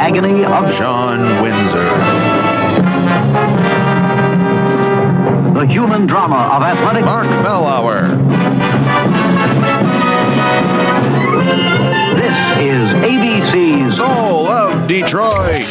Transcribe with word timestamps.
agony 0.00 0.46
of 0.46 0.72
Sean 0.72 1.42
Windsor. 1.42 1.84
the 5.52 5.66
human 5.66 6.06
drama 6.06 6.36
of 6.56 6.62
athletic. 6.62 7.04
Mark 7.04 7.28
Fellauer. 7.44 8.16
This 12.16 12.38
is 12.64 12.94
ABC's 13.04 13.96
Soul 13.98 14.46
of 14.48 14.88
Detroit. 14.88 15.68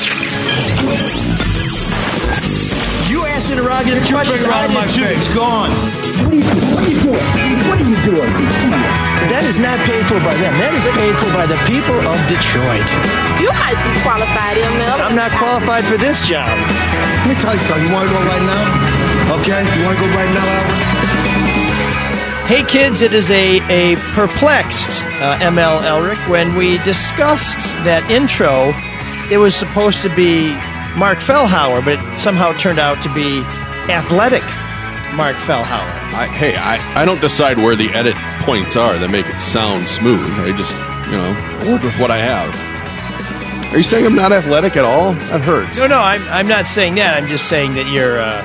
You 3.09 3.26
asked 3.26 3.49
interrogative 3.49 4.07
questions. 4.07 4.43
I 4.43 4.48
around 4.48 4.73
my 4.76 4.85
did 4.85 4.93
too. 4.93 5.04
face. 5.05 5.18
It's 5.18 5.34
gone. 5.34 5.71
What 5.71 6.34
are 6.34 6.35
you 6.35 6.43
doing? 6.43 6.76
What 6.76 6.84
are 6.85 6.91
you 6.91 7.02
doing? 7.02 7.68
What 7.68 7.82
are 7.82 7.90
you 7.90 7.96
doing? 8.05 8.98
That 9.28 9.44
is 9.44 9.59
not 9.59 9.76
paid 9.84 10.08
for 10.08 10.16
by 10.23 10.32
them. 10.40 10.55
That 10.64 10.72
is 10.72 10.84
paid 10.96 11.12
for 11.20 11.27
by 11.36 11.44
the 11.44 11.60
people 11.68 12.00
of 12.08 12.16
Detroit. 12.32 12.88
You 13.44 13.52
might 13.60 13.76
be 13.84 13.91
qualified, 14.00 14.55
ML. 14.55 15.04
I'm 15.04 15.18
not 15.20 15.36
qualified 15.36 15.84
for 15.84 16.00
this 16.00 16.23
job. 16.23 16.48
Let 17.27 17.27
me 17.27 17.36
tell 17.44 17.52
you 17.52 17.63
something. 17.68 17.84
You 17.84 17.91
want 17.91 18.08
to 18.08 18.16
go 18.16 18.24
right 18.24 18.46
now? 18.48 18.63
Okay? 19.44 19.60
You 19.76 19.84
want 19.84 20.00
to 20.00 20.04
go 20.08 20.10
right 20.16 20.32
now, 20.32 20.48
Al? 20.48 21.00
Hey 22.50 22.63
kids, 22.63 23.02
it 23.02 23.13
is 23.13 23.30
a, 23.30 23.60
a 23.70 23.96
perplexed 24.16 25.04
uh, 25.22 25.38
ML 25.38 25.82
Elrick 25.82 26.18
when 26.27 26.55
we 26.55 26.80
discussed 26.80 27.77
that 27.86 28.02
intro. 28.10 28.74
It 29.32 29.38
was 29.38 29.54
supposed 29.54 30.02
to 30.02 30.10
be 30.16 30.49
Mark 30.98 31.20
Fellhauer, 31.20 31.86
but 31.86 31.99
it 32.02 32.18
somehow 32.18 32.54
turned 32.54 32.80
out 32.80 33.04
to 33.04 33.13
be 33.13 33.46
athletic 33.91 34.41
Mark 35.13 35.36
Fellhauer. 35.38 35.93
I, 36.18 36.26
hey, 36.34 36.55
I, 36.58 36.82
I 36.99 37.05
don't 37.05 37.21
decide 37.21 37.58
where 37.58 37.76
the 37.76 37.90
edit 37.93 38.15
points 38.50 38.76
are 38.76 38.98
that 38.98 39.12
make 39.12 39.28
it 39.28 39.40
sound 39.40 39.86
smooth. 39.88 40.20
I 40.40 40.52
just, 40.58 40.74
you 41.12 41.18
know, 41.18 41.72
work 41.72 41.84
with 41.84 41.96
what 42.00 42.10
I 42.10 42.18
have. 42.18 43.72
Are 43.72 43.78
you 43.78 43.84
saying 43.84 44.08
I'm 44.08 44.16
not 44.16 44.32
athletic 44.32 44.76
at 44.76 44.84
all? 44.84 45.14
That 45.14 45.42
hurts. 45.42 45.78
No, 45.78 45.86
no, 45.86 46.00
I'm, 46.00 46.20
I'm 46.30 46.48
not 46.48 46.66
saying 46.66 46.96
that. 46.96 47.16
I'm 47.16 47.30
just 47.30 47.48
saying 47.48 47.76
that 47.76 47.86
you're 47.94 48.18
uh, 48.20 48.42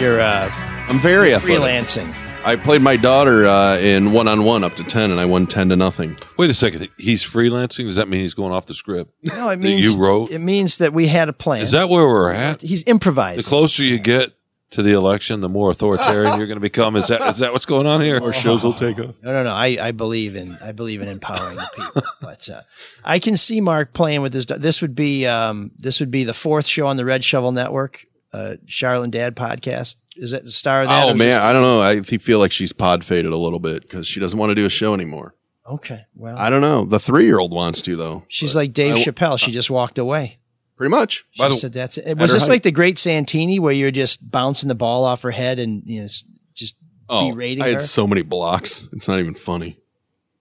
you're 0.00 0.20
uh, 0.20 0.50
I'm 0.88 0.98
very 0.98 1.32
athletic. 1.32 1.62
freelancing. 1.62 2.12
I 2.44 2.56
played 2.56 2.82
my 2.82 2.96
daughter 2.96 3.46
uh, 3.46 3.78
in 3.78 4.10
one 4.12 4.26
on 4.26 4.42
one 4.42 4.64
up 4.64 4.74
to 4.76 4.84
10, 4.84 5.12
and 5.12 5.20
I 5.20 5.26
won 5.26 5.46
10 5.46 5.68
to 5.68 5.76
nothing. 5.76 6.16
Wait 6.36 6.50
a 6.50 6.54
second. 6.54 6.88
He's 6.98 7.22
freelancing. 7.24 7.84
Does 7.86 7.94
that 7.96 8.08
mean 8.08 8.20
he's 8.22 8.34
going 8.34 8.52
off 8.52 8.66
the 8.66 8.74
script? 8.74 9.12
No, 9.22 9.48
it 9.50 9.56
That 9.56 9.62
means 9.62 9.94
you 9.94 10.02
wrote? 10.02 10.30
it 10.32 10.40
means 10.40 10.78
that 10.78 10.92
we 10.92 11.06
had 11.06 11.28
a 11.28 11.32
plan. 11.32 11.62
Is 11.62 11.70
that 11.70 11.88
where 11.88 12.04
we're 12.04 12.32
at? 12.32 12.62
He's 12.62 12.82
improvised. 12.88 13.46
The 13.46 13.48
closer 13.48 13.84
you 13.84 14.00
get 14.00 14.32
to 14.70 14.82
the 14.82 14.92
election, 14.92 15.40
the 15.40 15.48
more 15.48 15.70
authoritarian 15.70 16.38
you're 16.38 16.46
going 16.48 16.56
to 16.56 16.60
become. 16.60 16.96
Is 16.96 17.06
that 17.08 17.20
is 17.22 17.38
that 17.38 17.52
what's 17.52 17.66
going 17.66 17.86
on 17.86 18.00
here? 18.00 18.18
Or 18.20 18.32
shows 18.32 18.64
will 18.64 18.72
take 18.74 18.98
off. 18.98 19.14
No, 19.22 19.32
no, 19.32 19.42
no. 19.44 19.52
I, 19.52 19.78
I 19.80 19.90
believe 19.92 20.34
in 20.36 20.56
I 20.62 20.72
believe 20.72 21.00
in 21.02 21.08
empowering 21.08 21.56
the 21.56 21.70
people. 21.74 22.02
But 22.20 22.48
uh, 22.50 22.62
I 23.04 23.18
can 23.20 23.36
see 23.36 23.60
Mark 23.60 23.92
playing 23.92 24.22
with 24.22 24.32
this. 24.32 24.46
This 24.46 24.82
would 24.82 24.94
be 24.94 25.26
um, 25.26 25.70
this 25.78 26.00
would 26.00 26.10
be 26.10 26.24
the 26.24 26.34
fourth 26.34 26.66
show 26.66 26.86
on 26.86 26.96
the 26.96 27.04
Red 27.04 27.22
Shovel 27.22 27.52
Network, 27.52 28.04
uh, 28.32 28.56
Charlotte 28.66 29.12
Dad 29.12 29.36
podcast. 29.36 29.96
Is 30.16 30.32
that 30.32 30.44
the 30.44 30.50
star 30.50 30.82
of 30.82 30.88
that? 30.88 31.04
Oh, 31.04 31.08
man. 31.08 31.18
this- 31.18 31.36
I 31.38 31.52
don't 31.52 31.62
know. 31.62 31.80
I 31.80 32.00
feel 32.00 32.38
like 32.38 32.50
she's 32.50 32.72
pod 32.72 33.04
faded 33.04 33.32
a 33.32 33.36
little 33.36 33.58
bit 33.60 33.82
because 33.82 34.06
she 34.06 34.18
doesn't 34.18 34.38
want 34.38 34.50
to 34.50 34.54
do 34.54 34.64
a 34.64 34.70
show 34.70 34.94
anymore. 34.94 35.34
okay. 35.70 36.06
Well, 36.14 36.36
I 36.38 36.48
don't 36.50 36.62
know. 36.62 36.84
The 36.84 36.98
three 36.98 37.24
year 37.26 37.38
old 37.38 37.52
wants 37.52 37.82
to, 37.82 37.96
though. 37.96 38.24
she's 38.28 38.56
like 38.56 38.72
Dave 38.72 38.94
I- 38.96 38.98
Chappelle. 39.04 39.38
She 39.38 39.52
just 39.52 39.70
walked 39.70 39.98
away. 39.98 40.38
Pretty 40.76 40.90
much. 40.90 41.24
She 41.32 41.42
By 41.42 41.48
the- 41.48 41.54
said 41.54 41.72
that's 41.72 41.96
it. 41.98 42.18
Was 42.18 42.32
this 42.32 42.42
height. 42.42 42.48
like 42.50 42.62
the 42.62 42.70
Great 42.70 42.98
Santini, 42.98 43.58
where 43.58 43.72
you're 43.72 43.90
just 43.90 44.30
bouncing 44.30 44.68
the 44.68 44.74
ball 44.74 45.04
off 45.04 45.22
her 45.22 45.30
head 45.30 45.58
and 45.58 45.82
you 45.86 46.02
know, 46.02 46.08
just 46.54 46.76
Oh, 47.08 47.32
berating 47.32 47.62
I 47.62 47.68
had 47.68 47.74
her? 47.76 47.80
so 47.80 48.06
many 48.06 48.22
blocks. 48.22 48.86
It's 48.92 49.06
not 49.08 49.18
even 49.20 49.34
funny. 49.34 49.78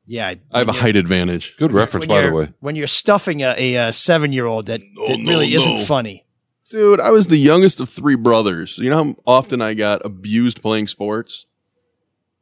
yeah? 0.07 0.33
I 0.51 0.59
have 0.59 0.67
a 0.69 0.73
height 0.73 0.95
advantage. 0.95 1.55
Good 1.57 1.71
reference, 1.71 2.05
by 2.05 2.23
the 2.23 2.31
way. 2.31 2.49
When 2.59 2.75
you're 2.75 2.87
stuffing 2.87 3.41
a, 3.43 3.53
a, 3.57 3.77
uh 3.77 3.91
seven 3.91 4.33
year 4.33 4.45
old 4.45 4.65
that, 4.65 4.81
that 5.07 5.19
no, 5.19 5.31
really 5.31 5.53
isn't 5.53 5.85
funny. 5.85 6.25
Dude, 6.71 6.99
I 6.99 7.11
was 7.11 7.27
the 7.27 7.37
youngest 7.37 7.79
of 7.79 7.87
three 7.89 8.15
brothers. 8.15 8.77
You 8.79 8.89
know 8.89 9.03
how 9.03 9.15
often 9.27 9.61
I 9.61 9.73
got 9.75 10.03
abused 10.05 10.61
playing 10.61 10.87
sports? 10.87 11.45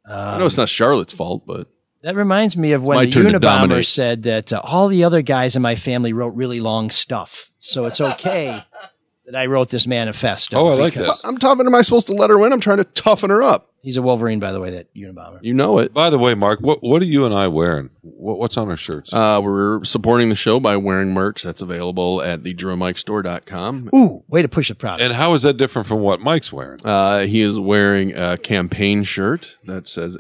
I 0.10 0.38
know 0.40 0.46
it's 0.46 0.58
not 0.58 0.70
Charlotte's 0.70 1.14
fault, 1.14 1.46
but 1.46 1.68
That 2.04 2.16
reminds 2.16 2.56
me 2.58 2.74
of 2.74 2.84
when 2.84 2.98
My 2.98 3.06
the 3.06 3.12
turn 3.12 3.26
Unabomber 3.26 3.86
said 3.86 4.24
that 4.24 4.52
uh, 4.54 4.60
all 4.64 4.88
the 4.90 5.04
other 5.06 5.22
guys 5.22 5.56
in 5.56 5.62
my 5.62 5.76
family 5.76 6.14
wrote 6.14 6.36
really 6.36 6.60
long 6.60 6.90
stuff, 6.90 7.52
so 7.60 7.86
it's 7.86 8.02
okay 8.02 8.62
that 9.26 9.36
I 9.36 9.46
wrote 9.46 9.70
this 9.70 9.88
manifesto. 9.88 10.58
Oh, 10.58 10.68
I 10.68 10.74
like 10.76 10.94
because- 10.94 11.22
that. 11.22 11.28
I'm 11.28 11.38
tough. 11.38 11.60
Am 11.60 11.74
I 11.74 11.82
supposed 11.82 12.08
to 12.08 12.14
let 12.14 12.30
her 12.30 12.38
win? 12.38 12.52
I'm 12.54 12.60
trying 12.60 12.78
to 12.78 12.84
toughen 12.84 13.30
her 13.30 13.42
up. 13.42 13.70
He's 13.82 13.98
a 13.98 14.02
Wolverine, 14.02 14.40
by 14.40 14.54
the 14.54 14.62
way. 14.62 14.70
That 14.70 14.94
Unabomber. 14.94 15.40
You 15.42 15.54
know 15.54 15.78
it. 15.80 15.94
By 15.94 16.10
the 16.10 16.18
way, 16.18 16.34
Mark, 16.36 16.62
what 16.62 16.82
what 16.84 17.02
are 17.02 17.06
you 17.06 17.26
and 17.26 17.34
I 17.34 17.48
wearing? 17.50 17.90
What, 18.02 18.40
what's 18.40 18.56
on 18.58 18.70
our 18.70 18.78
shirts? 18.78 19.12
Uh, 19.14 19.42
we're 19.44 19.84
supporting 19.84 20.30
the 20.30 20.36
show 20.36 20.60
by 20.62 20.78
wearing 20.78 21.14
merch 21.14 21.42
that's 21.44 21.60
available 21.60 22.22
at 22.22 22.44
thedrillmikestore.com. 22.44 23.90
Ooh, 23.94 24.24
way 24.28 24.42
to 24.42 24.48
push 24.48 24.70
the 24.70 24.76
product. 24.76 25.02
and 25.04 25.14
how 25.14 25.34
is 25.34 25.42
that 25.44 25.58
different 25.58 25.88
from 25.88 26.00
what 26.00 26.22
Mike's 26.22 26.52
wearing? 26.54 26.80
Uh, 26.86 27.22
he 27.26 27.42
is 27.42 27.60
wearing 27.60 28.14
a 28.16 28.38
campaign 28.38 29.04
shirt 29.04 29.58
that 29.66 29.88
says 29.88 30.18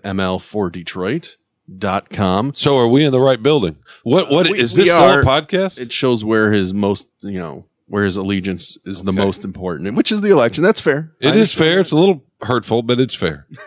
ML4Detroit.com. 1.69 2.53
So 2.55 2.77
are 2.77 2.87
we 2.87 3.03
in 3.05 3.11
the 3.11 3.19
right 3.21 3.41
building? 3.41 3.77
What 4.03 4.29
what 4.29 4.47
is 4.47 4.51
we- 4.51 4.57
this 4.59 4.75
we 4.77 4.83
still 4.85 4.97
are- 4.97 5.21
a 5.21 5.25
podcast? 5.25 5.79
It 5.79 5.91
shows 5.91 6.23
where 6.25 6.51
his 6.51 6.73
most, 6.73 7.07
you 7.21 7.39
know, 7.39 7.67
where 7.87 8.03
his 8.05 8.17
allegiance 8.17 8.77
is 8.85 9.03
the 9.03 9.13
most 9.13 9.43
important, 9.45 9.93
which 9.95 10.11
is 10.11 10.21
the 10.21 10.29
election. 10.31 10.63
That's 10.63 10.81
fair. 10.81 11.11
It 11.19 11.27
I 11.27 11.29
is 11.29 11.33
understand 11.33 11.71
fair. 11.73 11.79
It's 11.81 11.91
a 11.91 11.97
little 11.97 12.23
hurtful, 12.41 12.81
but 12.81 12.99
it's 12.99 13.15
fair. 13.15 13.47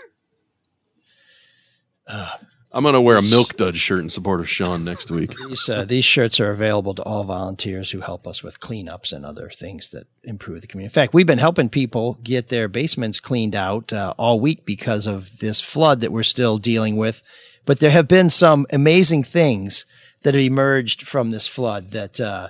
I'm 2.73 2.83
going 2.83 2.95
to 2.95 3.01
wear 3.01 3.17
a 3.17 3.23
Milk 3.23 3.57
Dud 3.57 3.77
shirt 3.77 4.01
in 4.01 4.11
support 4.11 4.39
of 4.41 4.49
Sean 4.51 4.85
next 4.85 5.11
week. 5.11 5.35
these 5.49 5.69
uh, 5.69 5.85
these 5.87 6.05
shirts 6.05 6.39
are 6.41 6.51
available 6.51 6.95
to 6.95 7.03
all 7.05 7.25
volunteers 7.25 7.91
who 7.91 8.01
help 8.01 8.27
us 8.27 8.43
with 8.43 8.61
cleanups 8.61 9.13
and 9.15 9.25
other 9.25 9.49
things 9.49 9.89
that 9.91 10.07
improve 10.23 10.61
the 10.61 10.67
community. 10.67 10.91
In 10.93 10.95
fact, 10.95 11.15
we've 11.15 11.27
been 11.27 11.39
helping 11.39 11.71
people 11.71 12.19
get 12.23 12.49
their 12.49 12.69
basements 12.69 13.19
cleaned 13.19 13.57
out 13.57 13.93
uh, 13.95 14.13
all 14.19 14.39
week 14.41 14.67
because 14.67 15.07
of 15.07 15.39
this 15.39 15.61
flood 15.63 16.01
that 16.01 16.13
we're 16.13 16.23
still 16.23 16.59
dealing 16.59 16.97
with. 16.99 17.23
But 17.67 17.81
there 17.81 17.91
have 17.91 18.09
been 18.09 18.31
some 18.31 18.67
amazing 18.73 19.25
things 19.25 19.85
that 20.23 20.35
have 20.35 20.43
emerged 20.43 21.03
from 21.03 21.31
this 21.31 21.47
flood. 21.47 21.91
That 21.91 22.19
uh, 22.21 22.49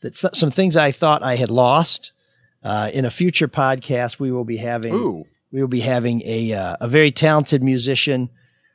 that 0.00 0.14
some 0.14 0.50
things 0.50 0.76
I 0.76 0.92
thought 0.92 1.22
I 1.22 1.36
had 1.36 1.50
lost. 1.50 2.12
Uh, 2.62 2.90
in 2.92 3.06
a 3.06 3.10
future 3.10 3.48
podcast, 3.48 4.20
we 4.20 4.30
will 4.30 4.44
be 4.44 4.58
having 4.58 4.92
Ooh. 4.92 5.24
we 5.50 5.62
will 5.62 5.68
be 5.68 5.80
having 5.80 6.20
a 6.26 6.52
uh, 6.52 6.76
a 6.78 6.88
very 6.88 7.10
talented 7.10 7.64
musician 7.64 8.28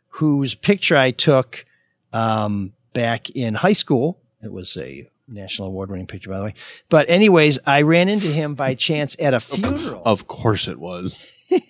whose 0.10 0.56
picture 0.56 0.98
I 0.98 1.12
took 1.12 1.66
um, 2.12 2.74
back 2.94 3.30
in 3.30 3.54
high 3.54 3.74
school. 3.74 4.20
It 4.42 4.52
was 4.52 4.76
a 4.78 5.08
national 5.28 5.68
award 5.68 5.92
winning 5.92 6.08
picture, 6.08 6.30
by 6.30 6.38
the 6.40 6.46
way. 6.46 6.54
But 6.90 7.10
anyways, 7.10 7.60
I 7.68 7.84
ran 7.84 8.10
into 8.10 8.28
him 8.28 8.56
by 8.56 8.74
chance 8.74 9.16
at 9.20 9.34
a 9.34 9.40
funeral. 9.40 10.02
Of 10.06 10.28
course 10.28 10.68
it 10.68 10.80
was. 10.80 11.20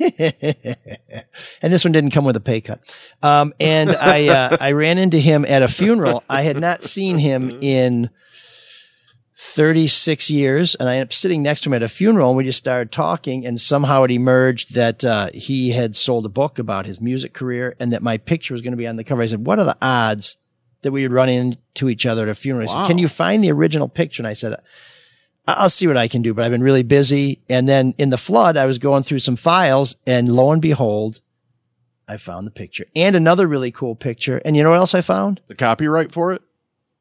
and 1.61 1.73
this 1.73 1.83
one 1.83 1.91
didn't 1.91 2.11
come 2.11 2.25
with 2.25 2.35
a 2.35 2.41
pay 2.41 2.61
cut. 2.61 2.81
Um, 3.21 3.53
and 3.59 3.91
I 3.91 4.27
uh, 4.27 4.57
I 4.59 4.71
ran 4.71 4.97
into 4.97 5.19
him 5.19 5.45
at 5.47 5.61
a 5.61 5.67
funeral. 5.67 6.23
I 6.29 6.41
had 6.41 6.59
not 6.59 6.83
seen 6.83 7.17
him 7.17 7.57
in 7.61 8.09
36 9.37 10.29
years, 10.31 10.75
and 10.75 10.87
I 10.87 10.95
ended 10.95 11.09
up 11.09 11.13
sitting 11.13 11.43
next 11.43 11.61
to 11.61 11.69
him 11.69 11.73
at 11.73 11.83
a 11.83 11.89
funeral, 11.89 12.29
and 12.29 12.37
we 12.37 12.45
just 12.45 12.57
started 12.57 12.91
talking. 12.91 13.45
And 13.45 13.59
somehow 13.59 14.03
it 14.03 14.11
emerged 14.11 14.75
that 14.75 15.03
uh, 15.03 15.27
he 15.33 15.71
had 15.71 15.95
sold 15.95 16.25
a 16.25 16.29
book 16.29 16.57
about 16.57 16.85
his 16.85 17.01
music 17.01 17.33
career, 17.33 17.75
and 17.79 17.91
that 17.91 18.01
my 18.01 18.17
picture 18.17 18.53
was 18.53 18.61
going 18.61 18.73
to 18.73 18.77
be 18.77 18.87
on 18.87 18.95
the 18.95 19.03
cover. 19.03 19.21
I 19.21 19.27
said, 19.27 19.45
"What 19.45 19.59
are 19.59 19.65
the 19.65 19.77
odds 19.81 20.37
that 20.81 20.91
we 20.91 21.03
would 21.03 21.11
run 21.11 21.29
into 21.29 21.89
each 21.89 22.05
other 22.05 22.23
at 22.23 22.29
a 22.29 22.35
funeral?" 22.35 22.67
He 22.67 22.73
said, 22.73 22.87
"Can 22.87 22.97
you 22.97 23.07
find 23.07 23.43
the 23.43 23.51
original 23.51 23.87
picture?" 23.87 24.21
And 24.21 24.27
I 24.27 24.33
said. 24.33 24.55
I'll 25.47 25.69
see 25.69 25.85
what 25.87 25.97
I 25.97 26.07
can 26.07 26.21
do, 26.21 26.33
but 26.33 26.43
I've 26.43 26.51
been 26.51 26.63
really 26.63 26.83
busy. 26.83 27.39
And 27.49 27.67
then 27.69 27.93
in 27.97 28.09
the 28.09 28.17
flood, 28.17 28.57
I 28.57 28.65
was 28.65 28.77
going 28.79 29.03
through 29.03 29.19
some 29.19 29.35
files 29.35 29.95
and 30.07 30.27
lo 30.29 30.51
and 30.51 30.61
behold, 30.61 31.21
I 32.07 32.17
found 32.17 32.45
the 32.47 32.51
picture 32.51 32.85
and 32.95 33.15
another 33.15 33.47
really 33.47 33.71
cool 33.71 33.95
picture. 33.95 34.41
And 34.43 34.55
you 34.55 34.63
know 34.63 34.69
what 34.71 34.77
else 34.79 34.95
I 34.95 35.01
found? 35.01 35.41
The 35.47 35.55
copyright 35.55 36.11
for 36.11 36.33
it? 36.33 36.41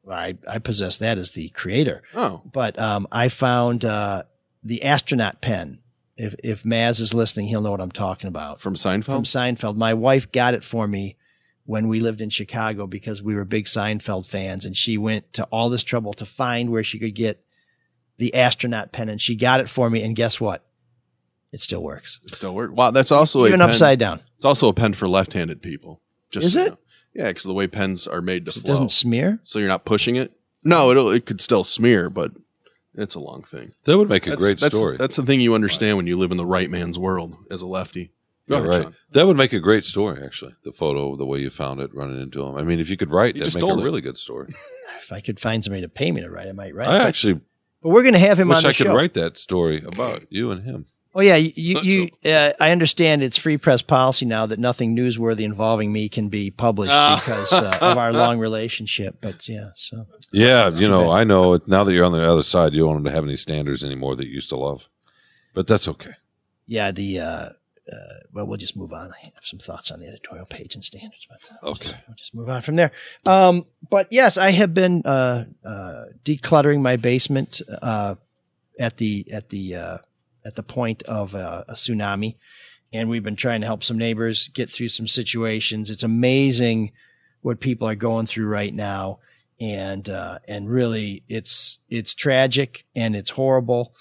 I, 0.09 0.37
I 0.47 0.59
possess 0.59 0.97
that 0.99 1.17
as 1.17 1.31
the 1.31 1.49
creator, 1.49 2.03
Oh. 2.13 2.41
but, 2.51 2.77
um, 2.77 3.07
I 3.11 3.27
found, 3.27 3.83
uh, 3.83 4.23
the 4.63 4.83
astronaut 4.83 5.41
pen. 5.41 5.79
If, 6.17 6.35
if 6.43 6.63
Maz 6.63 7.01
is 7.01 7.13
listening, 7.13 7.47
he'll 7.47 7.61
know 7.61 7.71
what 7.71 7.81
I'm 7.81 7.91
talking 7.91 8.27
about 8.27 8.61
From 8.61 8.75
Seinfeld? 8.75 9.03
from 9.05 9.23
Seinfeld. 9.23 9.75
My 9.77 9.93
wife 9.93 10.31
got 10.31 10.53
it 10.53 10.63
for 10.63 10.87
me 10.87 11.17
when 11.65 11.87
we 11.87 11.99
lived 11.99 12.21
in 12.21 12.29
Chicago 12.29 12.85
because 12.87 13.21
we 13.21 13.35
were 13.35 13.45
big 13.45 13.65
Seinfeld 13.65 14.27
fans 14.27 14.63
and 14.65 14.77
she 14.77 14.97
went 14.97 15.33
to 15.33 15.43
all 15.45 15.69
this 15.69 15.83
trouble 15.83 16.13
to 16.13 16.25
find 16.25 16.69
where 16.69 16.83
she 16.83 16.99
could 16.99 17.15
get 17.15 17.43
the 18.17 18.33
astronaut 18.35 18.91
pen 18.91 19.09
and 19.09 19.19
she 19.21 19.35
got 19.35 19.59
it 19.59 19.69
for 19.69 19.89
me. 19.89 20.03
And 20.03 20.15
guess 20.15 20.39
what? 20.39 20.65
It 21.51 21.59
still 21.61 21.81
works. 21.83 22.19
It 22.23 22.33
still 22.33 22.53
works. 22.53 22.73
Wow, 22.73 22.91
that's 22.91 23.11
also 23.11 23.45
Even 23.45 23.61
a 23.61 23.65
pen. 23.65 23.69
upside 23.71 23.99
down. 23.99 24.19
It's 24.35 24.45
also 24.45 24.67
a 24.67 24.73
pen 24.73 24.93
for 24.93 25.07
left-handed 25.07 25.61
people. 25.61 26.01
Just 26.29 26.45
Is 26.47 26.53
so 26.53 26.59
you 26.61 26.65
it? 26.65 26.69
know. 26.71 26.77
Yeah, 27.13 27.27
because 27.29 27.43
the 27.43 27.53
way 27.53 27.67
pens 27.67 28.07
are 28.07 28.21
made 28.21 28.45
to 28.45 28.51
It 28.57 28.65
doesn't 28.65 28.91
smear. 28.91 29.39
so 29.45 29.59
you're 29.59 29.69
not 29.69 29.85
pushing 29.85 30.17
it. 30.17 30.33
No, 30.65 30.91
it'll 30.91 31.09
it 31.09 31.25
could 31.25 31.39
still 31.39 31.63
smear, 31.63 32.09
but 32.09 32.31
it's 32.93 33.15
a 33.15 33.19
long 33.21 33.41
thing. 33.43 33.71
That 33.85 33.97
would 33.97 34.09
make 34.09 34.25
a 34.27 34.31
That's, 34.31 34.41
great 34.41 34.59
that's, 34.59 34.75
story. 34.75 34.97
That's 34.97 35.15
the 35.15 35.23
thing 35.23 35.39
you 35.39 35.53
understand 35.55 35.95
when 35.95 36.07
you 36.07 36.17
live 36.17 36.31
in 36.31 36.37
the 36.37 36.45
right 36.45 36.69
man's 36.69 36.99
world 36.99 37.35
as 37.49 37.61
a 37.61 37.67
lefty. 37.67 38.11
Go 38.49 38.57
You're 38.57 38.67
ahead, 38.69 38.79
right. 38.79 38.83
Sean. 38.87 38.95
That 39.11 39.27
would 39.27 39.37
make 39.37 39.53
a 39.53 39.59
great 39.59 39.85
story, 39.85 40.21
actually. 40.25 40.55
The 40.63 40.71
photo, 40.73 41.15
the 41.15 41.25
way 41.25 41.39
you 41.39 41.49
found 41.49 41.79
it, 41.79 41.93
running 41.95 42.21
into 42.21 42.43
him. 42.43 42.55
I 42.57 42.63
mean, 42.63 42.79
if 42.79 42.89
you 42.89 42.97
could 42.97 43.11
write, 43.11 43.35
You 43.35 43.43
that'd 43.43 43.55
make 43.55 43.63
a 43.63 43.79
it. 43.79 43.83
really 43.83 44.01
good 44.01 44.17
story. 44.17 44.53
If 44.97 45.11
I 45.11 45.19
could 45.21 45.39
find 45.39 45.63
somebody 45.63 45.81
to 45.83 45.89
pay 45.89 46.11
me 46.11 46.21
to 46.21 46.29
write, 46.29 46.47
I 46.47 46.51
might 46.51 46.75
write. 46.75 46.89
I. 46.89 46.97
But, 46.99 47.07
actually 47.07 47.41
but 47.85 47.91
we're 47.91 48.01
going 48.01 48.15
to 48.15 48.19
have 48.19 48.39
him 48.39 48.47
wish 48.47 48.57
on 48.57 48.63
the 48.63 48.69
I 48.69 48.73
could 48.73 48.87
write 48.87 49.13
that 49.13 49.37
story 49.37 49.83
about 49.85 50.25
you 50.31 50.49
and 50.49 50.63
him. 50.65 50.87
Oh 51.13 51.21
yeah, 51.21 51.35
you, 51.35 51.79
you, 51.81 52.09
uh, 52.25 52.53
I 52.59 52.71
understand 52.71 53.21
it's 53.21 53.37
free 53.37 53.57
press 53.57 53.83
policy 53.83 54.25
now 54.25 54.47
that 54.47 54.57
nothing 54.57 54.95
newsworthy 54.97 55.41
involving 55.45 55.93
me 55.93 56.09
can 56.09 56.29
be 56.29 56.49
published 56.49 56.91
Ah. 56.91 57.21
because 57.23 57.53
uh, 57.53 57.77
of 57.81 57.95
our 57.95 58.11
long 58.11 58.39
relationship. 58.39 59.19
But 59.21 59.47
yeah, 59.47 59.69
so 59.75 60.05
Yeah, 60.31 60.69
you 60.71 60.87
know, 60.87 61.11
I 61.11 61.23
know 61.25 61.53
it, 61.53 61.67
now 61.67 61.83
that 61.83 61.93
you're 61.93 62.05
on 62.05 62.11
the 62.11 62.23
other 62.27 62.41
side, 62.41 62.73
you 62.73 62.79
don't 62.79 62.87
want 62.87 62.99
him 63.01 63.05
to 63.05 63.11
have 63.11 63.23
any 63.23 63.37
standards 63.37 63.83
anymore 63.83 64.15
that 64.15 64.25
you 64.25 64.33
used 64.33 64.49
to 64.49 64.57
love. 64.57 64.89
But 65.53 65.67
that's 65.67 65.87
okay. 65.87 66.13
yeah, 66.65 66.89
the 66.91 67.19
uh, 67.91 67.97
well, 68.33 68.47
we'll 68.47 68.57
just 68.57 68.75
move 68.75 68.93
on. 68.93 69.11
I 69.11 69.25
have 69.35 69.43
some 69.43 69.59
thoughts 69.59 69.91
on 69.91 69.99
the 69.99 70.07
editorial 70.07 70.45
page 70.45 70.75
and 70.75 70.83
standards, 70.83 71.27
but 71.29 71.39
uh, 71.51 71.55
we'll 71.61 71.71
Okay. 71.73 71.89
just, 71.89 72.03
we'll 72.07 72.15
just 72.15 72.35
move 72.35 72.49
on 72.49 72.61
from 72.61 72.75
there. 72.77 72.91
Um, 73.25 73.65
but 73.89 74.07
yes, 74.11 74.37
I 74.37 74.51
have 74.51 74.73
been 74.73 75.01
uh, 75.05 75.45
uh, 75.63 76.05
decluttering 76.23 76.81
my 76.81 76.95
basement 76.97 77.61
uh, 77.81 78.15
at 78.79 78.97
the 78.97 79.25
at 79.33 79.49
the 79.49 79.75
uh, 79.75 79.97
at 80.45 80.55
the 80.55 80.63
point 80.63 81.03
of 81.03 81.35
uh, 81.35 81.63
a 81.67 81.73
tsunami, 81.73 82.35
and 82.93 83.09
we've 83.09 83.23
been 83.23 83.35
trying 83.35 83.61
to 83.61 83.67
help 83.67 83.83
some 83.83 83.97
neighbors 83.97 84.47
get 84.49 84.69
through 84.69 84.89
some 84.89 85.07
situations. 85.07 85.89
It's 85.89 86.03
amazing 86.03 86.91
what 87.41 87.59
people 87.59 87.87
are 87.87 87.95
going 87.95 88.25
through 88.25 88.47
right 88.47 88.73
now, 88.73 89.19
and 89.61 90.09
uh, 90.09 90.39
and 90.47 90.69
really, 90.69 91.23
it's 91.29 91.79
it's 91.89 92.15
tragic 92.15 92.85
and 92.95 93.15
it's 93.15 93.29
horrible. 93.31 93.93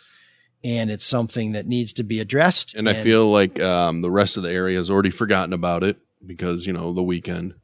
And 0.64 0.90
it's 0.90 1.04
something 1.04 1.52
that 1.52 1.66
needs 1.66 1.92
to 1.94 2.02
be 2.02 2.20
addressed. 2.20 2.74
And 2.74 2.88
I 2.88 2.94
feel 2.94 3.30
like 3.30 3.60
um, 3.60 4.00
the 4.00 4.10
rest 4.10 4.38
of 4.38 4.42
the 4.42 4.50
area 4.50 4.78
has 4.78 4.90
already 4.90 5.10
forgotten 5.10 5.52
about 5.52 5.82
it 5.82 5.98
because 6.26 6.66
you 6.66 6.72
know 6.72 6.92
the 6.92 7.02
weekend. 7.02 7.54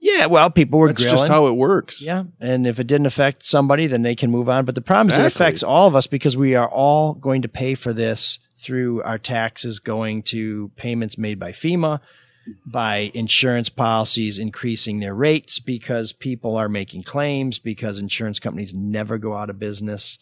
Yeah, 0.00 0.26
well, 0.26 0.50
people 0.50 0.78
were 0.78 0.88
That's 0.88 1.00
grilling. 1.00 1.18
just 1.18 1.30
how 1.30 1.46
it 1.46 1.56
works. 1.56 2.02
Yeah, 2.02 2.24
and 2.38 2.66
if 2.66 2.78
it 2.78 2.86
didn't 2.86 3.06
affect 3.06 3.42
somebody, 3.42 3.86
then 3.86 4.02
they 4.02 4.14
can 4.14 4.30
move 4.30 4.50
on. 4.50 4.66
But 4.66 4.74
the 4.74 4.82
problem 4.82 5.10
is, 5.10 5.18
it 5.18 5.24
affects 5.24 5.62
all 5.62 5.88
of 5.88 5.96
us 5.96 6.06
because 6.06 6.36
we 6.36 6.54
are 6.56 6.68
all 6.68 7.14
going 7.14 7.40
to 7.40 7.48
pay 7.48 7.74
for 7.74 7.94
this 7.94 8.38
through 8.58 9.02
our 9.02 9.18
taxes 9.18 9.78
going 9.78 10.22
to 10.24 10.68
payments 10.76 11.16
made 11.16 11.38
by 11.38 11.52
FEMA, 11.52 12.00
by 12.66 13.10
insurance 13.14 13.70
policies 13.70 14.38
increasing 14.38 15.00
their 15.00 15.14
rates 15.14 15.58
because 15.58 16.12
people 16.12 16.56
are 16.56 16.68
making 16.68 17.02
claims 17.02 17.58
because 17.58 17.98
insurance 17.98 18.38
companies 18.38 18.74
never 18.74 19.16
go 19.16 19.34
out 19.34 19.48
of 19.48 19.58
business. 19.58 20.18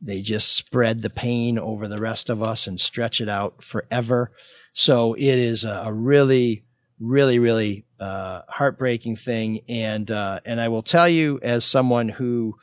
They 0.00 0.22
just 0.22 0.56
spread 0.56 1.02
the 1.02 1.10
pain 1.10 1.58
over 1.58 1.86
the 1.86 2.00
rest 2.00 2.30
of 2.30 2.42
us 2.42 2.66
and 2.66 2.80
stretch 2.80 3.20
it 3.20 3.28
out 3.28 3.62
forever. 3.62 4.32
So 4.72 5.14
it 5.14 5.22
is 5.22 5.64
a 5.64 5.92
really, 5.92 6.64
really, 6.98 7.38
really 7.38 7.84
uh, 7.98 8.42
heartbreaking 8.48 9.16
thing. 9.16 9.60
And 9.68 10.10
uh, 10.10 10.40
and 10.44 10.60
I 10.60 10.68
will 10.68 10.82
tell 10.82 11.08
you, 11.08 11.38
as 11.42 11.64
someone 11.64 12.08
who 12.08 12.56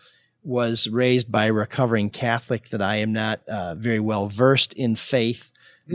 was 0.43 0.87
raised 0.89 1.31
by 1.31 1.45
a 1.45 1.53
recovering 1.53 2.09
Catholic, 2.09 2.69
that 2.69 2.81
I 2.81 2.97
am 2.97 3.13
not 3.13 3.41
uh, 3.47 3.75
very 3.75 3.99
well 3.99 4.27
versed 4.27 4.73
in 4.73 4.95
faith. 4.95 5.51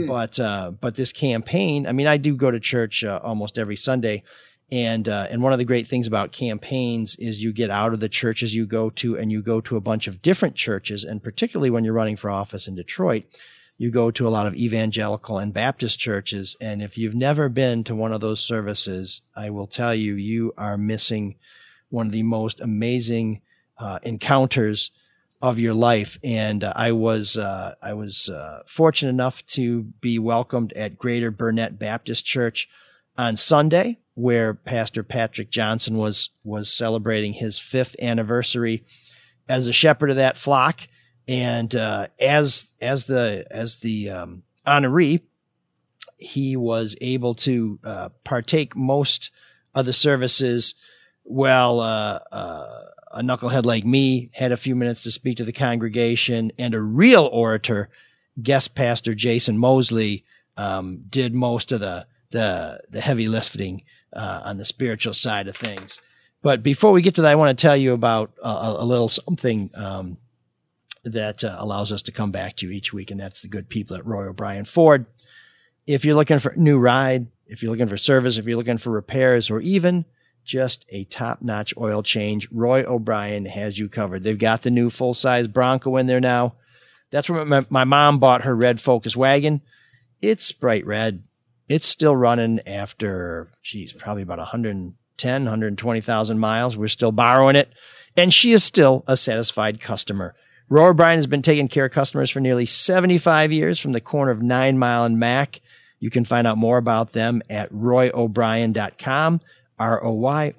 But 0.07 0.41
uh, 0.41 0.71
but 0.81 0.95
this 0.95 1.13
campaign, 1.13 1.87
I 1.87 1.93
mean, 1.93 2.07
I 2.07 2.17
do 2.17 2.35
go 2.35 2.51
to 2.51 2.59
church 2.59 3.05
uh, 3.05 3.21
almost 3.23 3.59
every 3.59 3.77
Sunday, 3.77 4.23
and 4.73 5.07
uh, 5.07 5.27
and 5.31 5.43
one 5.43 5.53
of 5.53 5.59
the 5.59 5.67
great 5.67 5.87
things 5.87 6.09
about 6.09 6.33
campaigns 6.33 7.15
is 7.17 7.45
you 7.45 7.53
get 7.53 7.69
out 7.69 7.93
of 7.93 8.01
the 8.01 8.09
churches 8.09 8.55
you 8.55 8.65
go 8.65 8.89
to, 8.89 9.19
and 9.19 9.31
you 9.31 9.43
go 9.43 9.61
to 9.61 9.77
a 9.77 9.83
bunch 9.83 10.09
of 10.09 10.23
different 10.23 10.57
churches, 10.57 11.05
and 11.05 11.23
particularly 11.23 11.69
when 11.69 11.85
you're 11.85 11.93
running 11.93 12.17
for 12.17 12.31
office 12.31 12.67
in 12.67 12.75
Detroit, 12.75 13.25
you 13.77 13.91
go 13.91 14.11
to 14.11 14.27
a 14.27 14.31
lot 14.31 14.47
of 14.47 14.55
evangelical 14.55 15.39
and 15.39 15.53
Baptist 15.53 15.99
churches. 15.99 16.57
And 16.59 16.83
if 16.83 16.97
you've 16.97 17.15
never 17.15 17.51
been 17.51 17.85
to 17.85 17.95
one 17.95 18.15
of 18.15 18.23
those 18.23 18.43
services, 18.43 19.21
I 19.37 19.51
will 19.51 19.67
tell 19.67 19.95
you, 19.95 20.15
you 20.15 20.55
are 20.57 20.79
missing 20.79 21.37
one 21.91 22.07
of 22.07 22.13
the 22.13 22.23
most 22.23 22.59
amazing 22.59 23.43
uh, 23.77 23.99
encounters 24.03 24.91
of 25.43 25.59
your 25.59 25.75
life. 25.75 26.19
And 26.25 26.65
uh, 26.65 26.73
I 26.75 26.93
was 26.93 27.37
uh, 27.37 27.75
I 27.83 27.93
was 27.93 28.31
uh, 28.31 28.63
fortunate 28.67 29.11
enough 29.11 29.45
to 29.49 29.83
be 29.83 30.19
welcomed 30.19 30.73
at 30.73 30.97
Greater 30.97 31.31
Burnett 31.31 31.79
Baptist 31.79 32.25
Church 32.25 32.71
on 33.19 33.37
Sunday, 33.37 33.99
where 34.15 34.55
Pastor 34.55 35.03
Patrick 35.03 35.51
Johnson 35.51 35.97
was 35.97 36.31
was 36.45 36.73
celebrating 36.73 37.33
his 37.33 37.59
fifth 37.59 37.97
anniversary 38.01 38.85
as 39.49 39.67
a 39.67 39.73
shepherd 39.73 40.11
of 40.11 40.17
that 40.17 40.37
flock. 40.37 40.81
And 41.29 41.75
uh, 41.75 42.09
as 42.21 42.73
as 42.81 43.07
the 43.07 43.47
as 43.51 43.79
the 43.79 44.11
um, 44.11 44.43
honoree, 44.67 45.21
he 46.19 46.57
was 46.57 46.97
able 47.01 47.35
to 47.35 47.79
uh, 47.85 48.09
partake 48.25 48.77
most 48.77 49.31
of 49.75 49.87
the 49.87 49.93
services. 49.93 50.75
Well, 51.25 51.81
uh, 51.81 52.19
uh, 52.33 52.83
a 53.13 53.23
knucklehead 53.23 53.65
like 53.65 53.85
me 53.85 54.31
had 54.35 54.53
a 54.53 54.57
few 54.57 54.75
minutes 54.75 55.05
to 55.05 55.11
speak 55.11 55.37
to 55.39 55.45
the 55.45 55.53
congregation, 55.53 56.51
and 56.59 56.75
a 56.75 56.81
real 56.81 57.29
orator, 57.33 57.89
guest 58.43 58.75
pastor 58.75 59.15
Jason 59.15 59.59
Mosley, 59.59 60.25
um, 60.57 61.05
did 61.09 61.35
most 61.35 61.73
of 61.73 61.81
the 61.81 62.07
the 62.31 62.81
the 62.91 63.01
heavy 63.01 63.29
lifting 63.29 63.83
uh, 64.13 64.43
on 64.45 64.59
the 64.59 64.65
spiritual 64.65 65.15
side 65.15 65.49
of 65.49 65.57
things. 65.57 66.01
But 66.43 66.63
before 66.63 66.93
we 66.93 67.03
get 67.03 67.15
to 67.17 67.23
that, 67.23 67.33
I 67.33 67.37
want 67.37 67.57
to 67.57 67.63
tell 67.63 67.77
you 67.77 67.93
about 67.93 68.33
a, 68.43 68.77
a 68.79 68.85
little 68.85 69.09
something 69.09 69.71
um, 69.77 70.17
that 71.05 71.45
uh, 71.45 71.57
allows 71.59 71.93
us 71.93 72.03
to 72.03 72.13
come 72.13 72.33
back 72.33 72.57
to 72.57 72.67
you 72.67 72.73
each 72.73 72.93
week, 72.93 73.11
and 73.11 73.19
that's 73.19 73.43
the 73.43 73.49
good 73.49 73.69
people 73.69 73.97
at 73.97 74.07
Roy 74.07 74.29
O'Brien 74.29 74.65
Ford. 74.65 75.07
If 75.87 76.05
you're 76.05 76.15
looking 76.15 76.39
for 76.39 76.51
a 76.51 76.59
new 76.59 76.79
ride, 76.79 77.27
if 77.47 77.63
you're 77.63 77.71
looking 77.71 77.89
for 77.89 77.97
service, 77.97 78.39
if 78.39 78.47
you're 78.47 78.57
looking 78.57 78.79
for 78.79 78.91
repairs, 78.91 79.51
or 79.51 79.61
even 79.61 80.05
just 80.45 80.85
a 80.91 81.05
top 81.05 81.43
notch 81.43 81.75
oil 81.77 82.03
change, 82.03 82.49
Roy 82.51 82.85
O'Brien 82.85 83.45
has 83.47 83.79
you 83.79 83.89
covered. 83.89 84.25
They've 84.25 84.39
got 84.39 84.63
the 84.63 84.71
new 84.71 84.91
full 84.91 85.15
size 85.15 85.47
Bronco 85.47 85.97
in 85.97 86.07
there 86.07 86.21
now. 86.21 86.55
That's 87.11 87.29
where 87.29 87.45
my, 87.45 87.67
my 87.69 87.85
mom 87.85 88.19
bought 88.19 88.43
her 88.43 88.57
red 88.57 88.81
Focus 88.81 89.17
wagon. 89.17 89.61
It's 90.21 90.51
bright 90.51 90.87
red. 90.87 91.23
It's 91.69 91.87
still 91.87 92.17
running 92.17 92.61
after, 92.67 93.51
geez, 93.63 93.93
probably 93.93 94.23
about 94.23 94.39
110, 94.39 95.45
120,000 95.45 96.39
miles. 96.39 96.77
We're 96.77 96.89
still 96.89 97.13
borrowing 97.13 97.57
it. 97.57 97.73
And 98.17 98.33
she 98.33 98.53
is 98.53 98.63
still 98.63 99.05
a 99.07 99.17
satisfied 99.17 99.81
customer. 99.81 100.35
Roy 100.69 100.89
O'Brien 100.89 101.19
has 101.19 101.27
been 101.27 101.43
taking 101.43 101.69
care 101.69 101.87
of 101.87 101.93
customers 101.93 102.31
for 102.31 102.41
nearly 102.41 102.67
75 102.67 103.53
years 103.53 103.79
from 103.79 103.93
the 103.93 104.01
corner 104.01 104.31
of 104.31 104.43
Nine 104.43 104.79
Mile 104.79 105.05
and 105.05 105.19
Mack. 105.19 105.61
You 105.99 106.11
can 106.11 106.25
find 106.25 106.47
out 106.47 106.59
more 106.59 106.79
about 106.79 107.13
them 107.13 107.43
at 107.49 107.71
royobrien.com. 107.73 109.41
R-O-Y-O-B-R-I-E-N 109.79 110.53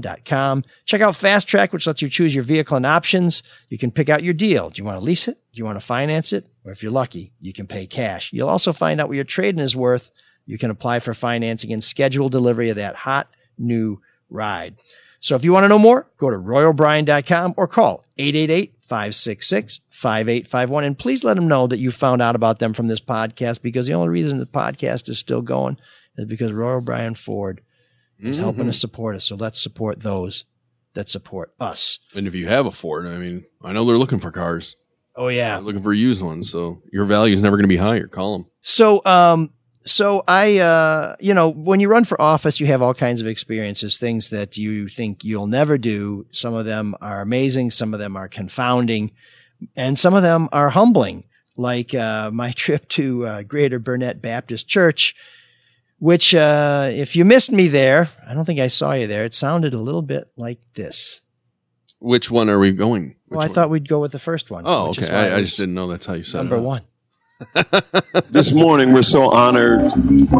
dot 0.00 0.24
com. 0.24 0.64
Check 0.86 1.00
out 1.02 1.14
Fast 1.14 1.46
Track, 1.46 1.72
which 1.72 1.86
lets 1.86 2.02
you 2.02 2.08
choose 2.08 2.34
your 2.34 2.42
vehicle 2.42 2.76
and 2.76 2.84
options. 2.84 3.44
You 3.68 3.78
can 3.78 3.92
pick 3.92 4.08
out 4.08 4.24
your 4.24 4.34
deal. 4.34 4.70
Do 4.70 4.82
you 4.82 4.86
want 4.86 4.98
to 4.98 5.04
lease 5.04 5.28
it? 5.28 5.36
Do 5.36 5.58
you 5.58 5.64
want 5.64 5.78
to 5.78 5.84
finance 5.84 6.32
it? 6.32 6.46
Or 6.64 6.72
if 6.72 6.82
you're 6.82 6.92
lucky, 6.92 7.32
you 7.40 7.52
can 7.52 7.66
pay 7.66 7.86
cash. 7.86 8.32
You'll 8.32 8.48
also 8.48 8.72
find 8.72 9.00
out 9.00 9.08
what 9.08 9.14
your 9.14 9.24
trading 9.24 9.60
is 9.60 9.74
worth. 9.74 10.10
You 10.46 10.56
can 10.58 10.70
apply 10.70 11.00
for 11.00 11.12
financing 11.14 11.72
and 11.72 11.82
schedule 11.82 12.28
delivery 12.28 12.70
of 12.70 12.76
that 12.76 12.94
hot 12.96 13.28
new 13.58 14.00
ride. 14.28 14.76
So 15.20 15.34
if 15.36 15.44
you 15.44 15.52
want 15.52 15.64
to 15.64 15.68
know 15.68 15.78
more, 15.78 16.10
go 16.16 16.30
to 16.30 16.36
royobrien.com 16.36 17.54
or 17.56 17.66
call 17.66 18.04
888-566-5851. 18.18 20.86
And 20.86 20.98
please 20.98 21.24
let 21.24 21.34
them 21.34 21.48
know 21.48 21.66
that 21.66 21.78
you 21.78 21.90
found 21.90 22.22
out 22.22 22.36
about 22.36 22.58
them 22.58 22.72
from 22.72 22.88
this 22.88 23.00
podcast 23.00 23.60
because 23.62 23.86
the 23.86 23.92
only 23.94 24.08
reason 24.08 24.38
the 24.38 24.46
podcast 24.46 25.10
is 25.10 25.18
still 25.18 25.42
going 25.42 25.76
is 26.16 26.24
because 26.24 26.52
Roy 26.52 26.72
O'Brien 26.72 27.14
Ford 27.14 27.60
is 28.18 28.36
mm-hmm. 28.36 28.44
helping 28.44 28.68
us 28.68 28.80
support 28.80 29.16
us. 29.16 29.26
So 29.26 29.36
let's 29.36 29.62
support 29.62 30.00
those 30.00 30.46
that 30.94 31.08
support 31.08 31.52
us. 31.60 31.98
And 32.14 32.26
if 32.26 32.34
you 32.34 32.48
have 32.48 32.66
a 32.66 32.70
Ford, 32.70 33.06
I 33.06 33.18
mean, 33.18 33.44
I 33.62 33.72
know 33.72 33.84
they're 33.84 33.98
looking 33.98 34.18
for 34.18 34.30
cars. 34.30 34.76
Oh 35.20 35.28
yeah. 35.28 35.56
They're 35.56 35.64
looking 35.64 35.82
for 35.82 35.92
a 35.92 35.96
used 35.96 36.22
ones, 36.22 36.50
so 36.50 36.80
your 36.90 37.04
value 37.04 37.34
is 37.34 37.42
never 37.42 37.56
going 37.56 37.64
to 37.64 37.68
be 37.68 37.76
higher. 37.76 38.06
Call 38.06 38.38
them. 38.38 38.50
So, 38.62 39.04
um, 39.04 39.50
so 39.84 40.24
I, 40.26 40.56
uh, 40.60 41.16
you 41.20 41.34
know, 41.34 41.50
when 41.50 41.78
you 41.78 41.90
run 41.90 42.04
for 42.04 42.18
office, 42.18 42.58
you 42.58 42.66
have 42.68 42.80
all 42.80 42.94
kinds 42.94 43.20
of 43.20 43.26
experiences, 43.26 43.98
things 43.98 44.30
that 44.30 44.56
you 44.56 44.88
think 44.88 45.22
you'll 45.22 45.46
never 45.46 45.76
do. 45.76 46.24
Some 46.32 46.54
of 46.54 46.64
them 46.64 46.94
are 47.02 47.20
amazing. 47.20 47.70
Some 47.70 47.92
of 47.92 48.00
them 48.00 48.16
are 48.16 48.28
confounding 48.28 49.12
and 49.76 49.98
some 49.98 50.14
of 50.14 50.22
them 50.22 50.48
are 50.52 50.70
humbling. 50.70 51.24
Like, 51.54 51.92
uh, 51.94 52.30
my 52.32 52.52
trip 52.56 52.88
to, 52.88 53.26
uh, 53.26 53.42
Greater 53.42 53.78
Burnett 53.78 54.22
Baptist 54.22 54.68
Church, 54.68 55.14
which, 55.98 56.34
uh, 56.34 56.88
if 56.90 57.14
you 57.14 57.26
missed 57.26 57.52
me 57.52 57.68
there, 57.68 58.08
I 58.26 58.32
don't 58.32 58.46
think 58.46 58.60
I 58.60 58.68
saw 58.68 58.92
you 58.92 59.06
there. 59.06 59.26
It 59.26 59.34
sounded 59.34 59.74
a 59.74 59.80
little 59.80 60.00
bit 60.00 60.28
like 60.38 60.60
this. 60.72 61.20
Which 61.98 62.30
one 62.30 62.48
are 62.48 62.58
we 62.58 62.72
going? 62.72 63.16
Which 63.30 63.36
Well, 63.36 63.40
I 63.44 63.46
one? 63.46 63.54
thought 63.54 63.70
we'd 63.70 63.88
go 63.88 64.00
with 64.00 64.10
the 64.12 64.18
first 64.18 64.50
one. 64.50 64.64
Oh, 64.66 64.88
which 64.88 64.98
okay. 65.02 65.12
why 65.12 65.28
I, 65.30 65.36
I 65.36 65.40
just 65.40 65.56
didn't 65.56 65.74
know 65.74 65.86
that's 65.86 66.04
how 66.04 66.14
you 66.14 66.24
said 66.24 66.40
it. 66.40 66.42
number 66.42 66.56
it. 66.56 66.62
one. 66.62 66.82
This 68.30 68.52
morning, 68.52 68.92
we're 68.92 69.02
so 69.02 69.30
honored 69.32 69.80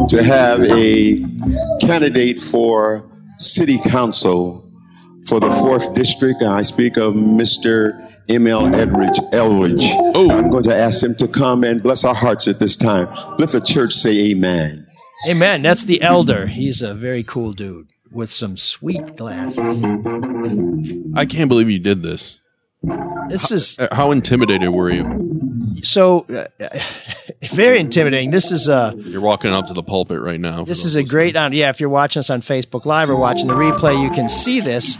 to 0.09 0.21
have 0.23 0.61
a 0.61 1.19
candidate 1.81 2.39
for 2.39 3.09
city 3.37 3.79
council 3.79 4.69
for 5.25 5.39
the 5.39 5.49
fourth 5.51 5.93
district. 5.95 6.43
I 6.43 6.61
speak 6.61 6.97
of 6.97 7.13
Mr. 7.15 7.97
M.L. 8.29 8.63
Edridge 8.63 9.17
Elridge. 9.33 9.83
Oh. 10.15 10.29
I'm 10.31 10.49
going 10.49 10.63
to 10.65 10.75
ask 10.75 11.01
him 11.03 11.15
to 11.15 11.27
come 11.27 11.63
and 11.63 11.81
bless 11.81 12.03
our 12.03 12.13
hearts 12.15 12.47
at 12.47 12.59
this 12.59 12.75
time. 12.77 13.07
Let 13.39 13.49
the 13.49 13.61
church 13.61 13.93
say 13.93 14.31
amen. 14.31 14.85
Amen. 15.27 15.61
That's 15.61 15.85
the 15.85 16.01
elder. 16.01 16.47
He's 16.47 16.81
a 16.81 16.93
very 16.93 17.23
cool 17.23 17.51
dude 17.53 17.87
with 18.11 18.29
some 18.29 18.57
sweet 18.57 19.15
glasses. 19.15 19.83
I 21.15 21.25
can't 21.25 21.49
believe 21.49 21.69
you 21.69 21.79
did 21.79 22.03
this. 22.03 22.37
This 23.31 23.51
is 23.51 23.77
Uh, 23.79 23.87
How 23.91 24.11
intimidated 24.11 24.69
were 24.69 24.91
you? 24.91 25.05
so 25.83 26.25
uh, 26.29 26.45
very 27.53 27.79
intimidating. 27.79 28.31
This 28.31 28.51
is 28.51 28.69
uh 28.69 28.91
You're 28.97 29.21
walking 29.21 29.51
up 29.51 29.67
to 29.67 29.73
the 29.73 29.83
pulpit 29.83 30.19
right 30.21 30.39
now. 30.39 30.63
this 30.63 30.85
is 30.85 30.95
a 30.95 31.03
great 31.03 31.35
on 31.35 31.53
yeah. 31.53 31.69
If 31.69 31.79
you're 31.79 31.89
watching 31.89 32.19
us 32.19 32.29
on 32.29 32.41
Facebook 32.41 32.85
Live 32.85 33.09
or 33.09 33.15
watching 33.15 33.47
the 33.47 33.55
replay, 33.55 34.01
you 34.03 34.09
can 34.11 34.29
see 34.29 34.59
this. 34.61 34.97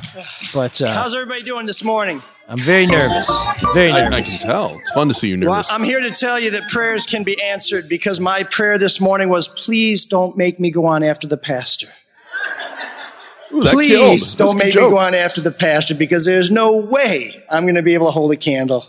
But 0.53 0.81
uh, 0.81 0.87
How's 0.93 1.13
everybody 1.13 1.43
doing 1.43 1.65
this 1.67 1.83
morning? 1.83 2.21
I'm 2.47 2.57
very 2.59 2.85
nervous. 2.85 3.29
Very 3.73 3.93
nervous. 3.93 4.13
I 4.17 4.21
can 4.23 4.39
tell. 4.49 4.77
It's 4.79 4.91
fun 4.91 5.07
to 5.07 5.13
see 5.13 5.29
you 5.29 5.39
Well, 5.39 5.51
nervous. 5.55 5.71
I'm 5.71 5.83
here 5.85 6.01
to 6.01 6.11
tell 6.11 6.37
you 6.37 6.51
that 6.51 6.67
prayers 6.67 7.05
can 7.05 7.23
be 7.23 7.41
answered 7.41 7.87
because 7.87 8.19
my 8.19 8.43
prayer 8.43 8.77
this 8.77 8.99
morning 8.99 9.29
was 9.29 9.47
please 9.47 10.03
don't 10.05 10.35
make 10.35 10.59
me 10.59 10.69
go 10.71 10.85
on 10.85 11.01
after 11.03 11.27
the 11.27 11.37
pastor. 11.37 11.87
Ooh. 13.53 13.61
Please 13.61 14.35
don't 14.35 14.57
make 14.57 14.67
me 14.67 14.81
go 14.81 14.97
on 14.97 15.13
after 15.13 15.41
the 15.41 15.51
pastor 15.51 15.93
because 15.93 16.25
there's 16.25 16.49
no 16.49 16.77
way 16.77 17.31
I'm 17.49 17.63
going 17.63 17.75
to 17.75 17.81
be 17.81 17.93
able 17.93 18.05
to 18.05 18.11
hold 18.11 18.31
a 18.31 18.37
candle 18.37 18.85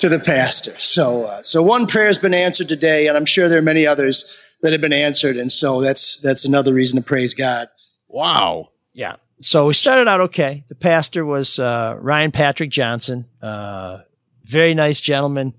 to 0.00 0.08
the 0.08 0.18
pastor. 0.18 0.72
So, 0.78 1.24
uh, 1.24 1.42
so 1.42 1.62
one 1.62 1.86
prayer 1.86 2.08
has 2.08 2.18
been 2.18 2.34
answered 2.34 2.68
today, 2.68 3.06
and 3.06 3.16
I'm 3.16 3.26
sure 3.26 3.48
there 3.48 3.58
are 3.58 3.62
many 3.62 3.86
others 3.86 4.36
that 4.62 4.72
have 4.72 4.80
been 4.80 4.92
answered, 4.92 5.36
and 5.36 5.50
so 5.50 5.80
that's 5.80 6.20
that's 6.20 6.44
another 6.44 6.74
reason 6.74 6.98
to 6.98 7.04
praise 7.04 7.34
God. 7.34 7.68
Wow. 8.08 8.70
Yeah. 8.92 9.16
So 9.40 9.66
we 9.66 9.74
started 9.74 10.08
out 10.08 10.20
okay. 10.20 10.64
The 10.68 10.74
pastor 10.74 11.24
was 11.24 11.58
uh, 11.58 11.96
Ryan 11.98 12.32
Patrick 12.32 12.70
Johnson, 12.70 13.26
uh, 13.40 14.00
very 14.42 14.74
nice 14.74 15.00
gentleman, 15.00 15.54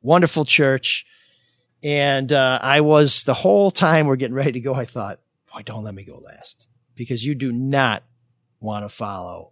wonderful 0.00 0.44
church. 0.44 1.04
And 1.84 2.32
uh, 2.32 2.60
I 2.62 2.80
was 2.80 3.24
the 3.24 3.34
whole 3.34 3.72
time 3.72 4.06
we're 4.06 4.16
getting 4.16 4.36
ready 4.36 4.52
to 4.52 4.60
go. 4.60 4.72
I 4.72 4.84
thought, 4.84 5.18
boy, 5.52 5.62
don't 5.62 5.82
let 5.82 5.94
me 5.94 6.04
go 6.04 6.14
last 6.14 6.68
because 7.02 7.24
you 7.24 7.34
do 7.34 7.50
not 7.50 8.04
want 8.60 8.84
to 8.84 8.88
follow 8.88 9.50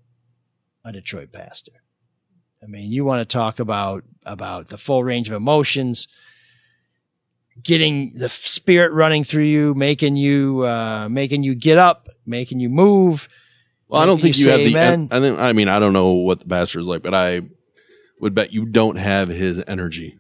a 0.85 0.93
Detroit 0.93 1.33
pastor. 1.33 1.73
I 2.63 2.67
mean, 2.67 2.93
you 2.93 3.05
want 3.05 3.29
to 3.29 3.33
talk 3.33 3.59
about 3.59 4.05
about 4.25 4.69
the 4.69 4.79
full 4.79 5.03
range 5.03 5.29
of 5.29 5.35
emotions, 5.35 6.07
getting 7.61 8.13
the 8.15 8.29
spirit 8.29 8.93
running 8.93 9.25
through 9.25 9.45
you, 9.45 9.75
making 9.75 10.15
you 10.15 10.63
uh, 10.63 11.09
making 11.11 11.43
you 11.43 11.57
get 11.57 11.77
up, 11.77 12.09
making 12.25 12.61
you 12.61 12.69
move. 12.69 13.29
Well, 13.89 14.01
I 14.01 14.07
don't 14.07 14.21
think 14.21 14.39
you, 14.39 14.49
have 14.49 14.61
say 14.61 14.73
the. 14.73 15.09
I 15.11 15.19
think. 15.19 15.39
I 15.41 15.53
mean, 15.53 15.69
I 15.69 15.81
don't 15.81 15.93
know 15.93 16.13
what 16.13 16.39
the 16.39 16.47
pastor 16.47 16.79
is 16.79 16.87
like, 16.87 17.03
but 17.03 17.15
I 17.15 17.43
would 18.21 18.35
bet 18.35 18.53
you 18.53 18.65
don't 18.65 18.97
have 18.97 19.29
his 19.29 19.61
energy. 19.67 20.19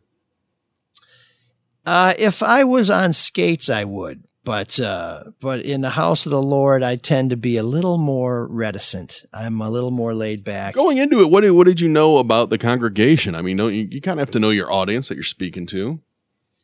Uh, 1.87 2.15
if 2.19 2.43
I 2.43 2.65
was 2.65 2.91
on 2.91 3.13
skates, 3.13 3.71
I 3.71 3.85
would, 3.85 4.25
but 4.51 4.81
uh, 4.81 5.23
but 5.41 5.61
in 5.61 5.81
the 5.81 5.91
house 5.91 6.27
of 6.27 6.33
the 6.33 6.43
Lord, 6.43 6.83
I 6.83 6.97
tend 6.97 7.31
to 7.31 7.37
be 7.37 7.57
a 7.57 7.63
little 7.63 7.99
more 7.99 8.49
reticent. 8.49 9.25
I'm 9.33 9.61
a 9.61 9.71
little 9.71 9.93
more 9.93 10.13
laid 10.13 10.43
back. 10.43 10.75
Going 10.75 10.97
into 10.97 11.21
it, 11.21 11.31
what 11.31 11.43
did, 11.43 11.53
what 11.53 11.69
did 11.69 11.81
you 11.81 11.89
know 11.89 12.19
about 12.19 12.51
the 12.51 12.59
congregation? 12.59 13.37
I 13.37 13.43
mean, 13.43 13.57
don't 13.57 13.73
you, 13.73 13.87
you 13.89 14.01
kind 14.01 14.19
of 14.19 14.27
have 14.27 14.33
to 14.33 14.41
know 14.41 14.51
your 14.51 14.73
audience 14.73 15.07
that 15.07 15.15
you're 15.15 15.23
speaking 15.23 15.67
to. 15.67 16.01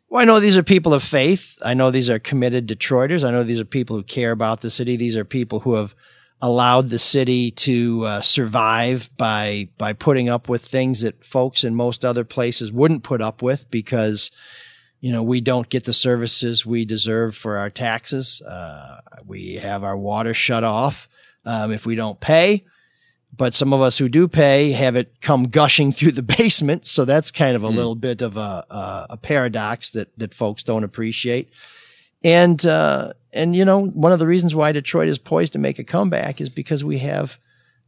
Well, 0.09 0.21
I 0.21 0.25
know 0.25 0.41
these 0.41 0.59
are 0.59 0.65
people 0.65 0.95
of 0.95 1.05
faith. 1.05 1.59
I 1.65 1.75
know 1.75 1.93
these 1.93 2.11
are 2.11 2.19
committed 2.19 2.67
Detroiters. 2.67 3.23
I 3.23 3.31
know 3.31 3.45
these 3.45 3.61
are 3.61 3.65
people 3.65 3.95
who 3.95 4.03
care 4.03 4.33
about 4.33 4.63
the 4.63 4.71
city. 4.73 4.97
These 4.97 5.17
are 5.17 5.25
people 5.25 5.61
who 5.61 5.75
have 5.75 5.95
allowed 6.43 6.91
the 6.91 6.99
city 6.99 7.53
to 7.53 8.05
uh, 8.05 8.21
survive 8.21 9.17
by 9.17 9.69
by 9.79 9.93
putting 9.93 10.29
up 10.29 10.49
with 10.49 10.65
things 10.65 11.03
that 11.03 11.23
folks 11.23 11.63
in 11.63 11.77
most 11.77 12.05
other 12.05 12.25
places 12.25 12.73
wouldn't 12.73 13.05
put 13.05 13.23
up 13.23 13.43
with 13.43 13.71
because 13.71 14.33
you 15.07 15.13
know 15.13 15.23
we 15.23 15.41
don't 15.41 15.69
get 15.69 15.85
the 15.85 15.93
services 15.93 16.67
we 16.67 16.85
deserve 16.85 17.37
for 17.37 17.59
our 17.59 17.71
taxes. 17.71 18.43
Uh, 18.43 18.99
we 19.25 19.55
have 19.55 19.85
our 19.85 19.97
water 19.97 20.35
shut 20.35 20.65
off 20.65 21.09
um, 21.45 21.71
if 21.71 21.87
we 21.87 21.95
don't 21.95 22.19
pay. 22.19 22.65
But 23.33 23.55
some 23.55 23.73
of 23.73 23.81
us 23.81 23.99
who 23.99 24.09
do 24.09 24.27
pay 24.27 24.73
have 24.73 24.97
it 24.97 25.21
come 25.21 25.45
gushing 25.45 25.93
through 25.93 26.11
the 26.11 26.23
basement, 26.39 26.87
so 26.87 27.05
that's 27.05 27.31
kind 27.31 27.55
of 27.55 27.63
a 27.63 27.69
little 27.69 27.95
bit 27.95 28.21
of 28.21 28.37
a, 28.37 28.67
a, 28.69 29.07
a 29.11 29.17
paradox 29.17 29.91
that 29.91 30.09
that 30.19 30.35
folks 30.35 30.65
don't 30.65 30.83
appreciate. 30.83 31.51
And 32.25 32.67
uh, 32.67 33.13
and 33.33 33.55
you 33.55 33.65
know 33.65 33.87
one 33.87 34.11
of 34.11 34.19
the 34.19 34.27
reasons 34.27 34.57
why 34.57 34.73
Detroit 34.73 35.07
is 35.07 35.19
poised 35.19 35.53
to 35.53 35.61
make 35.61 35.79
a 35.79 35.85
comeback 35.85 36.41
is 36.41 36.49
because 36.49 36.83
we 36.83 36.99
have 36.99 37.39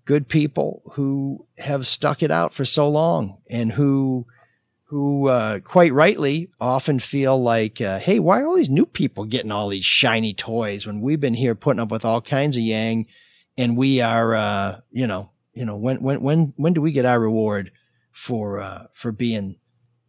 good 0.05 0.29
people 0.29 0.83
who 0.93 1.45
have 1.59 1.85
stuck 1.85 2.23
it 2.23 2.31
out 2.31 2.53
for 2.53 2.65
so 2.65 2.89
long 2.89 3.39
and 3.51 3.73
who 3.73 4.25
who 4.89 5.29
uh, 5.29 5.61
quite 5.61 5.93
rightly 5.93 6.49
often 6.61 6.99
feel 6.99 7.41
like, 7.43 7.79
uh, 7.79 7.99
hey, 7.99 8.19
why 8.19 8.41
are 8.41 8.47
all 8.47 8.57
these 8.57 8.71
new 8.71 8.87
people 8.87 9.27
getting 9.27 9.53
all 9.53 9.69
these 9.69 9.85
shiny 9.85 10.33
toys 10.33 10.87
when 10.87 11.01
we've 11.01 11.21
been 11.21 11.35
here 11.35 11.55
putting 11.55 11.81
up 11.81 11.91
with 11.91 12.07
all 12.07 12.23
kinds 12.23 12.57
of 12.57 12.63
yang, 12.63 13.07
and 13.59 13.77
we 13.77 14.01
are, 14.01 14.35
uh, 14.35 14.81
you 14.91 15.07
know, 15.07 15.31
you 15.53 15.67
know, 15.67 15.77
when 15.77 16.03
when 16.03 16.23
when 16.23 16.55
when 16.57 16.73
do 16.73 16.81
we 16.81 16.93
get 16.93 17.05
our 17.05 17.21
reward 17.21 17.71
for 18.13 18.61
uh, 18.61 18.87
for 18.95 19.13
being 19.13 19.57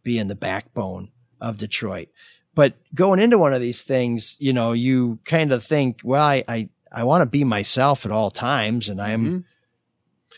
being 0.02 0.28
the 0.28 0.34
backbone 0.34 1.08
of 1.42 1.58
Detroit? 1.58 2.08
But 2.54 2.74
going 2.94 3.20
into 3.20 3.38
one 3.38 3.52
of 3.52 3.60
these 3.60 3.82
things, 3.82 4.36
you 4.40 4.52
know, 4.54 4.72
you 4.72 5.18
kind 5.26 5.52
of 5.52 5.62
think, 5.62 6.00
well, 6.04 6.24
I 6.24 6.42
I, 6.48 6.68
I 6.90 7.04
want 7.04 7.20
to 7.22 7.28
be 7.28 7.44
myself 7.44 8.06
at 8.06 8.12
all 8.12 8.30
times, 8.30 8.88
and 8.88 8.98
I'm 9.00 9.24
Mhm. 9.24 9.44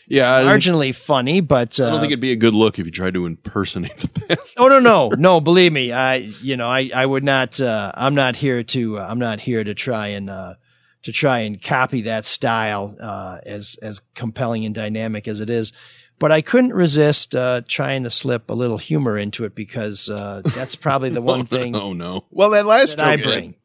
Yeah, 0.07 0.35
I, 0.35 0.43
marginally 0.43 0.93
funny, 0.93 1.39
but 1.39 1.79
uh, 1.79 1.87
I 1.87 1.89
don't 1.91 1.99
think 2.01 2.11
it'd 2.11 2.19
be 2.19 2.31
a 2.31 2.37
good 2.37 2.53
look 2.53 2.77
if 2.77 2.85
you 2.85 2.91
tried 2.91 3.13
to 3.13 3.25
impersonate 3.25 3.95
the 3.97 4.07
pastor. 4.07 4.61
Oh 4.61 4.67
no, 4.67 4.79
no, 4.79 5.09
no! 5.17 5.39
Believe 5.39 5.71
me, 5.71 5.91
I 5.91 6.15
you 6.41 6.57
know 6.57 6.67
I 6.67 6.89
I 6.93 7.05
would 7.05 7.23
not. 7.23 7.59
Uh, 7.59 7.91
I'm 7.95 8.15
not 8.15 8.35
here 8.35 8.63
to. 8.63 8.99
Uh, 8.99 9.07
I'm 9.09 9.19
not 9.19 9.39
here 9.39 9.63
to 9.63 9.73
try 9.73 10.07
and 10.07 10.29
uh, 10.29 10.55
to 11.03 11.11
try 11.11 11.39
and 11.39 11.61
copy 11.61 12.01
that 12.01 12.25
style 12.25 12.95
uh, 12.99 13.39
as 13.45 13.77
as 13.81 14.01
compelling 14.15 14.65
and 14.65 14.75
dynamic 14.75 15.27
as 15.27 15.39
it 15.39 15.49
is. 15.49 15.71
But 16.19 16.31
I 16.31 16.41
couldn't 16.41 16.73
resist 16.73 17.35
uh, 17.35 17.61
trying 17.67 18.03
to 18.03 18.09
slip 18.09 18.49
a 18.49 18.53
little 18.53 18.77
humor 18.77 19.17
into 19.17 19.43
it 19.45 19.55
because 19.55 20.09
uh, 20.09 20.41
that's 20.55 20.75
probably 20.75 21.09
the 21.09 21.21
one 21.33 21.45
thing 21.45 21.75
Oh 21.75 21.93
no. 21.93 22.25
Well, 22.29 22.51
that 22.51 22.65
last 22.65 22.97
that 22.97 23.07
I 23.07 23.15
joke 23.15 23.25
hit. 23.25 23.33
bring. 23.33 23.55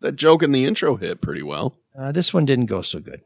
that 0.00 0.16
joke 0.16 0.42
in 0.42 0.52
the 0.52 0.64
intro 0.64 0.96
hit 0.96 1.20
pretty 1.20 1.42
well. 1.42 1.76
Uh, 1.98 2.12
this 2.12 2.32
one 2.32 2.46
didn't 2.46 2.66
go 2.66 2.80
so 2.82 3.00
good. 3.00 3.20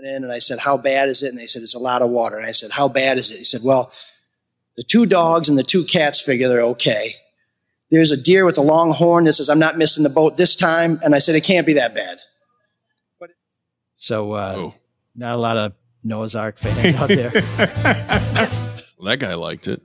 Coming 0.00 0.14
in 0.16 0.24
and 0.24 0.32
I 0.32 0.38
said, 0.38 0.58
How 0.58 0.76
bad 0.76 1.08
is 1.08 1.22
it? 1.22 1.28
And 1.28 1.38
they 1.38 1.46
said, 1.46 1.62
It's 1.62 1.74
a 1.74 1.78
lot 1.78 2.02
of 2.02 2.10
water. 2.10 2.36
And 2.36 2.46
I 2.46 2.52
said, 2.52 2.70
How 2.72 2.88
bad 2.88 3.18
is 3.18 3.30
it? 3.30 3.38
He 3.38 3.44
said, 3.44 3.60
Well, 3.64 3.92
the 4.76 4.84
two 4.84 5.06
dogs 5.06 5.48
and 5.48 5.58
the 5.58 5.62
two 5.62 5.84
cats 5.84 6.20
figure 6.20 6.48
they're 6.48 6.62
okay. 6.62 7.14
There's 7.90 8.10
a 8.10 8.16
deer 8.16 8.44
with 8.44 8.56
a 8.56 8.62
long 8.62 8.92
horn 8.92 9.24
that 9.24 9.32
says, 9.34 9.48
I'm 9.48 9.58
not 9.58 9.76
missing 9.76 10.04
the 10.04 10.10
boat 10.10 10.36
this 10.36 10.54
time. 10.54 11.00
And 11.02 11.14
I 11.14 11.18
said, 11.18 11.34
It 11.34 11.44
can't 11.44 11.66
be 11.66 11.74
that 11.74 11.94
bad. 11.94 12.18
So 13.96 14.32
uh, 14.32 14.54
Oh, 14.56 14.74
not 15.14 15.34
a 15.34 15.38
lot 15.38 15.56
of 15.56 15.72
Noah's 16.02 16.34
Ark 16.34 16.56
fans 16.58 16.94
out 16.94 17.08
there. 17.08 17.30
well, 17.34 19.04
that 19.04 19.18
guy 19.18 19.34
liked 19.34 19.68
it. 19.68 19.82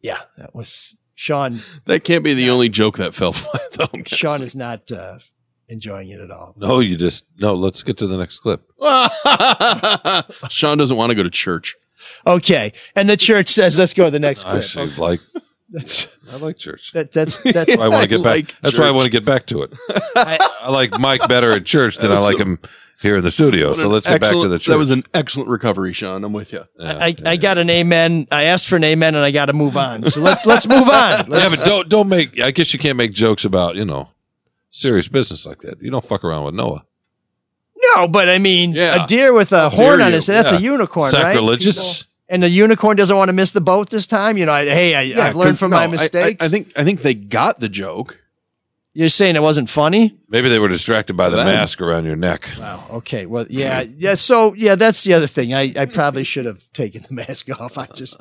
yeah, 0.00 0.20
that 0.36 0.54
was 0.54 0.94
Sean. 1.16 1.58
That 1.86 2.04
can't 2.04 2.22
be 2.22 2.34
the 2.34 2.50
only 2.50 2.68
joke 2.68 2.98
that 2.98 3.14
fell 3.14 3.32
flat, 3.32 3.72
though. 3.72 4.02
Sean 4.06 4.42
is 4.42 4.54
not 4.54 4.92
uh, 4.92 5.18
enjoying 5.68 6.08
it 6.10 6.20
at 6.20 6.30
all. 6.30 6.54
No, 6.56 6.80
you 6.80 6.96
just 6.96 7.24
no. 7.38 7.54
Let's 7.54 7.82
get 7.82 7.96
to 7.98 8.06
the 8.06 8.16
next 8.16 8.40
clip. 8.40 8.62
Sean 10.50 10.78
doesn't 10.78 10.96
want 10.96 11.10
to 11.10 11.14
go 11.16 11.22
to 11.22 11.30
church. 11.30 11.76
Okay, 12.26 12.72
and 12.94 13.08
the 13.08 13.16
church 13.16 13.48
says, 13.48 13.78
"Let's 13.78 13.94
go 13.94 14.04
to 14.06 14.10
the 14.10 14.18
next 14.18 14.46
I 14.46 14.50
clip." 14.50 14.64
see. 14.64 14.86
Like 15.00 15.20
That's 15.70 16.08
I 16.30 16.36
like 16.36 16.56
church. 16.58 16.92
that, 16.92 17.12
that's 17.12 17.38
that's 17.52 17.76
I 17.78 17.88
want 17.88 18.02
to 18.02 18.08
get 18.08 18.18
back. 18.22 18.36
like 18.36 18.60
that's 18.60 18.78
why 18.78 18.86
I 18.86 18.90
want 18.90 19.06
to 19.06 19.10
get 19.10 19.24
back 19.24 19.46
to 19.46 19.62
it. 19.62 19.72
I- 20.16 20.50
I 20.64 20.70
like 20.70 20.98
Mike 20.98 21.28
better 21.28 21.52
at 21.52 21.66
church 21.66 21.98
than 21.98 22.10
I 22.10 22.18
like 22.18 22.38
him 22.38 22.58
here 23.02 23.16
in 23.18 23.22
the 23.24 23.30
studio. 23.30 23.74
So 23.74 23.88
let's 23.88 24.06
get 24.06 24.20
back 24.22 24.30
to 24.30 24.48
the 24.48 24.58
church. 24.58 24.68
That 24.68 24.78
was 24.78 24.90
an 24.90 25.02
excellent 25.12 25.50
recovery, 25.50 25.92
Sean. 25.92 26.24
I'm 26.24 26.32
with 26.32 26.54
you. 26.54 26.64
I, 26.80 27.14
I 27.26 27.36
got 27.36 27.58
an 27.58 27.68
amen. 27.68 28.26
I 28.30 28.44
asked 28.44 28.66
for 28.66 28.76
an 28.76 28.84
amen, 28.84 29.14
and 29.14 29.22
I 29.22 29.30
got 29.30 29.46
to 29.46 29.52
move 29.52 29.76
on. 29.76 30.04
So 30.04 30.20
let's 30.22 30.46
let's 30.46 30.66
move 30.66 30.82
on. 30.82 30.88
yeah, 30.88 31.24
Let's- 31.28 31.56
but 31.60 31.66
don't 31.66 31.88
don't 31.88 32.08
make. 32.08 32.40
I 32.40 32.50
guess 32.50 32.72
you 32.72 32.78
can't 32.78 32.96
make 32.96 33.12
jokes 33.12 33.44
about 33.44 33.76
you 33.76 33.84
know 33.84 34.08
serious 34.74 35.08
business 35.08 35.46
like 35.46 35.58
that. 35.60 35.80
You 35.80 35.90
don't 35.90 36.04
fuck 36.04 36.24
around 36.24 36.44
with 36.44 36.54
Noah. 36.54 36.84
no, 37.96 38.08
but 38.08 38.28
I 38.28 38.38
mean, 38.38 38.72
Yeah. 38.72 39.04
a 39.04 39.06
deer 39.06 39.32
with 39.32 39.52
a 39.52 39.68
dare 39.68 39.70
horn 39.70 40.00
on 40.00 40.12
his 40.12 40.26
head—that's 40.26 40.52
Yeah. 40.52 40.58
a 40.58 40.60
unicorn, 40.60 41.12
right? 41.12 41.20
Sacrilegious. 41.22 42.02
People- 42.02 42.10
And 42.28 42.42
the 42.42 42.48
unicorn 42.48 42.96
doesn't 42.96 43.16
want 43.16 43.28
to 43.28 43.32
miss 43.34 43.52
the 43.52 43.60
boat 43.60 43.90
this 43.90 44.06
time. 44.06 44.38
You 44.38 44.46
know, 44.46 44.52
I, 44.52 44.64
hey, 44.64 44.94
I, 44.94 45.26
I've 45.28 45.36
learned 45.36 45.58
from 45.58 45.70
no, 45.70 45.76
my 45.76 45.82
I- 45.82 45.86
I- 45.86 45.90
mistakes. 45.90 46.44
I, 46.44 46.48
think 46.48 46.72
I 46.76 46.82
think 46.84 47.02
they 47.02 47.14
got 47.14 47.58
the 47.58 47.68
joke. 47.68 48.18
You're 48.96 49.08
saying 49.10 49.34
it 49.36 49.42
wasn't 49.42 49.68
funny? 49.68 50.16
Maybe 50.28 50.48
they 50.48 50.58
were 50.60 50.68
distracted 50.68 51.16
by 51.16 51.24
To 51.24 51.30
the 51.32 51.36
them. 51.38 51.46
mask 51.46 51.80
around 51.80 52.04
your 52.04 52.14
neck. 52.16 52.48
Wow. 52.58 52.84
Okay. 52.92 53.26
Well, 53.26 53.44
yeah, 53.50 53.82
yeah. 53.98 54.14
So 54.14 54.54
yeah, 54.54 54.74
that's 54.76 55.02
the 55.04 55.12
other 55.14 55.26
thing. 55.26 55.52
I, 55.52 55.72
I 55.76 55.86
probably 55.86 56.22
should 56.24 56.44
have 56.46 56.72
taken 56.72 57.02
the 57.08 57.12
mask 57.14 57.48
off. 57.60 57.76
I 57.76 57.86
just, 57.94 58.16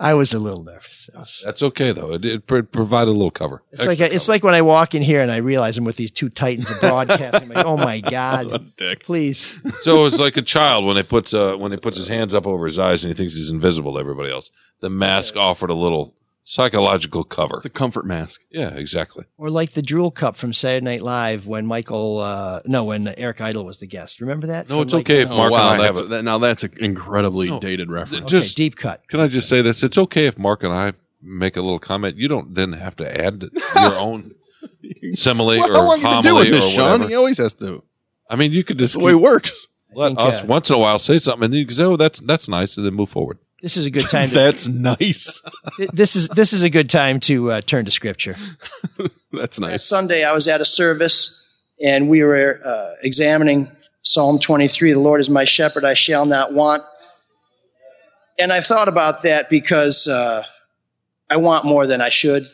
I 0.00 0.14
was 0.14 0.32
a 0.32 0.38
little 0.38 0.62
nervous. 0.62 1.10
Was- 1.14 1.42
That's 1.44 1.62
okay 1.62 1.90
though. 1.92 2.12
It, 2.14 2.24
it 2.24 2.46
pro- 2.46 2.62
provided 2.62 3.10
a 3.10 3.12
little 3.12 3.30
cover. 3.32 3.62
It's 3.72 3.86
like 3.86 3.98
it's 4.00 4.28
like 4.28 4.44
when 4.44 4.54
I 4.54 4.62
walk 4.62 4.94
in 4.94 5.02
here 5.02 5.20
and 5.22 5.30
I 5.30 5.38
realize 5.38 5.76
I'm 5.76 5.84
with 5.84 5.96
these 5.96 6.10
two 6.12 6.28
titans 6.28 6.70
of 6.70 6.80
broadcasting. 6.80 7.48
I'm 7.50 7.54
like, 7.56 7.66
oh 7.66 7.76
my 7.76 8.00
god, 8.00 8.72
Dick. 8.76 9.04
please. 9.04 9.60
so 9.82 10.06
it's 10.06 10.18
like 10.18 10.36
a 10.36 10.42
child 10.42 10.84
when 10.84 10.96
he 10.96 11.02
puts 11.02 11.34
uh, 11.34 11.56
when 11.56 11.72
he 11.72 11.78
puts 11.78 11.96
his 11.96 12.06
hands 12.08 12.32
up 12.34 12.46
over 12.46 12.64
his 12.66 12.78
eyes 12.78 13.02
and 13.04 13.12
he 13.12 13.16
thinks 13.16 13.34
he's 13.34 13.50
invisible 13.50 13.94
to 13.94 13.98
everybody 14.00 14.30
else. 14.30 14.50
The 14.80 14.90
mask 14.90 15.36
offered 15.36 15.70
a 15.70 15.74
little 15.74 16.14
psychological 16.50 17.24
cover. 17.24 17.56
It's 17.58 17.66
a 17.66 17.70
comfort 17.70 18.06
mask. 18.06 18.42
Yeah, 18.50 18.68
exactly. 18.70 19.26
Or 19.36 19.50
like 19.50 19.72
the 19.72 19.82
Drool 19.82 20.10
Cup 20.10 20.34
from 20.34 20.54
Saturday 20.54 20.82
Night 20.82 21.02
Live 21.02 21.46
when 21.46 21.66
Michael, 21.66 22.20
uh, 22.20 22.60
no, 22.64 22.84
when 22.84 23.06
Eric 23.18 23.42
Idle 23.42 23.64
was 23.66 23.78
the 23.80 23.86
guest. 23.86 24.22
Remember 24.22 24.46
that? 24.46 24.66
No, 24.68 24.76
From, 24.76 24.82
it's 24.84 24.92
like- 24.94 25.00
okay 25.06 25.22
if 25.22 25.30
Oh, 25.30 25.36
Mark 25.36 25.52
wow, 25.52 25.72
and 25.74 25.82
I 25.82 25.84
have 25.84 25.98
a, 25.98 26.02
that, 26.04 26.24
now 26.24 26.38
that's 26.38 26.64
an 26.64 26.72
incredibly 26.80 27.48
No. 27.50 27.60
dated 27.60 27.90
reference. 27.90 28.24
Okay, 28.24 28.30
just 28.30 28.56
deep 28.56 28.76
cut. 28.76 29.06
Can 29.08 29.20
I 29.20 29.28
just 29.28 29.46
say 29.48 29.60
this? 29.60 29.82
It's 29.82 29.98
okay 29.98 30.26
if 30.26 30.38
Mark 30.38 30.62
and 30.62 30.72
I 30.72 30.94
make 31.20 31.56
a 31.56 31.60
little 31.60 31.78
comment. 31.78 32.16
You 32.16 32.28
don't 32.28 32.54
then 32.54 32.72
have 32.72 32.96
to 32.96 33.20
add 33.20 33.42
your 33.42 33.94
own 33.98 34.30
simile 35.12 35.58
What 35.58 35.70
or 35.70 35.74
how 35.74 35.88
are 35.90 35.96
you 35.98 36.02
going 36.02 36.22
to 36.22 36.28
do 36.28 36.34
homily 36.34 36.50
with 36.50 36.60
this, 36.62 36.64
or 36.64 36.74
Sean? 36.74 36.90
whatever. 36.92 37.08
He 37.10 37.14
always 37.14 37.38
has 37.38 37.52
to. 37.54 37.82
I 38.30 38.36
mean, 38.36 38.52
you 38.52 38.64
could 38.64 38.78
That's 38.78 38.92
just 38.92 38.98
the 38.98 39.04
way 39.04 39.12
it 39.12 39.20
works. 39.20 39.68
let 39.94 40.08
think, 40.08 40.20
us 40.20 40.42
uh, 40.42 40.46
once 40.46 40.70
in 40.70 40.76
a 40.76 40.78
while 40.78 40.98
say 40.98 41.18
something, 41.18 41.44
and 41.44 41.52
then 41.52 41.58
you 41.60 41.66
can 41.66 41.74
say, 41.74 41.84
"Oh, 41.84 41.96
that's 41.96 42.20
that's 42.20 42.48
nice," 42.48 42.76
and 42.76 42.86
then 42.86 42.94
move 42.94 43.08
forward. 43.10 43.38
This 43.60 43.76
is 43.76 43.86
a 43.86 43.90
good 43.90 44.08
time. 44.08 44.28
To, 44.28 44.34
That's 44.36 44.68
nice. 44.68 45.42
this 45.92 46.14
is 46.14 46.28
this 46.28 46.52
is 46.52 46.62
a 46.62 46.70
good 46.70 46.88
time 46.88 47.20
to 47.20 47.52
uh, 47.52 47.60
turn 47.60 47.84
to 47.84 47.90
scripture. 47.90 48.36
That's 49.32 49.58
Last 49.58 49.60
nice. 49.60 49.84
Sunday, 49.84 50.24
I 50.24 50.32
was 50.32 50.46
at 50.46 50.60
a 50.60 50.64
service 50.64 51.60
and 51.84 52.08
we 52.08 52.22
were 52.22 52.60
uh, 52.64 52.92
examining 53.02 53.68
Psalm 54.02 54.38
23 54.38 54.92
The 54.92 55.00
Lord 55.00 55.20
is 55.20 55.28
my 55.28 55.44
shepherd, 55.44 55.84
I 55.84 55.94
shall 55.94 56.24
not 56.24 56.52
want. 56.52 56.82
And 58.38 58.52
I 58.52 58.60
thought 58.60 58.88
about 58.88 59.22
that 59.22 59.50
because 59.50 60.06
uh, 60.06 60.44
I 61.28 61.36
want 61.36 61.64
more 61.64 61.86
than 61.86 62.00
I 62.00 62.08
should. 62.08 62.46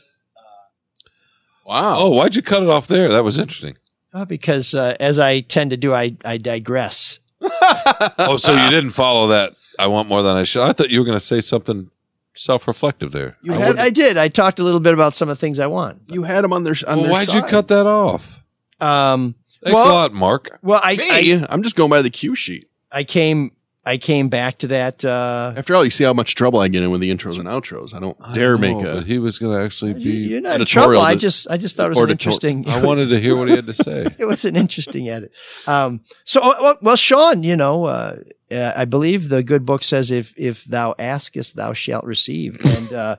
Wow. 1.65 1.97
Oh, 1.99 2.11
why'd 2.11 2.37
you 2.37 2.43
cut 2.43 2.63
it 2.63 2.69
off 2.69 2.89
there? 2.89 3.09
That 3.09 3.25
was 3.25 3.39
interesting. 3.39 3.77
Uh, 4.13 4.25
because 4.25 4.75
uh, 4.75 4.97
as 5.01 5.19
I 5.19 5.41
tend 5.41 5.71
to 5.71 5.77
do, 5.77 5.95
I, 5.95 6.17
I 6.25 6.37
digress. 6.37 7.19
oh, 7.41 8.37
so 8.39 8.53
you 8.53 8.71
didn't 8.71 8.91
follow 8.91 9.29
that? 9.29 9.55
I 9.79 9.87
want 9.87 10.09
more 10.09 10.23
than 10.23 10.37
I 10.37 10.45
should. 10.45 10.63
I 10.63 10.73
thought 10.73 10.91
you 10.91 11.01
were 11.01 11.05
going 11.05 11.17
to 11.17 11.25
say 11.25 11.41
something 11.41 11.91
self-reflective 12.35 13.13
there. 13.13 13.37
I, 13.49 13.59
did, 13.59 13.79
I 13.79 13.91
did. 13.91 14.17
I 14.19 14.29
talked 14.29 14.59
a 14.59 14.65
little 14.65 14.81
bit 14.81 14.93
about 14.95 15.15
some 15.15 15.29
of 15.29 15.37
the 15.37 15.41
things 15.41 15.61
I 15.61 15.67
want. 15.67 15.99
You 16.09 16.25
had 16.25 16.43
them 16.43 16.53
on 16.53 16.65
their 16.65 16.75
on 16.87 16.97
Well, 16.97 17.05
their 17.05 17.13
why'd 17.13 17.33
you 17.33 17.43
cut 17.43 17.69
that 17.69 17.87
off? 17.87 18.43
Um, 18.81 19.35
Thanks 19.63 19.77
well, 19.77 19.89
a 19.89 19.93
lot, 19.93 20.13
Mark. 20.13 20.59
Well, 20.63 20.81
I, 20.83 20.97
Me? 20.97 21.35
I 21.35 21.47
I'm 21.49 21.63
just 21.63 21.77
going 21.77 21.91
by 21.91 22.03
the 22.03 22.11
cue 22.11 22.35
sheet. 22.35 22.69
I 22.93 23.05
came 23.05 23.53
I 23.87 23.99
came 23.99 24.29
back 24.29 24.59
to 24.59 24.69
that. 24.69 25.05
Uh, 25.05 25.53
After 25.57 25.75
all, 25.75 25.85
you 25.85 25.91
see 25.91 26.05
how 26.05 26.15
much 26.15 26.35
trouble 26.35 26.59
I 26.61 26.69
get 26.69 26.83
in 26.83 26.91
with 26.91 27.01
the 27.03 27.11
intros 27.11 27.39
and 27.39 27.47
outros. 27.49 27.95
I 27.95 28.01
don't 28.01 28.17
dare 28.35 28.57
make 28.57 28.77
Oh, 28.77 28.81
a. 28.81 28.95
but 28.97 29.05
he 29.07 29.19
was 29.19 29.39
going 29.39 29.59
to 29.59 29.63
actually 29.65 29.93
be. 29.95 30.11
you're 30.11 30.41
not 30.41 30.55
in 30.57 30.63
editorial 30.63 31.03
trouble. 31.03 31.07
I 31.07 31.15
just 31.17 31.51
I 31.51 31.57
just 31.59 31.77
thought 31.77 31.87
it 31.87 31.89
was 31.91 31.99
an 31.99 32.05
auditor- 32.05 32.13
interesting. 32.13 32.69
I 32.69 32.83
wanted 32.83 33.11
to 33.11 33.21
hear 33.21 33.37
what 33.37 33.49
he 33.49 33.55
had 33.57 33.67
to 33.67 33.73
say. 33.87 34.07
it 34.19 34.25
was 34.25 34.45
an 34.47 34.57
interesting 34.57 35.09
edit. 35.09 35.33
Um, 35.67 36.01
so, 36.25 36.41
uh, 36.41 36.55
well, 36.61 36.79
well, 36.83 36.97
Sean, 36.97 37.43
you 37.43 37.57
know, 37.57 37.85
uh, 37.85 38.17
uh, 38.51 38.73
I 38.77 38.85
believe 38.87 39.29
the 39.29 39.43
good 39.43 39.67
book 39.67 39.85
says, 39.85 40.11
"If 40.11 40.33
if 40.37 40.65
thou 40.65 40.95
askest, 40.99 41.57
thou 41.57 41.73
shalt 41.75 42.05
receive," 42.05 42.57
and 42.65 42.93
uh, 42.93 43.17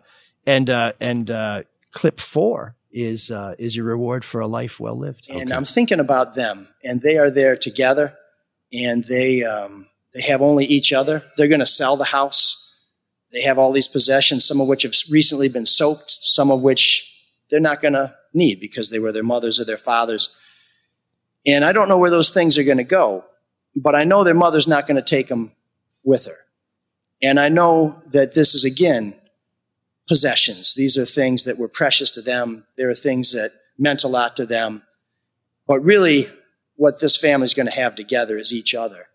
and 0.48 0.70
uh, 0.70 0.94
and 1.00 1.30
uh, 1.30 1.64
clip 1.92 2.20
four 2.20 2.76
is 2.92 3.30
uh, 3.30 3.54
is 3.60 3.76
your 3.76 3.86
reward 3.86 4.26
for 4.26 4.42
a 4.42 4.48
life 4.48 4.80
well 4.80 4.96
lived. 4.98 5.28
And 5.30 5.54
I'm 5.54 5.66
thinking 5.66 6.00
about 6.00 6.34
them, 6.36 6.70
and 6.84 7.02
they 7.04 7.18
are 7.20 7.30
there 7.30 7.56
together, 7.56 8.14
and 8.74 9.04
they 9.04 9.44
um, 9.44 9.88
they 10.16 10.22
have 10.22 10.42
only 10.42 10.66
each 10.66 10.94
other. 10.94 11.22
They're 11.36 11.50
going 11.50 11.60
to 11.60 11.66
sell 11.66 11.98
the 11.98 12.06
house. 12.06 12.62
They 13.34 13.42
have 13.42 13.60
all 13.60 13.74
these 13.74 13.88
possessions, 13.88 14.46
some 14.46 14.62
of 14.62 14.68
which 14.70 14.84
have 14.84 14.94
recently 15.12 15.50
been 15.50 15.66
soaked, 15.66 16.10
some 16.10 16.52
of 16.52 16.62
which 16.62 17.12
they're 17.52 17.60
not 17.60 17.82
going 17.82 17.96
to 17.96 18.16
need 18.34 18.62
because 18.62 18.90
they 18.90 19.00
were 19.00 19.12
their 19.12 19.24
mothers 19.24 19.60
or 19.60 19.66
their 19.66 19.78
fathers. 19.78 20.40
And 21.46 21.66
I 21.66 21.74
don't 21.74 21.90
know 21.90 21.98
where 21.98 22.10
those 22.10 22.32
things 22.32 22.58
are 22.58 22.64
going 22.64 22.78
to 22.78 22.86
go, 22.86 23.26
but 23.76 23.94
I 23.94 24.06
know 24.06 24.24
their 24.24 24.34
mother's 24.34 24.70
not 24.70 24.88
going 24.88 24.96
to 24.96 25.02
take 25.02 25.28
them 25.28 25.52
with 26.06 26.28
her. 26.28 26.38
And 27.22 27.38
I 27.38 27.50
know 27.50 28.02
that 28.12 28.34
this 28.34 28.56
is 28.56 28.64
again 28.64 29.16
possessions. 30.08 30.76
These 30.76 30.98
are 30.98 31.06
things 31.06 31.44
that 31.44 31.58
were 31.58 31.68
precious 31.68 32.12
to 32.12 32.22
them. 32.22 32.66
There 32.78 32.90
are 32.90 32.94
things 32.94 33.34
that 33.34 33.50
meant 33.78 34.06
a 34.06 34.08
lot 34.08 34.38
to 34.38 34.46
them. 34.46 34.84
But 35.68 35.82
really, 35.82 36.30
what 36.76 37.02
this 37.02 37.18
family's 37.18 37.54
going 37.54 37.68
to 37.68 37.74
have 37.74 37.96
together 37.96 38.38
is 38.38 38.54
each 38.54 38.74
other. 38.74 39.08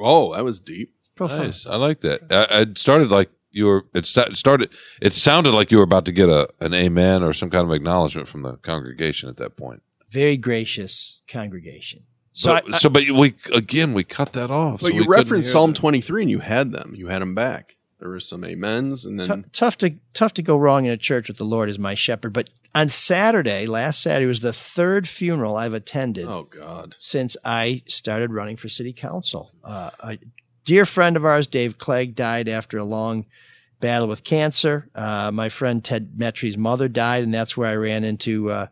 Oh, 0.00 0.34
that 0.34 0.44
was 0.44 0.60
deep. 0.60 0.94
Profound. 1.14 1.42
Nice. 1.44 1.66
I 1.66 1.76
like 1.76 2.00
that. 2.00 2.22
I, 2.30 2.62
it 2.62 2.78
started 2.78 3.10
like 3.10 3.30
you 3.50 3.66
were. 3.66 3.84
It 3.94 4.06
sta- 4.06 4.32
started. 4.32 4.72
It 5.00 5.12
sounded 5.12 5.52
like 5.52 5.70
you 5.70 5.76
were 5.78 5.84
about 5.84 6.04
to 6.06 6.12
get 6.12 6.28
a 6.28 6.48
an 6.60 6.72
amen 6.74 7.22
or 7.22 7.32
some 7.32 7.50
kind 7.50 7.64
of 7.64 7.72
acknowledgement 7.72 8.28
from 8.28 8.42
the 8.42 8.56
congregation 8.56 9.28
at 9.28 9.36
that 9.36 9.56
point. 9.56 9.82
Very 10.08 10.36
gracious 10.36 11.20
congregation. 11.28 12.04
So, 12.32 12.48
So, 12.50 12.54
I, 12.72 12.74
I- 12.74 12.78
so 12.78 12.88
but 12.88 13.02
we 13.10 13.34
again 13.54 13.92
we 13.92 14.04
cut 14.04 14.32
that 14.32 14.50
off. 14.50 14.80
But 14.80 14.92
so 14.92 14.94
you 14.94 15.04
referenced 15.06 15.50
Psalm 15.52 15.72
23 15.74 16.22
and 16.22 16.30
you 16.30 16.38
had 16.38 16.72
them. 16.72 16.94
You 16.96 17.08
had 17.08 17.20
them 17.20 17.34
back. 17.34 17.76
There 18.02 18.10
were 18.10 18.18
some 18.18 18.42
amens 18.42 19.04
and 19.04 19.20
then 19.20 19.28
Tou- 19.28 19.48
tough 19.52 19.78
to 19.78 19.94
tough 20.12 20.34
to 20.34 20.42
go 20.42 20.56
wrong 20.56 20.86
in 20.86 20.90
a 20.90 20.96
church 20.96 21.28
with 21.28 21.36
the 21.36 21.44
Lord 21.44 21.68
as 21.68 21.78
my 21.78 21.94
shepherd. 21.94 22.32
But 22.32 22.50
on 22.74 22.88
Saturday, 22.88 23.66
last 23.66 24.02
Saturday 24.02 24.26
was 24.26 24.40
the 24.40 24.52
third 24.52 25.06
funeral 25.06 25.54
I've 25.54 25.72
attended 25.72 26.26
oh 26.26 26.42
god. 26.42 26.96
since 26.98 27.36
I 27.44 27.82
started 27.86 28.32
running 28.32 28.56
for 28.56 28.68
city 28.68 28.92
council. 28.92 29.52
Uh, 29.62 29.90
a 30.00 30.18
dear 30.64 30.84
friend 30.84 31.16
of 31.16 31.24
ours, 31.24 31.46
Dave 31.46 31.78
Clegg, 31.78 32.16
died 32.16 32.48
after 32.48 32.76
a 32.76 32.82
long 32.84 33.24
battle 33.78 34.08
with 34.08 34.24
cancer. 34.24 34.88
Uh, 34.96 35.30
my 35.32 35.48
friend 35.48 35.84
Ted 35.84 36.18
Metry's 36.18 36.58
mother 36.58 36.88
died, 36.88 37.22
and 37.22 37.32
that's 37.32 37.56
where 37.56 37.70
I 37.70 37.76
ran 37.76 38.02
into 38.02 38.50
uh, 38.50 38.66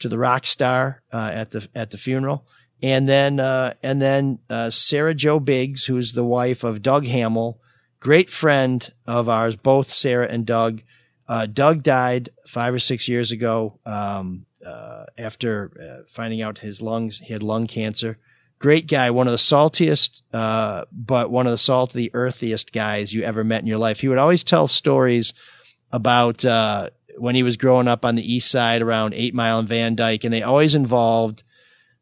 to 0.00 0.08
the 0.10 0.18
rock 0.18 0.44
star 0.44 1.00
uh, 1.14 1.30
at 1.32 1.52
the 1.52 1.66
at 1.74 1.92
the 1.92 1.98
funeral. 1.98 2.44
And 2.82 3.08
then 3.08 3.40
uh, 3.40 3.72
and 3.82 4.02
then 4.02 4.40
uh, 4.50 4.68
Sarah 4.68 5.14
Joe 5.14 5.40
Biggs, 5.40 5.86
who's 5.86 6.12
the 6.12 6.26
wife 6.26 6.62
of 6.62 6.82
Doug 6.82 7.06
Hamill, 7.06 7.58
great 8.00 8.30
friend 8.30 8.90
of 9.06 9.28
ours, 9.28 9.56
both 9.56 9.88
Sarah 9.88 10.26
and 10.28 10.44
Doug. 10.46 10.82
Uh, 11.28 11.46
Doug 11.46 11.82
died 11.82 12.30
five 12.46 12.74
or 12.74 12.78
six 12.78 13.08
years 13.08 13.30
ago 13.30 13.78
um, 13.86 14.46
uh, 14.66 15.04
after 15.16 15.70
uh, 15.80 16.02
finding 16.08 16.42
out 16.42 16.58
his 16.58 16.82
lungs, 16.82 17.18
he 17.20 17.32
had 17.32 17.42
lung 17.42 17.66
cancer. 17.66 18.18
Great 18.58 18.88
guy, 18.88 19.10
one 19.10 19.26
of 19.26 19.32
the 19.32 19.38
saltiest, 19.38 20.22
uh, 20.34 20.84
but 20.92 21.30
one 21.30 21.46
of 21.46 21.52
the 21.52 21.58
salt 21.58 21.92
the 21.92 22.10
earthiest 22.12 22.72
guys 22.72 23.12
you 23.12 23.22
ever 23.22 23.42
met 23.42 23.62
in 23.62 23.66
your 23.66 23.78
life. 23.78 24.00
He 24.00 24.08
would 24.08 24.18
always 24.18 24.44
tell 24.44 24.66
stories 24.66 25.32
about 25.92 26.44
uh, 26.44 26.90
when 27.16 27.34
he 27.34 27.42
was 27.42 27.56
growing 27.56 27.88
up 27.88 28.04
on 28.04 28.16
the 28.16 28.34
east 28.34 28.50
side 28.50 28.82
around 28.82 29.14
Eight 29.14 29.34
Mile 29.34 29.60
and 29.60 29.68
Van 29.68 29.94
Dyke, 29.94 30.24
and 30.24 30.32
they 30.32 30.42
always 30.42 30.74
involved. 30.74 31.42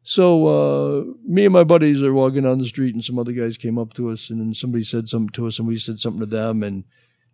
So 0.09 0.47
uh, 0.47 1.03
me 1.23 1.45
and 1.45 1.53
my 1.53 1.63
buddies 1.63 2.01
are 2.01 2.11
walking 2.11 2.41
down 2.41 2.57
the 2.57 2.65
street, 2.65 2.95
and 2.95 3.05
some 3.05 3.19
other 3.19 3.31
guys 3.31 3.59
came 3.59 3.77
up 3.77 3.93
to 3.93 4.09
us, 4.09 4.31
and 4.31 4.41
then 4.41 4.55
somebody 4.55 4.83
said 4.83 5.07
something 5.07 5.29
to 5.33 5.45
us, 5.45 5.59
and 5.59 5.67
we 5.67 5.77
said 5.77 5.99
something 5.99 6.21
to 6.21 6.25
them, 6.25 6.63
and 6.63 6.83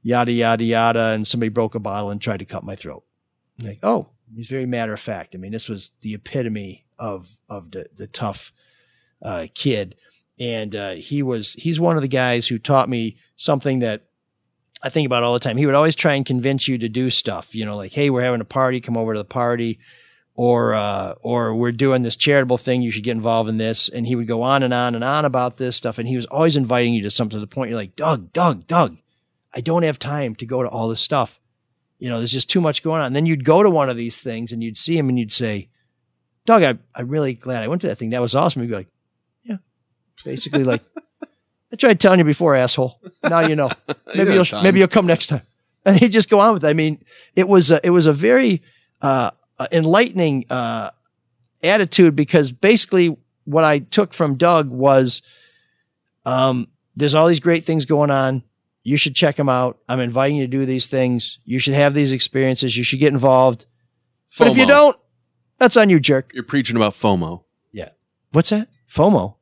yada 0.02 0.34
yada 0.34 0.66
yada, 0.66 1.14
and 1.14 1.26
somebody 1.26 1.48
broke 1.48 1.76
a 1.76 1.80
bottle 1.80 2.12
and 2.12 2.22
tried 2.22 2.40
to 2.40 2.46
cut 2.46 2.66
my 2.66 2.76
throat. 2.76 3.06
Like, 3.64 3.80
oh, 3.82 4.10
he's 4.36 4.50
very 4.50 4.66
matter 4.66 4.92
of 4.92 5.00
fact. 5.00 5.36
I 5.36 5.38
mean, 5.38 5.54
this 5.54 5.70
was 5.70 5.94
the 6.02 6.16
epitome 6.16 6.86
of 7.00 7.40
of 7.50 7.72
the 7.72 7.86
the 7.96 8.08
tough 8.08 8.52
uh, 9.22 9.48
kid, 9.56 9.96
and 10.38 10.76
uh, 10.76 10.92
he 10.96 11.24
was 11.24 11.54
he's 11.54 11.80
one 11.80 11.96
of 11.96 12.02
the 12.02 12.10
guys 12.10 12.46
who 12.46 12.60
taught 12.60 12.90
me 12.90 13.16
something 13.38 13.80
that 13.80 14.08
I 14.84 14.90
think 14.90 15.06
about 15.06 15.24
all 15.24 15.32
the 15.34 15.40
time. 15.40 15.56
He 15.56 15.66
would 15.66 15.76
always 15.76 15.96
try 15.96 16.16
and 16.16 16.26
convince 16.26 16.68
you 16.68 16.78
to 16.80 16.90
do 16.90 17.10
stuff. 17.10 17.56
You 17.56 17.64
know, 17.64 17.78
like, 17.78 17.94
hey, 17.94 18.10
we're 18.10 18.24
having 18.24 18.42
a 18.42 18.46
party, 18.46 18.82
come 18.82 18.98
over 18.98 19.14
to 19.14 19.20
the 19.20 19.24
party. 19.24 19.80
Or, 20.38 20.76
uh, 20.76 21.14
or 21.22 21.56
we're 21.56 21.72
doing 21.72 22.04
this 22.04 22.18
charitable 22.18 22.58
thing. 22.58 22.82
You 22.82 22.92
should 22.92 23.06
get 23.06 23.12
involved 23.12 23.50
in 23.50 23.58
this. 23.58 23.88
And 23.88 24.06
he 24.06 24.16
would 24.16 24.28
go 24.28 24.42
on 24.42 24.64
and 24.64 24.74
on 24.74 24.94
and 24.94 25.04
on 25.04 25.24
about 25.24 25.58
this 25.58 25.78
stuff. 25.78 25.98
And 25.98 26.08
he 26.08 26.18
was 26.18 26.26
always 26.26 26.58
inviting 26.58 26.94
you 26.94 27.04
to 27.04 27.12
something 27.12 27.38
to 27.38 27.40
the 27.40 27.48
point 27.48 27.70
you're 27.70 27.80
like, 27.80 27.96
Doug, 27.96 28.34
Doug, 28.34 28.68
Doug, 28.68 28.98
I 29.54 29.62
don't 29.62 29.84
have 29.84 29.98
time 29.98 30.36
to 30.36 30.46
go 30.46 30.62
to 30.62 30.70
all 30.70 30.90
this 30.90 31.00
stuff. 31.00 31.40
You 32.00 32.10
know, 32.10 32.18
there's 32.18 32.34
just 32.34 32.50
too 32.50 32.60
much 32.60 32.84
going 32.84 33.00
on. 33.00 33.08
And 33.08 33.16
then 33.16 33.26
you'd 33.26 33.46
go 33.46 33.64
to 33.64 33.70
one 33.70 33.90
of 33.90 33.96
these 33.96 34.22
things 34.22 34.52
and 34.52 34.62
you'd 34.62 34.78
see 34.78 34.98
him 34.98 35.08
and 35.08 35.18
you'd 35.18 35.32
say, 35.32 35.70
Doug, 36.46 36.64
I, 36.64 36.78
I'm 36.94 37.08
really 37.08 37.34
glad 37.34 37.64
I 37.64 37.68
went 37.68 37.82
to 37.82 37.88
that 37.88 37.96
thing. 37.96 38.10
That 38.10 38.22
was 38.22 38.36
awesome. 38.36 38.62
He'd 38.62 38.68
be 38.68 38.76
like, 38.76 38.90
yeah, 39.44 39.58
basically 40.24 40.64
like, 40.64 40.84
I 41.72 41.78
tried 41.78 42.00
telling 42.00 42.20
you 42.20 42.26
before, 42.26 42.56
asshole. 42.56 43.00
Now 43.24 43.40
you 43.40 43.56
know. 43.56 43.70
Maybe 44.16 44.34
you'll 44.34 44.46
time. 44.46 44.64
maybe 44.64 44.80
you'll 44.80 44.88
come 44.88 45.08
next 45.08 45.28
time. 45.28 45.42
And 45.84 45.98
they 45.98 46.08
just 46.08 46.30
go 46.30 46.40
on 46.40 46.54
with. 46.54 46.64
It. 46.64 46.68
I 46.68 46.74
mean, 46.74 47.04
it 47.36 47.48
was 47.48 47.70
a, 47.70 47.86
it 47.86 47.90
was 47.90 48.06
a 48.06 48.14
very 48.14 48.62
uh, 49.02 49.32
uh, 49.60 49.68
enlightening 49.72 50.46
uh, 50.50 50.90
attitude 51.64 52.16
because 52.16 52.52
basically 52.52 53.16
what 53.46 53.64
I 53.64 53.80
took 53.80 54.14
from 54.14 54.36
Doug 54.36 54.70
was, 54.70 55.22
um, 56.26 56.68
there's 56.96 57.16
all 57.16 57.28
these 57.28 57.40
great 57.40 57.64
things 57.64 57.86
going 57.86 58.10
on. 58.12 58.44
You 58.84 58.98
should 58.98 59.16
check 59.16 59.36
them 59.36 59.50
out. 59.50 59.80
I'm 59.90 60.00
inviting 60.00 60.38
you 60.38 60.44
to 60.46 60.52
do 60.52 60.66
these 60.66 60.88
things. 60.88 61.40
You 61.44 61.60
should 61.60 61.74
have 61.74 61.94
these 61.94 62.12
experiences. 62.12 62.78
You 62.78 62.84
should 62.84 63.00
get 63.00 63.14
involved. 63.14 63.66
But 64.38 64.48
if 64.50 64.58
you 64.58 64.66
don't, 64.68 64.96
that's 65.58 65.78
on 65.78 65.90
you, 65.90 66.00
jerk. 66.00 66.32
You're 66.34 66.44
preaching 66.44 66.76
about 66.76 66.94
FOMO. 66.94 67.44
Yeah. 67.72 67.90
What's 68.32 68.50
that? 68.50 68.68
FOMO. 68.90 69.36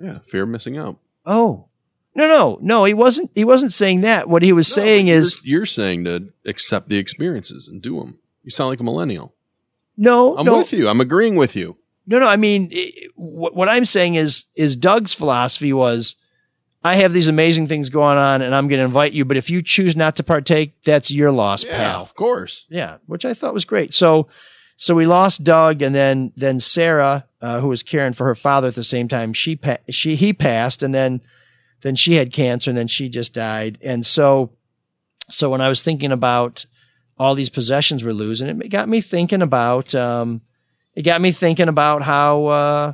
Yeah, 0.00 0.18
fear 0.28 0.42
of 0.44 0.50
missing 0.50 0.76
out. 0.76 0.98
Oh, 1.24 1.68
No, 2.14 2.26
no, 2.28 2.58
no. 2.60 2.84
He 2.84 2.94
wasn't. 2.94 3.30
He 3.34 3.44
wasn't 3.44 3.72
saying 3.72 4.02
that. 4.02 4.28
What 4.28 4.42
he 4.42 4.52
was 4.52 4.68
saying 4.72 5.06
You're- 5.08 5.18
is 5.20 5.38
you're, 5.42 5.66
saying 5.66 6.04
to 6.04 6.32
accept 6.44 6.88
the 6.88 6.98
experiences 6.98 7.66
and 7.68 7.80
do 7.82 7.98
them. 7.98 8.18
You 8.42 8.50
sound 8.50 8.70
like 8.70 8.80
a 8.80 8.84
millennial. 8.84 9.34
No. 9.96 10.36
I'm 10.36 10.46
no, 10.46 10.58
with 10.58 10.72
you. 10.72 10.88
I'm 10.88 11.00
agreeing 11.00 11.36
with 11.36 11.56
you. 11.56 11.76
No, 12.06 12.18
no. 12.18 12.26
I 12.26 12.36
mean, 12.36 12.68
it, 12.70 13.10
what, 13.16 13.54
what 13.56 13.68
I'm 13.68 13.84
saying 13.84 14.14
is, 14.14 14.46
is 14.56 14.76
Doug's 14.76 15.14
philosophy 15.14 15.72
was, 15.72 16.16
I 16.84 16.96
have 16.96 17.12
these 17.12 17.26
amazing 17.28 17.66
things 17.66 17.88
going 17.90 18.16
on, 18.16 18.42
and 18.42 18.54
I'm 18.54 18.68
going 18.68 18.78
to 18.78 18.84
invite 18.84 19.12
you. 19.12 19.24
But 19.24 19.36
if 19.36 19.50
you 19.50 19.60
choose 19.60 19.96
not 19.96 20.14
to 20.16 20.22
partake, 20.22 20.80
that's 20.82 21.10
your 21.10 21.32
loss, 21.32 21.64
Yeah, 21.64 21.76
pal. 21.92 22.02
of 22.02 22.14
course. 22.14 22.64
Yeah, 22.68 22.98
which 23.06 23.24
I 23.24 23.34
thought 23.34 23.54
was 23.54 23.64
great. 23.64 23.92
So, 23.92 24.28
so 24.76 24.94
we 24.94 25.04
lost 25.06 25.42
Doug, 25.42 25.82
and 25.82 25.94
then 25.94 26.32
then 26.36 26.60
Sarah, 26.60 27.26
uh, 27.40 27.60
who 27.60 27.68
was 27.68 27.82
caring 27.82 28.12
for 28.12 28.24
her 28.26 28.34
father 28.36 28.68
at 28.68 28.74
the 28.76 28.84
same 28.84 29.08
time, 29.08 29.32
she 29.32 29.56
pa- 29.56 29.78
she 29.90 30.14
he 30.14 30.32
passed, 30.32 30.82
and 30.82 30.94
then 30.94 31.22
then 31.80 31.96
she 31.96 32.14
had 32.14 32.32
cancer, 32.32 32.70
and 32.70 32.76
then 32.76 32.86
she 32.88 33.08
just 33.08 33.34
died. 33.34 33.78
And 33.82 34.04
so, 34.06 34.52
so 35.28 35.50
when 35.50 35.60
I 35.62 35.68
was 35.68 35.82
thinking 35.82 36.12
about 36.12 36.66
all 37.18 37.34
these 37.34 37.50
possessions 37.50 38.04
we're 38.04 38.12
losing, 38.12 38.48
it 38.60 38.68
got 38.68 38.88
me 38.88 39.00
thinking 39.00 39.42
about 39.42 39.94
um, 39.94 40.42
it 40.94 41.02
got 41.02 41.20
me 41.20 41.32
thinking 41.32 41.68
about 41.68 42.02
how 42.02 42.46
uh, 42.46 42.92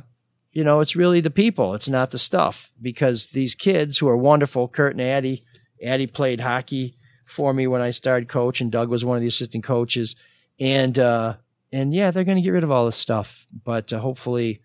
you 0.51 0.63
know 0.63 0.79
it's 0.79 0.95
really 0.95 1.21
the 1.21 1.31
people, 1.31 1.73
it's 1.73 1.89
not 1.89 2.11
the 2.11 2.17
stuff, 2.17 2.71
because 2.81 3.29
these 3.29 3.55
kids 3.55 3.97
who 3.97 4.07
are 4.07 4.17
wonderful, 4.17 4.67
Kurt 4.67 4.93
and 4.93 5.01
Addie, 5.01 5.43
Addie 5.83 6.07
played 6.07 6.41
hockey 6.41 6.93
for 7.25 7.53
me 7.53 7.67
when 7.67 7.81
I 7.81 7.91
started 7.91 8.29
coach, 8.29 8.61
and 8.61 8.71
Doug 8.71 8.89
was 8.89 9.03
one 9.03 9.15
of 9.15 9.21
the 9.21 9.27
assistant 9.27 9.63
coaches, 9.63 10.15
and 10.59 10.97
uh, 10.97 11.35
and 11.71 11.93
yeah, 11.93 12.11
they're 12.11 12.23
going 12.23 12.37
to 12.37 12.43
get 12.43 12.51
rid 12.51 12.63
of 12.63 12.71
all 12.71 12.85
this 12.85 12.95
stuff, 12.95 13.47
but 13.65 13.91
uh, 13.91 13.99
hopefully, 13.99 14.61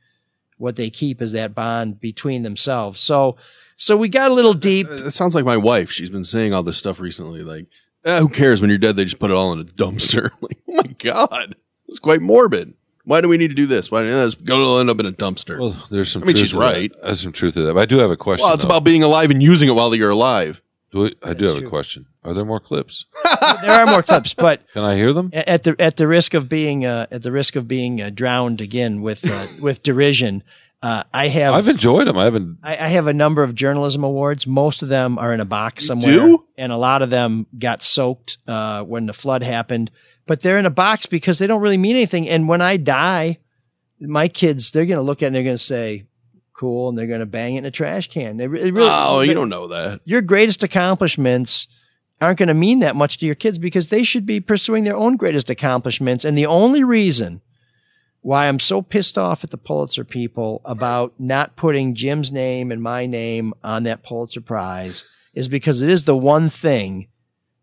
what 0.58 0.76
they 0.76 0.90
keep 0.90 1.22
is 1.22 1.32
that 1.32 1.54
bond 1.54 1.98
between 2.00 2.42
themselves. 2.42 3.00
So, 3.00 3.36
so 3.76 3.96
we 3.96 4.08
got 4.08 4.30
a 4.30 4.34
little 4.34 4.52
deep. 4.52 4.86
It 4.90 5.12
sounds 5.12 5.34
like 5.34 5.44
my 5.44 5.56
wife. 5.56 5.90
She's 5.90 6.10
been 6.10 6.24
saying 6.24 6.52
all 6.52 6.62
this 6.62 6.76
stuff 6.76 7.00
recently. 7.00 7.42
Like, 7.42 7.66
eh, 8.04 8.20
who 8.20 8.28
cares 8.28 8.60
when 8.60 8.70
you're 8.70 8.78
dead? 8.78 8.96
They 8.96 9.04
just 9.04 9.18
put 9.18 9.30
it 9.30 9.34
all 9.34 9.52
in 9.52 9.60
a 9.60 9.64
dumpster. 9.64 10.30
like, 10.40 10.58
oh 10.68 10.76
my 10.76 10.94
god, 10.98 11.56
it's 11.86 11.98
quite 11.98 12.20
morbid. 12.20 12.74
Why 13.04 13.22
do 13.22 13.28
we 13.28 13.38
need 13.38 13.48
to 13.48 13.54
do 13.54 13.66
this? 13.66 13.90
Why 13.90 14.02
does 14.02 14.34
it 14.34 14.44
go 14.44 14.78
end 14.78 14.90
up 14.90 15.00
in 15.00 15.06
a 15.06 15.12
dumpster? 15.12 15.58
Well, 15.58 15.86
there's 15.90 16.12
some. 16.12 16.22
I 16.22 16.26
mean, 16.26 16.34
truth 16.34 16.42
she's 16.42 16.50
to 16.52 16.58
that. 16.58 16.72
right. 16.72 16.92
There's 17.02 17.20
some 17.20 17.32
truth 17.32 17.54
to 17.54 17.62
that. 17.62 17.74
But 17.74 17.80
I 17.80 17.86
do 17.86 17.98
have 17.98 18.10
a 18.10 18.16
question. 18.16 18.44
well, 18.44 18.54
it's 18.54 18.64
though. 18.64 18.68
about 18.68 18.84
being 18.84 19.02
alive 19.02 19.30
and 19.30 19.42
using 19.42 19.68
it 19.68 19.72
while 19.72 19.94
you're 19.94 20.10
alive. 20.10 20.62
Do 20.90 21.00
we, 21.00 21.14
I 21.22 21.34
do 21.34 21.46
have 21.46 21.62
a 21.62 21.68
question. 21.68 22.06
Are 22.24 22.32
there 22.32 22.44
more 22.44 22.60
clips? 22.60 23.06
there 23.62 23.70
are 23.70 23.86
more 23.86 24.02
clips, 24.02 24.34
but 24.34 24.66
Can 24.72 24.84
I 24.84 24.96
hear 24.96 25.12
them? 25.12 25.30
at 25.32 25.62
the 25.62 25.76
at 25.78 25.96
the 25.96 26.06
risk 26.06 26.34
of 26.34 26.48
being 26.48 26.84
uh, 26.84 27.06
at 27.10 27.22
the 27.22 27.32
risk 27.32 27.56
of 27.56 27.68
being 27.68 28.00
uh, 28.00 28.10
drowned 28.10 28.60
again 28.60 29.00
with 29.02 29.24
uh, 29.30 29.46
with 29.62 29.82
derision, 29.82 30.42
uh, 30.80 31.02
I 31.12 31.28
have 31.28 31.54
I've 31.54 31.68
enjoyed 31.68 32.06
them. 32.06 32.16
I 32.16 32.24
haven't. 32.24 32.58
I, 32.62 32.76
I 32.76 32.88
have 32.88 33.08
a 33.08 33.12
number 33.12 33.42
of 33.42 33.54
journalism 33.54 34.04
awards. 34.04 34.46
Most 34.46 34.82
of 34.82 34.88
them 34.88 35.18
are 35.18 35.32
in 35.32 35.40
a 35.40 35.44
box 35.44 35.86
somewhere, 35.86 36.12
do? 36.12 36.46
and 36.56 36.70
a 36.70 36.76
lot 36.76 37.02
of 37.02 37.10
them 37.10 37.46
got 37.58 37.82
soaked 37.82 38.38
uh, 38.46 38.84
when 38.84 39.06
the 39.06 39.12
flood 39.12 39.42
happened. 39.42 39.90
But 40.26 40.40
they're 40.40 40.58
in 40.58 40.66
a 40.66 40.70
box 40.70 41.06
because 41.06 41.38
they 41.38 41.46
don't 41.48 41.62
really 41.62 41.78
mean 41.78 41.96
anything. 41.96 42.28
And 42.28 42.48
when 42.48 42.60
I 42.60 42.76
die, 42.76 43.38
my 44.00 44.28
kids 44.28 44.70
they're 44.70 44.86
going 44.86 44.98
to 44.98 45.02
look 45.02 45.22
at 45.22 45.24
it 45.24 45.26
and 45.28 45.36
they're 45.36 45.42
going 45.42 45.54
to 45.54 45.58
say, 45.58 46.06
"Cool," 46.52 46.90
and 46.90 46.96
they're 46.96 47.08
going 47.08 47.20
to 47.20 47.26
bang 47.26 47.56
it 47.56 47.58
in 47.60 47.64
a 47.64 47.72
trash 47.72 48.08
can. 48.08 48.36
They 48.36 48.46
re- 48.46 48.70
really, 48.70 48.88
oh, 48.88 49.20
you 49.20 49.34
don't 49.34 49.48
know 49.48 49.68
that. 49.68 50.00
your 50.04 50.22
greatest 50.22 50.62
accomplishments 50.62 51.66
aren't 52.20 52.38
going 52.38 52.48
to 52.48 52.54
mean 52.54 52.80
that 52.80 52.96
much 52.96 53.18
to 53.18 53.26
your 53.26 53.34
kids 53.34 53.58
because 53.58 53.88
they 53.88 54.02
should 54.02 54.26
be 54.26 54.40
pursuing 54.40 54.84
their 54.84 54.96
own 54.96 55.16
greatest 55.16 55.50
accomplishments. 55.50 56.24
And 56.24 56.36
the 56.36 56.46
only 56.46 56.84
reason 56.84 57.42
why 58.28 58.46
I'm 58.46 58.58
so 58.58 58.82
pissed 58.82 59.16
off 59.16 59.42
at 59.42 59.48
the 59.48 59.56
Pulitzer 59.56 60.04
people 60.04 60.60
about 60.66 61.14
not 61.18 61.56
putting 61.56 61.94
Jim's 61.94 62.30
name 62.30 62.70
and 62.70 62.82
my 62.82 63.06
name 63.06 63.54
on 63.64 63.84
that 63.84 64.02
Pulitzer 64.02 64.42
Prize 64.42 65.06
is 65.32 65.48
because 65.48 65.80
it 65.80 65.88
is 65.88 66.04
the 66.04 66.14
one 66.14 66.50
thing 66.50 67.08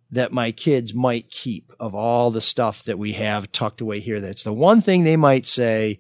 that 0.10 0.32
my 0.32 0.52
kids 0.52 0.92
might 0.92 1.30
keep 1.30 1.72
of 1.80 1.94
all 1.94 2.32
the 2.32 2.42
stuff 2.42 2.82
that 2.86 2.98
we 2.98 3.12
have 3.12 3.52
tucked 3.52 3.80
away 3.80 4.00
here. 4.00 4.20
That's 4.20 4.42
the 4.42 4.54
one 4.54 4.82
thing 4.82 5.04
they 5.04 5.18
might 5.18 5.46
say, 5.46 6.00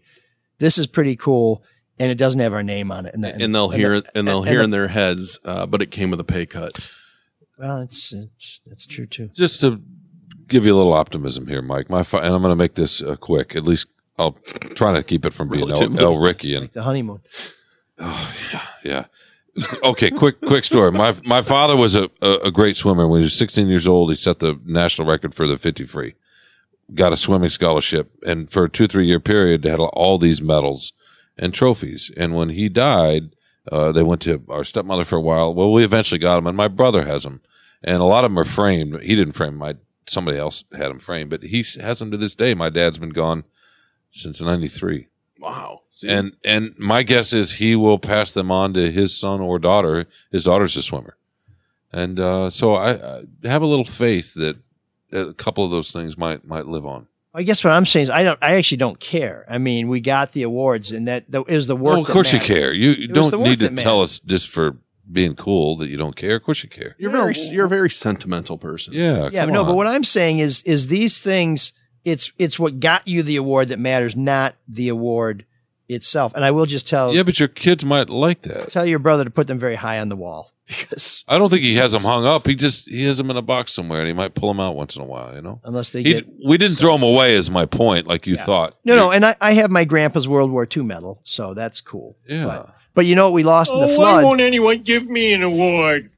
this 0.57 0.79
is 0.79 0.87
pretty 0.87 1.15
cool. 1.15 1.63
And 1.99 2.11
it 2.11 2.17
doesn't 2.17 2.41
have 2.41 2.53
our 2.53 2.63
name 2.63 2.91
on 2.91 3.05
it. 3.05 3.13
And, 3.13 3.23
the- 3.23 3.35
And 3.35 3.53
they'll 3.53 3.67
the- 3.67 3.77
hear 3.77 3.93
it, 3.93 4.09
and 4.15 4.27
they'll 4.27 4.39
and 4.39 4.47
hear 4.49 4.57
the- 4.57 4.63
in 4.63 4.69
their 4.71 4.87
heads, 4.87 5.37
uh, 5.45 5.67
but 5.67 5.83
it 5.83 5.91
came 5.91 6.09
with 6.09 6.19
a 6.19 6.23
pay 6.25 6.47
cut. 6.47 6.89
Well, 7.59 7.81
it's, 7.81 8.11
it's 8.11 8.61
that's 8.65 8.87
true 8.87 9.05
too. 9.05 9.29
Just 9.35 9.61
to 9.61 9.79
give 10.47 10.65
you 10.65 10.73
a 10.73 10.77
little 10.77 10.93
optimism 10.93 11.45
here, 11.45 11.61
Mike. 11.61 11.87
My 11.87 11.99
and 11.99 12.33
I'm 12.33 12.41
going 12.41 12.51
to 12.51 12.55
make 12.55 12.73
this 12.73 13.03
uh, 13.03 13.15
quick. 13.15 13.55
At 13.55 13.63
least 13.63 13.87
I'll 14.17 14.37
try 14.75 14.93
to 14.93 15.03
keep 15.03 15.25
it 15.25 15.33
from 15.33 15.49
being 15.49 15.69
El, 15.69 15.99
El 15.99 16.17
Ricky 16.17 16.55
and 16.55 16.69
The 16.71 16.83
honeymoon. 16.83 17.19
Oh 17.99 18.35
yeah. 18.53 18.65
Yeah. 18.83 19.05
okay, 19.83 20.11
quick 20.11 20.41
quick 20.41 20.65
story. 20.65 20.91
My 20.91 21.15
my 21.23 21.41
father 21.41 21.77
was 21.77 21.95
a, 21.95 22.09
a, 22.21 22.31
a 22.45 22.51
great 22.51 22.75
swimmer. 22.75 23.07
When 23.07 23.21
he 23.21 23.25
was 23.25 23.37
16 23.37 23.67
years 23.67 23.87
old, 23.87 24.09
he 24.09 24.15
set 24.15 24.39
the 24.39 24.59
national 24.65 25.07
record 25.07 25.33
for 25.33 25.47
the 25.47 25.57
50 25.57 25.85
free. 25.85 26.15
Got 26.93 27.13
a 27.13 27.17
swimming 27.17 27.49
scholarship, 27.49 28.11
and 28.25 28.49
for 28.49 28.65
a 28.65 28.69
two 28.69 28.87
three 28.87 29.05
year 29.05 29.19
period, 29.19 29.61
they 29.63 29.69
had 29.69 29.79
all 29.79 30.17
these 30.17 30.41
medals 30.41 30.93
and 31.37 31.53
trophies. 31.53 32.11
And 32.17 32.35
when 32.35 32.49
he 32.49 32.69
died, 32.69 33.35
uh, 33.71 33.91
they 33.91 34.03
went 34.03 34.21
to 34.23 34.43
our 34.49 34.63
stepmother 34.63 35.05
for 35.05 35.15
a 35.15 35.21
while. 35.21 35.53
Well, 35.53 35.71
we 35.71 35.83
eventually 35.83 36.19
got 36.19 36.35
them, 36.35 36.47
and 36.47 36.57
my 36.57 36.67
brother 36.67 37.05
has 37.05 37.23
them, 37.23 37.41
and 37.83 38.01
a 38.01 38.05
lot 38.05 38.25
of 38.25 38.31
them 38.31 38.39
are 38.39 38.45
framed. 38.45 39.01
He 39.01 39.15
didn't 39.15 39.33
frame 39.33 39.55
my 39.55 39.75
somebody 40.07 40.37
else 40.37 40.63
had 40.73 40.89
them 40.89 40.99
framed, 40.99 41.29
but 41.29 41.43
he 41.43 41.65
has 41.79 41.99
them 41.99 42.11
to 42.11 42.17
this 42.17 42.35
day. 42.35 42.53
My 42.53 42.69
dad's 42.69 42.97
been 42.97 43.09
gone 43.09 43.45
since 44.15 44.41
'93. 44.41 45.07
Wow. 45.39 45.81
See? 45.91 46.09
And 46.09 46.35
and 46.43 46.73
my 46.77 47.03
guess 47.03 47.33
is 47.33 47.53
he 47.53 47.75
will 47.75 47.99
pass 47.99 48.31
them 48.31 48.51
on 48.51 48.73
to 48.73 48.91
his 48.91 49.15
son 49.15 49.41
or 49.41 49.59
daughter. 49.59 50.05
His 50.31 50.43
daughter's 50.45 50.75
a 50.75 50.81
swimmer, 50.81 51.17
and 51.93 52.19
uh, 52.19 52.49
so 52.49 52.75
I, 52.75 53.19
I 53.19 53.23
have 53.43 53.61
a 53.61 53.65
little 53.67 53.85
faith 53.85 54.33
that 54.35 54.57
a 55.11 55.33
couple 55.33 55.63
of 55.63 55.71
those 55.71 55.91
things 55.91 56.17
might 56.17 56.45
might 56.45 56.65
live 56.65 56.85
on. 56.85 57.07
I 57.33 57.43
guess 57.43 57.63
what 57.65 57.71
I'm 57.73 57.85
saying 57.85 58.03
is 58.03 58.09
I 58.09 58.23
don't. 58.23 58.39
I 58.41 58.55
actually 58.55 58.77
don't 58.77 58.99
care. 58.99 59.45
I 59.49 59.57
mean, 59.57 59.87
we 59.89 59.99
got 59.99 60.31
the 60.31 60.43
awards, 60.43 60.91
and 60.91 61.07
that, 61.09 61.29
that 61.31 61.43
is 61.49 61.67
the 61.67 61.75
work. 61.75 61.91
Well, 61.93 62.01
of 62.01 62.07
that 62.07 62.13
course 62.13 62.31
you 62.33 62.39
care. 62.39 62.73
You, 62.73 62.91
you 62.91 63.09
It 63.09 63.17
was 63.17 63.29
the 63.29 63.37
don't 63.37 63.43
need 63.43 63.59
to 63.59 63.75
tell 63.75 64.01
us 64.01 64.19
just 64.19 64.47
for 64.47 64.77
being 65.11 65.35
cool 65.35 65.75
that 65.77 65.89
you 65.89 65.97
don't 65.97 66.15
care. 66.15 66.37
Of 66.37 66.43
course 66.43 66.63
you 66.63 66.69
care. 66.69 66.95
you're 66.97 67.11
very, 67.11 67.35
you're 67.51 67.65
a 67.65 67.69
very 67.69 67.89
sentimental 67.91 68.57
person. 68.57 68.93
Yeah, 68.93 69.29
Yeah, 69.31 69.45
come 69.45 69.53
no. 69.53 69.61
on. 69.61 69.67
But 69.67 69.75
what 69.75 69.85
I'm 69.85 70.03
saying 70.05 70.39
is, 70.39 70.63
is 70.63 70.87
these 70.87 71.19
things. 71.19 71.73
It's 72.05 72.31
it's 72.39 72.57
what 72.59 72.79
got 72.79 73.07
you 73.07 73.23
the 73.23 73.35
award 73.35 73.67
that 73.69 73.79
matters, 73.79 74.15
not 74.15 74.55
the 74.67 74.87
award 74.89 75.45
itself. 75.89 76.33
And 76.35 76.45
I 76.45 76.51
will 76.51 76.65
just 76.65 76.87
tell 76.87 77.13
yeah, 77.13 77.23
but 77.23 77.39
your 77.39 77.47
kids 77.49 77.83
might 77.83 78.09
like 78.09 78.43
that. 78.43 78.69
tell 78.69 78.85
your 78.85 78.99
brother 78.99 79.23
to 79.25 79.29
put 79.31 79.47
them 79.47 79.59
very 79.59 79.75
high 79.75 79.99
on 79.99 80.09
the 80.09 80.15
wall 80.15 80.53
because 80.67 81.23
I 81.27 81.37
don't 81.37 81.49
think 81.49 81.61
he 81.63 81.75
has 81.75 81.91
them 81.91 82.01
hung 82.03 82.25
up. 82.25 82.45
He 82.47 82.55
just 82.55 82.87
he 82.87 83.03
has 83.05 83.17
them 83.17 83.29
in 83.31 83.37
a 83.37 83.41
box 83.41 83.73
somewhere, 83.73 83.99
and 83.99 84.07
he 84.07 84.13
might 84.13 84.33
pull 84.35 84.49
them 84.49 84.59
out 84.59 84.75
once 84.75 84.95
in 84.95 85.01
a 85.01 85.05
while. 85.05 85.35
You 85.35 85.41
know, 85.41 85.59
unless 85.63 85.89
they 85.91 86.03
he, 86.03 86.13
get 86.13 86.27
we 86.47 86.57
didn't 86.57 86.77
throw 86.77 86.93
them 86.93 87.03
away. 87.03 87.35
Is 87.35 87.49
my 87.49 87.65
point? 87.65 88.07
Like 88.07 88.27
you 88.27 88.35
thought. 88.37 88.75
no, 88.85 88.95
no. 88.95 89.11
And 89.11 89.25
I, 89.25 89.35
I 89.41 89.53
have 89.53 89.71
my 89.71 89.83
grandpa's 89.83 90.27
World 90.27 90.51
War 90.51 90.67
II 90.75 90.83
medal, 90.83 91.21
so 91.23 91.53
that's 91.53 91.81
cool. 91.81 92.17
Yeah. 92.27 92.45
But, 92.45 92.75
but 92.93 93.05
you 93.05 93.15
know 93.15 93.25
what 93.25 93.33
we 93.33 93.43
lost 93.43 93.73
in 93.73 93.79
the 93.79 93.87
Oh, 93.87 93.95
flood? 93.95 94.23
why 94.23 94.23
won't 94.23 94.41
anyone 94.41 94.81
give 94.83 95.07
me 95.07 95.33
an 95.33 95.43
award? 95.43 96.11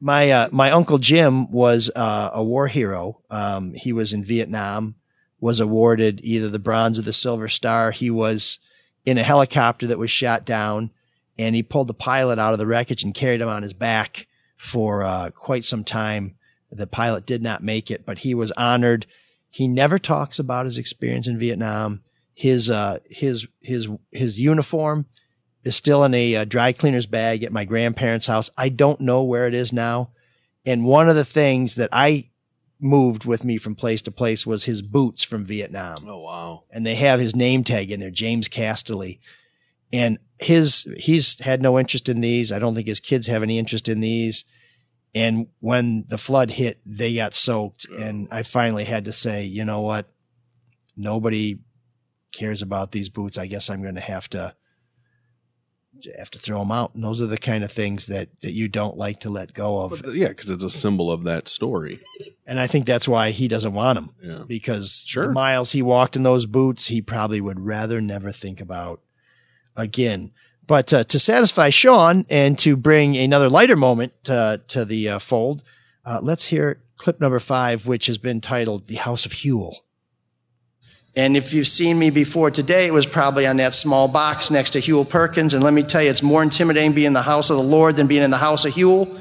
my 0.00 0.30
uh, 0.30 0.48
my 0.52 0.70
uncle 0.70 0.98
Jim 0.98 1.50
was 1.50 1.90
uh, 1.94 2.30
a 2.34 2.42
war 2.42 2.66
hero. 2.68 3.20
Um, 3.30 3.72
he 3.74 3.92
was 3.92 4.12
in 4.12 4.24
Vietnam, 4.24 4.94
was 5.40 5.60
awarded 5.60 6.20
either 6.22 6.48
the 6.48 6.58
Bronze 6.58 6.98
or 6.98 7.02
the 7.02 7.12
Silver 7.12 7.48
Star. 7.48 7.90
He 7.90 8.10
was 8.10 8.58
in 9.04 9.18
a 9.18 9.22
helicopter 9.22 9.86
that 9.86 9.98
was 9.98 10.10
shot 10.10 10.44
down, 10.44 10.90
and 11.38 11.54
he 11.54 11.62
pulled 11.62 11.88
the 11.88 11.94
pilot 11.94 12.38
out 12.38 12.52
of 12.52 12.58
the 12.58 12.66
wreckage 12.66 13.04
and 13.04 13.14
carried 13.14 13.40
him 13.40 13.48
on 13.48 13.62
his 13.62 13.72
back 13.72 14.26
for 14.56 15.02
uh, 15.02 15.30
quite 15.30 15.64
some 15.64 15.84
time. 15.84 16.36
The 16.70 16.86
pilot 16.86 17.24
did 17.24 17.42
not 17.42 17.62
make 17.62 17.90
it, 17.90 18.04
but 18.04 18.18
he 18.18 18.34
was 18.34 18.52
honored. 18.52 19.06
He 19.48 19.68
never 19.68 19.98
talks 19.98 20.38
about 20.38 20.66
his 20.66 20.76
experience 20.76 21.26
in 21.26 21.38
Vietnam. 21.38 22.02
His 22.34 22.68
uh, 22.68 22.98
his 23.08 23.48
his 23.62 23.88
his 24.12 24.40
uniform 24.40 25.06
is 25.64 25.76
still 25.76 26.04
in 26.04 26.14
a 26.14 26.36
uh, 26.36 26.44
dry 26.44 26.72
cleaner's 26.72 27.06
bag 27.06 27.42
at 27.42 27.52
my 27.52 27.64
grandparents' 27.64 28.26
house. 28.26 28.50
I 28.58 28.68
don't 28.68 29.00
know 29.00 29.22
where 29.22 29.46
it 29.46 29.54
is 29.54 29.72
now. 29.72 30.10
And 30.66 30.84
one 30.84 31.08
of 31.08 31.16
the 31.16 31.24
things 31.24 31.76
that 31.76 31.88
I 31.92 32.30
moved 32.80 33.24
with 33.24 33.44
me 33.44 33.58
from 33.58 33.74
place 33.74 34.02
to 34.02 34.10
place 34.10 34.46
was 34.46 34.64
his 34.64 34.82
boots 34.82 35.22
from 35.22 35.44
Vietnam. 35.44 36.04
Oh 36.06 36.20
wow. 36.20 36.64
And 36.70 36.86
they 36.86 36.94
have 36.94 37.20
his 37.20 37.34
name 37.34 37.64
tag 37.64 37.90
in 37.90 38.00
there, 38.00 38.10
James 38.10 38.48
Casterly. 38.48 39.18
And 39.92 40.18
his 40.38 40.88
he's 40.96 41.40
had 41.40 41.62
no 41.62 41.78
interest 41.78 42.08
in 42.08 42.20
these. 42.20 42.52
I 42.52 42.58
don't 42.58 42.74
think 42.74 42.86
his 42.86 43.00
kids 43.00 43.26
have 43.26 43.42
any 43.42 43.58
interest 43.58 43.88
in 43.88 44.00
these. 44.00 44.44
And 45.14 45.48
when 45.60 46.04
the 46.08 46.18
flood 46.18 46.50
hit, 46.50 46.80
they 46.84 47.14
got 47.14 47.34
soaked. 47.34 47.86
And 47.86 48.28
I 48.30 48.42
finally 48.42 48.84
had 48.84 49.06
to 49.06 49.12
say, 49.12 49.44
you 49.44 49.64
know 49.64 49.80
what? 49.80 50.06
Nobody 50.96 51.60
cares 52.32 52.60
about 52.60 52.92
these 52.92 53.08
boots. 53.08 53.38
I 53.38 53.46
guess 53.46 53.70
I'm 53.70 53.82
going 53.82 53.94
to 53.94 54.00
have 54.00 54.28
to 54.30 54.54
have 56.18 56.30
to 56.30 56.38
throw 56.38 56.60
them 56.60 56.70
out. 56.72 56.94
And 56.94 57.02
those 57.02 57.20
are 57.20 57.26
the 57.26 57.38
kind 57.38 57.64
of 57.64 57.72
things 57.72 58.06
that 58.06 58.28
that 58.40 58.52
you 58.52 58.68
don't 58.68 58.96
like 58.96 59.20
to 59.20 59.30
let 59.30 59.52
go 59.54 59.80
of. 59.80 60.02
But, 60.02 60.14
yeah, 60.14 60.28
because 60.28 60.50
it's 60.50 60.64
a 60.64 60.70
symbol 60.70 61.10
of 61.10 61.24
that 61.24 61.48
story. 61.48 61.98
And 62.46 62.58
I 62.60 62.66
think 62.66 62.86
that's 62.86 63.08
why 63.08 63.30
he 63.30 63.48
doesn't 63.48 63.74
want 63.74 63.96
them 63.98 64.14
Yeah. 64.22 64.44
because 64.46 65.04
Sure. 65.06 65.26
the 65.26 65.32
miles 65.32 65.72
he 65.72 65.82
walked 65.82 66.16
in 66.16 66.22
those 66.22 66.46
boots, 66.46 66.86
he 66.86 67.02
probably 67.02 67.40
would 67.40 67.60
rather 67.60 68.00
never 68.00 68.30
think 68.32 68.60
about 68.60 69.00
again. 69.76 70.30
But 70.66 70.92
uh, 70.92 71.04
to 71.04 71.18
satisfy 71.18 71.70
Sean 71.70 72.26
and 72.28 72.58
to 72.58 72.76
bring 72.76 73.16
another 73.16 73.48
lighter 73.48 73.76
moment 73.76 74.12
uh, 74.28 74.58
to 74.68 74.84
the 74.84 75.08
uh, 75.08 75.18
fold, 75.18 75.62
uh, 76.04 76.20
let's 76.22 76.46
hear 76.46 76.82
clip 76.96 77.20
number 77.20 77.38
five, 77.38 77.86
which 77.86 78.06
has 78.06 78.18
been 78.18 78.40
titled 78.40 78.86
"The 78.86 78.96
House 78.96 79.24
of 79.24 79.32
Huel." 79.32 79.76
And 81.18 81.36
if 81.36 81.52
you've 81.52 81.66
seen 81.66 81.98
me 81.98 82.10
before 82.10 82.48
today, 82.52 82.86
it 82.86 82.92
was 82.92 83.04
probably 83.04 83.44
on 83.44 83.56
that 83.56 83.74
small 83.74 84.06
box 84.06 84.52
next 84.52 84.70
to 84.70 84.78
Huel 84.78 85.06
Perkins. 85.06 85.52
And 85.52 85.64
let 85.64 85.72
me 85.72 85.82
tell 85.82 86.00
you, 86.00 86.10
it's 86.10 86.22
more 86.22 86.44
intimidating 86.44 86.92
being 86.92 87.08
in 87.08 87.12
the 87.12 87.22
house 87.22 87.50
of 87.50 87.56
the 87.56 87.62
Lord 87.62 87.96
than 87.96 88.06
being 88.06 88.22
in 88.22 88.30
the 88.30 88.38
house 88.38 88.64
of 88.64 88.72
Huel. 88.74 89.20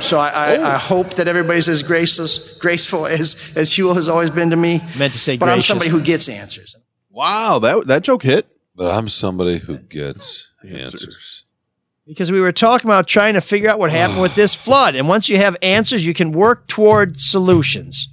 So 0.00 0.20
I, 0.20 0.28
I, 0.28 0.56
oh. 0.58 0.62
I 0.62 0.76
hope 0.76 1.14
that 1.14 1.26
everybody's 1.26 1.66
as 1.66 1.82
graceless, 1.82 2.56
graceful 2.60 3.04
as, 3.04 3.56
as 3.56 3.72
Huel 3.72 3.96
has 3.96 4.08
always 4.08 4.30
been 4.30 4.50
to 4.50 4.56
me. 4.56 4.80
Meant 4.96 5.12
to 5.12 5.18
say 5.18 5.36
But 5.36 5.48
I'm 5.48 5.60
somebody 5.60 5.90
who 5.90 6.00
gets 6.00 6.28
answers. 6.28 6.76
Wow, 7.10 7.58
that 7.62 7.88
that 7.88 8.04
joke 8.04 8.22
hit. 8.22 8.46
But 8.76 8.94
I'm 8.94 9.08
somebody 9.08 9.58
who 9.58 9.78
gets 9.78 10.52
answers. 10.64 11.42
because 12.06 12.30
we 12.30 12.40
were 12.40 12.52
talking 12.52 12.88
about 12.88 13.08
trying 13.08 13.34
to 13.34 13.40
figure 13.40 13.68
out 13.68 13.80
what 13.80 13.90
happened 13.90 14.22
with 14.22 14.36
this 14.36 14.54
flood. 14.64 14.94
And 14.94 15.08
once 15.08 15.28
you 15.28 15.38
have 15.38 15.56
answers, 15.62 16.06
you 16.06 16.14
can 16.14 16.30
work 16.30 16.68
toward 16.68 17.18
solutions. 17.18 18.06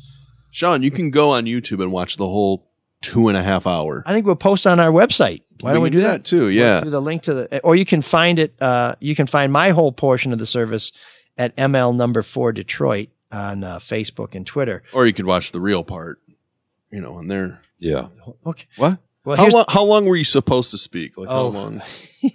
Sean, 0.50 0.82
you 0.82 0.89
can 0.89 1.12
go 1.12 1.30
on 1.30 1.46
YouTube 1.46 1.84
and 1.84 1.91
watch 1.91 2.18
the 2.18 2.26
whole 2.26 2.65
two 3.01 3.27
and 3.27 3.38
a 3.38 3.43
half 3.43 3.67
hour. 3.67 4.03
I 4.05 4.13
think 4.13 4.25
we'll 4.25 4.36
post 4.36 4.65
on 4.67 4.79
our 4.79 4.91
website. 4.91 5.41
Why 5.62 5.73
don't 5.73 5.84
we 5.84 5.89
do 5.89 6.01
that? 6.01 6.25
too? 6.25 6.49
Yeah. 6.49 6.81
Do 6.81 6.89
the 6.89 7.01
link 7.01 7.23
to 7.23 7.34
the, 7.34 7.60
or 7.62 7.75
you 7.75 7.86
can 7.86 8.01
find 8.01 8.39
it. 8.39 8.55
Uh, 8.62 8.95
you 8.99 9.15
can 9.15 9.27
find 9.27 9.51
my 9.53 9.69
whole 9.69 9.91
portion 9.91 10.34
of 10.34 10.39
the 10.39 10.45
service 10.45 10.91
at 11.38 11.55
ML 11.55 11.95
number 11.95 12.21
four 12.23 12.51
Detroit 12.53 13.10
on 13.31 13.63
uh, 13.63 13.77
Facebook 13.79 14.36
and 14.36 14.45
Twitter. 14.45 14.84
Or 14.93 15.05
you 15.08 15.13
could 15.13 15.25
watch 15.25 15.51
the 15.51 15.60
real 15.62 15.84
part, 15.84 16.19
you 16.91 17.01
know, 17.01 17.13
on 17.13 17.27
there. 17.27 17.62
Yeah. 17.79 18.08
Okay. 18.45 18.65
What? 18.77 18.99
Well, 19.23 19.38
how, 19.38 19.43
here's- 19.43 19.53
long, 19.53 19.65
how 19.69 19.84
long 19.84 20.05
were 20.05 20.15
you 20.15 20.23
supposed 20.23 20.71
to 20.71 20.77
speak? 20.77 21.17
Like 21.17 21.29
Oh. 21.29 21.51
how 21.51 21.60
long? 21.60 21.81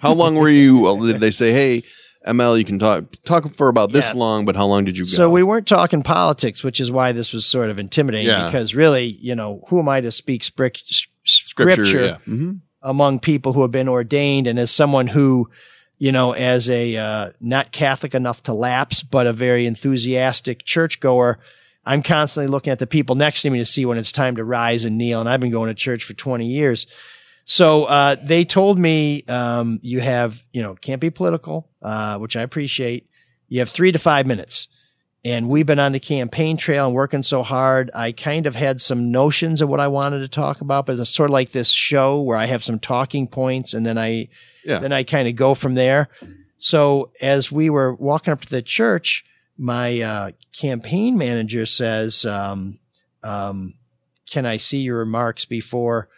How 0.02 0.12
long 0.12 0.34
were 0.34 0.48
you? 0.48 0.80
well, 0.80 0.96
did 0.98 1.16
they 1.20 1.30
say, 1.30 1.52
"Hey, 1.52 1.82
ML, 2.26 2.59
you 2.59 2.64
can 2.64 2.78
talk 2.78 3.04
talk 3.24 3.50
for 3.54 3.68
about 3.68 3.92
this 3.92 4.12
Yeah. 4.12 4.18
long"? 4.20 4.44
But 4.44 4.56
how 4.56 4.66
long 4.66 4.85
did 4.85 4.98
you 4.98 5.04
go? 5.04 5.09
So 5.09 5.30
we 5.30 5.42
weren't 5.42 5.66
talking 5.66 6.02
politics, 6.02 6.62
which 6.62 6.78
is 6.80 6.90
why 6.90 7.12
this 7.12 7.33
was 7.33 7.46
sort 7.46 7.70
of 7.70 7.78
intimidating. 7.78 8.26
Yeah. 8.28 8.46
Because 8.46 8.74
really, 8.74 9.06
you 9.20 9.35
know, 9.35 9.64
who 9.68 9.78
am 9.80 9.88
I 9.88 10.00
to 10.02 10.12
speak 10.12 10.42
spric- 10.42 10.83
s- 10.90 11.06
scripture, 11.24 12.04
yeah. 12.04 12.16
Mhm. 12.28 12.61
among 12.83 13.20
people 13.20 13.52
who 13.54 13.62
have 13.62 13.70
been 13.70 13.88
ordained, 13.88 14.46
and 14.46 14.59
as 14.59 14.70
someone 14.70 15.06
who, 15.06 15.48
you 15.98 16.12
know, 16.12 16.33
as 16.33 16.68
a 16.68 16.96
uh, 16.96 17.30
not 17.40 17.72
Catholic 17.72 18.14
enough 18.14 18.42
to 18.44 18.52
lapse, 18.54 19.02
but 19.02 19.26
a 19.26 19.33
very 19.33 19.66
enthusiastic 19.66 20.64
churchgoer, 20.64 21.38
I'm 21.87 22.02
constantly 22.02 22.50
looking 22.50 22.70
at 22.70 22.78
the 22.78 22.87
people 22.87 23.14
next 23.16 23.42
to 23.42 23.50
me 23.50 23.59
to 23.59 23.64
see 23.64 23.87
when 23.87 23.96
it's 23.98 24.12
time 24.12 24.37
to 24.37 24.44
rise 24.44 24.85
and 24.85 24.98
kneel. 24.98 25.20
And 25.20 25.28
I've 25.28 25.40
been 25.40 25.50
going 25.50 25.68
to 25.68 25.74
church 25.74 26.04
for 26.04 26.12
20 26.12 26.46
years. 26.46 26.87
So 27.50 27.86
uh, 27.86 28.14
they 28.22 28.44
told 28.44 28.78
me 28.78 29.24
um, 29.24 29.80
you 29.82 29.98
have, 29.98 30.40
you 30.52 30.62
know, 30.62 30.76
can't 30.76 31.00
be 31.00 31.10
political, 31.10 31.68
uh, 31.82 32.16
which 32.18 32.36
I 32.36 32.42
appreciate. 32.42 33.10
You 33.48 33.58
have 33.58 33.68
three 33.68 33.90
to 33.90 33.98
five 33.98 34.24
minutes. 34.24 34.68
And 35.24 35.48
we've 35.48 35.66
been 35.66 35.80
on 35.80 35.90
the 35.90 35.98
campaign 35.98 36.56
trail 36.56 36.86
and 36.86 36.94
working 36.94 37.24
so 37.24 37.42
hard. 37.42 37.90
I 37.92 38.12
kind 38.12 38.46
of 38.46 38.54
had 38.54 38.80
some 38.80 39.10
notions 39.10 39.60
of 39.62 39.68
what 39.68 39.80
I 39.80 39.88
wanted 39.88 40.20
to 40.20 40.28
talk 40.28 40.60
about, 40.60 40.86
but 40.86 40.96
it's 40.96 41.10
sort 41.10 41.28
of 41.28 41.32
like 41.32 41.50
this 41.50 41.70
show 41.72 42.22
where 42.22 42.38
I 42.38 42.44
have 42.44 42.62
some 42.62 42.78
talking 42.78 43.26
points 43.26 43.74
and 43.74 43.84
then 43.84 43.98
I, 43.98 44.28
Yeah. 44.64 44.78
then 44.78 44.92
I 44.92 45.02
kind 45.02 45.26
of 45.26 45.34
go 45.34 45.54
from 45.54 45.74
there. 45.74 46.08
So 46.56 47.10
as 47.20 47.50
we 47.50 47.68
were 47.68 47.94
walking 47.96 48.30
up 48.32 48.42
to 48.42 48.48
the 48.48 48.62
church, 48.62 49.24
my 49.58 50.00
uh, 50.00 50.30
campaign 50.52 51.18
manager 51.18 51.66
says, 51.66 52.24
um, 52.24 52.78
um, 53.24 53.74
"Can 54.30 54.46
I 54.46 54.56
see 54.58 54.82
your 54.82 54.98
remarks 54.98 55.44
before 55.44 56.08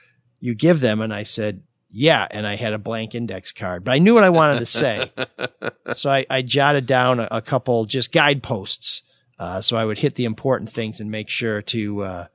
you 0.43 0.55
give 0.55 0.81
them?" 0.81 1.01
And 1.01 1.15
I 1.15 1.23
said, 1.23 1.63
"Yeah." 1.89 2.27
And 2.31 2.47
I 2.47 2.57
had 2.57 2.75
a 2.75 2.79
blank 2.79 3.15
index 3.15 3.53
card, 3.53 3.85
but 3.85 3.93
I 3.93 3.99
knew 3.99 4.15
what 4.15 4.25
I 4.25 4.31
wanted 4.31 4.59
to 4.59 4.67
say, 4.67 5.11
so 5.95 6.11
I, 6.11 6.27
I 6.29 6.43
jotted 6.43 6.85
down 6.85 7.21
a, 7.21 7.29
a 7.31 7.41
couple 7.41 7.85
just 7.87 8.13
guideposts, 8.13 9.03
uh, 9.39 9.61
so 9.61 9.77
I 9.77 9.85
would 9.85 9.99
hit 9.99 10.17
the 10.17 10.27
important 10.27 10.69
things 10.69 11.01
and 11.01 11.11
make 11.11 11.29
sure 11.29 11.63
to 11.63 12.03
uh, 12.03 12.27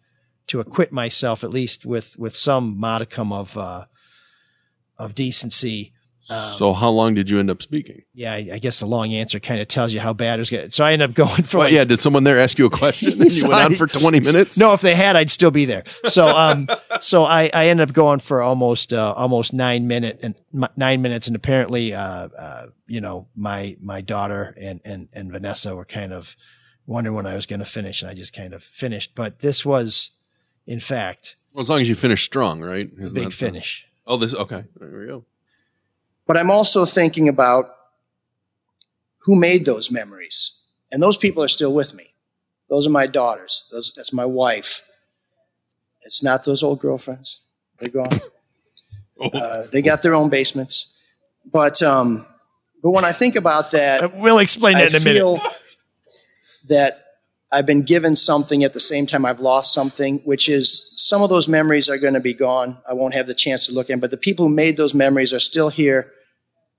to 0.48 0.60
acquit 0.60 0.92
myself 0.92 1.44
at 1.44 1.52
least 1.52 1.86
with 1.86 2.18
with 2.18 2.36
some 2.36 2.80
modicum 2.80 3.32
of 3.32 3.58
uh, 3.58 3.86
of 4.98 5.14
decency. 5.14 5.94
So 6.28 6.74
how 6.74 6.90
long 6.90 7.14
did 7.14 7.30
you 7.30 7.40
end 7.40 7.50
up 7.50 7.62
speaking? 7.62 8.02
Yeah, 8.14 8.34
I, 8.34 8.50
I 8.54 8.60
guess 8.60 8.80
the 8.80 8.86
long 8.86 9.14
answer 9.14 9.40
kind 9.40 9.62
of 9.62 9.68
tells 9.68 9.94
you 9.94 10.00
how 10.00 10.14
bad 10.14 10.40
it 10.40 10.42
was 10.42 10.50
going. 10.50 10.70
So 10.70 10.84
I 10.84 10.92
ended 10.94 11.10
up 11.10 11.16
going 11.28 11.44
for 11.44 11.58
Well, 11.58 11.68
like, 11.68 11.74
yeah, 11.74 11.84
did 11.86 12.00
someone 12.00 12.24
there 12.24 12.40
ask 12.40 12.58
you 12.60 12.66
a 12.66 12.70
question? 12.70 13.14
and 13.14 13.22
you 13.26 13.30
So 13.30 13.48
went 13.50 13.62
on 13.64 13.74
for 13.76 13.88
twenty 13.88 14.20
minutes. 14.20 14.58
No, 14.58 14.74
if 14.74 14.82
they 14.82 14.96
had, 14.96 15.16
I'd 15.16 15.30
still 15.30 15.52
be 15.52 15.66
there. 15.66 15.84
So, 16.06 16.28
um, 16.28 16.68
so 17.02 17.24
I, 17.24 17.50
I 17.54 17.68
ended 17.68 17.90
up 17.90 17.94
going 17.96 18.20
for 18.20 18.42
almost, 18.42 18.92
uh, 18.94 19.14
almost 19.16 19.54
nine 19.54 19.88
minute 19.88 20.20
and 20.22 20.36
m- 20.54 20.70
nine 20.76 21.02
minutes. 21.02 21.28
And 21.28 21.36
apparently, 21.36 21.94
uh, 21.94 22.30
uh, 22.38 22.68
you 22.88 23.02
know, 23.02 23.28
my, 23.36 23.78
my 23.82 24.02
daughter 24.02 24.54
and, 24.60 24.82
and, 24.84 25.10
and 25.14 25.32
Vanessa 25.32 25.76
were 25.76 25.86
kind 25.86 26.12
of 26.14 26.36
wondering 26.86 27.16
when 27.16 27.26
I 27.26 27.36
was 27.36 27.46
going 27.46 27.60
to 27.60 27.66
finish 27.66 28.02
and 28.02 28.10
I 28.12 28.14
just 28.14 28.36
kind 28.36 28.54
of 28.54 28.64
finished. 28.64 29.14
But 29.16 29.40
this 29.40 29.66
was, 29.66 30.12
in 30.66 30.80
fact, 30.80 31.36
Well, 31.54 31.62
as 31.62 31.70
long 31.70 31.82
as 31.82 31.90
you 31.90 31.96
finish 31.96 32.24
strong, 32.24 32.62
right? 32.62 32.90
Isn't 32.98 33.14
big 33.14 33.34
finish. 33.34 33.86
Oh, 34.06 34.18
this 34.18 34.34
okay. 34.34 34.64
There 34.78 35.00
we 35.00 35.06
go. 35.08 35.26
But 36.28 36.38
I'm 36.38 36.52
also 36.52 36.86
thinking 36.86 37.30
about 37.30 37.74
who 39.22 39.36
made 39.36 39.66
those 39.66 39.90
memories. 39.90 40.54
And 40.92 41.02
those 41.02 41.18
people 41.18 41.44
are 41.44 41.48
still 41.48 41.74
with 41.74 41.94
me. 41.96 42.14
Those 42.70 42.86
are 42.86 42.92
my 42.92 43.08
daughters. 43.08 43.68
Those, 43.72 43.94
that's 43.96 44.14
my 44.14 44.26
wife. 44.26 44.82
It's 46.04 46.22
not 46.22 46.44
those 46.44 46.64
old 46.64 46.80
girlfriends. 46.80 47.40
They're 47.80 47.90
gone. 47.90 48.20
Uh, 49.20 49.64
they 49.72 49.82
got 49.82 50.04
their 50.04 50.14
own 50.14 50.30
basements. 50.30 50.96
But, 51.52 51.82
um, 51.82 52.24
but 52.84 52.92
when 52.92 53.04
I 53.04 53.12
think 53.12 53.36
about 53.36 53.72
that, 53.72 54.14
We'll 54.16 54.38
explain 54.38 54.76
I 54.76 54.82
that 54.82 54.92
in 54.92 55.02
a 55.02 55.04
minute. 55.04 55.20
feel 55.20 55.40
that 56.68 57.00
I've 57.52 57.66
been 57.66 57.82
given 57.82 58.16
something 58.16 58.64
at 58.64 58.74
the 58.74 58.80
same 58.80 59.08
time 59.08 59.26
I've 59.26 59.40
lost 59.40 59.74
something, 59.74 60.20
which 60.20 60.48
is 60.48 60.94
some 60.98 61.24
of 61.24 61.32
those 61.32 61.48
memories 61.48 61.90
are 61.90 61.98
going 61.98 62.14
to 62.14 62.20
be 62.20 62.36
gone. 62.36 62.78
I 62.88 62.94
won't 62.94 63.16
have 63.16 63.26
the 63.26 63.34
chance 63.34 63.66
to 63.66 63.74
look 63.74 63.90
in, 63.90 64.00
but 64.00 64.12
the 64.12 64.18
people 64.18 64.48
who 64.48 64.54
made 64.54 64.78
those 64.78 64.94
memories 64.94 65.34
are 65.34 65.40
still 65.40 65.70
here, 65.70 66.12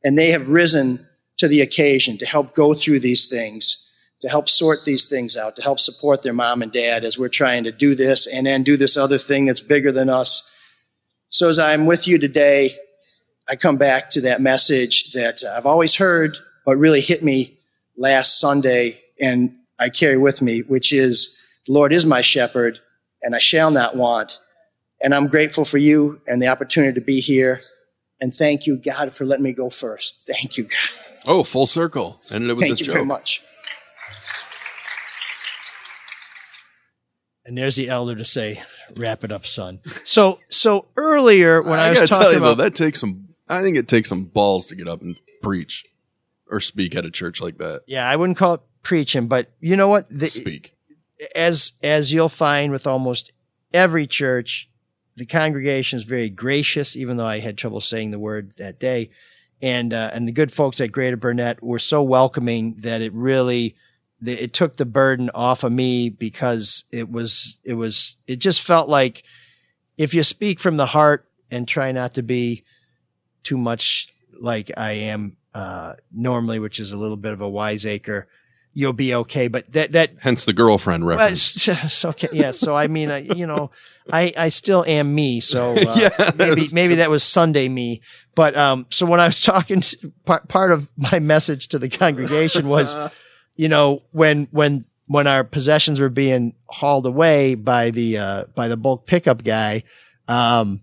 and 0.04 0.18
they 0.18 0.30
have 0.30 0.48
risen 0.48 0.98
to 1.38 1.48
the 1.48 1.60
occasion 1.60 2.18
to 2.18 2.26
help 2.26 2.54
go 2.54 2.74
through 2.74 3.00
these 3.00 3.28
things, 3.28 3.84
to 4.20 4.28
help 4.28 4.48
sort 4.48 4.84
these 4.84 5.08
things 5.08 5.36
out, 5.36 5.56
to 5.56 5.62
help 5.62 5.80
support 5.80 6.22
their 6.22 6.32
mom 6.32 6.62
and 6.62 6.72
dad 6.72 7.04
as 7.04 7.18
we're 7.18 7.28
trying 7.28 7.64
to 7.64 7.72
do 7.72 7.94
this 7.94 8.26
and 8.26 8.46
then 8.46 8.62
do 8.62 8.76
this 8.76 8.96
other 8.96 9.18
thing 9.18 9.46
that's 9.46 9.60
bigger 9.60 9.92
than 9.92 10.08
us. 10.08 10.52
So 11.30 11.48
as 11.48 11.58
I'm 11.58 11.86
with 11.86 12.08
you 12.08 12.18
today, 12.18 12.76
I 13.48 13.56
come 13.56 13.76
back 13.76 14.10
to 14.10 14.20
that 14.22 14.40
message 14.40 15.12
that 15.12 15.42
uh, 15.42 15.56
I've 15.56 15.66
always 15.66 15.94
heard, 15.94 16.36
but 16.66 16.76
really 16.76 17.00
hit 17.00 17.22
me 17.22 17.58
last 17.96 18.40
Sunday 18.40 18.98
and 19.20 19.54
I 19.80 19.88
carry 19.88 20.16
with 20.16 20.42
me, 20.42 20.60
which 20.60 20.92
is 20.92 21.42
the 21.66 21.72
Lord 21.72 21.92
is 21.92 22.04
my 22.04 22.20
shepherd 22.20 22.80
and 23.22 23.34
I 23.34 23.38
shall 23.38 23.70
not 23.70 23.96
want. 23.96 24.40
And 25.00 25.14
I'm 25.14 25.28
grateful 25.28 25.64
for 25.64 25.78
you 25.78 26.20
and 26.26 26.42
the 26.42 26.48
opportunity 26.48 26.98
to 26.98 27.04
be 27.04 27.20
here. 27.20 27.60
And 28.20 28.34
thank 28.34 28.66
you, 28.66 28.76
God, 28.76 29.14
for 29.14 29.24
letting 29.24 29.44
me 29.44 29.52
go 29.52 29.70
first. 29.70 30.26
Thank 30.26 30.56
you, 30.56 30.64
God. 30.64 31.04
Oh, 31.26 31.42
full 31.42 31.66
circle. 31.66 32.20
Ended 32.30 32.50
it 32.50 32.54
with 32.54 32.62
Thank 32.62 32.72
this 32.72 32.80
you 32.80 32.86
joke. 32.86 32.94
very 32.94 33.06
much. 33.06 33.42
And 37.44 37.56
there's 37.56 37.76
the 37.76 37.88
elder 37.88 38.14
to 38.14 38.24
say, 38.24 38.62
wrap 38.96 39.24
it 39.24 39.32
up, 39.32 39.46
son. 39.46 39.80
So, 40.04 40.38
so 40.50 40.86
earlier 40.96 41.62
when 41.62 41.78
I, 41.78 41.86
I, 41.86 41.90
was 41.90 41.98
gotta 42.00 42.08
talking 42.08 42.24
tell 42.24 42.32
you 42.32 42.38
about, 42.38 42.56
though, 42.58 42.64
that 42.64 42.74
takes 42.74 43.00
some. 43.00 43.28
I 43.48 43.62
think 43.62 43.78
it 43.78 43.88
takes 43.88 44.10
some 44.10 44.24
balls 44.24 44.66
to 44.66 44.76
get 44.76 44.86
up 44.86 45.00
and 45.00 45.18
preach 45.42 45.84
or 46.50 46.60
speak 46.60 46.94
at 46.94 47.06
a 47.06 47.10
church 47.10 47.40
like 47.40 47.56
that. 47.58 47.82
yeah, 47.86 48.08
I 48.08 48.16
wouldn't 48.16 48.36
call 48.36 48.54
it 48.54 48.60
preaching, 48.82 49.26
but 49.28 49.50
you 49.60 49.76
know 49.76 49.88
what? 49.88 50.06
The, 50.10 50.26
Speak. 50.26 50.72
as 51.34 51.72
as 51.82 52.12
you'll 52.12 52.28
find 52.28 52.70
with 52.72 52.86
almost 52.86 53.32
every 53.72 54.06
church, 54.06 54.67
the 55.18 55.26
congregation 55.26 55.96
is 55.96 56.04
very 56.04 56.30
gracious. 56.30 56.96
Even 56.96 57.16
though 57.16 57.26
I 57.26 57.40
had 57.40 57.58
trouble 57.58 57.80
saying 57.80 58.10
the 58.10 58.18
word 58.18 58.52
that 58.58 58.78
day, 58.80 59.10
and 59.60 59.92
uh, 59.92 60.10
and 60.12 60.26
the 60.26 60.32
good 60.32 60.52
folks 60.52 60.80
at 60.80 60.92
Greater 60.92 61.16
Burnett 61.16 61.62
were 61.62 61.78
so 61.78 62.02
welcoming 62.02 62.74
that 62.78 63.02
it 63.02 63.12
really 63.12 63.76
it 64.24 64.52
took 64.52 64.76
the 64.76 64.86
burden 64.86 65.30
off 65.34 65.62
of 65.62 65.72
me 65.72 66.08
because 66.08 66.84
it 66.92 67.10
was 67.10 67.58
it 67.64 67.74
was 67.74 68.16
it 68.26 68.36
just 68.36 68.60
felt 68.60 68.88
like 68.88 69.22
if 69.96 70.14
you 70.14 70.22
speak 70.22 70.60
from 70.60 70.76
the 70.76 70.86
heart 70.86 71.28
and 71.50 71.66
try 71.66 71.92
not 71.92 72.14
to 72.14 72.22
be 72.22 72.64
too 73.42 73.58
much 73.58 74.08
like 74.40 74.70
I 74.76 74.92
am 74.92 75.36
uh, 75.54 75.94
normally, 76.12 76.58
which 76.58 76.78
is 76.78 76.92
a 76.92 76.96
little 76.96 77.16
bit 77.16 77.32
of 77.32 77.40
a 77.40 77.48
wiseacre, 77.48 78.28
you'll 78.78 78.92
be 78.92 79.12
okay. 79.12 79.48
But 79.48 79.72
that 79.72 79.92
that 79.92 80.12
Hence 80.20 80.44
the 80.44 80.52
girlfriend 80.52 81.04
reference. 81.04 81.52
just 81.64 82.04
okay. 82.04 82.28
Yeah. 82.32 82.52
So 82.52 82.76
I 82.76 82.86
mean, 82.86 83.10
I, 83.10 83.18
you 83.18 83.46
know, 83.46 83.72
I 84.12 84.32
I 84.38 84.48
still 84.50 84.84
am 84.86 85.12
me. 85.12 85.40
So 85.40 85.74
uh, 85.76 86.30
maybe 86.36 86.66
maybe 86.72 86.94
that 86.96 87.10
was 87.10 87.24
Sunday 87.24 87.68
me. 87.68 88.00
But 88.36 88.56
um, 88.56 88.86
so 88.90 89.04
when 89.04 89.18
I 89.18 89.26
was 89.26 89.40
talking, 89.44 89.80
to, 89.80 90.12
part 90.24 90.48
part 90.48 90.70
of 90.70 90.92
my 90.96 91.18
message 91.18 91.68
to 91.68 91.78
the 91.78 91.88
congregation 91.88 92.68
was, 92.68 92.96
you 93.56 93.68
know, 93.68 94.04
when 94.12 94.46
when 94.52 94.84
when 95.08 95.26
our 95.26 95.42
possessions 95.42 95.98
were 95.98 96.08
being 96.08 96.54
hauled 96.66 97.06
away 97.06 97.56
by 97.56 97.90
the 97.90 98.18
uh, 98.18 98.44
by 98.54 98.68
the 98.68 98.76
bulk 98.76 99.06
pickup 99.06 99.42
guy, 99.42 99.82
um, 100.28 100.82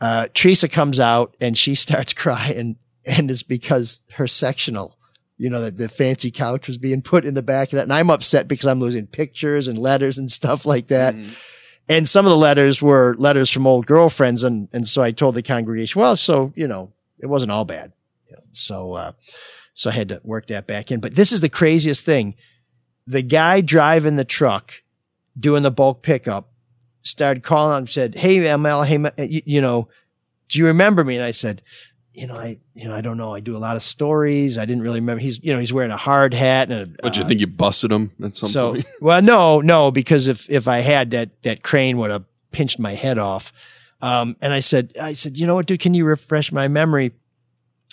uh, 0.00 0.26
Teresa 0.34 0.68
comes 0.68 0.98
out 0.98 1.36
and 1.40 1.56
she 1.56 1.76
starts 1.76 2.12
crying. 2.12 2.76
and 3.06 3.30
it's 3.30 3.42
because 3.42 4.00
her 4.14 4.26
sectional, 4.26 4.96
you 5.36 5.50
know, 5.50 5.62
that 5.62 5.76
the 5.76 5.88
fancy 5.88 6.30
couch 6.30 6.66
was 6.66 6.78
being 6.78 7.02
put 7.02 7.24
in 7.24 7.34
the 7.34 7.42
back 7.42 7.68
of 7.68 7.76
that. 7.76 7.84
And 7.84 7.92
I'm 7.92 8.10
upset 8.10 8.48
because 8.48 8.66
I'm 8.66 8.80
losing 8.80 9.06
pictures 9.06 9.68
and 9.68 9.78
letters 9.78 10.18
and 10.18 10.30
stuff 10.30 10.64
like 10.64 10.88
that. 10.88 11.14
And 11.88 12.08
some 12.08 12.26
of 12.26 12.30
the 12.30 12.36
letters 12.36 12.80
were 12.80 13.16
letters 13.18 13.50
from 13.50 13.66
old 13.66 13.86
girlfriends. 13.86 14.44
And, 14.44 14.68
and 14.72 14.86
so 14.86 15.02
I 15.02 15.10
told 15.10 15.34
the 15.34 15.42
congregation, 15.42 16.00
well, 16.00 16.16
so, 16.16 16.52
you 16.54 16.66
know, 16.66 16.92
it 17.18 17.26
wasn't 17.26 17.52
all 17.52 17.64
bad. 17.64 17.92
You 18.28 18.36
know, 18.36 18.42
so, 18.52 18.92
uh, 18.92 19.12
so 19.74 19.90
I 19.90 19.94
had 19.94 20.10
to 20.10 20.20
work 20.22 20.46
that 20.46 20.66
back 20.66 20.90
in. 20.90 21.00
But 21.00 21.14
this 21.14 21.32
is 21.32 21.40
the 21.40 21.48
craziest 21.48 22.04
thing. 22.04 22.36
The 23.06 23.22
guy 23.22 23.62
driving 23.62 24.16
the 24.16 24.24
truck 24.24 24.82
doing 25.38 25.62
the 25.62 25.70
bulk 25.70 26.02
pickup 26.02 26.52
started 27.00 27.42
calling 27.42 27.78
and 27.78 27.90
said, 27.90 28.14
Hey, 28.14 28.36
ML, 28.36 28.86
hey, 28.86 29.26
you, 29.26 29.42
you 29.44 29.60
know, 29.60 29.88
do 30.48 30.58
you 30.58 30.66
remember 30.66 31.02
me? 31.02 31.16
And 31.16 31.24
I 31.24 31.30
said, 31.30 31.62
you 32.14 32.26
know, 32.26 32.34
I, 32.34 32.58
you 32.74 32.88
know, 32.88 32.94
I 32.94 33.00
don't 33.00 33.16
know. 33.16 33.34
I 33.34 33.40
do 33.40 33.56
a 33.56 33.58
lot 33.58 33.76
of 33.76 33.82
stories. 33.82 34.58
I 34.58 34.66
didn't 34.66 34.82
really 34.82 35.00
remember. 35.00 35.20
He's, 35.20 35.42
you 35.42 35.52
know, 35.52 35.58
he's 35.58 35.72
wearing 35.72 35.90
a 35.90 35.96
hard 35.96 36.34
hat 36.34 36.70
and 36.70 36.88
a, 36.88 37.02
But 37.02 37.16
you 37.16 37.22
uh, 37.22 37.26
think 37.26 37.40
you 37.40 37.46
busted 37.46 37.90
him 37.90 38.10
at 38.22 38.36
some 38.36 38.48
so, 38.48 38.72
point? 38.72 38.86
well, 39.00 39.22
no, 39.22 39.60
no, 39.60 39.90
because 39.90 40.28
if, 40.28 40.48
if 40.50 40.68
I 40.68 40.78
had 40.78 41.12
that, 41.12 41.42
that 41.42 41.62
crane 41.62 41.96
would 41.98 42.10
have 42.10 42.24
pinched 42.50 42.78
my 42.78 42.94
head 42.94 43.18
off. 43.18 43.52
Um, 44.02 44.36
and 44.42 44.52
I 44.52 44.60
said, 44.60 44.92
I 45.00 45.14
said, 45.14 45.38
you 45.38 45.46
know 45.46 45.54
what, 45.54 45.66
dude, 45.66 45.80
can 45.80 45.94
you 45.94 46.04
refresh 46.04 46.52
my 46.52 46.68
memory? 46.68 47.12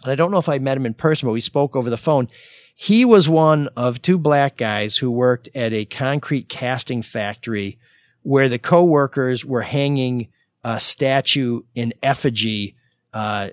And 0.04 0.12
I 0.12 0.16
don't 0.16 0.32
know 0.32 0.38
if 0.38 0.50
I 0.50 0.58
met 0.60 0.76
him 0.76 0.86
in 0.86 0.94
person, 0.94 1.28
but 1.28 1.34
we 1.34 1.42
spoke 1.42 1.76
over 1.76 1.90
the 1.90 1.98
phone. 1.98 2.28
He 2.76 3.06
was 3.06 3.30
one 3.30 3.70
of 3.76 4.02
two 4.02 4.18
black 4.18 4.58
guys 4.58 4.98
who 4.98 5.12
worked 5.12 5.50
at 5.54 5.74
a 5.74 5.86
concrete 5.86 6.50
casting 6.50 7.02
factory 7.04 7.78
where 8.22 8.50
the 8.50 8.60
co-workers 8.60 9.46
were 9.46 9.62
hanging 9.62 10.30
a 10.64 10.80
statue 10.80 11.62
in 11.76 11.94
effigy, 12.04 12.76
uh, 13.14 13.50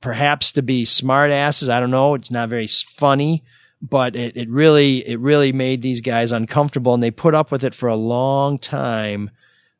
perhaps 0.00 0.52
to 0.52 0.62
be 0.62 0.84
smart 0.84 1.30
asses. 1.30 1.68
I 1.68 1.80
don't 1.80 1.90
know. 1.90 2.14
It's 2.14 2.30
not 2.30 2.48
very 2.48 2.66
funny, 2.66 3.44
but 3.80 4.16
it, 4.16 4.36
it 4.36 4.48
really, 4.48 4.98
it 5.08 5.20
really 5.20 5.52
made 5.52 5.82
these 5.82 6.00
guys 6.00 6.32
uncomfortable 6.32 6.94
and 6.94 7.02
they 7.02 7.10
put 7.10 7.34
up 7.34 7.50
with 7.50 7.64
it 7.64 7.74
for 7.74 7.88
a 7.88 7.96
long 7.96 8.58
time 8.58 9.30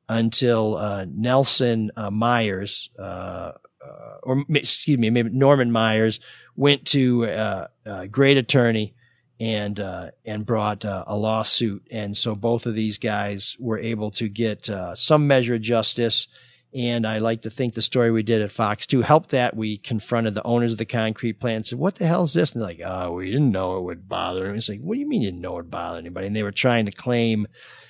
until, 0.09 0.77
uh, 0.77 1.05
Nelson 1.09 1.91
uh, 1.97 2.11
Myers, 2.11 2.91
uh, 2.99 3.53
uh, 3.85 4.17
or 4.23 4.45
excuse 4.51 4.99
me, 4.99 5.11
maybe 5.11 5.31
Norman 5.31 5.71
Myers 5.71 6.21
went 6.57 6.85
to, 6.87 7.27
uh, 7.27 7.67
a 7.87 8.09
great 8.09 8.37
attorney 8.37 8.95
and 9.41 9.79
uh, 9.79 10.11
and 10.27 10.45
brought 10.45 10.85
uh, 10.85 11.05
a 11.07 11.17
lawsuit, 11.17 11.87
and 11.91 12.17
so 12.17 12.35
both 12.35 12.67
of 12.67 12.75
these 12.75 12.99
guys 12.99 13.57
were 13.59 13.79
able 13.79 14.11
to 14.13 14.29
get 14.29 14.69
uh, 14.69 14.95
some 14.95 15.27
measure 15.27 15.55
of 15.55 15.61
justice. 15.61 16.29
And 16.75 17.07
I 17.07 17.19
like 17.19 17.43
to 17.43 17.51
think 17.51 17.73
the 17.75 17.83
story 17.83 18.11
we 18.11 18.23
did 18.23 18.43
at 18.43 18.53
Fox 18.53 18.87
2 18.87 19.01
helped 19.01 19.31
that. 19.31 19.57
We 19.57 19.79
confronted 19.79 20.35
the 20.35 20.43
owners 20.43 20.73
of 20.73 20.79
the 20.79 20.85
concrete 20.85 21.41
plant 21.41 21.57
and 21.57 21.67
said, 21.67 21.79
What 21.79 21.95
the 21.95 22.07
hell 22.07 22.25
is 22.25 22.35
this? 22.35 22.53
And 22.53 22.61
they're 22.61 22.69
like, 22.69 22.83
Oh, 22.85 23.15
we 23.15 23.31
didn't 23.31 23.53
know 23.53 23.79
it 23.79 23.85
would 23.85 24.09
bother 24.09 24.47
them. 24.47 24.55
It's 24.55 24.69
like, 24.69 24.81
What 24.81 24.95
do 24.95 25.01
you 25.01 25.09
mean 25.09 25.23
you 25.23 25.31
didn't 25.31 25.41
know 25.41 25.55
it 25.55 25.57
would 25.57 25.71
bother 25.71 25.99
anybody? 25.99 26.27
And 26.27 26.37
they 26.37 26.43
were 26.43 26.53
trying 26.53 26.85
to 26.85 26.93
claim 26.93 27.47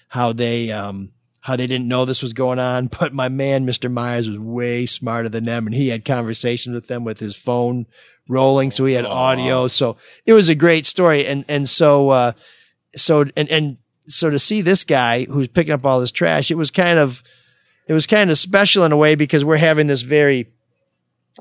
how 0.08 0.32
they, 0.32 0.70
um, 0.70 1.10
how 1.40 1.56
they 1.56 1.66
didn't 1.66 1.88
know 1.88 2.04
this 2.04 2.22
was 2.22 2.32
going 2.32 2.60
on. 2.60 2.88
But 3.00 3.12
my 3.12 3.28
man, 3.28 3.66
Mr. 3.66 3.90
Myers, 3.90 4.28
was 4.28 4.38
way 4.38 4.86
smarter 4.86 5.28
than 5.28 5.44
them. 5.44 5.66
And 5.66 5.74
he 5.74 5.88
had 5.88 6.04
conversations 6.04 6.74
with 6.74 6.86
them 6.86 7.04
with 7.04 7.18
his 7.18 7.34
phone 7.34 7.86
rolling. 8.28 8.70
So 8.70 8.84
he 8.84 8.94
had 8.94 9.06
audio. 9.06 9.66
So 9.66 9.96
it 10.24 10.34
was 10.34 10.48
a 10.48 10.54
great 10.54 10.86
story. 10.86 11.26
And, 11.26 11.44
and 11.48 11.68
so, 11.68 12.10
uh, 12.10 12.32
so, 12.94 13.24
and, 13.36 13.48
and 13.48 13.78
so 14.06 14.30
to 14.30 14.38
see 14.38 14.60
this 14.60 14.84
guy 14.84 15.24
who's 15.24 15.48
picking 15.48 15.72
up 15.72 15.84
all 15.84 16.00
this 16.00 16.12
trash, 16.12 16.50
it 16.52 16.56
was 16.56 16.70
kind 16.70 16.98
of, 16.98 17.24
it 17.88 17.92
was 17.92 18.06
kind 18.06 18.30
of 18.30 18.38
special 18.38 18.84
in 18.84 18.92
a 18.92 18.96
way 18.96 19.14
because 19.14 19.44
we're 19.44 19.56
having 19.56 19.86
this 19.86 20.02
very, 20.02 20.52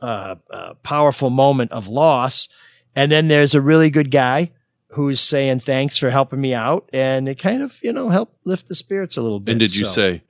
uh, 0.01 0.35
uh, 0.49 0.73
powerful 0.83 1.29
moment 1.29 1.71
of 1.71 1.87
loss. 1.87 2.49
And 2.95 3.11
then 3.11 3.27
there's 3.27 3.53
a 3.53 3.61
really 3.61 3.89
good 3.89 4.09
guy 4.09 4.51
who's 4.91 5.19
saying 5.19 5.59
thanks 5.59 5.97
for 5.97 6.09
helping 6.09 6.41
me 6.41 6.53
out. 6.53 6.89
And 6.93 7.27
it 7.27 7.35
kind 7.35 7.61
of, 7.61 7.79
you 7.83 7.93
know, 7.93 8.09
helped 8.09 8.35
lift 8.45 8.67
the 8.67 8.75
spirits 8.75 9.17
a 9.17 9.21
little 9.21 9.39
bit. 9.39 9.51
And 9.51 9.59
did 9.59 9.75
you 9.75 9.85
So 9.85 9.91
say, 9.91 10.23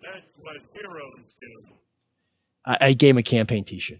I, 2.65 2.77
I 2.81 2.93
gave 2.93 3.11
him 3.11 3.17
a 3.17 3.23
campaign 3.23 3.63
t-shirt. 3.63 3.99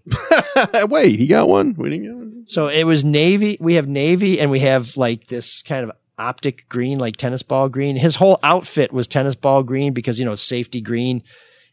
wait, 0.90 1.18
he 1.18 1.26
got 1.26 1.48
one? 1.48 1.74
We 1.76 1.88
didn't 1.88 2.04
get 2.04 2.14
one? 2.14 2.46
So 2.46 2.68
it 2.68 2.84
was 2.84 3.04
navy. 3.04 3.56
We 3.60 3.74
have 3.74 3.88
navy 3.88 4.38
and 4.38 4.50
we 4.50 4.60
have 4.60 4.96
like 4.96 5.26
this 5.28 5.62
kind 5.62 5.84
of 5.88 5.96
optic 6.18 6.68
green, 6.68 6.98
like 6.98 7.16
tennis 7.16 7.42
ball 7.42 7.68
green. 7.68 7.96
His 7.96 8.16
whole 8.16 8.38
outfit 8.42 8.92
was 8.92 9.06
tennis 9.06 9.34
ball 9.34 9.62
green 9.62 9.94
because, 9.94 10.18
you 10.18 10.26
know, 10.26 10.34
safety 10.34 10.80
green. 10.80 11.22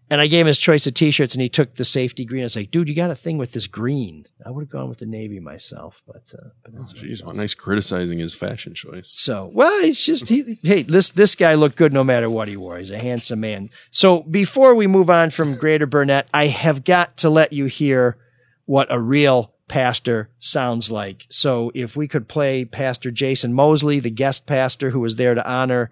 And 0.10 0.22
I 0.22 0.28
gave 0.28 0.42
him 0.42 0.48
his 0.48 0.60
choice 0.60 0.86
of 0.86 0.94
t-shirts 0.94 1.34
and 1.34 1.42
he 1.42 1.50
took 1.50 1.76
the 1.76 1.86
safety 1.86 2.26
green. 2.26 2.42
I 2.42 2.46
was 2.46 2.56
like, 2.56 2.70
dude, 2.70 2.88
you 2.88 2.96
got 2.96 3.10
a 3.10 3.16
thing 3.16 3.40
with 3.40 3.54
this 3.54 3.66
green. 3.66 4.26
I 4.46 4.52
would 4.52 4.66
have 4.66 4.70
gone 4.70 4.88
with 4.88 5.00
the 5.00 5.08
navy 5.08 5.40
myself, 5.40 6.04
but, 6.06 6.32
uh, 6.38 6.50
but 6.64 6.76
that's 6.76 6.94
Jeez, 6.94 7.24
what 7.26 7.36
nice 7.36 7.56
criticizing 7.56 8.20
his 8.20 8.36
fashion 8.36 8.76
choice. 8.76 9.10
so, 9.10 9.50
well, 9.54 9.72
it's 9.84 10.06
just 10.06 10.30
he. 10.30 10.58
Hey, 10.62 10.84
this 10.84 11.10
this 11.10 11.34
guy 11.36 11.56
looked 11.56 11.76
good 11.76 11.92
no 11.92 12.04
matter 12.04 12.30
what 12.30 12.48
he 12.48 12.56
wore. 12.56 12.78
He's 12.78 12.92
a 12.92 13.00
handsome 13.00 13.40
man. 13.40 13.70
So, 13.90 14.22
before 14.22 14.76
we 14.76 14.86
move 14.86 15.10
on 15.10 15.32
from 15.32 15.56
Greater 15.56 15.88
Burnett, 15.88 16.28
I 16.34 16.48
have 16.48 16.84
got 16.84 17.18
to 17.18 17.30
let 17.30 17.52
you 17.52 17.66
hear 17.66 18.18
what 18.66 18.88
a 18.92 19.00
real 19.00 19.56
pastor 19.68 20.30
sounds 20.38 20.92
like. 20.92 21.26
So, 21.30 21.72
if 21.74 21.96
we 21.96 22.08
could 22.08 22.28
play 22.28 22.64
Pastor 22.64 23.10
Jason 23.10 23.54
Mosley, 23.54 24.00
the 24.00 24.12
guest 24.12 24.46
pastor 24.46 24.92
who 24.92 25.00
was 25.00 25.16
there 25.16 25.34
to 25.34 25.50
honor 25.50 25.90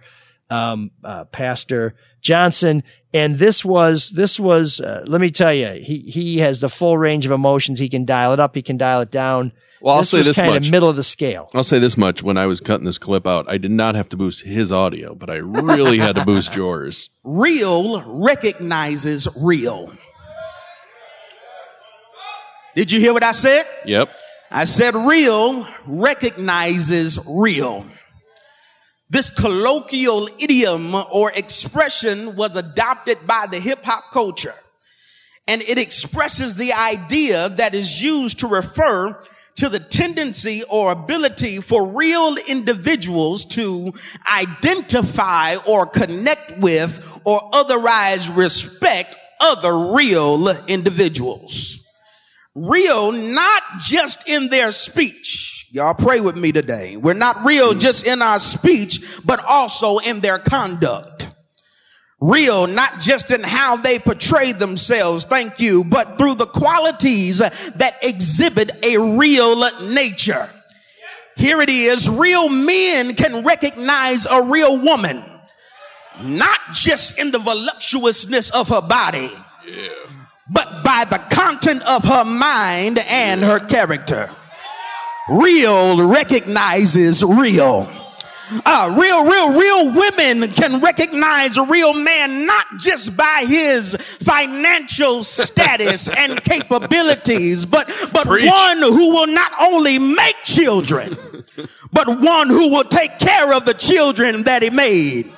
um, 0.54 0.92
uh, 1.04 1.26
Pastor 1.26 1.96
Johnson, 2.22 2.84
and 3.14 3.36
this 3.36 3.66
was 3.66 4.12
this 4.12 4.40
was. 4.40 4.80
Uh, 4.80 5.04
let 5.08 5.20
me 5.20 5.32
tell 5.32 5.54
you, 5.54 5.68
he 5.70 6.00
he 6.00 6.38
has 6.40 6.62
the 6.62 6.70
full 6.70 6.98
range 6.98 7.26
of 7.26 7.32
emotions. 7.32 7.80
He 7.80 7.90
can 7.90 8.06
dial 8.06 8.34
it 8.34 8.40
up. 8.40 8.56
He 8.56 8.62
can 8.62 8.78
dial 8.78 9.02
it 9.02 9.12
down. 9.12 9.52
Well, 9.82 9.96
I'll 9.96 10.02
this 10.02 10.12
say 10.12 10.18
was 10.20 10.28
this 10.28 10.38
kind 10.38 10.54
much. 10.54 10.68
of 10.68 10.72
middle 10.72 10.90
of 10.90 10.96
the 10.96 11.04
scale. 11.04 11.50
I'll 11.54 11.64
say 11.64 11.80
this 11.80 11.98
much: 11.98 12.24
when 12.24 12.38
I 12.38 12.46
was 12.46 12.62
cutting 12.62 12.86
this 12.86 12.98
clip 12.98 13.28
out, 13.28 13.50
I 13.50 13.58
did 13.58 13.72
not 13.72 13.96
have 13.96 14.10
to 14.10 14.18
boost 14.18 14.44
his 14.44 14.72
audio, 14.72 15.16
but 15.16 15.30
I 15.30 15.38
really 15.38 15.98
had 15.98 16.16
to 16.16 16.24
boost 16.26 16.56
yours. 16.64 17.10
Real 17.24 18.02
recognizes 18.24 19.28
real. 19.42 19.92
Did 22.76 22.92
you 22.92 23.00
hear 23.00 23.14
what 23.14 23.24
I 23.24 23.34
said? 23.34 23.66
Yep. 23.86 24.10
I 24.50 24.64
said 24.66 24.96
real 24.96 25.68
recognizes 25.88 27.20
real. 27.40 27.86
This 29.14 29.30
colloquial 29.30 30.28
idiom 30.40 30.96
or 30.96 31.32
expression 31.34 32.36
was 32.36 32.58
adopted 32.58 33.20
by 33.28 33.46
the 33.50 33.60
hip 33.60 33.84
hop 33.84 34.12
culture. 34.12 34.56
And 35.48 35.62
it 35.62 35.78
expresses 35.78 36.56
the 36.56 36.74
idea 36.74 37.50
that 37.50 37.76
is 37.76 38.02
used 38.02 38.40
to 38.40 38.48
refer 38.48 39.16
to 39.58 39.70
the 39.70 39.78
tendency 39.78 40.64
or 40.68 40.92
ability 40.92 41.62
for 41.62 41.86
real 41.86 42.36
individuals 42.50 43.46
to 43.46 43.94
identify 44.36 45.58
or 45.68 45.86
connect 45.86 46.58
with 46.58 47.22
or 47.24 47.40
otherwise 47.54 48.28
respect 48.30 49.16
other 49.40 49.94
real 49.94 50.50
individuals 50.68 51.74
real 52.56 53.12
not 53.12 53.62
just 53.82 54.28
in 54.30 54.50
their 54.50 54.72
speech. 54.72 55.43
Y'all 55.74 55.96
pray 55.96 56.22
with 56.22 56.38
me 56.38 56.52
today. 56.52 56.98
We're 56.98 57.16
not 57.16 57.44
real 57.44 57.74
mm. 57.74 57.80
just 57.80 58.06
in 58.06 58.22
our 58.22 58.38
speech, 58.38 59.18
but 59.26 59.44
also 59.44 59.98
in 59.98 60.20
their 60.20 60.38
conduct. 60.38 61.32
Real 62.22 62.68
not 62.68 63.00
just 63.00 63.32
in 63.32 63.42
how 63.42 63.78
they 63.78 63.98
portray 63.98 64.52
themselves, 64.52 65.26
thank 65.26 65.60
you, 65.60 65.84
but 65.84 66.20
through 66.20 66.36
the 66.36 66.46
qualities 66.46 67.40
that 67.40 67.94
exhibit 68.04 68.72
a 68.86 69.18
real 69.18 69.68
nature. 69.90 70.48
Here 71.38 71.60
it 71.60 71.72
is. 71.72 72.08
Real 72.08 72.50
men 72.50 73.16
can 73.16 73.44
recognize 73.44 74.28
a 74.28 74.44
real 74.44 74.80
woman, 74.80 75.24
not 76.22 76.60
just 76.74 77.18
in 77.18 77.32
the 77.32 77.40
voluptuousness 77.40 78.52
of 78.52 78.70
her 78.70 78.88
body, 78.88 79.32
but 80.52 80.84
by 80.84 81.04
the 81.10 81.20
content 81.32 81.82
of 81.90 82.04
her 82.04 82.26
mind 82.26 83.00
and 83.10 83.42
her 83.42 83.58
character. 83.58 84.30
Real 85.30 86.06
recognizes 86.06 87.24
real. 87.24 87.90
Uh, 88.66 88.96
real, 89.00 89.26
real, 89.26 89.58
real 89.58 89.94
women 89.96 90.50
can 90.52 90.82
recognize 90.82 91.58
a 91.58 91.64
real 91.64 91.94
man 91.94 92.46
not 92.46 92.66
just 92.80 93.16
by 93.16 93.46
his 93.48 93.96
financial 93.96 95.24
status 95.24 96.10
and 96.10 96.44
capabilities, 96.44 97.66
but, 97.66 97.88
but 98.12 98.28
one 98.28 98.78
who 98.82 99.14
will 99.14 99.28
not 99.28 99.52
only 99.62 99.98
make 99.98 100.36
children, 100.44 101.18
but 101.94 102.08
one 102.08 102.50
who 102.50 102.70
will 102.70 102.84
take 102.84 103.18
care 103.18 103.54
of 103.54 103.66
the 103.66 103.74
children 103.74 104.44
that 104.44 104.62
he 104.62 104.70
made. 104.70 105.32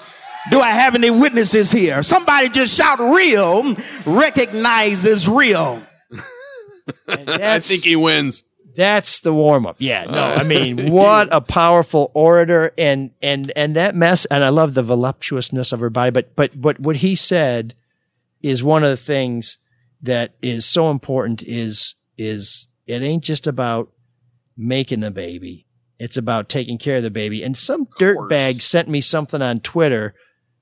Do 0.50 0.60
I 0.60 0.72
have 0.72 0.96
any 0.96 1.10
witnesses 1.10 1.72
here? 1.72 2.04
Somebody 2.04 2.50
just 2.50 2.76
shout 2.76 3.00
real 3.00 3.76
recognizes 4.06 5.28
real. 5.28 5.82
I 7.08 7.60
think 7.60 7.84
he 7.84 7.96
wins. 7.96 8.44
That's 8.76 9.22
the 9.22 9.34
warm 9.34 9.66
up. 9.66 9.78
Yeah, 9.80 10.06
no, 10.06 10.24
I 10.24 10.44
mean, 10.44 10.92
what 10.92 11.30
a 11.32 11.42
powerful 11.42 12.12
orator 12.14 12.72
and 12.78 13.12
and 13.22 13.52
and 13.56 13.76
that 13.76 13.96
mess. 13.96 14.26
And 14.26 14.44
I 14.44 14.50
love 14.50 14.74
the 14.74 14.84
voluptuousness 14.84 15.72
of 15.72 15.80
her 15.80 15.90
body. 15.90 16.12
But 16.12 16.36
but 16.36 16.60
but 16.60 16.80
what 16.80 16.98
he 16.98 17.16
said 17.16 17.76
is 18.42 18.64
one 18.64 18.84
of 18.84 18.90
the 18.90 18.98
things 18.98 19.58
that 20.02 20.36
is 20.42 20.66
so 20.66 20.92
important. 20.92 21.44
Is 21.44 21.96
is 22.18 22.68
it 22.88 23.02
ain't 23.02 23.24
just 23.24 23.48
about 23.48 23.92
making 24.58 25.02
the 25.02 25.12
baby. 25.12 25.66
It's 25.98 26.18
about 26.18 26.50
taking 26.50 26.78
care 26.78 26.98
of 26.98 27.04
the 27.04 27.12
baby. 27.12 27.44
And 27.44 27.56
some 27.56 27.86
dirtbag 28.00 28.62
sent 28.62 28.90
me 28.90 29.00
something 29.00 29.42
on 29.42 29.62
Twitter 29.62 30.14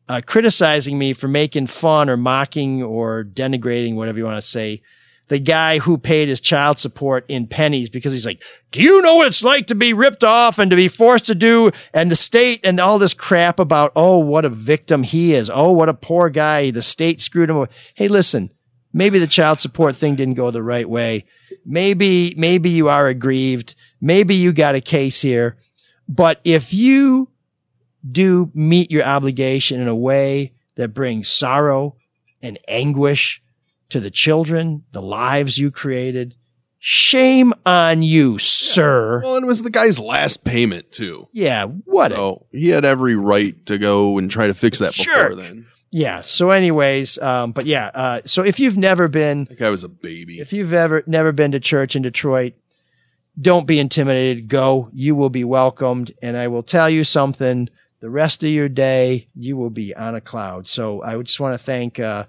uh, 0.09 0.21
criticizing 0.25 0.97
me 0.97 1.13
for 1.13 1.27
making 1.27 1.67
fun 1.67 2.09
or 2.09 2.17
mocking 2.17 2.83
or 2.83 3.23
denigrating, 3.23 3.95
whatever 3.95 4.17
you 4.17 4.25
want 4.25 4.41
to 4.41 4.47
say, 4.47 4.81
the 5.29 5.39
guy 5.39 5.79
who 5.79 5.97
paid 5.97 6.27
his 6.27 6.41
child 6.41 6.79
support 6.79 7.25
in 7.29 7.47
pennies 7.47 7.89
because 7.89 8.11
he's 8.11 8.25
like, 8.25 8.43
do 8.71 8.81
you 8.81 9.01
know 9.01 9.15
what 9.15 9.27
it's 9.27 9.43
like 9.43 9.67
to 9.67 9.75
be 9.75 9.93
ripped 9.93 10.23
off 10.23 10.59
and 10.59 10.69
to 10.69 10.75
be 10.75 10.87
forced 10.87 11.27
to 11.27 11.35
do 11.35 11.71
and 11.93 12.11
the 12.11 12.15
state 12.15 12.65
and 12.65 12.79
all 12.79 12.99
this 12.99 13.13
crap 13.13 13.59
about, 13.59 13.91
oh, 13.95 14.17
what 14.17 14.45
a 14.45 14.49
victim 14.49 15.03
he 15.03 15.33
is. 15.33 15.49
Oh, 15.49 15.71
what 15.71 15.89
a 15.89 15.93
poor 15.93 16.29
guy. 16.29 16.71
The 16.71 16.81
state 16.81 17.21
screwed 17.21 17.49
him. 17.49 17.67
Hey, 17.95 18.07
listen, 18.07 18.49
maybe 18.91 19.19
the 19.19 19.27
child 19.27 19.59
support 19.59 19.95
thing 19.95 20.15
didn't 20.15 20.33
go 20.35 20.51
the 20.51 20.63
right 20.63 20.89
way. 20.89 21.25
Maybe, 21.65 22.35
maybe 22.37 22.69
you 22.69 22.89
are 22.89 23.07
aggrieved. 23.07 23.75
Maybe 24.01 24.35
you 24.35 24.51
got 24.51 24.75
a 24.75 24.81
case 24.81 25.21
here. 25.21 25.57
But 26.09 26.41
if 26.43 26.73
you 26.73 27.29
do 28.11 28.51
meet 28.53 28.91
your 28.91 29.05
obligation 29.05 29.79
in 29.79 29.87
a 29.87 29.95
way 29.95 30.53
that 30.75 30.93
brings 30.93 31.29
sorrow 31.29 31.95
and 32.41 32.59
anguish 32.67 33.42
to 33.93 33.99
the 33.99 34.11
children, 34.11 34.83
the 34.91 35.01
lives 35.01 35.57
you 35.57 35.71
created, 35.71 36.35
shame 36.79 37.53
on 37.65 38.03
you, 38.03 38.37
sir. 38.39 39.21
Well, 39.23 39.35
and 39.37 39.45
it 39.45 39.47
was 39.47 39.63
the 39.63 39.69
guy's 39.69 39.99
last 39.99 40.43
payment 40.43 40.91
too. 40.91 41.27
Yeah, 41.31 41.65
what? 41.65 42.11
a- 42.11 42.15
So 42.15 42.45
he 42.51 42.69
had 42.69 42.85
every 42.85 43.15
right 43.15 43.65
to 43.67 43.77
go 43.77 44.17
and 44.17 44.29
try 44.29 44.47
to 44.47 44.53
fix 44.53 44.79
that 44.79 44.95
before 44.95 45.35
then. 45.35 45.65
yeah. 45.91 46.21
So, 46.21 46.49
anyways, 46.51 47.19
um, 47.19 47.51
but 47.53 47.65
yeah. 47.65 47.89
Uh, 47.93 48.21
so 48.25 48.43
if 48.43 48.59
you've 48.59 48.77
never 48.77 49.07
been, 49.07 49.45
That 49.45 49.59
guy 49.59 49.69
was 49.69 49.83
a 49.83 49.89
baby. 49.89 50.39
if 50.39 50.51
you've 50.51 50.73
ever 50.73 51.03
never 51.07 51.31
been 51.31 51.51
to 51.53 51.59
church 51.59 51.95
in 51.95 52.01
Detroit, 52.01 52.53
don't 53.39 53.65
be 53.65 53.79
intimidated. 53.79 54.47
Go. 54.47 54.89
You 54.93 55.15
will 55.15 55.29
be 55.29 55.43
welcomed. 55.43 56.11
And 56.21 56.35
I 56.37 56.47
will 56.49 56.63
tell 56.63 56.89
you 56.89 57.03
something. 57.03 57.69
The 58.01 58.09
rest 58.09 58.43
of 58.43 58.49
your 58.49 58.67
day, 58.69 59.27
you 59.33 59.55
will 59.55 59.69
be 59.69 59.95
on 59.95 60.13
a 60.13 60.19
cloud. 60.21 60.67
So 60.67 61.01
I 61.01 61.15
would 61.15 61.25
just 61.27 61.39
want 61.39 61.57
to 61.57 61.63
thank. 61.63 61.99
Uh, 62.01 62.25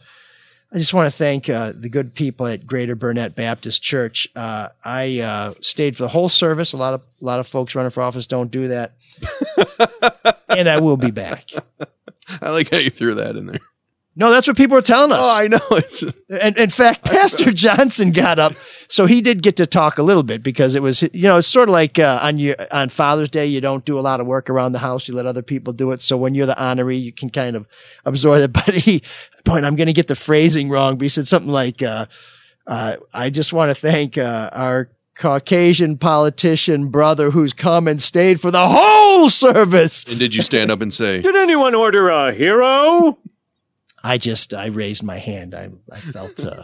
I 0.74 0.78
just 0.78 0.92
want 0.92 1.06
to 1.06 1.16
thank 1.16 1.48
uh, 1.48 1.72
the 1.72 1.88
good 1.88 2.16
people 2.16 2.48
at 2.48 2.66
Greater 2.66 2.96
Burnett 2.96 3.36
Baptist 3.36 3.80
Church. 3.80 4.26
Uh, 4.34 4.70
I 4.84 5.20
uh, 5.20 5.54
stayed 5.60 5.96
for 5.96 6.02
the 6.02 6.08
whole 6.08 6.28
service. 6.28 6.72
A 6.72 6.76
lot 6.76 6.94
of 6.94 7.02
a 7.22 7.24
lot 7.24 7.38
of 7.38 7.46
folks 7.46 7.76
running 7.76 7.92
for 7.92 8.02
office 8.02 8.26
don't 8.26 8.50
do 8.50 8.66
that, 8.66 8.96
and 10.48 10.68
I 10.68 10.80
will 10.80 10.96
be 10.96 11.12
back. 11.12 11.50
I 12.42 12.50
like 12.50 12.70
how 12.70 12.78
you 12.78 12.90
threw 12.90 13.14
that 13.14 13.36
in 13.36 13.46
there. 13.46 13.60
No, 14.16 14.30
that's 14.30 14.46
what 14.46 14.56
people 14.56 14.76
are 14.78 14.82
telling 14.82 15.10
us. 15.10 15.18
Oh, 15.22 15.36
I 15.36 15.48
know. 15.48 15.58
Just- 15.90 16.16
And 16.30 16.56
in 16.56 16.70
fact, 16.70 17.04
Pastor 17.04 17.52
Johnson 17.52 18.12
got 18.12 18.38
up, 18.38 18.52
so 18.88 19.06
he 19.06 19.20
did 19.20 19.42
get 19.42 19.56
to 19.56 19.66
talk 19.66 19.98
a 19.98 20.02
little 20.04 20.22
bit 20.22 20.42
because 20.42 20.76
it 20.76 20.82
was, 20.82 21.02
you 21.02 21.24
know, 21.24 21.38
it's 21.38 21.48
sort 21.48 21.68
of 21.68 21.72
like 21.72 21.98
uh, 21.98 22.20
on 22.22 22.38
your 22.38 22.54
on 22.70 22.90
Father's 22.90 23.28
Day, 23.28 23.46
you 23.46 23.60
don't 23.60 23.84
do 23.84 23.98
a 23.98 24.00
lot 24.02 24.20
of 24.20 24.26
work 24.26 24.48
around 24.48 24.70
the 24.72 24.78
house; 24.78 25.08
you 25.08 25.14
let 25.14 25.26
other 25.26 25.42
people 25.42 25.72
do 25.72 25.90
it. 25.90 26.00
So 26.00 26.16
when 26.16 26.34
you're 26.34 26.46
the 26.46 26.54
honoree, 26.54 27.02
you 27.02 27.12
can 27.12 27.28
kind 27.28 27.56
of 27.56 27.66
absorb 28.04 28.40
it. 28.42 28.52
But 28.66 28.74
he, 28.74 29.02
point, 29.44 29.64
I'm 29.64 29.74
going 29.74 29.88
to 29.88 29.92
get 29.92 30.06
the 30.06 30.14
phrasing 30.14 30.68
wrong, 30.70 30.96
but 30.96 31.02
he 31.04 31.08
said 31.08 31.26
something 31.26 31.50
like, 31.50 31.82
uh, 31.82 32.06
uh, 32.68 32.96
"I 33.12 33.30
just 33.30 33.52
want 33.52 33.70
to 33.70 33.80
thank 33.80 34.16
uh, 34.18 34.50
our." 34.52 34.90
Caucasian 35.16 35.96
politician 35.96 36.88
brother 36.88 37.30
who's 37.30 37.52
come 37.52 37.86
and 37.86 38.02
stayed 38.02 38.40
for 38.40 38.50
the 38.50 38.66
whole 38.68 39.30
service. 39.30 40.04
and 40.08 40.18
did 40.18 40.34
you 40.34 40.42
stand 40.42 40.72
up 40.72 40.80
and 40.80 40.92
say, 40.92 41.22
Did 41.22 41.36
anyone 41.36 41.72
order 41.76 42.08
a 42.08 42.34
hero? 42.34 43.16
I 44.04 44.18
just 44.18 44.52
I 44.52 44.66
raised 44.66 45.02
my 45.02 45.16
hand. 45.16 45.54
I 45.54 45.70
I 45.90 45.98
felt 45.98 46.44
uh, 46.44 46.62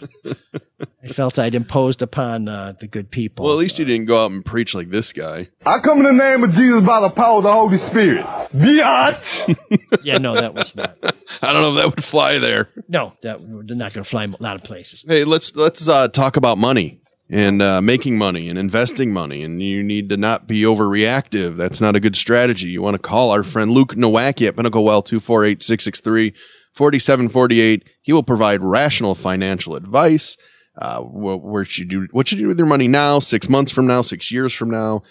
I 1.03 1.09
felt 1.09 1.39
I'd 1.39 1.55
imposed 1.55 2.03
upon 2.03 2.49
uh, 2.49 2.75
the 2.79 2.87
good 2.87 3.11
people. 3.11 3.47
well, 3.47 3.55
at 3.55 3.59
least 3.59 3.79
you 3.79 3.87
didn't 3.87 4.05
go 4.05 4.27
out 4.27 4.31
and 4.31 4.45
preach 4.45 4.75
like 4.75 4.91
this 4.91 5.15
guy. 5.15 5.49
I 5.65 5.79
come 5.79 6.05
in 6.05 6.05
the 6.05 6.13
name 6.13 6.45
of 6.45 6.55
Jesus 6.55 6.85
by 6.85 7.01
the 7.01 7.09
power 7.09 7.39
of 7.39 7.45
the 7.45 7.53
Holy 7.53 7.79
Spirit. 7.79 8.27
Biatch! 8.53 9.57
yeah, 10.05 10.19
no, 10.19 10.35
that 10.35 10.53
was 10.53 10.77
not. 10.77 10.99
I 11.43 11.55
don't 11.55 11.63
know 11.63 11.71
if 11.71 11.77
that 11.77 11.97
would 11.97 12.05
fly 12.05 12.39
there. 12.39 12.69
No, 12.89 13.15
that 13.23 13.41
they're 13.41 13.77
not 13.77 13.95
going 13.95 14.05
to 14.05 14.11
fly 14.11 14.25
a 14.25 14.29
lot 14.39 14.57
of 14.57 14.63
places. 14.63 15.03
Hey, 15.09 15.25
let's 15.25 15.57
let's 15.57 15.89
uh, 15.89 16.09
talk 16.09 16.37
about 16.37 16.59
money 16.59 17.01
and 17.31 17.63
uh, 17.63 17.81
making 17.81 18.19
money 18.19 18.51
and 18.51 18.59
investing 18.59 19.15
money. 19.15 19.43
And 19.43 19.63
you 19.63 19.83
need 19.83 20.11
to 20.11 20.19
not 20.19 20.47
be 20.47 20.63
overreactive. 20.63 21.57
That's 21.57 21.81
not 21.81 21.97
a 21.97 22.01
good 22.01 22.17
strategy. 22.17 22.69
You 22.69 22.83
want 22.83 22.97
to 22.97 23.03
call 23.03 23.31
our 23.31 23.45
friend 23.45 23.71
Luke 23.71 23.95
Nowacki 23.95 24.47
at 24.47 24.57
Pinnacle 24.57 24.85
Wealth 24.85 25.07
248 25.07 25.63
663 25.63 26.35
4748. 26.73 27.85
He 28.03 28.13
will 28.13 28.23
provide 28.23 28.63
rational 28.63 29.15
financial 29.15 29.75
advice. 29.77 30.37
Uh, 30.77 31.01
wh- 31.01 31.43
where 31.45 31.65
should 31.65 31.93
you 31.93 32.07
do 32.07 32.09
what 32.13 32.29
should 32.29 32.39
you 32.39 32.45
do 32.45 32.49
with 32.49 32.59
your 32.59 32.67
money 32.67 32.89
now, 32.89 33.19
six 33.19 33.49
months 33.49 33.73
from 33.73 33.87
now, 33.87 34.03
six 34.03 34.31
years 34.31 34.53
from 34.53 34.71
now? 34.71 35.03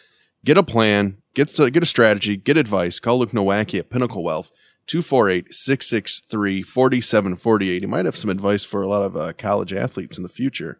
Get 0.46 0.58
a 0.58 0.64
plan, 0.64 1.18
get 1.36 1.58
a, 1.60 1.70
get 1.70 1.84
a 1.84 1.86
strategy, 1.86 2.38
get 2.38 2.58
advice. 2.58 3.00
Call 3.00 3.20
Luke 3.20 3.32
Nowacki 3.32 3.78
at 3.78 3.90
Pinnacle 3.90 4.24
Wealth 4.24 4.52
248 4.88 5.54
663 5.54 6.64
4748. 6.64 7.82
He 7.82 7.86
might 7.88 8.06
have 8.06 8.16
some 8.16 8.30
advice 8.30 8.64
for 8.64 8.82
a 8.82 8.88
lot 8.88 9.04
of 9.04 9.16
uh, 9.18 9.34
college 9.38 9.74
athletes 9.74 10.18
in 10.18 10.24
the 10.24 10.30
future. 10.30 10.80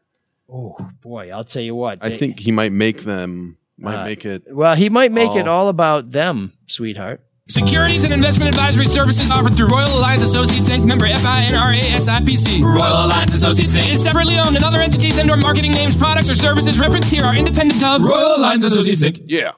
Oh 0.50 0.76
boy, 1.02 1.30
I'll 1.30 1.44
tell 1.44 1.62
you 1.62 1.76
what. 1.76 2.00
I 2.02 2.10
they- 2.10 2.18
think 2.18 2.40
he 2.40 2.52
might 2.52 2.72
make 2.72 3.02
them, 3.02 3.58
might 3.78 4.02
Uh, 4.02 4.06
make 4.06 4.26
it. 4.26 4.44
Well, 4.50 4.76
he 4.76 4.90
might 4.90 5.12
make 5.12 5.36
it 5.36 5.48
all- 5.48 5.64
all 5.66 5.70
about 5.70 6.12
them, 6.12 6.54
sweetheart. 6.68 7.22
Securities 7.50 8.04
and 8.04 8.14
investment 8.14 8.48
advisory 8.48 8.86
services 8.86 9.32
offered 9.32 9.58
through 9.58 9.70
Royal 9.70 9.98
Alliance 9.98 10.22
Associates 10.22 10.70
Inc. 10.70 10.86
Member 10.86 11.08
FINRA 11.08 11.80
SIPC. 11.80 12.62
Royal 12.64 13.06
Alliance 13.08 13.34
Associates 13.34 13.76
Inc. 13.76 13.92
is 13.92 14.04
separately 14.04 14.38
owned, 14.38 14.56
and 14.56 14.64
other 14.64 14.80
entities 14.80 15.18
and/or 15.18 15.36
marketing 15.36 15.72
names, 15.72 15.98
products, 15.98 16.30
or 16.30 16.36
services 16.36 16.80
referenced 16.80 17.10
here 17.10 17.24
are 17.24 17.36
independent 17.36 17.84
of 17.84 18.06
Royal 18.06 18.38
Alliance 18.38 18.64
Associates 18.64 19.04
Inc. 19.04 19.24
Yeah. 19.26 19.54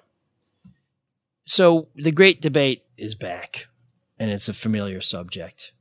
So 1.43 1.89
the 1.95 2.13
great 2.13 2.39
debate 2.39 2.85
is 2.97 3.13
back, 3.13 3.67
and 4.17 4.31
it's 4.31 4.47
a 4.47 4.53
familiar 4.53 5.01
subject. 5.01 5.73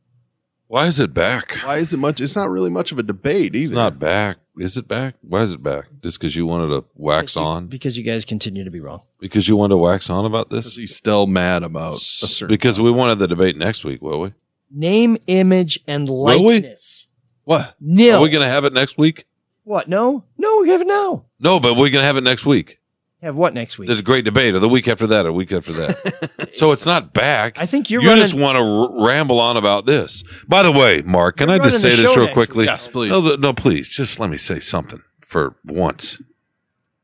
Why 0.66 0.86
is 0.88 0.98
it 0.98 1.14
back? 1.14 1.58
Why 1.62 1.76
is 1.76 1.92
it 1.92 1.98
much? 1.98 2.20
It's 2.20 2.34
not 2.34 2.50
really 2.50 2.70
much 2.70 2.90
of 2.90 2.98
a 2.98 3.04
debate 3.04 3.54
either. 3.54 3.62
It's 3.62 3.70
not 3.70 4.00
back. 4.00 4.38
Is 4.58 4.76
it 4.76 4.88
back? 4.88 5.14
Why 5.22 5.42
is 5.42 5.52
it 5.52 5.62
back? 5.62 5.86
Just 6.02 6.18
because 6.20 6.34
you 6.36 6.44
wanted 6.44 6.68
to 6.68 6.84
wax 6.94 7.36
on? 7.36 7.68
Because 7.68 7.96
you 7.96 8.04
guys 8.04 8.24
continue 8.24 8.64
to 8.64 8.70
be 8.70 8.80
wrong. 8.80 9.00
Because 9.20 9.48
you 9.48 9.56
wanted 9.56 9.74
to 9.74 9.78
wax 9.78 10.10
on 10.10 10.24
about 10.26 10.50
this? 10.50 10.76
He's 10.76 10.94
still 10.94 11.26
mad 11.26 11.62
about 11.62 11.94
a 11.94 11.96
certain. 11.98 12.48
Because 12.48 12.80
we 12.80 12.90
wanted 12.90 13.18
the 13.18 13.28
debate 13.28 13.56
next 13.56 13.84
week, 13.84 14.02
will 14.02 14.20
we? 14.20 14.32
Name, 14.70 15.16
image, 15.26 15.78
and 15.86 16.08
Will 16.08 16.44
we? 16.44 16.54
likeness. 16.54 17.08
What? 17.44 17.74
Nil. 17.80 18.18
Are 18.18 18.22
we 18.22 18.28
going 18.28 18.44
to 18.44 18.50
have 18.50 18.64
it 18.64 18.72
next 18.72 18.98
week? 18.98 19.24
What? 19.64 19.88
No, 19.88 20.24
no, 20.36 20.60
we 20.62 20.68
have 20.70 20.80
it 20.80 20.86
now. 20.86 21.26
No, 21.38 21.60
but 21.60 21.74
we're 21.74 21.90
going 21.90 22.02
to 22.02 22.04
have 22.04 22.16
it 22.16 22.24
next 22.24 22.44
week. 22.44 22.79
Have 23.22 23.36
what 23.36 23.52
next 23.52 23.78
week? 23.78 23.88
The 23.88 24.00
great 24.00 24.24
debate, 24.24 24.54
or 24.54 24.60
the 24.60 24.68
week 24.68 24.88
after 24.88 25.06
that, 25.08 25.26
or 25.26 25.32
week 25.32 25.52
after 25.52 25.72
that. 25.74 26.48
so 26.54 26.72
it's 26.72 26.86
not 26.86 27.12
back. 27.12 27.58
I 27.58 27.66
think 27.66 27.90
you're 27.90 28.00
you 28.00 28.08
running- 28.08 28.22
just 28.22 28.34
want 28.34 28.56
to 28.56 28.62
r- 28.62 29.06
ramble 29.06 29.38
on 29.40 29.58
about 29.58 29.84
this. 29.84 30.24
By 30.48 30.62
the 30.62 30.72
way, 30.72 31.02
Mark, 31.02 31.36
can 31.36 31.50
I 31.50 31.58
just 31.58 31.82
say 31.82 31.90
this 31.94 32.16
real 32.16 32.32
quickly? 32.32 32.62
week. 32.62 32.70
Yes, 32.70 32.88
please. 32.88 33.10
No, 33.10 33.36
no, 33.36 33.52
please. 33.52 33.88
Just 33.88 34.18
let 34.18 34.30
me 34.30 34.38
say 34.38 34.58
something 34.58 35.02
for 35.20 35.54
once, 35.66 36.18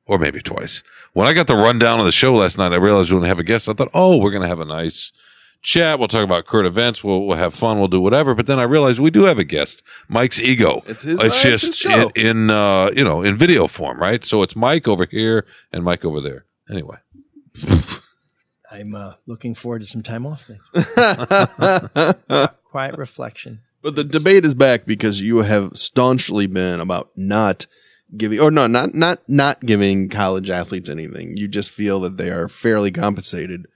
or 0.06 0.18
maybe 0.18 0.40
twice. 0.40 0.82
When 1.12 1.26
I 1.26 1.34
got 1.34 1.48
the 1.48 1.54
rundown 1.56 1.98
of 1.98 2.06
the 2.06 2.12
show 2.12 2.32
last 2.34 2.56
night, 2.56 2.72
I 2.72 2.76
realized 2.76 3.10
we 3.10 3.14
were 3.16 3.20
going 3.20 3.26
to 3.26 3.36
have 3.36 3.38
a 3.38 3.44
guest. 3.44 3.68
I 3.68 3.74
thought, 3.74 3.90
oh, 3.92 4.16
we're 4.16 4.30
going 4.30 4.42
to 4.42 4.48
have 4.48 4.60
a 4.60 4.64
nice 4.64 5.12
chat. 5.66 5.98
We'll 5.98 6.08
talk 6.08 6.24
about 6.24 6.46
current 6.46 6.66
events. 6.66 7.02
We'll, 7.04 7.26
we'll 7.26 7.36
have 7.36 7.52
fun. 7.52 7.78
We'll 7.78 7.88
do 7.88 8.00
whatever. 8.00 8.34
But 8.34 8.46
then 8.46 8.58
I 8.58 8.62
realized 8.62 8.98
we 9.00 9.10
do 9.10 9.24
have 9.24 9.38
a 9.38 9.44
guest, 9.44 9.82
Mike's 10.08 10.40
ego. 10.40 10.82
It's 10.86 11.02
his- 11.02 11.20
It's 11.20 11.24
it's 11.24 11.42
just 11.42 11.64
his 11.66 11.76
show. 11.78 12.10
in, 12.14 12.26
in 12.26 12.50
uh, 12.50 12.90
you 12.96 13.04
know 13.04 13.22
in 13.22 13.36
video 13.36 13.66
form, 13.66 13.98
right? 14.00 14.24
So 14.24 14.42
it's 14.42 14.54
Mike 14.56 14.86
over 14.88 15.06
here 15.10 15.44
and 15.72 15.84
Mike 15.84 16.04
over 16.04 16.20
there. 16.20 16.46
Anyway. 16.70 16.96
I'm 18.70 18.94
uh, 18.94 19.12
looking 19.26 19.54
forward 19.54 19.80
to 19.82 19.86
some 19.86 20.02
time 20.02 20.26
off. 20.26 20.50
Quiet 22.64 22.98
reflection. 22.98 23.60
But 23.82 23.94
the 23.94 24.04
debate 24.04 24.44
is 24.44 24.54
back 24.54 24.84
because 24.84 25.20
you 25.20 25.38
have 25.38 25.76
staunchly 25.76 26.46
been 26.46 26.80
about 26.80 27.10
not 27.16 27.66
giving, 28.16 28.40
or 28.40 28.50
no, 28.50 28.66
not 28.66 28.94
not 28.94 29.20
not 29.28 29.60
giving 29.64 30.08
college 30.08 30.50
athletes 30.50 30.88
anything. 30.90 31.36
You 31.36 31.46
just 31.48 31.70
feel 31.70 32.00
that 32.00 32.16
they 32.16 32.30
are 32.30 32.48
fairly 32.48 32.90
compensated 32.90 33.66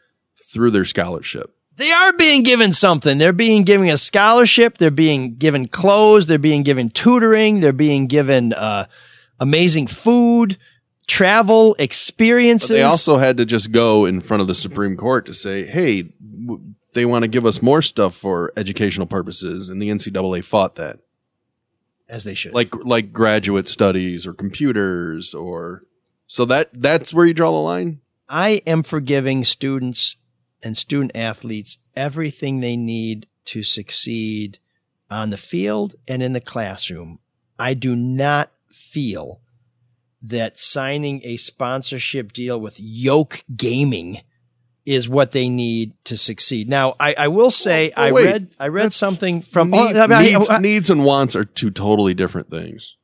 through 0.53 0.72
their 0.72 0.84
scholarship. 0.84 1.55
They 1.77 1.91
are 1.91 2.12
being 2.14 2.43
given 2.43 2.73
something. 2.73 3.18
They're 3.18 3.33
being 3.33 3.62
given 3.62 3.89
a 3.89 3.97
scholarship. 3.97 4.79
They're 4.79 4.91
being 4.91 5.37
given 5.37 5.66
clothes. 5.68 6.27
They're 6.27 6.39
being 6.39 6.62
given 6.62 6.91
tutoring. 6.91 7.61
They're 7.61 7.73
being 7.73 8.07
given 8.07 8.53
uh, 8.53 8.85
amazing 9.39 9.87
food, 9.87 10.59
travel, 11.07 11.75
But 11.79 11.85
experiences. 11.85 12.68
they 12.71 12.83
also 12.83 13.16
had 13.18 13.37
to 13.39 13.47
just 13.47 13.73
go 13.73 14.05
in 14.05 14.21
front 14.21 14.41
of 14.43 14.47
the 14.47 14.55
Supreme 14.55 14.97
Court 14.97 15.25
to 15.27 15.35
say, 15.35 15.64
"Hey, 15.64 16.12
w- 16.45 16.61
they 16.93 17.07
want 17.07 17.23
to 17.25 17.29
give 17.29 17.47
us 17.47 17.62
more 17.62 17.81
stuff 17.83 18.14
for 18.14 18.53
educational 18.57 19.07
purposes," 19.07 19.68
and 19.71 19.81
the 19.81 19.89
NCAA 19.91 20.43
fought 20.45 20.75
that, 20.75 20.99
as 22.09 22.25
they 22.25 22.35
should. 22.35 22.53
like 22.53 22.75
like 22.85 23.12
graduate 23.12 23.68
studies 23.68 24.27
or 24.27 24.35
computers 24.35 25.33
or. 25.35 25.83
So 26.27 26.45
that 26.45 26.68
that's 26.75 27.14
where 27.14 27.27
you 27.27 27.33
draw 27.35 27.51
the 27.53 27.59
line. 27.59 28.01
I 28.29 28.61
am 28.66 28.83
forgiving 28.85 29.43
students 29.45 30.16
and 30.63 30.77
student 30.77 31.13
athletes 31.15 31.79
everything 31.97 32.61
they 32.61 32.77
need 32.77 33.27
to 33.47 33.63
succeed 33.63 34.59
on 35.11 35.31
the 35.31 35.37
field 35.37 35.95
and 36.07 36.23
in 36.23 36.33
the 36.33 36.41
classroom. 36.41 37.19
I 37.59 37.75
do 37.75 37.97
not 37.97 38.51
feel 38.69 39.41
that 40.23 40.59
signing 40.59 41.21
a 41.25 41.37
sponsorship 41.37 42.33
deal 42.33 42.61
with 42.61 42.77
Yoke 42.79 43.43
Gaming 43.57 44.21
is 44.87 45.09
what 45.09 45.33
they 45.33 45.49
need 45.49 45.93
to 46.05 46.17
succeed. 46.17 46.69
Now, 46.69 46.95
I, 46.99 47.15
I 47.17 47.29
will 47.29 47.51
say 47.51 47.93
I 47.97 48.13
wait, 48.13 48.25
read 48.25 48.49
I 48.59 48.69
read 48.69 48.93
something 48.93 49.43
from 49.43 49.71
Need- 49.71 49.97
oh, 49.97 50.01
I 50.03 50.07
mean, 50.07 50.23
needs, 50.35 50.51
I- 50.51 50.59
needs 50.59 50.91
and 50.91 51.05
wants 51.05 51.37
are 51.37 51.45
two 51.45 51.71
totally 51.71 52.15
different 52.15 52.51
things. 52.51 52.97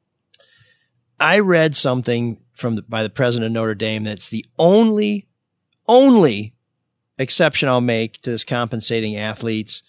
I 1.19 1.39
read 1.39 1.77
something 1.77 2.43
from 2.53 2.77
the, 2.77 2.83
by 2.83 3.03
the 3.03 3.11
president 3.11 3.47
of 3.47 3.53
Notre 3.53 3.75
Dame 3.75 4.05
that's 4.05 4.29
the 4.29 4.45
only 4.59 5.29
only 5.89 6.55
exception 7.19 7.69
I'll 7.69 7.81
make 7.81 8.21
to 8.23 8.31
this 8.31 8.45
compensating 8.45 9.17
athletes 9.17 9.83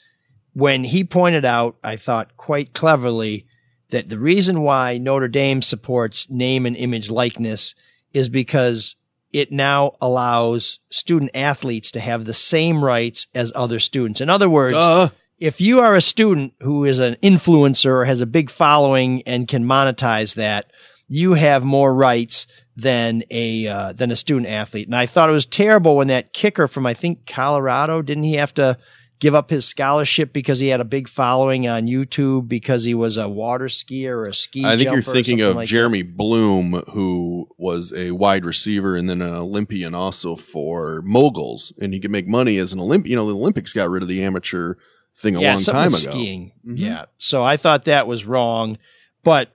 when 0.58 0.84
he 0.84 1.04
pointed 1.04 1.46
out, 1.46 1.78
I 1.84 1.98
thought 1.98 2.36
quite 2.36 2.74
cleverly, 2.74 3.46
that 3.90 4.10
the 4.10 4.18
reason 4.18 4.62
why 4.62 4.98
Notre 4.98 5.28
Dame 5.28 5.62
supports 5.62 6.32
name 6.32 6.66
and 6.66 6.76
image 6.76 7.12
likeness 7.12 7.76
is 8.12 8.28
because 8.28 8.96
it 9.32 9.52
now 9.52 9.92
allows 10.02 10.80
student 10.90 11.30
athletes 11.36 11.92
to 11.92 12.00
have 12.00 12.26
the 12.26 12.34
same 12.34 12.84
rights 12.84 13.28
as 13.36 13.54
other 13.56 13.80
students. 13.80 14.20
In 14.20 14.32
other 14.32 14.50
words, 14.50 14.74
Duh. 14.74 15.10
if 15.38 15.62
you 15.62 15.80
are 15.80 15.96
a 15.96 16.02
student 16.02 16.56
who 16.62 16.86
is 16.86 16.98
an 16.98 17.14
influencer 17.22 17.92
or 17.92 18.06
has 18.06 18.22
a 18.22 18.26
big 18.26 18.50
following 18.50 19.22
and 19.28 19.48
can 19.48 19.64
monetize 19.64 20.38
that, 20.38 20.72
you 21.08 21.36
have 21.36 21.64
more 21.64 21.94
rights 21.94 22.48
than 22.78 23.24
a 23.32 23.68
uh, 23.68 23.94
than 23.94 24.12
a 24.12 24.16
student 24.16 24.48
athlete. 24.48 24.88
And 24.88 24.96
I 24.96 25.08
thought 25.08 25.30
it 25.30 25.34
was 25.34 25.48
terrible 25.48 25.98
when 25.98 26.08
that 26.08 26.32
kicker 26.32 26.68
from 26.68 26.86
I 26.86 26.94
think 26.94 27.26
Colorado 27.26 28.02
didn't 28.02 28.24
he 28.24 28.36
have 28.36 28.54
to 28.54 28.78
give 29.20 29.34
up 29.34 29.50
his 29.50 29.68
scholarship 29.68 30.32
because 30.32 30.60
he 30.60 30.68
had 30.68 30.80
a 30.80 30.86
big 30.86 31.08
following 31.08 31.68
on 31.68 31.88
YouTube 31.88 32.48
because 32.48 32.84
he 32.84 32.94
was 32.94 33.18
a 33.18 33.28
water 33.28 33.66
skier 33.66 34.12
or 34.12 34.26
a 34.26 34.34
ski. 34.34 34.64
I 34.64 34.78
think 34.78 34.92
you're 34.92 35.02
thinking 35.02 35.42
of 35.42 35.56
like 35.56 35.68
Jeremy 35.68 36.04
Bloom, 36.04 36.84
who 36.92 37.48
was 37.58 37.92
a 37.94 38.12
wide 38.12 38.46
receiver 38.46 38.96
and 38.96 39.10
then 39.10 39.24
an 39.24 39.34
Olympian 39.34 39.96
also 39.96 40.36
for 40.36 41.02
moguls, 41.04 41.74
and 41.82 41.96
he 41.96 42.00
could 42.00 42.12
make 42.12 42.28
money 42.28 42.58
as 42.58 42.74
an 42.74 42.80
Olympian. 42.80 43.12
You 43.12 43.16
know, 43.18 43.28
the 43.28 43.36
Olympics 43.36 43.74
got 43.74 43.90
rid 43.90 44.04
of 44.04 44.08
the 44.08 44.24
amateur 44.24 44.76
thing 45.18 45.36
a 45.36 45.42
yeah, 45.42 45.56
long 45.56 45.64
time 45.64 45.88
ago. 45.88 45.98
Skiing. 45.98 46.52
Mhm. 46.64 46.78
Yeah. 46.78 47.06
So 47.18 47.44
I 47.44 47.58
thought 47.58 47.86
that 47.86 48.06
was 48.06 48.26
wrong, 48.26 48.78
but 49.24 49.52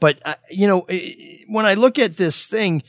but 0.00 0.18
uh, 0.24 0.34
you 0.50 0.66
know 0.66 0.86
when 1.48 1.66
I 1.66 1.74
look 1.74 1.98
at 1.98 2.16
this 2.16 2.46
thing, 2.46 2.82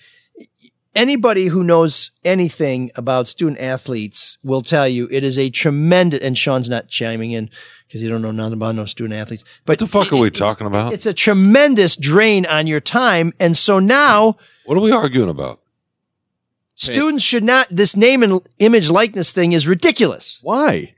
anybody 0.95 1.47
who 1.47 1.63
knows 1.63 2.11
anything 2.23 2.91
about 2.95 3.27
student 3.27 3.59
athletes 3.59 4.37
will 4.43 4.61
tell 4.61 4.87
you 4.87 5.07
it 5.11 5.23
is 5.23 5.37
a 5.37 5.49
tremendous. 5.49 6.21
And 6.21 6.37
Sean's 6.37 6.69
not 6.69 6.87
chiming 6.87 7.31
in 7.31 7.49
because 7.87 8.01
you 8.01 8.09
don't 8.09 8.21
know 8.21 8.31
nothing 8.31 8.53
about 8.53 8.75
no 8.75 8.85
student 8.85 9.19
athletes. 9.19 9.43
But 9.65 9.73
What 9.73 9.79
the 9.79 9.87
fuck 9.87 10.13
are 10.13 10.17
we 10.17 10.31
talking 10.31 10.67
about? 10.67 10.93
It's 10.93 11.05
a 11.05 11.13
tremendous 11.13 11.95
drain 11.95 12.45
on 12.45 12.67
your 12.67 12.79
time, 12.79 13.33
and 13.39 13.55
so 13.55 13.79
now 13.79 14.37
What 14.65 14.77
are 14.77 14.81
we 14.81 14.91
arguing 14.91 15.29
about? 15.29 15.59
students 16.75 17.23
should 17.23 17.43
not. 17.43 17.67
This 17.69 17.95
name 17.95 18.21
and 18.23 18.41
image 18.59 18.89
likeness 18.89 19.31
thing 19.31 19.53
is 19.53 19.67
ridiculous. 19.67 20.39
Why? 20.43 20.95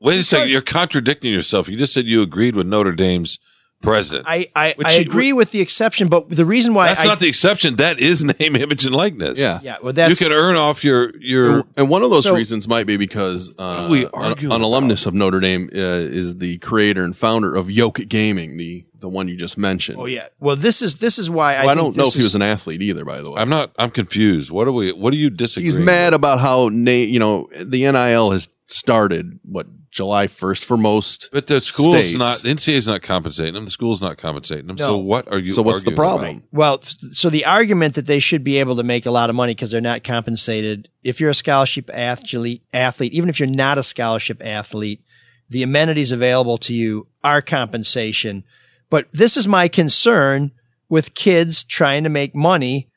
Wait 0.00 0.20
a 0.20 0.22
second. 0.22 0.50
You're 0.50 0.60
contradicting 0.62 1.32
yourself. 1.32 1.68
You 1.68 1.76
just 1.76 1.92
said 1.92 2.06
you 2.06 2.22
agreed 2.22 2.54
with 2.56 2.66
Notre 2.66 2.92
Dame's 2.92 3.38
president. 3.82 4.26
I 4.28 4.48
I, 4.56 4.74
I 4.84 4.92
he- 4.92 5.02
agree 5.02 5.32
with 5.32 5.52
the 5.52 5.60
exception, 5.60 6.08
but 6.08 6.28
the 6.30 6.44
reason 6.44 6.74
why 6.74 6.88
That's 6.88 7.00
I, 7.00 7.06
not 7.06 7.20
the 7.20 7.28
exception. 7.28 7.76
That 7.76 8.00
is 8.00 8.24
name, 8.24 8.56
image, 8.64 8.84
and 8.84 8.94
likeness. 8.94 9.38
Yeah. 9.38 9.60
Yeah, 9.62 9.76
well, 9.82 9.92
that's- 9.92 10.20
you 10.20 10.26
can 10.26 10.34
earn 10.36 10.56
off 10.56 10.84
your 10.84 11.16
your. 11.18 11.64
And 11.76 11.88
one 11.88 12.02
of 12.02 12.10
those 12.10 12.24
So- 12.24 12.34
reasons 12.34 12.66
might 12.68 12.86
be 12.86 12.96
because 12.96 13.54
uh, 13.58 13.88
we 13.90 14.06
an, 14.12 14.38
an 14.52 14.62
alumnus 14.62 15.06
of 15.06 15.14
Notre 15.14 15.40
Dame 15.40 15.70
uh, 15.74 15.78
is 15.78 16.36
the 16.36 16.58
creator 16.58 17.02
and 17.02 17.16
founder 17.16 17.54
of 17.54 17.70
Yoke 17.70 18.00
Gaming, 18.08 18.56
the 18.56 18.84
the 19.00 19.08
one 19.08 19.28
you 19.28 19.36
just 19.36 19.56
mentioned. 19.56 19.98
Oh 20.00 20.06
yeah. 20.06 20.26
Well, 20.40 20.56
this 20.56 20.82
is 20.82 20.98
this 20.98 21.18
is 21.20 21.30
why 21.30 21.54
I, 21.54 21.60
Well, 21.60 21.68
I, 21.70 21.74
think 21.74 21.84
don't 21.84 21.96
know 21.96 22.04
this 22.04 22.14
if 22.16 22.18
he 22.18 22.24
was 22.24 22.34
an 22.34 22.42
athlete 22.42 22.82
either. 22.82 23.04
By 23.04 23.20
the 23.20 23.30
way, 23.30 23.40
I'm 23.40 23.48
not. 23.48 23.72
I'm 23.78 23.90
confused. 23.90 24.50
What 24.50 24.66
are 24.66 24.72
we? 24.72 24.90
What 24.92 25.12
do 25.12 25.16
you 25.16 25.30
disagree? 25.30 25.64
he's 25.66 25.76
mad 25.76 26.14
about 26.14 26.40
how 26.40 26.68
na- 26.72 26.90
you 26.90 27.20
know 27.20 27.48
the 27.60 27.90
NIL 27.90 28.32
has 28.32 28.48
started 28.66 29.38
what 29.44 29.66
July 29.98 30.28
first 30.28 30.64
for 30.64 30.76
most. 30.76 31.28
But 31.32 31.48
the 31.48 31.60
school's 31.60 31.96
states. 31.96 32.16
not. 32.16 32.38
The 32.38 32.50
NCAA 32.50 32.74
is 32.74 32.86
not 32.86 33.02
compensating 33.02 33.54
them. 33.54 33.64
The 33.64 33.70
school's 33.72 34.00
not 34.00 34.16
compensating 34.16 34.68
them. 34.68 34.78
So 34.78 34.96
what 34.96 35.26
are 35.30 35.40
you? 35.40 35.52
So 35.52 35.62
what's 35.62 35.82
the 35.82 35.90
problem? 35.90 36.36
about? 36.38 36.42
Well, 36.52 36.80
so 36.82 37.28
the 37.28 37.44
argument 37.44 37.96
that 37.96 38.06
they 38.06 38.20
should 38.20 38.44
be 38.44 38.58
able 38.58 38.76
to 38.76 38.84
make 38.84 39.06
a 39.06 39.10
lot 39.10 39.28
of 39.28 39.34
money 39.34 39.54
because 39.54 39.72
they're 39.72 39.80
not 39.80 40.04
compensated. 40.04 40.88
If 41.02 41.20
you're 41.20 41.30
a 41.30 41.34
scholarship 41.34 41.90
athlete, 41.92 42.62
athlete, 42.72 43.12
even 43.12 43.28
if 43.28 43.40
you're 43.40 43.48
not 43.48 43.76
a 43.76 43.82
scholarship 43.82 44.40
athlete, 44.44 45.02
the 45.50 45.64
amenities 45.64 46.12
available 46.12 46.58
to 46.58 46.72
you 46.72 47.08
are 47.24 47.42
compensation. 47.42 48.44
But 48.90 49.10
this 49.12 49.36
is 49.36 49.48
my 49.48 49.66
concern 49.66 50.52
with 50.88 51.14
kids 51.14 51.64
trying 51.64 52.04
to 52.04 52.08
make 52.08 52.36
money 52.36 52.88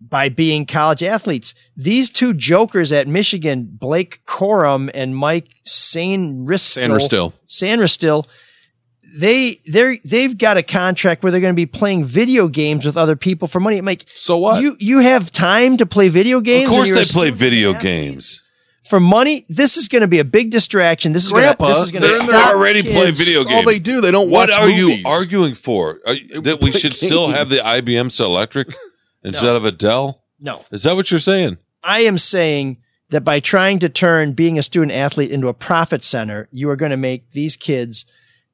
by 0.00 0.28
being 0.28 0.64
college 0.66 1.02
athletes. 1.02 1.54
These 1.76 2.10
two 2.10 2.32
jokers 2.34 2.92
at 2.92 3.06
Michigan, 3.08 3.68
Blake 3.70 4.24
Corum 4.26 4.90
and 4.94 5.16
Mike 5.16 5.48
Sainristil, 5.66 6.86
Sanderstil. 6.88 7.32
Sanderstil, 7.48 8.26
they 9.18 9.58
they 9.72 9.98
they've 10.04 10.36
got 10.36 10.56
a 10.56 10.62
contract 10.62 11.22
where 11.22 11.32
they're 11.32 11.40
going 11.40 11.54
to 11.54 11.56
be 11.56 11.66
playing 11.66 12.04
video 12.04 12.48
games 12.48 12.84
with 12.86 12.96
other 12.96 13.16
people 13.16 13.48
for 13.48 13.58
money. 13.60 13.78
I'm 13.78 13.84
like, 13.86 14.04
so 14.14 14.38
what? 14.38 14.62
You 14.62 14.76
you 14.78 15.00
have 15.00 15.32
time 15.32 15.76
to 15.78 15.86
play 15.86 16.08
video 16.08 16.40
games? 16.40 16.68
Of 16.70 16.74
course, 16.76 16.94
they 16.94 17.04
play 17.04 17.30
video 17.30 17.70
athlete? 17.74 17.82
games. 17.82 18.42
for 18.84 19.00
money. 19.00 19.44
This 19.48 19.76
is 19.76 19.88
going 19.88 20.02
to 20.02 20.08
be 20.08 20.18
a 20.18 20.24
big 20.24 20.50
distraction. 20.50 21.12
This 21.12 21.24
is 21.24 21.30
going 21.30 21.42
to 21.42 21.46
Grandpa, 21.56 21.68
this 21.68 21.78
is 21.82 21.90
going 21.90 22.02
to 22.02 22.08
they're 22.08 22.18
They 22.18 22.24
stop 22.28 22.54
already 22.54 22.82
kids. 22.82 22.94
play 22.94 23.10
video 23.10 23.40
That's 23.40 23.50
games. 23.50 23.66
all 23.66 23.72
they 23.72 23.78
do. 23.78 24.00
They 24.00 24.10
don't 24.10 24.30
What 24.30 24.50
watch 24.50 24.58
are 24.58 24.66
movies. 24.68 24.98
you 25.00 25.02
arguing 25.06 25.54
for? 25.54 25.98
Are 26.06 26.14
that 26.42 26.58
we 26.62 26.70
play 26.70 26.80
should 26.80 26.92
still 26.94 27.28
have 27.28 27.48
the 27.48 27.56
games. 27.56 27.82
IBM 27.82 28.20
Electric 28.20 28.68
instead 29.28 29.56
of 29.56 29.64
a 29.64 29.72
Dell? 29.72 30.22
No, 30.40 30.64
Is 30.70 30.84
that 30.84 30.94
what 30.94 31.10
you're 31.10 31.20
saying? 31.20 31.58
I 31.82 32.00
am 32.00 32.18
saying 32.18 32.78
that 33.10 33.24
by 33.24 33.40
trying 33.40 33.78
to 33.80 33.88
turn 33.88 34.32
being 34.32 34.58
a 34.58 34.62
student 34.62 34.92
athlete 34.92 35.30
into 35.30 35.48
a 35.48 35.54
profit 35.54 36.04
center, 36.04 36.48
you 36.52 36.68
are 36.70 36.76
going 36.76 36.90
to 36.90 36.96
make 36.96 37.30
these 37.30 37.56
kids 37.56 38.04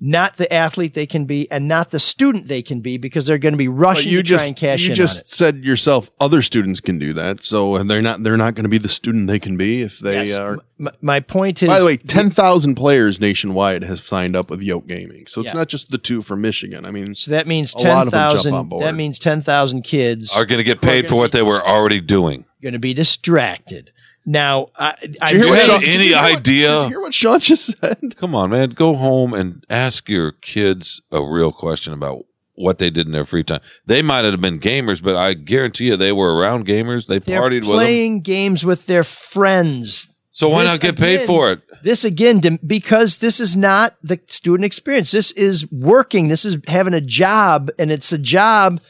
not 0.07 0.37
the 0.37 0.53
athlete 0.53 0.93
they 0.93 1.07
can 1.07 1.25
be 1.25 1.51
and 1.51 1.67
not 1.67 1.91
the 1.91 1.99
student 1.99 2.47
they 2.47 2.61
can 2.61 2.81
be 2.81 2.99
because 2.99 3.25
they're 3.25 3.39
going 3.39 3.55
to 3.55 3.59
be 3.59 3.69
rushing 3.69 4.11
you 4.13 4.19
to 4.19 4.23
just 4.23 4.43
try 4.45 4.49
and 4.49 4.57
cash 4.57 4.83
you 4.83 4.91
in 4.91 4.95
just 4.95 5.17
on 5.17 5.21
it. 5.23 5.29
said 5.29 5.65
yourself 5.65 6.11
other 6.21 6.43
students 6.43 6.79
can 6.79 6.99
do 6.99 7.15
that. 7.15 7.43
So 7.43 7.83
they're 7.85 8.03
not 8.03 8.23
they're 8.23 8.37
not 8.37 8.55
going 8.55 8.65
to 8.65 8.69
be 8.69 8.77
the 8.77 8.89
student 8.91 9.29
they 9.29 9.39
can 9.39 9.57
be 9.57 9.81
if 9.81 10.01
they 10.01 10.27
Yes. 10.27 10.37
Uh, 10.37 10.43
are. 10.43 10.59
M- 10.79 10.89
my 11.01 11.21
point 11.21 11.63
is 11.63 11.69
By 11.71 11.79
the 11.81 11.87
way, 11.87 11.97
ten 11.97 12.29
thousand 12.29 12.75
players 12.75 13.19
nationwide 13.19 13.83
have 13.85 14.01
signed 14.01 14.37
up 14.37 14.51
with 14.51 14.61
Yoke 14.61 14.87
Gaming. 14.87 15.27
So 15.27 15.41
it's 15.41 15.53
Yeah. 15.55 15.59
not 15.61 15.69
just 15.69 15.91
the 15.91 15.97
two 15.99 16.21
from 16.21 16.43
Michigan. 16.43 16.85
I 16.85 16.91
mean, 16.91 17.15
So 17.15 17.31
that 17.31 17.47
means 17.47 17.73
a 17.75 17.79
lot 17.79 17.83
ten 17.83 17.93
of 17.93 18.11
them 18.11 18.11
jump 18.11 18.13
on 18.13 18.31
thousand. 18.37 18.69
board. 18.69 18.83
That 18.83 18.95
means 18.95 19.19
ten 19.19 19.41
thousand 19.41 19.83
kids 19.85 20.37
Are 20.37 20.45
going 20.45 20.59
to 20.59 20.65
get 20.65 20.83
paid 20.83 21.09
for 21.09 21.15
what 21.15 21.33
be- 21.33 21.39
they 21.39 21.43
were 21.43 21.67
already 21.67 22.03
doing. 22.03 22.45
Going 22.63 22.75
to 22.75 22.79
be 22.79 22.93
distracted. 22.93 23.91
Now, 24.27 24.69
I, 24.79 24.89
I 24.89 24.97
Did 25.01 25.13
you 25.13 25.19
hear 25.19 25.29
Do 25.29 25.37
you 25.37 25.41
what 25.51 25.55
have 25.57 25.63
Sean- 25.65 25.81
did 25.81 25.95
any 25.95 26.05
you 26.07 26.15
hear 26.15 26.23
what- 26.23 26.37
idea? 26.39 26.69
did 26.71 26.83
you 26.83 26.89
hear 26.89 27.01
what 27.01 27.15
Sean 27.15 27.41
just 27.41 27.79
said? 27.79 28.17
Come 28.17 28.35
on, 28.35 28.51
man. 28.51 28.71
Go 28.71 28.95
home 28.95 29.35
and 29.35 29.65
ask 29.69 30.09
your 30.09 30.33
kids 30.33 31.01
a 31.13 31.23
real 31.23 31.53
question 31.53 31.93
about 31.93 32.25
what 32.55 32.79
they 32.79 32.89
did 32.89 33.07
in 33.07 33.13
their 33.13 33.25
free 33.25 33.43
time. 33.45 33.61
They 33.85 34.01
might 34.01 34.25
have 34.25 34.41
been 34.41 34.61
gamers, 34.61 35.03
but 35.03 35.17
I 35.17 35.35
guarantee 35.35 35.87
you 35.87 35.97
they 35.97 36.13
were 36.13 36.35
around 36.35 36.67
gamers. 36.67 37.07
They 37.07 37.19
they're 37.19 37.41
partied 37.41 37.61
with 37.61 37.69
them. 37.71 37.77
playing 37.77 38.21
games 38.21 38.65
with 38.65 38.87
their 38.87 39.05
friends. 39.05 40.11
So 40.31 40.49
why 40.49 40.63
This 40.65 40.73
not 40.73 40.81
get 40.81 40.97
paid 40.99 41.27
for 41.27 41.53
it? 41.53 41.61
This 41.83 42.05
again, 42.05 42.41
because 42.67 43.19
this 43.19 43.41
is 43.41 43.55
not 43.55 43.95
the 44.03 44.19
student 44.27 44.65
experience. 44.65 45.11
This 45.13 45.31
is 45.33 45.71
working. 45.71 46.29
This 46.29 46.45
is 46.45 46.57
having 46.67 46.95
a 46.95 47.01
job, 47.01 47.71
and 47.79 47.93
it's 47.93 48.13
a 48.13 48.19
job 48.19 48.81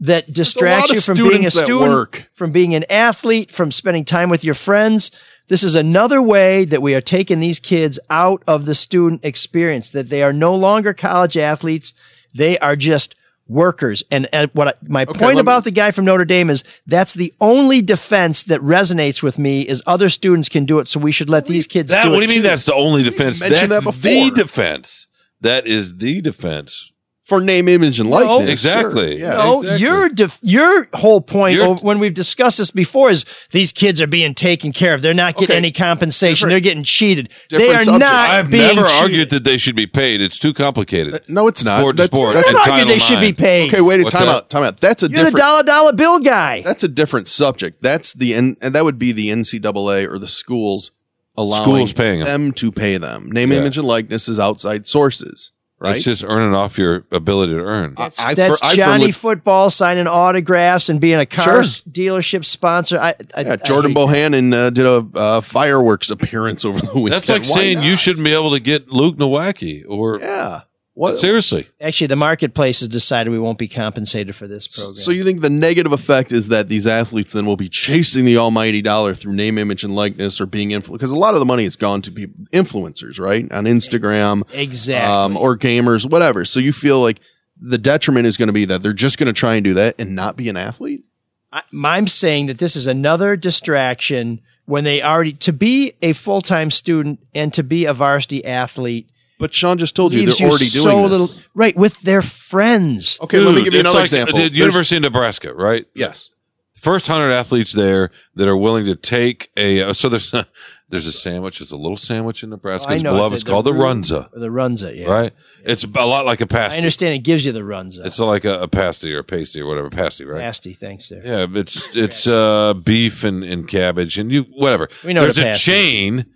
that 0.00 0.32
distracts 0.32 0.92
you 0.92 1.00
from 1.00 1.16
being 1.16 1.46
a 1.46 1.50
student, 1.50 1.90
work. 1.90 2.26
from 2.32 2.52
being 2.52 2.74
an 2.74 2.84
athlete, 2.90 3.50
from 3.50 3.70
spending 3.70 4.04
time 4.04 4.28
with 4.30 4.44
your 4.44 4.54
friends. 4.54 5.10
This 5.48 5.62
is 5.62 5.74
another 5.74 6.22
way 6.22 6.64
that 6.64 6.80
we 6.82 6.94
are 6.94 7.00
taking 7.00 7.40
these 7.40 7.60
kids 7.60 7.98
out 8.10 8.42
of 8.46 8.64
the 8.64 8.74
student 8.74 9.24
experience. 9.24 9.90
That 9.90 10.08
they 10.08 10.22
are 10.22 10.32
no 10.32 10.54
longer 10.54 10.94
college 10.94 11.36
athletes; 11.36 11.94
they 12.34 12.58
are 12.58 12.76
just 12.76 13.14
workers. 13.46 14.02
And, 14.10 14.26
and 14.32 14.50
what 14.54 14.68
I, 14.68 14.72
my 14.88 15.04
point 15.04 15.20
let 15.20 15.34
me- 15.34 15.40
about 15.40 15.64
the 15.64 15.70
guy 15.70 15.90
from 15.90 16.06
Notre 16.06 16.24
Dame 16.24 16.48
is 16.48 16.64
that's 16.86 17.12
the 17.14 17.32
only 17.42 17.82
defense 17.82 18.44
that 18.44 18.60
resonates 18.62 19.22
with 19.22 19.38
me 19.38 19.60
is 19.62 19.82
other 19.86 20.08
students 20.08 20.48
can 20.48 20.64
do 20.64 20.78
it, 20.78 20.88
so 20.88 20.98
we 20.98 21.12
should 21.12 21.28
let 21.28 21.44
these 21.44 21.66
kids 21.66 21.90
That, 21.90 22.04
do 22.04 22.10
what 22.10 22.22
it 22.22 22.28
do 22.28 22.32
you 22.32 22.38
mean 22.38 22.42
too. 22.44 22.48
that's 22.48 22.64
the 22.64 22.74
only 22.74 23.02
defense? 23.02 23.40
mentioned 23.40 23.70
That's 23.70 23.84
that 23.84 24.00
the 24.02 24.32
defense. 24.34 25.06
That 25.42 25.66
is 25.66 25.98
the 25.98 26.22
defense. 26.22 26.90
For 27.24 27.40
name, 27.40 27.68
image, 27.68 27.98
and 28.00 28.10
likeness. 28.10 28.50
exactly. 28.50 29.12
Sure. 29.18 29.18
Yeah. 29.28 29.34
No, 29.38 29.60
exactly. 29.62 29.80
your 29.80 30.08
def- 30.10 30.38
your 30.42 30.88
whole 30.92 31.22
point 31.22 31.56
Your- 31.56 31.68
over- 31.68 31.80
when 31.80 31.98
we've 31.98 32.12
discussed 32.12 32.58
this 32.58 32.70
before 32.70 33.08
is 33.08 33.24
these 33.50 33.72
kids 33.72 34.02
are 34.02 34.06
being 34.06 34.34
taken 34.34 34.74
care 34.74 34.94
of. 34.94 35.00
They're 35.00 35.14
not 35.14 35.34
getting 35.38 35.54
Okay. 35.54 35.56
any 35.56 35.70
compensation. 35.72 36.48
Different- 36.48 36.50
They're 36.52 36.60
getting 36.60 36.82
cheated. 36.84 37.30
They 37.48 37.70
are 37.70 37.82
subject. 37.82 37.98
not 38.00 38.12
I've 38.12 38.50
being 38.50 38.76
never 38.76 38.86
cheated. 38.86 39.02
argued 39.02 39.30
that 39.30 39.42
they 39.44 39.56
should 39.56 39.74
be 39.74 39.86
paid. 39.86 40.20
It's 40.20 40.38
too 40.38 40.52
complicated. 40.52 41.14
Uh, 41.14 41.18
no, 41.28 41.48
it's 41.48 41.64
not. 41.64 41.78
Sport 41.80 41.96
to 41.96 42.02
That's- 42.02 42.18
sport. 42.20 42.34
that's 42.34 42.68
I 42.68 42.80
and 42.80 42.90
they 42.90 42.98
should 42.98 43.20
be 43.20 43.32
paid. 43.32 43.72
Okay, 43.72 43.80
wait 43.80 44.00
a 44.00 44.02
What's 44.02 44.14
time 44.14 44.26
that? 44.26 44.34
out. 44.36 44.50
Time 44.50 44.62
out. 44.64 44.80
That's 44.80 45.02
a 45.02 45.06
You're 45.06 45.10
the 45.10 45.16
different. 45.30 45.36
dollar 45.36 45.62
dollar 45.62 45.92
bill 45.94 46.18
guy. 46.20 46.60
That's 46.60 46.84
a 46.84 46.88
different 46.88 47.26
subject. 47.26 47.82
That's 47.82 48.12
the 48.12 48.34
N, 48.34 48.56
and 48.60 48.74
that 48.74 48.84
would 48.84 48.98
be 48.98 49.12
the 49.12 49.30
NCAA 49.30 50.04
or 50.12 50.18
the 50.18 50.28
schools 50.28 50.90
allowing 51.38 51.62
Schools 51.62 51.92
paying 51.94 52.18
them. 52.18 52.42
them 52.44 52.52
to 52.52 52.70
pay 52.70 52.98
them. 52.98 53.30
Name, 53.32 53.50
Yeah. 53.50 53.60
image, 53.60 53.78
and 53.78 53.86
likeness 53.86 54.28
is 54.28 54.38
outside 54.38 54.86
sources, 54.86 55.52
right? 55.84 55.96
It's 55.96 56.04
just 56.04 56.24
earning 56.24 56.54
off 56.54 56.78
your 56.78 57.04
ability 57.12 57.52
to 57.54 57.60
earn. 57.60 57.94
That's, 57.96 58.26
I- 58.26 58.34
that's 58.34 58.58
for- 58.58 58.64
I 58.66 58.70
for 58.70 58.76
Johnny 58.76 59.06
lit- 59.06 59.14
Football 59.14 59.70
signing 59.70 60.06
autographs 60.06 60.88
and 60.88 61.00
being 61.00 61.18
a 61.20 61.26
car 61.26 61.62
Sure. 61.64 61.82
dealership 61.90 62.44
sponsor. 62.44 62.98
I, 62.98 63.14
I, 63.36 63.40
yeah, 63.42 63.52
I 63.52 63.56
Jordan 63.56 63.92
hate. 63.92 63.96
Bohannon 63.98 64.52
uh, 64.52 64.70
did 64.70 64.86
a 64.86 65.06
uh, 65.18 65.40
fireworks 65.40 66.10
appearance 66.10 66.64
over 66.64 66.80
the 66.80 66.92
weekend. 66.94 67.12
That's 67.12 67.28
like 67.28 67.42
Why 67.42 67.60
saying 67.60 67.82
you 67.82 67.96
shouldn't 67.96 68.24
be 68.24 68.32
able 68.34 68.50
to 68.52 68.60
get 68.60 68.88
Luke 68.88 69.16
Nowacki 69.16 69.84
or 69.88 70.18
Yeah. 70.20 70.62
What? 70.94 71.16
seriously. 71.16 71.68
Actually, 71.80 72.06
the 72.06 72.16
marketplace 72.16 72.78
has 72.78 72.88
decided 72.88 73.30
we 73.30 73.38
won't 73.38 73.58
be 73.58 73.66
compensated 73.66 74.36
for 74.36 74.46
this 74.46 74.68
program. 74.68 74.94
So 74.94 75.10
you 75.10 75.24
think 75.24 75.40
the 75.40 75.50
negative 75.50 75.92
effect 75.92 76.30
is 76.30 76.48
that 76.48 76.68
these 76.68 76.86
athletes 76.86 77.32
then 77.32 77.46
will 77.46 77.56
be 77.56 77.68
chasing 77.68 78.24
the 78.24 78.36
almighty 78.38 78.80
dollar 78.80 79.12
through 79.12 79.32
name, 79.32 79.58
image, 79.58 79.82
and 79.82 79.94
likeness, 79.94 80.40
or 80.40 80.46
being 80.46 80.70
influenced? 80.70 81.00
Because 81.00 81.10
a 81.10 81.16
lot 81.16 81.34
of 81.34 81.40
the 81.40 81.46
money 81.46 81.64
has 81.64 81.74
gone 81.74 82.00
to 82.02 82.12
people, 82.12 82.44
influencers, 82.52 83.18
right, 83.18 83.50
on 83.50 83.64
Instagram, 83.64 84.42
exactly. 84.54 85.12
um, 85.12 85.36
or 85.36 85.58
gamers, 85.58 86.08
whatever. 86.08 86.44
So 86.44 86.60
you 86.60 86.72
feel 86.72 87.00
like 87.00 87.18
the 87.60 87.78
detriment 87.78 88.26
is 88.26 88.36
going 88.36 88.46
to 88.46 88.52
be 88.52 88.64
that 88.66 88.82
they're 88.82 88.92
just 88.92 89.18
going 89.18 89.26
to 89.26 89.32
try 89.32 89.56
and 89.56 89.64
do 89.64 89.74
that 89.74 89.96
and 89.98 90.14
not 90.14 90.36
be 90.36 90.48
an 90.48 90.56
athlete. 90.56 91.04
I, 91.52 91.62
I'm 91.84 92.06
saying 92.06 92.46
that 92.46 92.58
this 92.58 92.76
is 92.76 92.86
another 92.86 93.36
distraction 93.36 94.40
when 94.66 94.84
they 94.84 95.02
already 95.02 95.32
to 95.32 95.52
be 95.52 95.92
a 96.02 96.12
full 96.12 96.40
time 96.40 96.70
student 96.70 97.20
and 97.34 97.52
to 97.54 97.64
be 97.64 97.84
a 97.84 97.92
varsity 97.92 98.44
athlete. 98.44 99.08
But 99.38 99.52
Sean 99.52 99.78
just 99.78 99.96
told 99.96 100.14
you 100.14 100.24
they're 100.26 100.48
already 100.48 100.64
so 100.66 100.90
doing 100.90 101.02
this. 101.02 101.10
little 101.10 101.42
right 101.54 101.76
with 101.76 102.00
their 102.02 102.22
friends. 102.22 103.18
Okay, 103.20 103.38
let 103.40 103.54
me 103.54 103.62
give 103.64 103.74
you 103.74 103.80
another 103.80 103.96
like 103.96 104.04
example. 104.04 104.34
The 104.36 104.42
There's- 104.42 104.56
University 104.56 104.96
of 104.96 105.02
Nebraska, 105.02 105.52
right? 105.54 105.86
Yes. 105.94 106.30
First 106.74 107.06
hundred 107.06 107.30
athletes 107.32 107.72
there 107.72 108.10
that 108.34 108.46
are 108.46 108.56
willing 108.56 108.84
to 108.86 108.94
take 108.96 109.50
a. 109.56 109.82
uh, 109.82 109.92
So 109.92 110.08
there's 110.08 110.32
there's 110.88 111.06
a 111.06 111.12
sandwich. 111.12 111.60
It's 111.60 111.72
a 111.72 111.76
little 111.76 111.96
sandwich 111.96 112.42
in 112.42 112.50
Nebraska. 112.50 112.90
I 112.90 112.94
It's 112.94 113.02
know 113.02 113.14
beloved. 113.14 113.32
the- 113.32 113.34
It's 113.36 113.44
the 113.44 113.50
called 113.50 113.64
the 113.66 113.72
roux- 113.72 113.80
runza, 113.80 114.28
The 114.32 114.48
runza, 114.48 114.96
yeah. 114.96 115.06
right? 115.08 115.32
It's 115.64 115.84
a 115.84 115.88
lot 115.88 116.26
like 116.26 116.40
a 116.40 116.46
pasty. 116.46 116.76
I 116.76 116.80
understand 116.80 117.14
it 117.14 117.24
gives 117.24 117.44
you 117.46 117.52
the 117.52 117.64
runs. 117.64 117.98
It's 117.98 118.18
like 118.18 118.44
a, 118.44 118.60
a 118.62 118.68
pasty 118.68 119.14
or 119.14 119.20
a 119.20 119.24
pasty 119.24 119.60
or 119.60 119.66
whatever 119.66 119.88
pasty, 119.88 120.24
right? 120.24 120.40
Nasty, 120.40 120.72
thanks 120.74 121.08
there. 121.08 121.22
Yeah, 121.24 121.46
it's 121.58 121.96
it's 121.96 122.26
uh, 122.26 122.74
beef 122.74 123.24
and, 123.24 123.42
and 123.44 123.66
cabbage 123.66 124.18
and 124.18 124.30
you 124.30 124.42
whatever. 124.54 124.88
We 125.04 125.12
know 125.14 125.22
There's 125.22 125.36
the 125.36 125.42
a 125.42 125.44
pasty. 125.46 125.70
chain 125.72 126.26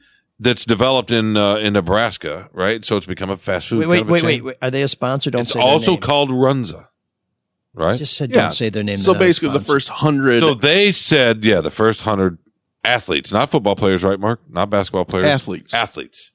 that's 0.41 0.65
developed 0.65 1.11
in 1.11 1.37
uh, 1.37 1.57
in 1.57 1.73
Nebraska, 1.73 2.49
right? 2.53 2.85
So 2.85 2.97
it's 2.97 3.07
become 3.07 3.31
a 3.31 3.37
fast 3.37 3.69
food. 3.69 3.79
Wait, 3.81 3.85
kind 3.87 3.91
wait, 3.91 4.01
of 4.03 4.09
wait, 4.11 4.21
chain. 4.21 4.27
wait, 4.29 4.43
wait. 4.45 4.57
Are 4.63 4.71
they 4.71 4.83
a 4.83 4.89
sponsor? 4.89 5.31
Don't 5.31 5.43
It's 5.43 5.53
say 5.53 5.59
their 5.61 5.69
also 5.69 5.93
name. 5.93 6.01
called 6.01 6.31
Runza, 6.31 6.87
right? 7.75 7.99
Just 7.99 8.17
said 8.17 8.31
Yeah. 8.31 8.43
don't 8.43 8.51
say 8.53 8.69
their 8.69 8.83
name. 8.85 8.97
So 8.99 9.13
they're 9.13 9.21
not 9.21 9.25
a 9.25 9.27
basically, 9.29 9.51
the 9.51 9.61
first 9.61 9.89
hundred 9.89 10.41
So 10.41 10.55
they 10.55 10.93
said, 10.93 11.45
yeah, 11.45 11.61
the 11.61 11.71
first 11.71 12.03
hundred 12.03 12.39
athletes, 12.85 13.33
not 13.33 13.51
football 13.51 13.77
players, 13.77 14.03
right, 14.05 14.19
Mark? 14.21 14.41
Not 14.49 14.71
basketball 14.71 15.05
players, 15.05 15.27
Athletes. 15.27 15.75
athletes 15.75 16.33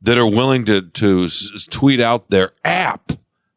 that 0.00 0.18
are 0.18 0.26
willing 0.26 0.64
to 0.66 0.82
to 0.82 1.24
s- 1.24 1.66
tweet 1.70 2.00
out 2.00 2.30
their 2.30 2.52
app, 2.64 3.12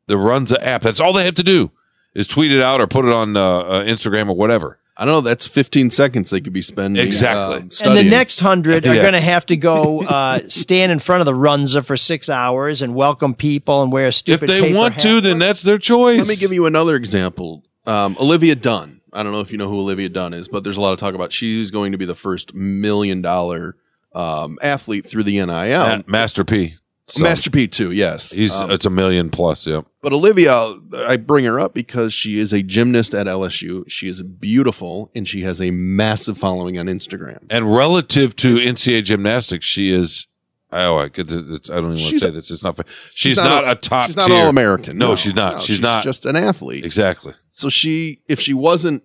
the 0.08 0.16
Runza 0.16 0.58
app. 0.62 0.82
That's 0.82 1.00
all 1.00 1.14
they 1.14 1.26
have 1.26 1.36
to 1.36 1.44
do 1.44 1.72
is 2.14 2.28
tweet 2.28 2.52
it 2.52 2.62
out 2.62 2.80
or 2.82 2.88
put 2.88 3.06
it 3.06 3.12
on 3.12 3.36
uh, 3.38 3.42
uh, 3.60 3.84
Instagram 3.84 4.30
or 4.30 4.36
whatever. 4.36 4.80
I 4.98 5.04
don't 5.06 5.14
know. 5.16 5.22
That's 5.22 5.48
15 5.48 5.90
seconds 5.90 6.30
they 6.30 6.40
could 6.40 6.54
be 6.54 6.62
spending. 6.62 7.06
Exactly. 7.06 7.58
um, 7.58 7.70
and 7.84 7.98
the 7.98 8.10
next 8.10 8.40
hundred 8.40 8.86
are 8.88 8.96
Yeah. 8.96 9.02
going 9.02 9.14
to 9.14 9.20
have 9.22 9.46
to 9.48 9.58
go 9.58 10.04
uh, 10.04 10.40
stand 10.48 10.92
in 10.92 11.00
front 11.00 11.20
of 11.22 11.26
the 11.26 11.34
runza 11.34 11.86
for 11.86 11.98
six 11.98 12.30
hours 12.30 12.82
and 12.82 12.96
welcome 12.96 13.34
people 13.34 13.84
and 13.84 13.92
wear 13.92 14.08
a 14.08 14.12
stupid. 14.14 14.50
If 14.50 14.56
they 14.56 14.62
paper 14.68 14.78
want 14.78 14.94
hat. 14.94 15.02
to, 15.04 15.22
then 15.22 15.38
that's 15.40 15.64
their 15.64 15.78
choice. 15.78 16.18
Let 16.20 16.28
me 16.30 16.36
give 16.38 16.54
you 16.54 16.66
another 16.66 16.96
example. 16.96 17.64
Um, 17.86 18.16
Olivia 18.20 18.56
Dunne. 18.56 19.02
I 19.12 19.24
don't 19.24 19.32
know 19.32 19.40
if 19.42 19.52
you 19.52 19.58
know 19.58 19.70
who 19.70 19.80
Olivia 19.80 20.10
Dunne 20.10 20.34
is, 20.34 20.48
but 20.48 20.64
there's 20.64 20.78
a 20.78 20.82
lot 20.82 20.94
of 20.94 21.00
talk 21.00 21.14
about 21.14 21.32
she's 21.32 21.72
going 21.72 21.92
to 21.94 21.98
be 21.98 22.06
the 22.06 22.16
first 22.16 22.54
million 22.54 23.22
dollar 23.22 23.76
um, 24.14 24.58
athlete 24.62 25.06
through 25.06 25.24
the 25.24 25.38
NIL. 25.46 26.04
Master 26.08 26.44
P. 26.46 26.76
son. 27.08 27.24
Master 27.24 27.50
P 27.50 27.68
too, 27.68 27.92
yes. 27.92 28.32
He's 28.32 28.54
Um, 28.54 28.72
it's 28.72 28.86
a 28.86 28.90
million 28.90 29.30
plus. 29.30 29.68
yeah. 29.68 29.82
but 30.02 30.14
Olivia, 30.14 30.74
I 30.96 31.18
bring 31.18 31.46
her 31.46 31.60
up 31.60 31.74
because 31.74 32.14
she 32.14 32.40
is 32.40 32.54
a 32.54 32.64
gymnast 32.64 33.14
at 33.14 33.28
LSU. 33.28 33.90
She 33.90 34.08
is 34.08 34.22
beautiful 34.22 35.12
and 35.16 35.28
she 35.28 35.42
has 35.42 35.62
a 35.62 35.72
massive 35.72 36.38
following 36.38 36.78
on 36.78 36.88
Instagram. 36.88 37.46
And 37.50 37.74
relative 37.74 38.36
to 38.38 38.58
NCAA 38.58 39.04
gymnastics, 39.04 39.66
she 39.66 39.94
is. 39.94 40.28
Oh, 40.72 40.98
I 40.98 41.10
could. 41.10 41.32
It's, 41.32 41.70
I 41.70 41.76
don't 41.76 41.92
even 41.92 42.04
want 42.04 42.10
to 42.10 42.20
say 42.20 42.32
this. 42.32 42.52
It's 42.52 42.64
not. 42.64 42.76
fair. 42.76 42.86
She's, 43.14 43.38
not, 43.38 43.70
a 43.70 43.76
top. 43.76 44.08
She's 44.08 44.18
not 44.18 44.30
all 44.30 44.50
American. 44.50 44.98
No, 44.98 45.16
she's 45.16 45.36
not. 45.36 45.62
she's, 45.62 45.80
not. 45.80 46.04
just 46.04 46.26
an 46.26 46.36
athlete. 46.36 46.84
exactly. 46.84 47.34
So 47.52 47.70
she, 47.70 48.22
if 48.28 48.42
she 48.42 48.54
wasn't, 48.54 49.04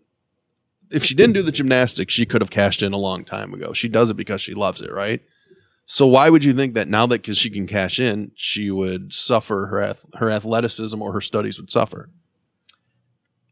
if 0.91 1.05
she 1.05 1.15
didn't 1.15 1.35
do 1.35 1.43
the 1.43 1.53
gymnastics, 1.53 2.13
she 2.13 2.27
could 2.27 2.41
have 2.41 2.51
cashed 2.51 2.83
in 2.83 2.93
a 2.93 2.97
long 2.97 3.25
time 3.25 3.55
ago. 3.55 3.73
She 3.73 3.89
does 3.89 4.11
it 4.11 4.15
because 4.15 4.41
she 4.41 4.55
loves 4.55 4.81
it, 4.81 4.91
right? 4.91 5.23
So 5.93 6.07
why 6.07 6.31
would 6.31 6.45
you 6.45 6.53
think 6.53 6.75
that 6.75 6.87
now 6.87 7.05
that 7.07 7.23
because 7.23 7.37
she 7.37 7.51
can 7.51 7.67
cash 7.67 7.99
in, 7.99 8.31
she 8.37 8.71
would 8.71 9.13
suffer 9.13 9.67
her 9.67 9.97
her 10.19 10.31
athleticism 10.31 11.03
or 11.03 11.13
her 11.13 11.21
studies 11.21 11.59
would 11.59 11.69
suffer? 11.69 12.11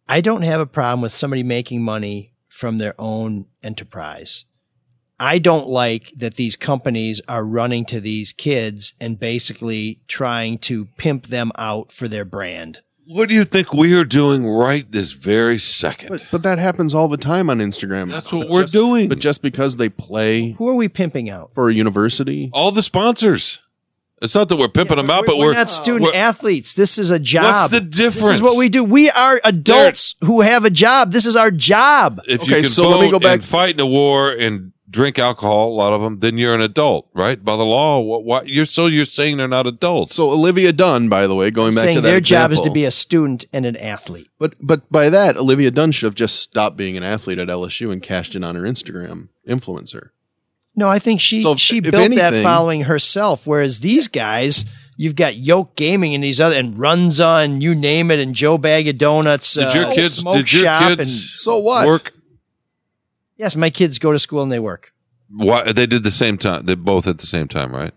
I 0.08 0.20
don't 0.20 0.42
have 0.42 0.60
a 0.60 0.64
problem 0.64 1.00
with 1.00 1.10
somebody 1.10 1.42
making 1.42 1.82
money 1.82 2.34
from 2.46 2.78
their 2.78 2.94
own 2.96 3.46
enterprise. 3.64 4.44
I 5.18 5.40
don't 5.40 5.68
like 5.68 6.12
that 6.12 6.34
these 6.34 6.54
companies 6.54 7.20
are 7.26 7.44
running 7.44 7.84
to 7.86 7.98
these 7.98 8.32
kids 8.32 8.94
and 9.00 9.18
basically 9.18 9.98
trying 10.06 10.58
to 10.58 10.84
pimp 10.96 11.26
them 11.26 11.50
out 11.58 11.90
for 11.90 12.06
their 12.06 12.24
brand. 12.24 12.82
What 13.10 13.30
do 13.30 13.34
you 13.34 13.44
think 13.44 13.72
we 13.72 13.94
are 13.94 14.04
doing 14.04 14.46
right 14.46 14.90
this 14.92 15.12
very 15.12 15.56
second? 15.58 16.10
But, 16.10 16.28
but 16.30 16.42
that 16.42 16.58
happens 16.58 16.94
all 16.94 17.08
the 17.08 17.16
time 17.16 17.48
on 17.48 17.56
Instagram. 17.58 18.10
That's 18.10 18.30
what 18.30 18.42
But 18.42 18.50
we're 18.50 18.60
just- 18.62 18.74
doing. 18.74 19.08
But 19.08 19.18
just 19.18 19.40
because 19.40 19.78
they 19.78 19.88
play 19.88 20.50
Who 20.58 20.68
are 20.68 20.74
we 20.74 20.88
pimping 20.90 21.30
out? 21.30 21.54
for 21.54 21.70
a 21.70 21.74
university, 21.74 22.50
all 22.52 22.70
the 22.70 22.82
sponsors. 22.82 23.62
It's 24.20 24.34
not 24.34 24.50
that 24.50 24.56
we're 24.56 24.68
pimping 24.68 24.96
them 24.98 25.08
out, 25.08 25.24
but 25.26 25.38
we're, 25.38 25.46
we're, 25.46 25.54
not 25.54 25.70
student 25.70 26.02
we're- 26.02 26.16
athletes. 26.18 26.74
This 26.74 26.98
is 26.98 27.10
a 27.10 27.18
job. 27.18 27.44
What's 27.44 27.68
the 27.70 27.80
difference? 27.80 28.28
This 28.28 28.30
is 28.32 28.42
what 28.42 28.58
we 28.58 28.68
do. 28.68 28.84
We 28.84 29.08
are 29.10 29.40
adults 29.42 30.14
who 30.22 30.42
have 30.42 30.66
a 30.66 30.70
job. 30.70 31.10
This 31.12 31.24
is 31.24 31.34
our 31.34 31.50
job. 31.50 32.20
If 32.28 32.42
Okay, 32.42 32.56
you 32.56 32.62
can 32.64 32.70
so 32.70 32.82
vote 32.82 32.90
let 32.98 33.00
me 33.06 33.10
go 33.10 33.18
back- 33.20 33.34
and 33.36 33.44
fight 33.44 33.74
in 33.74 33.80
a 33.80 33.86
war 33.86 34.32
and 34.32 34.72
drink 34.90 35.18
alcohol, 35.18 35.68
a 35.68 35.74
lot 35.74 35.92
of 35.92 36.00
them, 36.00 36.20
then 36.20 36.38
you're 36.38 36.54
an 36.54 36.60
adult, 36.60 37.08
right? 37.12 37.42
By 37.42 37.56
the 37.56 37.64
law, 37.64 38.00
what, 38.00 38.24
what 38.24 38.48
you're 38.48 38.64
so 38.64 38.86
you're 38.86 39.04
saying 39.04 39.36
they're 39.36 39.48
not 39.48 39.66
adults. 39.66 40.14
so 40.14 40.30
Olivia 40.30 40.72
Dunne, 40.72 41.08
by 41.08 41.26
the 41.26 41.34
way, 41.34 41.50
going 41.50 41.74
back 41.74 41.84
saying 41.84 41.96
to 41.96 42.00
that 42.00 42.08
their 42.08 42.20
job 42.20 42.52
is 42.52 42.60
to 42.60 42.70
be 42.70 42.84
a 42.84 42.90
student 42.90 43.44
and 43.52 43.66
an 43.66 43.76
athlete. 43.76 44.28
But 44.38 44.54
but 44.60 44.90
by 44.90 45.10
that, 45.10 45.36
Olivia 45.36 45.70
Dunne 45.70 45.92
should 45.92 46.06
have 46.06 46.14
just 46.14 46.36
stopped 46.40 46.76
being 46.76 46.96
an 46.96 47.02
athlete 47.02 47.38
at 47.38 47.48
LSU 47.48 47.92
and 47.92 48.02
cashed 48.02 48.34
in 48.34 48.44
on 48.44 48.54
her 48.54 48.62
Instagram 48.62 49.28
influencer. 49.46 50.10
No, 50.76 50.88
I 50.88 50.98
think 51.00 51.20
she 51.20 51.42
So 51.42 51.52
if- 51.52 51.58
she 51.58 51.78
if 51.78 51.90
built 51.90 52.14
that 52.14 52.42
following 52.42 52.82
herself. 52.82 53.46
Whereas 53.46 53.80
these 53.80 54.06
guys, 54.06 54.64
you've 54.96 55.16
got 55.16 55.36
Yoke 55.36 55.74
Gaming 55.74 56.14
and 56.14 56.22
these 56.22 56.40
other 56.40 56.56
and 56.56 56.74
Runza 56.74 57.60
you 57.60 57.74
name 57.74 58.10
it 58.12 58.20
and 58.20 58.34
Joe 58.34 58.58
Bag 58.58 58.86
of 58.86 58.96
Donuts. 58.96 59.54
did 59.54 59.74
your 59.74 59.86
uh, 59.86 59.94
kids? 59.94 60.14
smoke 60.14 60.36
Did 60.36 60.52
your 60.52 60.62
shop 60.62 60.88
kids? 60.88 61.00
and 61.00 61.08
So 61.10 61.58
what? 61.58 61.86
Work. 61.88 62.12
Yes, 63.38 63.56
my 63.56 63.70
kids 63.70 63.98
go 63.98 64.12
to 64.12 64.18
school 64.18 64.42
and 64.42 64.52
they 64.52 64.58
work 64.60 64.92
Why 65.30 65.72
they 65.72 65.86
did 65.86 66.02
the 66.02 66.10
same 66.10 66.36
time? 66.36 66.66
They 66.66 66.74
both 66.74 67.06
at 67.06 67.18
the 67.18 67.26
same 67.26 67.48
time, 67.48 67.74
right? 67.74 67.94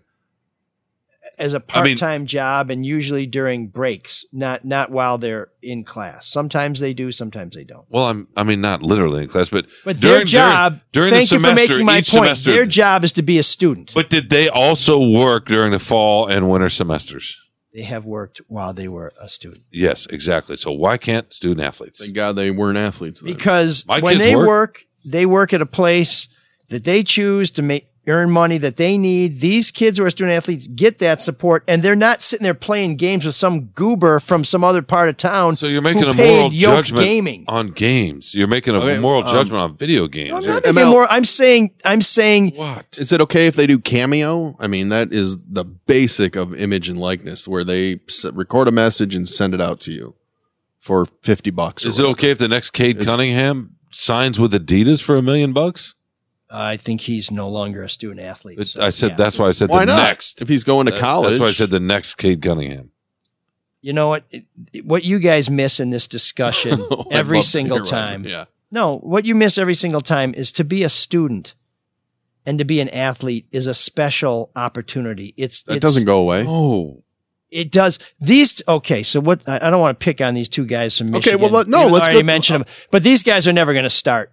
as 1.38 1.54
a 1.54 1.60
part 1.60 1.86
mean- 1.86 1.96
time 1.96 2.26
job 2.26 2.70
and 2.70 2.84
usually 2.84 3.26
during 3.26 3.66
breaks, 3.66 4.24
not 4.32 4.64
not 4.64 4.90
while 4.90 5.18
they're 5.18 5.48
in 5.62 5.82
class. 5.82 6.26
Sometimes 6.26 6.78
they 6.80 6.92
do, 6.94 7.10
sometimes 7.10 7.54
they 7.56 7.64
don't. 7.64 7.86
Well, 7.90 8.04
I'm. 8.04 8.28
I 8.36 8.44
mean, 8.44 8.60
not 8.60 8.82
literally 8.82 9.22
in 9.24 9.28
class, 9.28 9.48
but 9.48 9.66
But 9.84 9.98
during, 9.98 10.18
their 10.18 10.24
job, 10.24 10.80
during, 10.92 11.10
during 11.10 11.10
thank 11.10 11.28
the 11.30 11.34
you 11.36 11.40
for 11.40 11.48
semester, 11.48 11.72
making 11.74 11.86
my 11.86 11.98
each 11.98 12.10
point. 12.10 12.24
semester. 12.24 12.52
Their 12.52 12.66
job 12.66 13.02
is 13.02 13.12
to 13.12 13.22
be 13.22 13.38
a 13.38 13.42
student. 13.42 13.92
but 13.94 14.10
did 14.10 14.30
they 14.30 14.48
also 14.48 14.98
work 15.10 15.46
during 15.46 15.72
the 15.72 15.78
fall 15.78 16.26
and 16.28 16.50
winter 16.50 16.68
semesters? 16.68 17.38
They 17.74 17.82
have 17.82 18.04
worked 18.04 18.42
while 18.48 18.74
they 18.74 18.86
were 18.86 19.12
a 19.20 19.28
student. 19.30 19.64
Yes, 19.72 20.06
exactly. 20.06 20.56
So 20.56 20.70
why 20.70 20.98
can't 20.98 21.32
student 21.32 21.66
athletes? 21.66 22.00
Thank 22.00 22.14
God 22.14 22.36
they 22.36 22.50
weren't 22.50 22.76
athletes. 22.76 23.20
Then. 23.22 23.32
because 23.32 23.86
My 23.88 24.00
when 24.00 24.14
kids 24.16 24.24
they 24.26 24.36
work. 24.36 24.46
work. 24.46 24.84
They 25.04 25.26
work 25.26 25.52
at 25.52 25.62
a 25.62 25.66
place 25.66 26.28
that 26.68 26.84
they 26.84 27.02
choose 27.02 27.50
to 27.52 27.62
make 27.62 27.86
earn 28.08 28.28
money 28.28 28.58
that 28.58 28.74
they 28.76 28.98
need. 28.98 29.38
These 29.38 29.70
kids 29.70 29.96
who 29.96 30.04
are 30.04 30.10
student 30.10 30.36
athletes 30.36 30.66
get 30.66 30.98
that 30.98 31.20
support, 31.20 31.62
and 31.68 31.82
they're 31.84 31.94
not 31.94 32.20
sitting 32.20 32.42
there 32.42 32.52
playing 32.54 32.96
games 32.96 33.24
with 33.24 33.34
some 33.36 33.66
goober 33.66 34.18
from 34.18 34.42
some 34.42 34.64
other 34.64 34.82
part 34.82 35.08
of 35.08 35.16
town. 35.16 35.54
So 35.54 35.68
you're 35.68 35.82
making 35.82 36.02
a 36.04 36.12
moral 36.14 36.50
judgment 36.50 37.04
Gaming. 37.04 37.44
on 37.46 37.68
games. 37.68 38.34
You're 38.34 38.48
making 38.48 38.74
a 38.74 38.78
Okay, 38.78 38.98
moral 38.98 39.22
um, 39.22 39.32
judgment 39.32 39.60
on 39.62 39.76
video 39.76 40.08
games. 40.08 40.32
I'm 40.34 40.42
not 40.44 40.64
ML 40.64 40.74
making 40.74 40.90
more. 40.90 41.06
I'm 41.12 41.24
saying. 41.24 41.70
I'm 41.84 42.02
saying. 42.02 42.54
what? 42.56 42.86
Is 42.98 43.12
it 43.12 43.20
okay 43.20 43.46
if 43.46 43.54
they 43.54 43.68
do 43.68 43.78
cameo? 43.78 44.56
I 44.58 44.66
mean, 44.66 44.88
that 44.88 45.12
is 45.12 45.38
the 45.38 45.64
basic 45.64 46.34
of 46.34 46.54
image 46.56 46.88
and 46.88 46.98
likeness, 46.98 47.46
where 47.46 47.62
they 47.62 48.00
record 48.32 48.66
a 48.66 48.72
message 48.72 49.14
and 49.14 49.28
send 49.28 49.54
it 49.54 49.60
out 49.60 49.78
to 49.82 49.92
you 49.92 50.16
for 50.80 51.04
fifty 51.04 51.50
bucks. 51.52 51.84
or 51.84 51.88
Is 51.88 52.00
it 52.00 52.04
okay 52.06 52.30
if 52.32 52.38
the 52.38 52.48
next 52.48 52.70
Cade 52.70 52.96
Is- 53.00 53.08
Cunningham 53.08 53.76
signs 53.92 54.38
with 54.40 54.52
Adidas 54.52 55.02
for 55.02 55.16
a 55.16 55.22
million 55.22 55.52
bucks? 55.52 55.94
I 56.50 56.76
think 56.76 57.00
he's 57.02 57.30
no 57.30 57.48
longer 57.48 57.82
a 57.82 57.88
student 57.88 58.20
athlete. 58.20 58.58
It- 58.58 58.64
so, 58.66 58.82
I 58.82 58.90
said 58.90 59.10
yeah. 59.12 59.16
that's 59.16 59.38
why 59.38 59.48
I 59.48 59.52
said 59.52 59.70
Why 59.70 59.80
the 59.86 59.94
not? 59.96 60.02
next. 60.02 60.42
If 60.42 60.48
he's 60.48 60.64
going 60.64 60.86
to 60.86 60.94
uh, 60.94 60.98
college, 60.98 61.30
That's 61.32 61.40
why 61.40 61.46
I 61.46 61.52
said 61.52 61.70
the 61.70 61.80
next 61.80 62.16
Cade 62.16 62.42
Cunningham. 62.42 62.90
You 63.80 63.92
know 63.94 64.08
what? 64.08 64.24
It- 64.30 64.44
it- 64.72 64.84
what 64.86 65.02
you 65.04 65.18
guys 65.18 65.48
miss 65.48 65.80
in 65.80 65.90
this 65.90 66.06
discussion 66.08 66.78
oh, 66.90 67.06
I'd 67.10 67.16
every 67.16 67.38
love 67.38 67.44
to 67.44 67.50
single 67.50 67.76
hear 67.78 67.82
about 67.82 67.86
it. 67.88 67.90
time. 67.90 68.24
Yeah. 68.24 68.44
No, 68.70 68.98
what 68.98 69.24
you 69.24 69.34
miss 69.34 69.58
every 69.58 69.74
single 69.74 70.00
time 70.00 70.34
is 70.34 70.52
to 70.52 70.64
be 70.64 70.82
a 70.82 70.88
student 70.88 71.54
and 72.46 72.58
to 72.58 72.64
be 72.64 72.80
an 72.80 72.88
athlete 72.88 73.46
is 73.52 73.66
a 73.66 73.74
special 73.74 74.50
opportunity. 74.56 75.32
It's 75.36 75.62
That 75.64 75.76
it's, 75.76 75.82
doesn't 75.82 76.04
go 76.06 76.20
away. 76.20 76.44
Oh, 76.46 77.02
It 77.52 77.70
does 77.70 77.98
these. 78.18 78.62
Okay, 78.66 79.02
so 79.02 79.20
what? 79.20 79.46
I 79.48 79.70
don't 79.70 79.80
want 79.80 79.98
to 80.00 80.04
pick 80.04 80.20
on 80.20 80.34
these 80.34 80.48
two 80.48 80.64
guys 80.66 80.96
from 80.96 81.10
michigan 81.10 81.34
Okay, 81.36 81.42
well, 81.42 81.52
let- 81.52 81.68
no, 81.68 81.86
let's 81.86 82.08
I 82.08 82.12
already 82.12 82.22
go- 82.22 82.26
mentioned 82.26 82.64
them, 82.64 82.74
but 82.90 83.02
these 83.02 83.22
guys 83.22 83.46
are 83.46 83.52
never 83.52 83.72
going 83.72 83.84
to 83.84 83.90
start. 83.90 84.32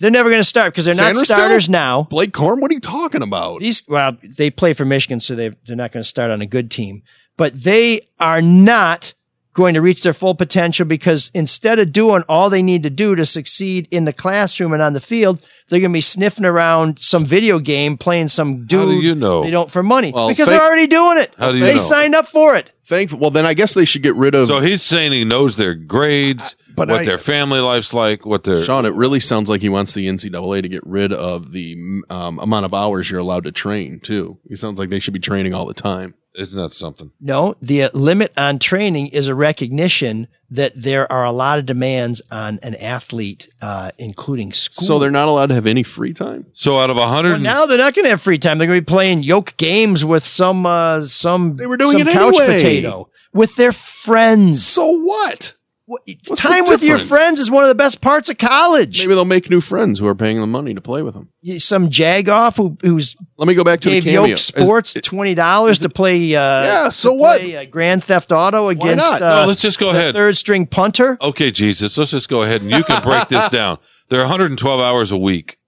They're 0.00 0.10
never 0.10 0.30
going 0.30 0.40
to 0.40 0.44
start 0.44 0.72
because 0.72 0.84
they're 0.84 0.94
not 0.94 1.14
Sanders 1.14 1.22
still? 1.24 1.36
starters 1.36 1.68
now. 1.68 2.02
Blake 2.04 2.32
Corum, 2.32 2.60
what 2.60 2.70
are 2.70 2.74
you 2.74 2.80
talking 2.80 3.22
about? 3.22 3.60
These 3.60 3.84
well, 3.88 4.16
they 4.36 4.50
play 4.50 4.72
for 4.74 4.84
Michigan, 4.84 5.20
so 5.20 5.34
they 5.34 5.50
they're 5.66 5.76
not 5.76 5.92
going 5.92 6.02
to 6.02 6.08
start 6.08 6.30
on 6.30 6.40
a 6.42 6.46
good 6.46 6.70
team. 6.70 7.02
But 7.36 7.54
they 7.54 8.00
are 8.20 8.42
not 8.42 9.14
going 9.54 9.74
to 9.74 9.80
reach 9.80 10.02
their 10.02 10.12
full 10.14 10.34
potential 10.34 10.86
because 10.86 11.30
instead 11.34 11.78
of 11.78 11.92
doing 11.92 12.22
all 12.28 12.48
they 12.48 12.62
need 12.62 12.82
to 12.84 12.90
do 12.90 13.14
to 13.14 13.26
succeed 13.26 13.86
in 13.90 14.04
the 14.06 14.12
classroom 14.12 14.72
and 14.72 14.80
on 14.80 14.92
the 14.94 15.00
field, 15.00 15.40
they're 15.68 15.80
going 15.80 15.92
to 15.92 15.96
be 15.96 16.00
sniffing 16.00 16.44
around 16.46 16.98
some 16.98 17.24
video 17.24 17.58
game, 17.58 17.96
playing 17.98 18.28
some 18.28 18.64
dude 18.66 18.80
How 18.80 18.86
do 18.86 19.00
you 19.00 19.14
know? 19.14 19.42
they 19.42 19.50
don't 19.50 19.70
for 19.70 19.82
money 19.82 20.10
Well, 20.12 20.28
because 20.28 20.48
thank- 20.48 20.58
they're 20.58 20.66
already 20.66 20.86
doing 20.86 21.18
it. 21.18 21.34
How 21.38 21.52
do 21.52 21.58
you 21.58 21.64
they 21.64 21.72
know? 21.74 21.78
signed 21.80 22.14
up 22.14 22.26
for 22.28 22.56
it. 22.56 22.70
Thankful. 22.92 23.20
Well, 23.20 23.30
then 23.30 23.46
I 23.46 23.54
guess 23.54 23.72
they 23.72 23.86
should 23.86 24.02
get 24.02 24.14
rid 24.16 24.34
of. 24.34 24.48
So 24.48 24.60
he's 24.60 24.82
saying 24.82 25.12
he 25.12 25.24
knows 25.24 25.56
their 25.56 25.74
grades, 25.74 26.56
But 26.76 26.90
what 26.90 27.00
I- 27.00 27.04
their 27.06 27.16
family 27.16 27.60
life's 27.60 27.94
like, 27.94 28.26
what 28.26 28.44
their 28.44 28.62
Sean, 28.62 28.84
it 28.84 28.92
really 28.92 29.18
sounds 29.18 29.48
like 29.48 29.62
he 29.62 29.70
wants 29.70 29.94
the 29.94 30.06
NCAA 30.06 30.60
to 30.60 30.68
get 30.68 30.86
rid 30.86 31.10
of 31.10 31.52
the 31.52 32.02
um, 32.10 32.38
amount 32.38 32.66
of 32.66 32.74
hours 32.74 33.10
you're 33.10 33.20
allowed 33.20 33.44
to 33.44 33.52
train 33.52 33.98
too. 34.00 34.38
He 34.46 34.56
sounds 34.56 34.78
like 34.78 34.90
they 34.90 34.98
should 34.98 35.14
be 35.14 35.20
training 35.20 35.54
all 35.54 35.64
the 35.64 35.72
time. 35.72 36.14
Isn't 36.34 36.58
that 36.58 36.72
something? 36.72 37.10
No, 37.20 37.56
the 37.60 37.84
uh, 37.84 37.90
limit 37.92 38.32
on 38.38 38.58
training 38.58 39.08
is 39.08 39.28
a 39.28 39.34
recognition 39.34 40.28
that 40.50 40.72
there 40.74 41.10
are 41.12 41.24
a 41.24 41.32
lot 41.32 41.58
of 41.58 41.66
demands 41.66 42.22
on 42.30 42.58
an 42.62 42.74
athlete, 42.76 43.48
uh, 43.60 43.90
including 43.98 44.52
school. 44.52 44.86
So 44.86 44.98
they're 44.98 45.10
not 45.10 45.28
allowed 45.28 45.46
to 45.46 45.54
have 45.54 45.66
any 45.66 45.82
free 45.82 46.14
time. 46.14 46.46
So 46.52 46.78
out 46.78 46.88
of 46.88 46.96
a 46.96 47.06
hundred, 47.06 47.32
Well, 47.32 47.40
now 47.40 47.66
they're 47.66 47.76
not 47.76 47.94
going 47.94 48.04
to 48.04 48.10
have 48.10 48.22
free 48.22 48.38
time. 48.38 48.56
They're 48.56 48.66
going 48.66 48.78
to 48.78 48.82
be 48.82 48.90
playing 48.90 49.22
yoke 49.22 49.54
games 49.58 50.06
with 50.06 50.24
some 50.24 50.64
uh, 50.64 51.04
some 51.04 51.56
they 51.56 51.66
were 51.66 51.76
doing 51.76 51.98
some 51.98 52.08
it 52.08 52.12
couch 52.12 52.34
anyway. 52.40 52.58
Potato 52.82 53.10
with 53.32 53.56
their 53.56 53.72
friends. 53.72 54.64
So 54.66 54.86
what? 54.86 55.54
What's 55.86 56.40
time 56.40 56.64
with 56.68 56.82
your 56.82 56.96
friends 56.96 57.38
is 57.38 57.50
one 57.50 57.64
of 57.64 57.68
the 57.68 57.74
best 57.74 58.00
parts 58.00 58.30
of 58.30 58.38
college. 58.38 59.00
Maybe 59.02 59.14
they'll 59.14 59.24
make 59.26 59.50
new 59.50 59.60
friends 59.60 59.98
who 59.98 60.06
are 60.06 60.14
paying 60.14 60.40
them 60.40 60.50
money 60.50 60.72
to 60.72 60.80
play 60.80 61.02
with 61.02 61.12
them. 61.12 61.28
Some 61.58 61.88
jagoff 61.90 62.56
who 62.56 62.78
who's 62.82 63.14
Let 63.36 63.46
me 63.48 63.54
go 63.54 63.64
back 63.64 63.80
to 63.80 63.90
gave 63.90 64.04
the 64.04 64.12
cameo. 64.12 64.24
Yoke 64.30 64.38
Sports 64.38 64.94
twenty 65.02 65.34
dollars 65.34 65.80
to 65.80 65.90
play. 65.90 66.34
Uh, 66.34 66.40
Yeah, 66.64 66.88
so 66.88 67.10
to 67.10 67.14
what? 67.16 67.40
play, 67.40 67.56
uh, 67.56 67.64
Grand 67.66 68.02
Theft 68.04 68.32
Auto 68.32 68.68
against. 68.68 68.96
not? 69.12 69.20
Uh, 69.20 69.42
No, 69.42 69.48
let's 69.48 69.60
just 69.60 69.78
go 69.78 69.90
ahead. 69.90 70.14
Third 70.14 70.36
string 70.36 70.66
punter. 70.66 71.18
Okay, 71.20 71.50
Jesus, 71.50 71.98
let's 71.98 72.12
just 72.12 72.28
go 72.28 72.42
ahead 72.42 72.62
and 72.62 72.70
you 72.70 72.84
can 72.84 73.02
break 73.02 73.28
this 73.28 73.48
down. 73.50 73.76
There 74.08 74.20
are 74.20 74.24
112 74.24 74.80
hours 74.80 75.10
a 75.10 75.18
week. 75.18 75.58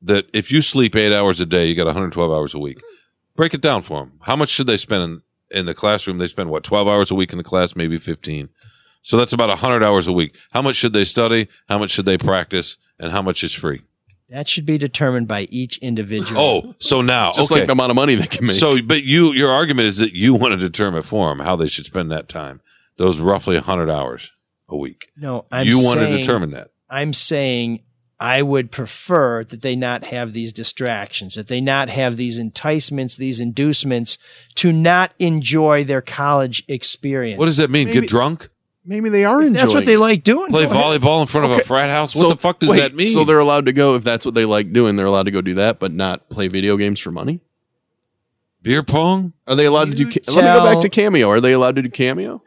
That 0.00 0.26
if 0.32 0.52
you 0.52 0.62
sleep 0.62 0.94
eight 0.96 1.12
hours 1.12 1.40
a 1.40 1.46
day, 1.46 1.66
you 1.66 1.74
got 1.74 1.86
112 1.86 2.30
hours 2.30 2.54
a 2.54 2.58
week. 2.58 2.80
Break 3.36 3.52
it 3.54 3.60
down 3.60 3.82
for 3.82 4.00
them. 4.00 4.12
How 4.22 4.36
much 4.36 4.50
should 4.50 4.66
they 4.66 4.76
spend 4.76 5.02
in, 5.02 5.22
in 5.50 5.66
the 5.66 5.74
classroom? 5.74 6.18
They 6.18 6.26
spend 6.26 6.50
what 6.50 6.64
12 6.64 6.88
hours 6.88 7.10
a 7.10 7.14
week 7.14 7.32
in 7.32 7.38
the 7.38 7.44
class, 7.44 7.76
maybe 7.76 7.98
15. 7.98 8.48
So 9.02 9.16
that's 9.18 9.32
about 9.32 9.48
100 9.50 9.84
hours 9.84 10.06
a 10.06 10.12
week. 10.12 10.36
How 10.52 10.62
much 10.62 10.76
should 10.76 10.94
they 10.94 11.04
study? 11.04 11.48
How 11.68 11.78
much 11.78 11.90
should 11.90 12.06
they 12.06 12.16
practice? 12.16 12.78
And 12.98 13.12
how 13.12 13.20
much 13.22 13.44
is 13.44 13.52
free? 13.52 13.82
That 14.30 14.48
should 14.48 14.64
be 14.64 14.78
determined 14.78 15.28
by 15.28 15.42
each 15.50 15.76
individual. 15.78 16.40
Oh, 16.40 16.74
so 16.78 17.02
now 17.02 17.32
Just 17.32 17.52
okay. 17.52 17.60
like 17.60 17.66
the 17.66 17.72
amount 17.72 17.90
of 17.90 17.96
money 17.96 18.14
they 18.14 18.26
can 18.26 18.46
make. 18.46 18.56
So, 18.56 18.80
but 18.80 19.04
you, 19.04 19.32
your 19.32 19.50
argument 19.50 19.88
is 19.88 19.98
that 19.98 20.14
you 20.14 20.32
want 20.34 20.52
to 20.52 20.56
determine 20.58 21.02
for 21.02 21.28
them 21.28 21.44
how 21.44 21.56
they 21.56 21.68
should 21.68 21.84
spend 21.84 22.10
that 22.10 22.28
time. 22.28 22.62
Those 22.96 23.18
roughly 23.20 23.56
100 23.56 23.90
hours 23.90 24.32
a 24.68 24.76
week. 24.76 25.08
No, 25.16 25.44
I'm 25.52 25.66
you 25.66 25.76
want 25.84 26.00
to 26.00 26.06
determine 26.06 26.50
that. 26.50 26.70
I'm 26.88 27.12
saying 27.12 27.82
I 28.24 28.40
would 28.40 28.70
prefer 28.70 29.44
that 29.44 29.60
they 29.60 29.76
not 29.76 30.04
have 30.04 30.32
these 30.32 30.54
distractions, 30.54 31.34
that 31.34 31.48
they 31.48 31.60
not 31.60 31.90
have 31.90 32.16
these 32.16 32.38
enticements, 32.38 33.18
these 33.18 33.38
inducements 33.38 34.16
to 34.54 34.72
not 34.72 35.12
enjoy 35.18 35.84
their 35.84 36.00
college 36.00 36.64
experience. 36.66 37.38
What 37.38 37.44
does 37.44 37.58
that 37.58 37.68
mean? 37.68 37.88
Get 37.88 38.08
drunk? 38.08 38.48
Maybe 38.82 39.10
they 39.10 39.26
are 39.26 39.42
enjoying. 39.42 39.52
That's 39.52 39.74
what 39.74 39.84
they 39.84 39.98
like 39.98 40.22
doing. 40.22 40.48
Play 40.48 40.64
volleyball 40.64 41.20
in 41.20 41.26
front 41.26 41.52
of 41.52 41.58
a 41.58 41.60
frat 41.64 41.90
house? 41.90 42.14
so- 42.14 42.20
what 42.20 42.30
the 42.30 42.40
fuck 42.40 42.60
does 42.60 42.70
wait, 42.70 42.78
that 42.78 42.94
mean? 42.94 43.12
So 43.12 43.24
they're 43.24 43.38
allowed 43.38 43.66
to 43.66 43.74
go 43.74 43.94
if 43.94 44.04
that's 44.04 44.24
what 44.24 44.34
they 44.34 44.46
like 44.46 44.72
doing. 44.72 44.96
They're 44.96 45.04
allowed 45.04 45.24
to 45.24 45.30
go 45.30 45.42
do 45.42 45.56
that, 45.56 45.78
but 45.78 45.92
not 45.92 46.30
play 46.30 46.48
video 46.48 46.78
games 46.78 47.00
for 47.00 47.10
money. 47.10 47.40
beer 48.62 48.82
pong? 48.82 49.34
Are 49.46 49.54
they 49.54 49.66
allowed 49.66 49.90
to 49.90 49.94
do? 49.96 50.04
You 50.04 50.10
Ca- 50.10 50.32
Let 50.34 50.44
me 50.44 50.60
go 50.60 50.72
back 50.72 50.80
to 50.80 50.88
Cameo. 50.88 51.28
Are 51.28 51.42
they 51.42 51.52
allowed 51.52 51.76
to 51.76 51.82
do 51.82 51.90
Cameo? 51.90 52.42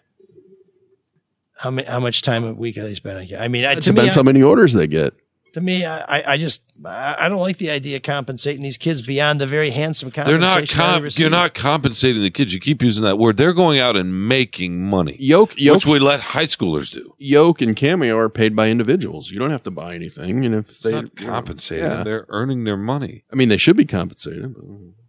How, 1.59 1.69
ma- 1.69 1.85
how 1.87 1.99
much 1.99 2.23
time 2.23 2.45
a 2.45 2.53
week 2.55 2.79
are 2.79 2.83
they 2.83 2.95
spending? 2.95 3.37
I 3.37 3.47
mean, 3.47 3.63
It 3.63 3.81
to 3.81 3.91
depends 3.93 4.17
I, 4.17 4.21
how 4.21 4.23
many 4.23 4.41
orders 4.41 4.73
they 4.73 4.87
get. 4.87 5.13
To 5.57 5.61
me, 5.63 5.85
I, 5.85 5.99
I- 6.19 6.23
I 6.33 6.37
just 6.37 6.61
I 6.85 7.15
I 7.21 7.29
don't 7.29 7.39
like 7.39 7.57
the 7.57 7.71
idea 7.71 7.95
of 7.97 8.03
compensating 8.03 8.61
these 8.61 8.77
kids 8.77 9.01
beyond 9.01 9.41
the 9.41 9.47
very 9.47 9.71
handsome 9.71 10.11
compensation. 10.11 10.41
They're 10.41 10.61
not 10.63 10.69
comp- 10.69 11.03
receive. 11.03 11.21
you're 11.21 11.29
not 11.31 11.53
compensating 11.53 12.21
the 12.21 12.29
kids. 12.31 12.53
You 12.53 12.59
keep 12.59 12.81
using 12.81 13.03
that 13.03 13.17
word. 13.17 13.37
They're 13.37 13.53
going 13.53 13.79
out 13.79 13.95
and 13.95 14.27
making 14.29 14.87
money. 14.87 15.15
Yoke, 15.19 15.53
Yoke, 15.57 15.75
Which 15.77 15.85
we 15.87 15.99
let 15.99 16.19
high 16.19 16.45
schoolers 16.45 16.93
do. 16.93 17.15
Yoke, 17.17 17.61
and 17.61 17.75
Cameo 17.75 18.17
are 18.17 18.29
paid 18.29 18.55
by 18.55 18.69
individuals. 18.69 19.31
You 19.31 19.39
don't 19.39 19.49
have 19.51 19.63
to 19.63 19.71
buy 19.71 19.95
anything, 19.95 20.45
and 20.45 20.53
if 20.53 20.69
It's 20.69 20.83
they 20.83 20.91
not 20.91 21.15
compensating. 21.15 21.85
Yeah. 21.85 22.03
They're 22.03 22.25
earning 22.29 22.63
their 22.63 22.77
money. 22.77 23.23
I 23.31 23.35
mean, 23.35 23.49
they 23.49 23.57
should 23.57 23.77
be 23.77 23.85
compensated. 23.85 24.55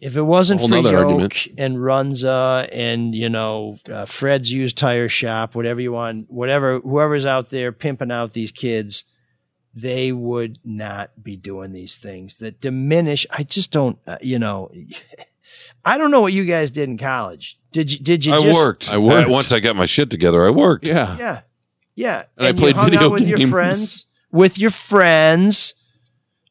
If 0.00 0.16
it 0.16 0.22
wasn't 0.22 0.60
for 0.60 0.68
nother 0.68 0.92
Yoke 0.92 1.06
argument. 1.06 1.48
and 1.58 1.76
Runza 1.76 2.68
and 2.72 3.14
you 3.14 3.28
know 3.28 3.76
uh, 3.92 4.04
Fred's 4.06 4.50
used 4.52 4.78
tire 4.78 5.08
shop, 5.08 5.54
whatever 5.54 5.80
you 5.80 5.92
want, 5.92 6.30
whatever 6.30 6.78
whoever's 6.80 7.26
out 7.26 7.50
there 7.50 7.72
pimping 7.72 8.10
out 8.12 8.32
these 8.32 8.52
kids, 8.52 9.04
they 9.80 10.12
would 10.12 10.58
not 10.64 11.10
be 11.22 11.36
doing 11.36 11.72
these 11.72 11.96
things 11.96 12.38
that 12.38 12.60
diminish. 12.60 13.26
I 13.30 13.44
just 13.44 13.70
don't, 13.70 13.98
uh, 14.06 14.18
you 14.20 14.38
know, 14.38 14.70
I 15.84 15.98
don't 15.98 16.10
know 16.10 16.20
what 16.20 16.32
you 16.32 16.44
guys 16.44 16.70
did 16.70 16.88
in 16.88 16.98
college. 16.98 17.58
Did 17.72 17.92
you? 17.92 17.98
Did 17.98 18.24
you? 18.24 18.34
I 18.34 18.40
just, 18.40 18.64
worked. 18.64 18.90
I 18.90 18.98
worked. 18.98 19.30
Once 19.30 19.52
I 19.52 19.60
got 19.60 19.76
my 19.76 19.86
shit 19.86 20.10
together, 20.10 20.44
I 20.46 20.50
worked. 20.50 20.86
Yeah, 20.86 21.16
Yeah, 21.16 21.40
yeah. 21.94 22.24
And 22.36 22.46
I 22.46 22.50
you 22.50 22.56
played 22.56 22.76
hung 22.76 22.90
video 22.90 23.06
out 23.06 23.12
with 23.12 23.28
your 23.28 23.46
friends, 23.48 24.06
with 24.32 24.58
your 24.58 24.70
friends. 24.70 25.74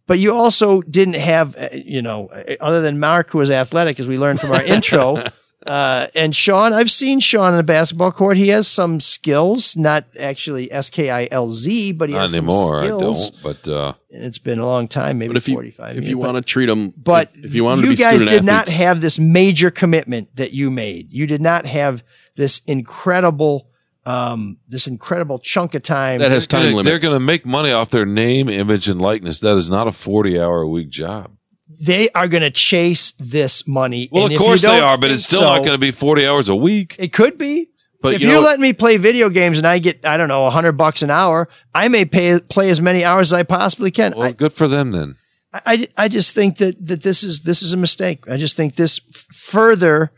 But 0.05 0.19
you 0.19 0.34
also 0.34 0.82
didn't 0.82 1.15
have, 1.15 1.57
uh, 1.57 1.67
you 1.73 2.01
know, 2.01 2.28
uh, 2.28 2.55
other 2.61 2.82
than 2.82 2.97
Mark, 2.97 3.32
who 3.32 3.39
was 3.39 3.51
athletic, 3.51 3.99
as 3.99 4.07
we 4.07 4.17
learned 4.17 4.39
from 4.39 4.53
our 4.53 4.63
intro, 4.75 5.21
uh, 5.68 6.07
and 6.15 6.36
Sean. 6.36 6.74
I've 6.74 6.89
seen 6.91 7.20
Sean 7.20 7.53
in 7.53 7.59
a 7.59 7.63
basketball 7.63 8.11
court. 8.11 8.38
He 8.38 8.47
has 8.49 8.68
some 8.68 8.99
skills, 8.99 9.76
not 9.78 10.05
actually 10.20 10.72
S 10.72 10.89
K 10.89 11.09
I 11.09 11.28
L 11.32 11.49
Z, 11.51 11.91
but 11.93 12.09
he 12.09 12.15
Not 12.15 12.22
has 12.22 12.38
anymore. 12.38 12.70
some 12.70 12.78
I 12.80 12.86
skills. 12.86 13.30
don't. 13.30 13.43
But 13.43 13.68
uh, 13.72 13.93
it's 14.09 14.38
been 14.39 14.59
a 14.59 14.65
long 14.65 14.88
time, 14.88 15.18
maybe 15.18 15.30
but 15.34 15.38
if 15.38 15.47
you 15.47 15.55
forty-five. 15.55 15.91
if 15.91 15.95
years, 16.03 16.09
you 16.09 16.18
want 16.18 16.36
to 16.38 16.41
treat 16.41 16.68
them, 16.68 16.93
but 16.97 17.30
if, 17.36 17.45
if 17.45 17.55
you 17.55 17.63
want 17.63 17.82
you 17.82 17.88
to 17.88 17.91
be 17.91 17.95
guys 17.97 18.22
student 18.22 18.41
did 18.41 18.45
not 18.45 18.70
have 18.70 19.01
this 19.01 19.20
major 19.20 19.70
commitment 19.70 20.36
that 20.38 20.53
you 20.53 20.72
made. 20.72 21.11
You 21.11 21.28
did 21.28 21.41
not 21.41 21.65
have 21.65 22.03
this 22.36 22.61
incredible, 22.68 23.70
um, 24.05 24.57
this 24.68 24.88
incredible 24.88 25.39
chunk 25.39 25.74
of 25.76 25.84
time 25.84 26.20
that 26.20 26.32
has 26.32 26.47
time 26.47 26.61
they're, 26.63 26.70
limits. 26.72 26.88
they're 26.89 26.99
going 26.99 27.15
to 27.20 27.26
make 27.26 27.45
money 27.45 27.72
off 27.72 27.89
their 27.89 28.05
name, 28.05 28.49
image, 28.49 28.88
and 28.88 29.01
likeness. 29.01 29.39
That 29.41 29.57
is 29.57 29.70
not 29.70 29.88
a 29.88 29.91
40 29.91 30.39
hour 30.39 30.61
a 30.61 30.68
week 30.68 30.89
job. 30.89 31.32
They 31.70 32.09
are 32.09 32.28
going 32.28 32.43
to 32.43 32.51
chase 32.51 33.11
this 33.20 33.68
money. 33.68 34.09
Well, 34.11 34.26
And 34.26 34.34
of 34.34 34.39
course 34.39 34.61
they 34.61 34.80
are, 34.80 34.97
but 34.97 35.11
it's 35.11 35.26
still 35.26 35.39
so- 35.39 35.45
not 35.45 35.59
going 35.59 35.72
to 35.74 35.78
be 35.78 35.91
40 35.91 36.26
hours 36.26 36.49
a 36.49 36.55
week. 36.55 36.95
It 36.99 37.13
could 37.13 37.38
be. 37.38 37.70
But 38.01 38.13
if 38.15 38.22
you 38.22 38.28
you're 38.30 38.38
what- 38.38 38.45
letting 38.45 38.61
me 38.61 38.74
play 38.74 38.97
video 38.97 39.28
games 39.30 39.57
and 39.57 39.65
I 39.68 39.80
get, 39.80 40.05
I 40.05 40.18
don't 40.18 40.28
know, 40.28 40.45
a 40.45 40.49
hundred 40.51 40.74
bucks 40.74 41.01
an 41.01 41.09
hour, 41.09 41.49
I 41.74 41.88
may 41.88 42.05
pay 42.05 42.39
play 42.39 42.70
as 42.70 42.80
many 42.80 43.03
hours 43.03 43.30
as 43.34 43.39
I 43.39 43.43
possibly 43.43 43.89
can. 43.91 44.13
Well, 44.15 44.32
good 44.34 44.53
for 44.53 44.68
them 44.68 44.91
then. 44.91 45.15
I, 45.53 45.61
I, 45.65 45.88
I 45.97 46.07
just 46.07 46.36
think 46.36 46.57
that 46.57 46.76
that 46.88 47.01
this 47.01 47.24
is 47.24 47.41
this 47.41 47.63
is 47.63 47.74
a 47.74 47.78
mistake. 47.78 48.30
I 48.30 48.38
just 48.38 48.55
think 48.55 48.76
this 48.76 48.99
further 48.99 50.11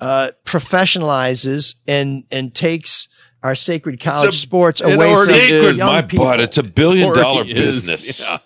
uh, 0.00 0.32
professionalizes 0.44 1.76
and 1.86 2.24
and 2.32 2.54
takes 2.54 3.08
our 3.42 3.54
sacred 3.54 4.00
college 4.00 4.38
sports 4.38 4.80
away 4.80 4.96
from 5.14 5.26
Sacred, 5.26 5.76
young 5.76 5.86
my 5.92 6.02
people. 6.02 6.24
butt. 6.26 6.40
It's 6.40 6.58
a 6.58 6.62
billion 6.62 7.08
Already 7.08 7.22
dollar 7.22 7.44
is, 7.44 7.86
business. 7.86 8.20
yeah. 8.28 8.38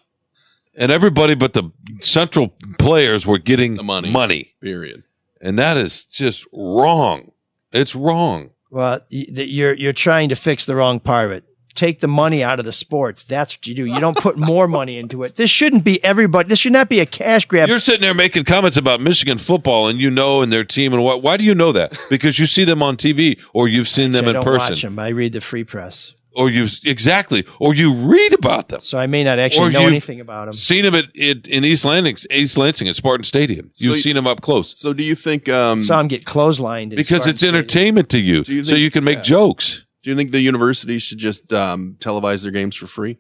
And 0.77 0.93
everybody 0.93 1.35
but 1.35 1.53
the 1.55 1.71
central 2.01 2.55
players 2.79 3.27
were 3.27 3.39
getting 3.39 3.75
The 3.77 3.83
money. 3.83 4.11
money. 4.11 4.55
Period. 4.61 5.05
And 5.41 5.59
that 5.59 5.77
is 5.77 6.05
just 6.07 6.47
wrong. 6.53 7.33
It's 7.73 7.95
wrong. 7.95 8.51
Well, 8.71 9.01
you're 9.11 9.75
you're 9.75 9.93
trying 9.93 10.29
to 10.31 10.37
fix 10.37 10.67
the 10.67 10.75
wrong 10.75 11.01
part 11.01 11.27
of 11.27 11.33
it. 11.33 11.45
Take 11.75 11.99
the 12.01 12.09
money 12.09 12.43
out 12.43 12.59
of 12.59 12.65
the 12.65 12.73
sports. 12.73 13.23
That's 13.23 13.55
what 13.57 13.67
you 13.67 13.75
do. 13.75 13.85
You 13.85 14.01
don't 14.01 14.17
put 14.17 14.39
more 14.39 14.67
money 14.67 14.97
into 14.97 15.23
it. 15.23 15.37
This 15.37 15.51
shouldn't 15.51 15.85
be 15.85 16.03
everybody. 16.03 16.49
This 16.49 16.59
should 16.59 16.73
not 16.73 16.89
be 16.89 17.01
a 17.01 17.07
cash 17.07 17.45
grab. 17.45 17.69
You're 17.69 17.79
sitting 17.79 18.01
there 18.01 18.15
making 18.15 18.45
comments 18.45 18.79
about 18.79 19.01
Michigan 19.03 19.37
football 19.39 19.89
and 19.89 19.99
you 19.99 20.11
know 20.11 20.41
and 20.43 20.51
their 20.51 20.65
team 20.65 20.95
and 20.95 21.05
what 21.05 21.23
why 21.23 21.37
do 21.37 21.45
you 21.45 21.55
know 21.55 21.73
that? 21.73 21.97
Because 22.11 22.39
you 22.39 22.47
see 22.47 22.65
them 22.65 22.83
on 22.83 22.97
TV 22.97 23.39
or 23.53 23.69
you've 23.69 23.89
seen 23.89 24.13
them 24.13 24.25
I 24.25 24.29
in 24.29 24.33
don't 24.35 24.45
person. 24.45 24.71
watch 24.73 24.83
them. 24.83 24.99
I 24.99 25.09
read 25.09 25.33
the 25.35 25.41
free 25.43 25.65
press, 25.65 26.15
Or 26.37 26.51
you've 26.51 26.79
exactly 26.85 27.45
or 27.59 27.75
you 27.75 27.95
read 27.95 28.35
about 28.35 28.69
them. 28.69 28.81
so 28.83 28.99
I 28.99 29.07
may 29.07 29.25
not 29.25 29.39
actually 29.39 29.69
Or 29.69 29.73
know 29.73 29.81
you've 29.81 29.89
anything 29.91 30.21
about 30.21 30.45
them. 30.47 30.55
Seen 30.55 30.85
them 30.85 30.95
at, 30.95 31.05
at 31.19 31.47
in 31.49 31.65
East 31.65 31.85
Lansing, 31.87 32.17
East 32.31 32.59
Lansing 32.59 32.89
at 32.89 32.95
Spartan 32.95 33.25
Stadium. 33.25 33.71
You've 33.77 33.95
So- 33.97 34.01
seen 34.03 34.15
them 34.17 34.27
up 34.27 34.43
close. 34.43 34.79
So 34.79 34.93
do 34.93 35.03
you 35.03 35.15
think? 35.15 35.49
Um, 35.49 35.83
Saw 35.83 35.97
them 35.97 36.09
get 36.09 36.25
clotheslined 36.27 36.91
in 36.91 36.97
because 36.97 37.23
Spartan 37.23 37.31
it's 37.31 37.41
Stadium. 37.41 37.55
entertainment 37.57 38.09
to 38.11 38.21
you, 38.21 38.45
Do 38.45 38.53
you 38.55 38.65
so 38.65 38.73
think- 38.73 38.81
you 38.81 38.91
can 38.91 39.03
make 39.05 39.17
yeah. 39.19 39.23
jokes 39.23 39.85
do 40.03 40.11
you 40.11 40.17
think 40.17 40.31
the 40.31 40.41
universities 40.41 41.03
should 41.03 41.19
just 41.19 41.53
um, 41.53 41.97
televise 41.99 42.43
their 42.45 42.53
games 42.53 42.77
for 42.77 42.87
free? 42.87 43.19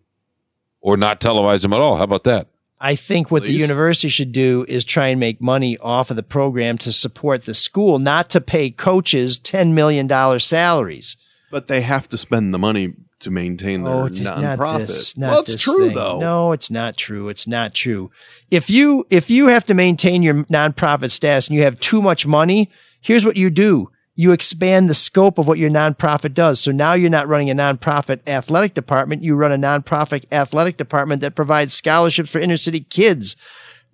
or 0.83 0.97
not 0.97 1.19
televise 1.21 1.62
them 1.62 1.73
at 1.73 1.81
all. 1.81 1.97
How 1.97 2.05
about 2.05 2.23
that? 2.25 2.47
I 2.81 2.95
think 2.95 3.31
what 3.33 3.43
the 3.43 3.49
Please. 3.49 3.62
university 3.62 4.09
should 4.09 4.31
do 4.31 4.64
is 4.69 4.85
try 4.85 5.09
and 5.09 5.19
make 5.19 5.41
money 5.41 5.77
off 5.79 6.11
of 6.11 6.17
the 6.17 6.23
program 6.23 6.79
to 6.79 6.93
support 6.93 7.45
the 7.45 7.55
school, 7.55 7.99
not 7.99 8.29
to 8.31 8.41
pay 8.41 8.71
coaches 8.71 9.41
$10 9.41 9.73
million 9.73 10.07
salaries. 10.39 11.17
But 11.51 11.67
they 11.69 11.81
have 11.81 12.07
to 12.09 12.19
spend 12.19 12.53
the 12.55 12.59
money 12.59 12.95
to 13.21 13.31
maintain 13.31 13.83
their 13.85 13.95
Oh, 13.95 14.05
it's 14.07 14.21
not 14.21 14.39
nonprofit. 14.39 14.87
this, 14.87 15.17
not 15.17 15.31
well, 15.31 15.41
it's 15.41 15.62
true 15.62 15.87
thing. 15.87 15.95
though. 15.97 16.19
No, 16.21 16.53
it's 16.53 16.71
not 16.71 16.97
true. 16.97 17.29
It's 17.29 17.47
not 17.47 17.75
true. 17.75 18.11
If 18.51 18.69
you 18.71 19.05
if 19.11 19.31
you 19.31 19.47
have 19.49 19.64
to 19.67 19.75
maintain 19.75 20.23
your 20.23 20.45
nonprofit 20.45 21.11
status 21.11 21.49
and 21.49 21.57
you 21.57 21.62
have 21.62 21.81
too 21.81 22.03
much 22.03 22.27
money, 22.27 22.71
here's 23.01 23.25
what 23.25 23.37
you 23.37 23.51
do. 23.51 23.91
You 24.19 24.33
expand 24.33 24.89
the 24.89 24.95
scope 24.95 25.37
of 25.39 25.47
what 25.47 25.59
your 25.59 25.69
nonprofit 25.69 26.33
does. 26.33 26.59
So 26.61 26.71
now 26.73 26.95
you're 26.95 27.11
not 27.11 27.29
running 27.29 27.51
a 27.51 27.55
nonprofit 27.55 28.21
athletic 28.27 28.73
department. 28.73 29.23
You 29.23 29.37
run 29.37 29.53
a 29.53 29.57
nonprofit 29.59 30.25
athletic 30.33 30.79
department 30.79 31.21
that 31.21 31.35
provides 31.35 31.75
scholarships 31.75 32.31
for 32.31 32.39
inner 32.39 32.57
city 32.57 32.81
kids. 32.81 33.37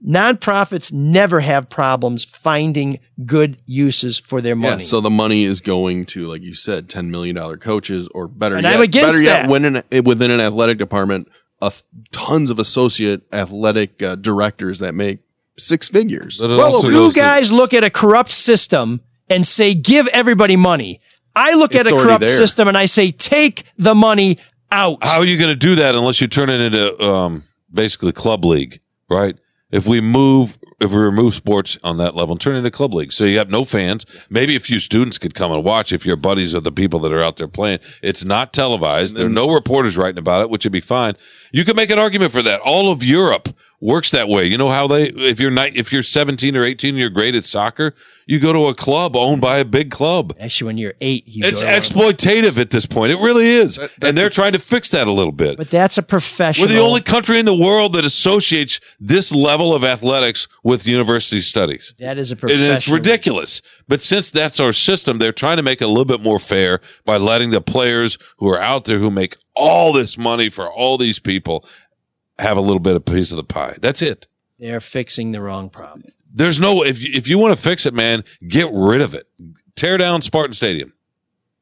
Nonprofits 0.07 0.93
never 0.93 1.41
have 1.41 1.69
problems 1.69 2.25
finding 2.25 2.99
good 3.25 3.59
uses 3.67 4.19
for 4.19 4.41
their 4.41 4.57
Yeah, 4.57 4.71
money. 4.71 4.83
so 4.85 5.01
the 5.01 5.11
money 5.11 5.45
is 5.45 5.61
going 5.61 6.07
to, 6.07 6.27
like 6.27 6.43
you 6.43 6.55
said, 6.55 6.89
ten 6.91 7.11
million 7.11 7.37
dollar 7.37 7.57
coaches, 7.57 8.09
or 8.15 8.27
better 8.29 8.57
And 8.57 8.65
yet, 8.65 8.75
I'm 8.77 8.83
against 8.83 9.11
better 9.19 9.23
yet, 9.25 9.43
that. 9.43 9.51
within 9.51 9.77
an, 9.77 10.05
within 10.05 10.31
an 10.31 10.41
athletic 10.41 10.79
department, 10.79 11.29
a 11.61 11.71
th- 11.71 11.83
tons 12.11 12.51
of 12.51 12.59
associate 12.59 13.23
athletic 13.33 14.03
uh, 14.03 14.17
directors 14.17 14.81
that 14.81 14.95
make 14.95 15.21
six 15.59 15.89
figures. 15.89 16.41
Well, 16.41 16.91
you 16.91 17.13
guys 17.13 17.53
look 17.53 17.73
at 17.73 17.85
a 17.85 17.91
corrupt 17.91 18.33
system 18.33 19.01
and 19.29 19.47
say, 19.47 19.73
give 19.75 20.09
everybody 20.09 20.57
money. 20.57 21.01
I 21.37 21.55
look 21.55 21.75
It's 21.75 21.89
at 21.89 21.95
a 21.95 21.97
corrupt 21.97 22.23
there. 22.25 22.29
system 22.37 22.67
and 22.69 22.77
I 22.77 22.87
say, 22.87 23.13
take 23.13 23.65
the 23.77 23.95
money 23.95 24.39
out. 24.73 24.99
How 25.07 25.19
are 25.21 25.25
you 25.25 25.39
going 25.39 25.51
to 25.51 25.55
do 25.57 25.77
that 25.77 25.95
unless 25.95 26.21
you 26.21 26.27
turn 26.27 26.51
it 26.51 26.61
into 26.61 27.01
um, 27.03 27.43
basically 27.73 28.13
club 28.13 28.45
league, 28.45 28.81
right? 29.09 29.37
If 29.73 29.87
we 29.89 30.01
move, 30.01 30.59
if 30.81 30.93
we 30.93 30.99
remove 30.99 31.35
sports 31.35 31.79
on 31.83 31.97
that 31.97 32.15
level 32.15 32.35
and 32.35 32.41
turn 32.41 32.55
it 32.55 32.59
into 32.59 32.71
club 32.71 32.93
league, 32.95 33.13
so 33.13 33.25
you 33.25 33.39
have 33.39 33.51
no 33.51 33.65
fans, 33.65 34.05
maybe 34.29 34.55
a 34.55 34.61
few 34.61 34.79
students 34.79 35.19
could 35.19 35.35
come 35.35 35.51
and 35.51 35.65
watch 35.65 35.93
if 35.93 36.05
your 36.05 36.17
buddies 36.17 36.55
are 36.55 36.61
the 36.61 36.71
people 36.71 37.01
that 37.01 37.13
are 37.13 37.23
out 37.23 37.37
there 37.37 37.49
playing. 37.49 37.81
It's 38.03 38.25
not 38.25 38.53
televised. 38.53 39.17
there 39.17 39.27
are 39.27 39.31
no 39.31 39.53
reporters 39.53 39.97
writing 39.97 40.19
about 40.19 40.43
it, 40.43 40.51
which 40.51 40.65
would 40.65 40.73
be 40.73 40.81
fine. 40.81 41.15
You 41.53 41.65
can 41.65 41.75
make 41.75 41.91
an 41.91 41.99
argument 41.99 42.33
for 42.33 42.43
that. 42.43 42.61
All 42.61 42.93
of 42.93 43.03
Europe 43.03 43.49
works 43.83 44.13
that 44.13 44.29
way. 44.29 44.47
You 44.47 44.57
know 44.57 44.71
how 44.71 44.87
they, 44.87 45.09
if 45.09 45.41
you're 45.41 45.51
ni- 45.51 45.73
if 45.75 45.93
you're 45.93 46.03
17 46.05 46.57
or 46.57 46.65
18, 46.65 46.95
you're 46.95 47.11
great 47.11 47.35
at 47.35 47.45
soccer, 47.45 47.95
you 48.27 48.39
go 48.39 48.53
to 48.53 48.69
a 48.69 48.75
club 48.75 49.17
owned 49.17 49.41
by 49.41 49.59
a 49.59 49.65
big 49.65 49.91
club. 49.91 50.35
Actually, 50.41 50.67
when 50.67 50.79
you're 50.79 50.95
eight, 51.01 51.25
you 51.27 51.45
it's 51.45 51.61
go 51.61 51.69
exploitative 51.69 52.59
at 52.59 52.71
this 52.71 52.87
point. 52.87 53.13
It 53.13 53.19
really 53.19 53.47
is, 53.47 53.79
and 54.01 54.17
they're 54.17 54.31
trying 54.31 54.53
to 54.53 54.59
fix 54.59 54.91
that 54.91 55.09
a 55.09 55.11
little 55.11 55.33
bit. 55.33 55.57
But 55.57 55.69
that's 55.69 55.99
a 55.99 56.03
professional. 56.03 56.69
We're 56.69 56.75
the 56.75 56.81
only 56.81 57.03
country 57.03 57.39
in 57.39 57.45
the 57.45 57.57
world 57.57 57.95
that 57.95 58.05
associates 58.05 58.81
this 59.01 59.35
level 59.35 59.75
of 59.75 59.85
athletics 59.85 60.47
with 60.63 60.87
university 60.87 61.41
studies. 61.41 61.93
That 61.99 62.19
is 62.19 62.31
a 62.31 62.37
And 62.43 62.77
it's 62.77 62.89
ridiculous. 62.89 63.61
But 63.89 64.01
since 64.01 64.31
that's 64.31 64.61
our 64.61 64.73
system, 64.73 65.19
they're 65.19 65.33
trying 65.33 65.57
to 65.57 65.63
make 65.63 65.83
it 65.83 65.85
a 65.85 65.89
little 65.89 66.05
bit 66.05 66.21
more 66.21 66.39
fair 66.39 66.81
by 67.05 67.17
letting 67.17 67.51
the 67.51 67.61
players 67.61 68.17
who 68.39 68.49
are 68.49 68.61
out 68.61 68.85
there 68.85 68.99
who 68.99 69.11
make 69.11 69.37
all 69.55 69.93
this 69.93 70.17
money 70.17 70.49
for 70.49 70.73
all 70.73 70.97
these 70.97 71.19
people 71.19 71.67
have 72.39 72.57
a 72.57 72.61
little 72.61 72.81
bit 72.81 72.97
of 72.97 73.05
piece 73.05 73.31
of 73.31 73.37
the 73.37 73.45
pie. 73.45 73.77
That's 73.81 74.03
it. 74.03 74.27
They're 74.59 74.81
fixing 74.81 75.33
the 75.33 75.41
wrong 75.41 75.71
problem. 75.71 76.05
There's 76.33 76.61
no 76.61 76.85
if 76.85 77.03
you, 77.03 77.11
if 77.13 77.29
you 77.29 77.39
want 77.39 77.57
to 77.57 77.63
fix 77.63 77.85
it, 77.85 77.95
man, 77.95 78.25
get 78.47 78.69
rid 78.73 79.01
of 79.01 79.15
it. 79.15 79.29
Tear 79.75 79.99
down 79.99 80.23
Spartan 80.23 80.55
Stadium. 80.55 80.93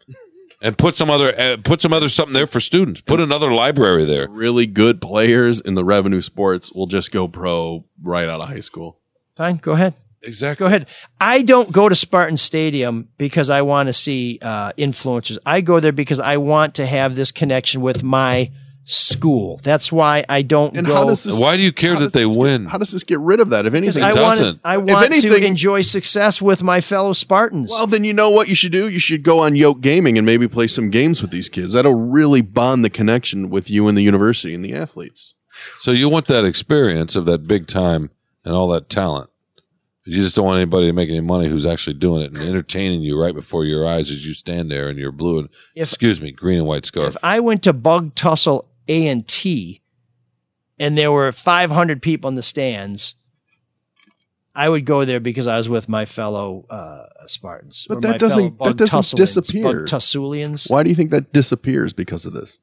And 0.62 0.77
put 0.77 0.95
some 0.95 1.09
other 1.09 1.33
uh, 1.41 1.57
put 1.64 1.81
some 1.81 1.95
other 1.95 2.11
something 2.11 2.35
there 2.35 2.47
for 2.47 2.61
students. 2.61 3.01
Put 3.01 3.18
another 3.18 3.51
library 3.51 4.05
there. 4.05 4.29
Really 4.29 4.66
good 4.66 5.01
players 5.01 5.59
in 5.59 5.73
the 5.73 5.87
revenue 5.87 6.21
sports 6.21 6.71
will 6.71 6.85
just 6.85 7.11
go 7.12 7.29
pro 7.29 7.87
right 8.03 8.29
out 8.29 8.43
of 8.43 8.49
high 8.49 8.61
school. 8.61 8.99
Fine, 9.37 9.57
go 9.57 9.73
ahead. 9.73 9.95
Exactly. 10.23 10.64
Go 10.64 10.66
ahead. 10.66 10.89
I 11.18 11.41
don't 11.41 11.73
go 11.73 11.89
to 11.89 11.95
Spartan 11.95 12.37
Stadium 12.37 13.09
because 13.16 13.49
I 13.49 13.62
want 13.62 13.89
to 13.89 13.95
see 13.95 14.39
uh, 14.43 14.73
influencers. 14.73 15.39
I 15.47 15.62
go 15.62 15.81
there 15.81 15.93
because 15.93 16.21
I 16.21 16.37
want 16.37 16.75
to 16.75 16.85
have 16.85 17.16
this 17.16 17.33
connection 17.33 17.81
with 17.81 18.03
my 18.03 18.51
school. 18.91 19.61
That's 19.62 19.93
why 19.93 20.24
I 20.28 20.43
don't 20.43 20.74
And 20.76 20.86
go. 20.86 20.95
how 20.95 21.05
does 21.05 21.24
this? 21.24 21.38
Why 21.38 21.57
do 21.57 21.62
you 21.62 21.72
care 21.72 21.99
that 21.99 22.12
they 22.12 22.24
this 22.24 22.32
get- 22.34 22.38
win? 22.38 22.66
how 22.66 22.78
does 22.78 22.91
this 22.91 23.05
get 23.05 23.20
rid 23.20 23.41
of 23.41 23.51
that? 23.51 23.66
If 23.66 23.74
anything, 23.74 24.03
I 24.03 24.12
want 24.12 24.38
to, 24.38 24.45
doesn't. 24.45 24.61
I 24.64 24.76
If 24.78 24.82
want 24.84 25.14
to 25.14 25.45
enjoy 25.45 25.82
success 25.82 26.43
with 26.43 26.62
my 26.62 26.80
fellow 26.80 27.12
Spartans. 27.12 27.70
Well, 27.70 27.86
then 27.86 28.05
you 28.05 28.12
know 28.12 28.30
what 28.30 28.49
you 28.49 28.55
should 28.55 28.72
do. 28.72 28.88
You 28.88 28.99
should 28.99 29.22
go 29.22 29.38
on 29.41 29.55
Yoke 29.55 29.80
Gaming 29.80 30.16
and 30.18 30.26
maybe 30.26 30.49
play 30.49 30.66
some 30.66 30.91
games 30.91 31.22
with 31.22 31.30
these 31.30 31.49
kids. 31.49 31.72
That'll 31.72 31.95
really 31.95 32.41
bond 32.43 32.84
the 32.84 32.91
connection 32.91 33.49
with 33.51 33.70
you 33.70 33.86
and 33.88 33.97
the 33.97 34.03
university 34.03 34.55
and 34.55 34.64
the 34.64 34.74
athletes. 34.74 35.34
So 35.78 35.91
you 35.91 36.09
want 36.09 36.26
that 36.26 36.45
experience 36.45 37.14
of 37.16 37.26
that 37.26 37.47
big 37.47 37.66
time 37.66 38.11
and 38.45 38.55
all 38.55 38.68
that 38.68 38.88
talent. 38.88 39.28
You 40.07 40.16
just 40.22 40.34
don't 40.34 40.47
want 40.47 40.57
anybody 40.57 40.86
to 40.86 40.93
make 40.95 41.11
any 41.11 41.20
money 41.20 41.47
who's 41.49 41.66
actually 41.66 41.95
doing 41.95 42.22
it 42.22 42.32
and 42.32 42.38
entertaining 42.38 43.03
you 43.03 43.20
right 43.20 43.34
before 43.34 43.64
your 43.66 43.86
eyes 43.86 44.11
as 44.11 44.26
you 44.26 44.32
stand 44.32 44.70
there 44.70 44.88
in 44.88 44.97
your 44.97 45.12
blue 45.12 45.38
and 45.41 45.49
If- 45.76 45.91
excuse 45.93 46.20
me, 46.20 46.32
green 46.32 46.59
and 46.59 46.66
white 46.66 46.86
scarf. 46.86 47.14
if 47.14 47.16
I 47.22 47.38
went 47.38 47.62
to 47.64 47.72
Bug 47.74 48.14
Tussle 48.14 48.64
A 48.91 49.07
and 49.09 49.26
T, 49.26 49.80
and 50.78 50.99
there 50.99 51.12
were 51.12 51.30
500 51.32 52.03
people 52.03 52.28
in 52.28 52.34
the 52.34 52.43
stands, 52.43 53.14
I 54.55 54.68
would 54.68 54.84
go 54.84 55.05
there 55.05 55.20
because 55.20 55.47
I 55.47 55.57
was 55.57 55.68
with 55.68 55.88
my 55.88 56.05
fellow 56.07 56.66
uh, 56.68 57.07
Spartans. 57.26 57.86
But 57.88 58.03
that 58.03 58.18
doesn't- 58.20 58.59
that 58.59 58.76
doesn't 58.76 59.16
disappear. 59.16 59.62
Bug 59.62 59.86
Tussulians. 59.86 60.68
Why 60.68 60.82
do 60.82 60.91
you 60.91 60.97
think 60.97 61.12
that 61.12 61.32
disappears 61.32 61.93
because 61.93 62.26
of 62.26 62.32
this? 62.32 62.59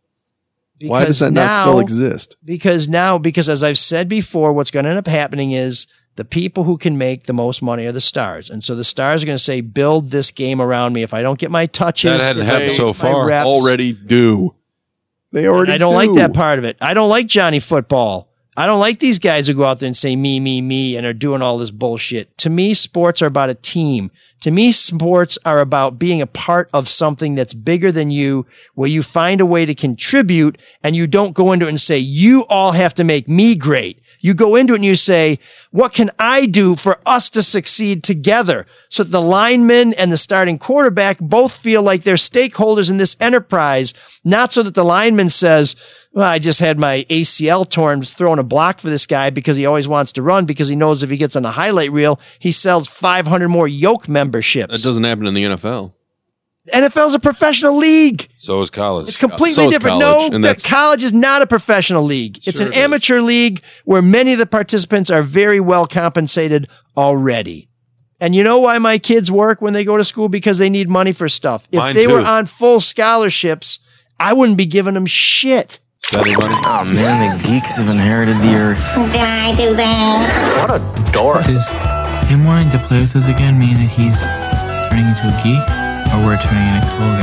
Why 0.82 1.06
does 1.06 1.20
Because 1.20 1.20
that 1.22 1.32
not 1.32 1.62
still 1.64 1.80
exist? 1.80 2.36
Because 2.46 2.88
now, 2.88 3.18
because 3.18 3.50
as 3.50 3.64
I've 3.64 3.80
said 3.80 4.08
before, 4.10 4.54
what's 4.54 4.70
going 4.70 4.84
to 4.84 4.90
end 4.90 5.00
up 5.00 5.08
happening 5.08 5.52
is 5.54 5.88
the 6.18 6.26
people 6.26 6.66
who 6.66 6.78
can 6.78 6.98
make 7.00 7.24
the 7.24 7.34
most 7.34 7.62
money 7.64 7.86
are 7.88 7.92
the 7.92 8.02
stars. 8.02 8.50
And 8.52 8.64
so 8.64 8.76
the 8.76 8.84
stars 8.84 9.24
are 9.24 9.26
going 9.26 9.38
to 9.38 9.44
say, 9.44 9.62
build 9.62 10.12
this 10.12 10.30
game 10.30 10.62
around 10.62 10.94
me. 10.94 11.02
If 11.04 11.14
I 11.16 11.22
don't 11.24 11.40
get 11.40 11.50
my 11.50 11.66
touches, 11.68 12.20
That 12.20 12.28
hadn't 12.28 12.46
happened 12.46 12.72
so 12.74 12.94
far. 12.94 13.26
reps- 13.26 13.48
Already 13.48 13.94
do. 13.94 14.54
They 15.32 15.46
And 15.46 15.54
already. 15.54 15.72
I 15.74 15.78
don't 15.78 15.94
like 15.96 16.14
that 16.14 16.34
part 16.34 16.60
of 16.60 16.66
it. 16.66 16.78
I 16.82 16.94
don't 16.94 17.10
like 17.10 17.28
Johnny 17.28 17.60
Football. 17.60 18.30
I 18.56 18.66
don't 18.66 18.80
like 18.80 18.98
these 18.98 19.20
guys 19.20 19.48
who 19.48 19.54
go 19.54 19.66
out 19.66 19.80
there 19.80 19.88
and 19.88 19.96
say 19.96 20.16
me, 20.16 20.40
me, 20.40 20.62
me 20.62 20.98
and 20.98 21.06
are 21.06 21.14
doing 21.14 21.44
all 21.44 21.60
this 21.60 21.70
bullshit. 21.70 22.36
To 22.40 22.50
me, 22.50 22.74
sports 22.74 23.22
are 23.22 23.28
about 23.28 23.52
a 23.52 23.54
team. 23.54 24.10
To 24.42 24.52
me, 24.52 24.72
sports 24.72 25.38
are 25.46 25.60
about 25.60 25.98
being 25.98 26.22
a 26.22 26.28
part 26.28 26.70
of 26.72 26.88
something 26.88 27.34
that's 27.34 27.56
bigger 27.56 27.92
than 27.92 28.12
you, 28.12 28.46
where 28.76 28.90
you 28.90 29.02
find 29.02 29.42
a 29.42 29.46
way 29.46 29.66
to 29.66 29.74
contribute 29.74 30.60
and 30.84 30.96
you 30.96 31.08
don't 31.08 31.34
go 31.34 31.52
into 31.52 31.66
it 31.66 31.70
and 31.70 31.82
say, 31.82 31.98
you 31.98 32.46
all 32.48 32.72
have 32.72 32.94
to 32.96 33.04
make 33.04 33.28
me 33.28 33.56
great. 33.56 34.00
You 34.20 34.34
go 34.34 34.56
into 34.56 34.74
it 34.74 34.78
and 34.78 34.86
you 34.86 34.96
say, 34.96 35.40
what 35.72 35.94
can 35.94 36.10
I 36.20 36.46
do 36.46 36.76
for 36.76 37.00
us 37.06 37.30
to 37.32 37.44
succeed 37.44 38.04
together? 38.04 38.66
So 38.90 39.04
that 39.04 39.12
the 39.12 39.22
lineman 39.22 39.94
and 39.94 40.12
the 40.12 40.18
starting 40.18 40.58
quarterback 40.58 41.20
both 41.20 41.56
feel 41.56 41.82
like 41.82 42.04
they're 42.04 42.16
stakeholders 42.16 42.90
in 42.90 42.98
this 42.98 43.16
enterprise, 43.20 43.94
not 44.24 44.52
so 44.52 44.64
that 44.64 44.74
the 44.74 44.86
lineman 44.86 45.30
says, 45.30 45.76
well, 46.14 46.28
I 46.28 46.40
just 46.40 46.60
had 46.60 46.80
my 46.80 47.06
ACL 47.12 47.70
torn, 47.70 48.02
throwing 48.02 48.40
a 48.40 48.44
block 48.44 48.80
for 48.80 48.90
this 48.90 49.06
guy 49.06 49.30
because 49.30 49.56
he 49.56 49.68
always 49.68 49.88
wants 49.88 50.14
to 50.14 50.24
run 50.24 50.46
because 50.46 50.68
he 50.68 50.76
knows 50.76 51.04
if 51.04 51.12
he 51.12 51.18
gets 51.18 51.36
on 51.36 51.44
the 51.44 51.52
highlight 51.52 51.92
reel, 51.92 52.20
he 52.40 52.52
sells 52.52 52.88
500 52.88 53.48
more 53.50 53.68
yoke 53.68 54.10
memberships. 54.28 54.72
That 54.74 54.84
doesn't 54.88 55.04
happen 55.04 55.26
in 55.26 55.34
the 55.34 55.44
NFL. 55.44 55.94
NFL's 56.74 57.14
a 57.14 57.20
professional 57.20 57.78
league. 57.78 58.28
So 58.36 58.60
is 58.60 58.70
college. 58.70 59.08
It's 59.08 59.18
completely 59.18 59.54
So 59.64 59.72
different. 59.72 60.02
college, 60.02 60.30
no, 60.32 60.36
and 60.36 60.44
that 60.44 60.62
college 60.64 61.02
is 61.02 61.14
not 61.14 61.42
a 61.42 61.48
professional 61.48 62.04
league. 62.04 62.38
It's 62.46 62.58
Sure 62.60 62.68
an 62.68 62.74
it 62.74 62.78
is. 62.78 62.84
amateur 62.84 63.22
league 63.22 63.62
where 63.86 64.02
many 64.02 64.34
of 64.34 64.40
the 64.40 64.46
participants 64.46 65.10
are 65.10 65.22
very 65.22 65.62
well 65.62 65.88
compensated 65.88 66.68
already. 66.98 67.70
And 68.20 68.36
you 68.36 68.44
know 68.44 68.58
why 68.60 68.80
my 68.80 68.98
kids 68.98 69.32
work 69.32 69.62
when 69.62 69.72
they 69.74 69.86
go 69.86 69.96
to 69.96 70.04
school? 70.04 70.28
Because 70.28 70.58
they 70.58 70.70
need 70.70 70.90
money 70.90 71.14
for 71.14 71.30
stuff. 71.30 71.68
If 71.72 71.78
Mine 71.80 71.96
they 71.96 72.08
were 72.08 72.20
on 72.20 72.48
full 72.48 72.82
scholarships, 72.82 73.80
I 74.20 74.34
wouldn't 74.34 74.58
be 74.58 74.66
giving 74.66 74.96
them 74.96 75.06
shit. 75.06 75.80
Oh 76.14 76.84
man, 76.86 77.38
the 77.38 77.44
geeks 77.48 77.78
have 77.78 77.90
inherited 77.90 78.38
the 78.38 78.56
earth. 78.56 78.96
Did 79.14 79.22
I 79.22 79.56
do 79.56 79.76
that? 79.76 80.68
What 80.70 80.82
a 80.82 81.12
dork. 81.12 81.46
Does 82.28 82.36
him 82.36 82.44
wanting 82.44 82.70
to 82.72 82.80
play 82.80 83.00
with 83.00 83.16
us 83.16 83.26
again 83.30 83.58
mean 83.58 83.76
that 83.76 83.90
he's 83.90 84.20
turning 84.90 85.08
into 85.08 85.28
a 85.28 85.32
geek, 85.44 85.64
or 86.12 86.20
we're 86.26 86.36
turning 86.36 86.68
into 86.76 86.88
cool 86.98 87.16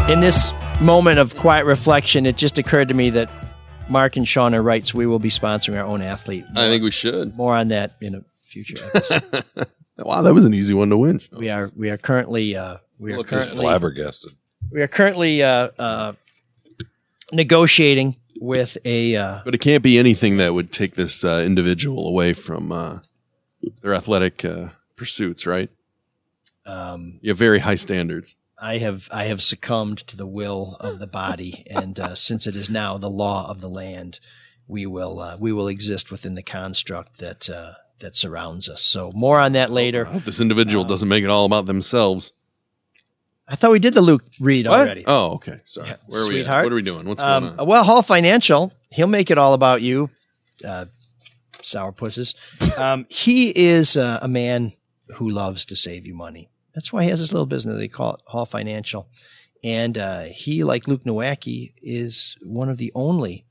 guys? 0.00 0.10
In 0.10 0.20
this 0.20 0.54
moment 0.80 1.18
of 1.18 1.36
quiet 1.36 1.66
reflection, 1.66 2.24
it 2.24 2.38
just 2.38 2.56
occurred 2.56 2.88
to 2.88 2.94
me 2.94 3.10
that 3.10 3.28
Mark 3.90 4.16
and 4.16 4.26
Sean 4.26 4.54
are 4.54 4.62
right, 4.62 4.86
so 4.86 4.96
we 4.96 5.04
will 5.04 5.18
be 5.18 5.28
sponsoring 5.28 5.78
our 5.78 5.84
own 5.84 6.00
athlete. 6.00 6.44
I 6.56 6.68
think 6.68 6.82
we 6.82 6.90
should. 6.90 7.36
More 7.36 7.54
on 7.54 7.68
that 7.68 7.96
in 8.00 8.14
a 8.14 8.24
future 8.38 8.78
episode. 8.82 9.44
Wow, 10.02 10.22
that 10.22 10.32
was 10.32 10.46
an 10.46 10.54
easy 10.54 10.72
one 10.72 10.88
to 10.88 10.96
win. 10.96 11.20
we 11.30 11.50
are 11.50 11.70
we 11.76 11.90
are 11.90 11.98
currently 11.98 12.56
uh, 12.56 12.78
we 12.98 13.12
are 13.12 13.22
currently 13.22 13.54
flabbergasted. 13.56 14.32
we 14.72 14.80
are 14.80 14.88
currently 14.88 15.42
uh, 15.42 15.68
uh, 15.78 16.14
negotiating 17.32 18.16
with 18.40 18.78
a 18.84 19.14
uh, 19.14 19.38
But 19.44 19.54
it 19.54 19.58
can't 19.58 19.82
be 19.84 19.98
anything 19.98 20.38
that 20.38 20.54
would 20.54 20.72
take 20.72 20.94
this 20.94 21.24
uh, 21.24 21.42
individual 21.46 22.08
away 22.08 22.32
from 22.32 22.72
uh, 22.72 22.98
their 23.82 23.94
athletic 23.94 24.44
uh, 24.44 24.70
pursuits, 24.96 25.46
right? 25.46 25.70
um, 26.66 27.20
You 27.22 27.30
have 27.30 27.38
very 27.38 27.60
high 27.60 27.76
standards. 27.76 28.34
I 28.60 28.78
have 28.78 29.08
I 29.12 29.24
have 29.24 29.42
succumbed 29.42 29.98
to 30.08 30.16
the 30.16 30.26
will 30.26 30.76
of 30.80 30.98
the 30.98 31.06
body, 31.06 31.64
and 31.70 31.98
uh, 31.98 32.14
since 32.14 32.46
it 32.46 32.56
is 32.56 32.68
now 32.68 32.98
the 32.98 33.08
law 33.08 33.48
of 33.48 33.60
the 33.60 33.70
land, 33.70 34.20
we 34.66 34.84
will 34.84 35.20
uh, 35.20 35.36
we 35.38 35.52
will 35.52 35.68
exist 35.68 36.10
within 36.10 36.34
the 36.34 36.42
construct 36.42 37.18
that 37.20 37.48
uh, 37.48 37.72
that 38.00 38.16
surrounds 38.16 38.68
us. 38.68 38.82
So 38.82 39.12
more 39.14 39.40
on 39.40 39.52
that 39.52 39.70
later. 39.70 40.04
This 40.24 40.40
individual 40.40 40.84
doesn't 40.84 41.08
make 41.08 41.24
it 41.24 41.30
all 41.30 41.46
about 41.46 41.66
themselves. 41.66 42.32
I 43.50 43.56
thought 43.56 43.72
we 43.72 43.80
did 43.80 43.94
the 43.94 44.00
Luke 44.00 44.22
read 44.38 44.66
What? 44.68 44.80
already. 44.80 45.04
Oh, 45.06 45.32
okay. 45.34 45.60
Sorry. 45.64 45.90
Where 46.06 46.22
are 46.24 46.28
we? 46.28 46.44
At? 46.44 46.62
What 46.62 46.72
are 46.72 46.76
we 46.76 46.82
doing? 46.82 47.06
What's 47.06 47.22
Um, 47.22 47.44
going 47.46 47.58
on? 47.58 47.66
Well, 47.66 47.82
Hall 47.84 48.00
Financial, 48.02 48.72
he'll 48.92 49.08
make 49.08 49.30
it 49.30 49.38
all 49.38 49.54
about 49.54 49.82
you, 49.82 50.08
uh, 50.64 50.84
sourpusses. 51.62 52.34
Um, 52.78 53.06
he 53.10 53.50
is 53.50 53.96
uh, 53.96 54.20
a 54.22 54.28
man 54.28 54.72
who 55.16 55.30
loves 55.30 55.64
to 55.66 55.76
save 55.76 56.06
you 56.06 56.14
money. 56.14 56.48
That's 56.74 56.92
why 56.92 57.02
he 57.02 57.10
has 57.10 57.18
this 57.18 57.32
little 57.32 57.46
business. 57.46 57.76
They 57.76 57.88
call 57.88 58.14
it 58.14 58.20
Hall 58.26 58.46
Financial. 58.46 59.08
And 59.64 59.98
uh, 59.98 60.22
he, 60.22 60.62
like 60.64 60.86
Luke 60.88 61.02
Nowacki, 61.04 61.72
is 61.82 62.36
one 62.42 62.68
of 62.68 62.78
the 62.78 62.92
only 62.94 63.44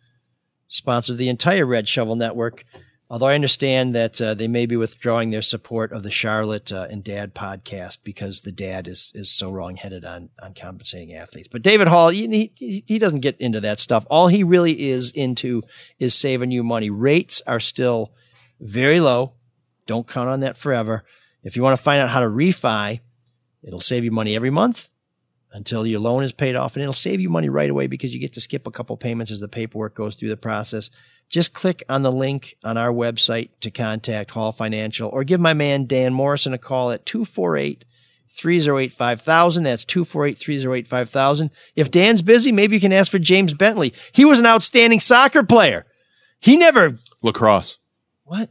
sponsors 0.70 1.12
of 1.16 1.18
the 1.18 1.30
entire 1.30 1.66
Red 1.66 1.88
Shovel 1.88 2.16
Network. 2.16 2.64
Although 3.12 3.28
I 3.28 3.36
understand 3.36 3.96
that 3.96 4.22
uh, 4.22 4.36
they 4.36 4.48
may 4.48 4.68
be 4.68 4.76
withdrawing 4.76 5.32
their 5.32 5.42
support 5.42 5.92
of 5.92 6.04
the 6.04 6.12
Charlotte 6.12 6.72
uh, 6.72 6.88
and 6.92 7.04
Dad 7.04 7.34
podcast 7.34 8.00
because 8.04 8.42
the 8.42 8.52
dad 8.52 8.88
is 8.88 9.12
is 9.16 9.32
so 9.32 9.50
wrongheaded 9.50 10.06
on 10.06 10.30
on 10.44 10.54
compensating 10.54 11.16
athletes. 11.16 11.48
But 11.48 11.64
David 11.64 11.88
Hall, 11.88 12.10
he, 12.10 12.52
he 12.56 12.84
he 12.86 13.00
doesn't 13.00 13.22
get 13.22 13.42
into 13.42 13.62
that 13.62 13.80
stuff. 13.80 14.06
All 14.12 14.28
he 14.28 14.44
really 14.44 14.90
is 14.90 15.12
into 15.12 15.64
is 15.98 16.14
saving 16.14 16.52
you 16.52 16.62
money. 16.62 16.92
Rates 16.92 17.42
are 17.48 17.60
still 17.60 18.14
very 18.60 19.00
low. 19.00 19.34
Don't 19.88 20.08
count 20.08 20.30
on 20.30 20.42
that 20.42 20.56
forever. 20.56 21.04
If 21.42 21.56
you 21.56 21.64
want 21.64 21.78
to 21.78 21.84
find 21.84 22.02
out 22.02 22.10
how 22.10 22.20
to 22.20 22.28
refi, 22.28 23.00
it'll 23.64 23.80
save 23.80 24.04
you 24.04 24.12
money 24.12 24.36
every 24.36 24.52
month 24.52 24.88
until 25.52 25.88
your 25.88 26.00
loan 26.00 26.24
is 26.24 26.32
paid 26.32 26.56
off, 26.56 26.76
and 26.76 26.84
it'll 26.84 26.94
save 26.94 27.20
you 27.20 27.30
money 27.30 27.50
right 27.50 27.72
away 27.72 27.88
because 27.88 28.14
you 28.14 28.20
get 28.20 28.34
to 28.34 28.42
skip 28.42 28.68
a 28.68 28.72
couple 28.72 28.96
payments 28.98 29.32
as 29.32 29.40
the 29.40 29.48
paperwork 29.48 29.96
goes 29.96 30.16
through 30.16 30.30
the 30.30 30.38
process. 30.38 30.92
Just 31.30 31.54
click 31.54 31.84
on 31.88 32.02
the 32.02 32.12
link 32.12 32.56
on 32.64 32.78
our 32.78 32.92
website 32.92 33.50
to 33.62 33.70
contact 33.70 34.32
Hall 34.32 34.52
Financial 34.52 35.10
or 35.10 35.24
give 35.24 35.40
my 35.40 35.54
man 35.54 35.86
Dan 35.86 36.12
Morrison 36.14 36.54
a 36.54 36.58
call 36.58 36.92
at 36.92 37.06
248 37.06 37.86
308 38.32 38.92
5000. 38.94 39.64
That's 39.64 39.86
248 39.86 40.38
308 40.38 40.88
5000. 40.88 41.52
If 41.76 41.92
Dan's 41.92 42.22
busy, 42.24 42.52
maybe 42.52 42.76
you 42.76 42.80
can 42.82 42.94
ask 42.94 43.12
for 43.12 43.20
James 43.20 43.54
Bentley. 43.54 43.94
He 44.12 44.26
was 44.26 44.40
an 44.40 44.48
outstanding 44.48 45.00
soccer 45.00 45.44
player. 45.44 45.86
He 46.40 46.58
never, 46.58 46.98
Lacrosse. 47.22 47.78
what? 48.24 48.50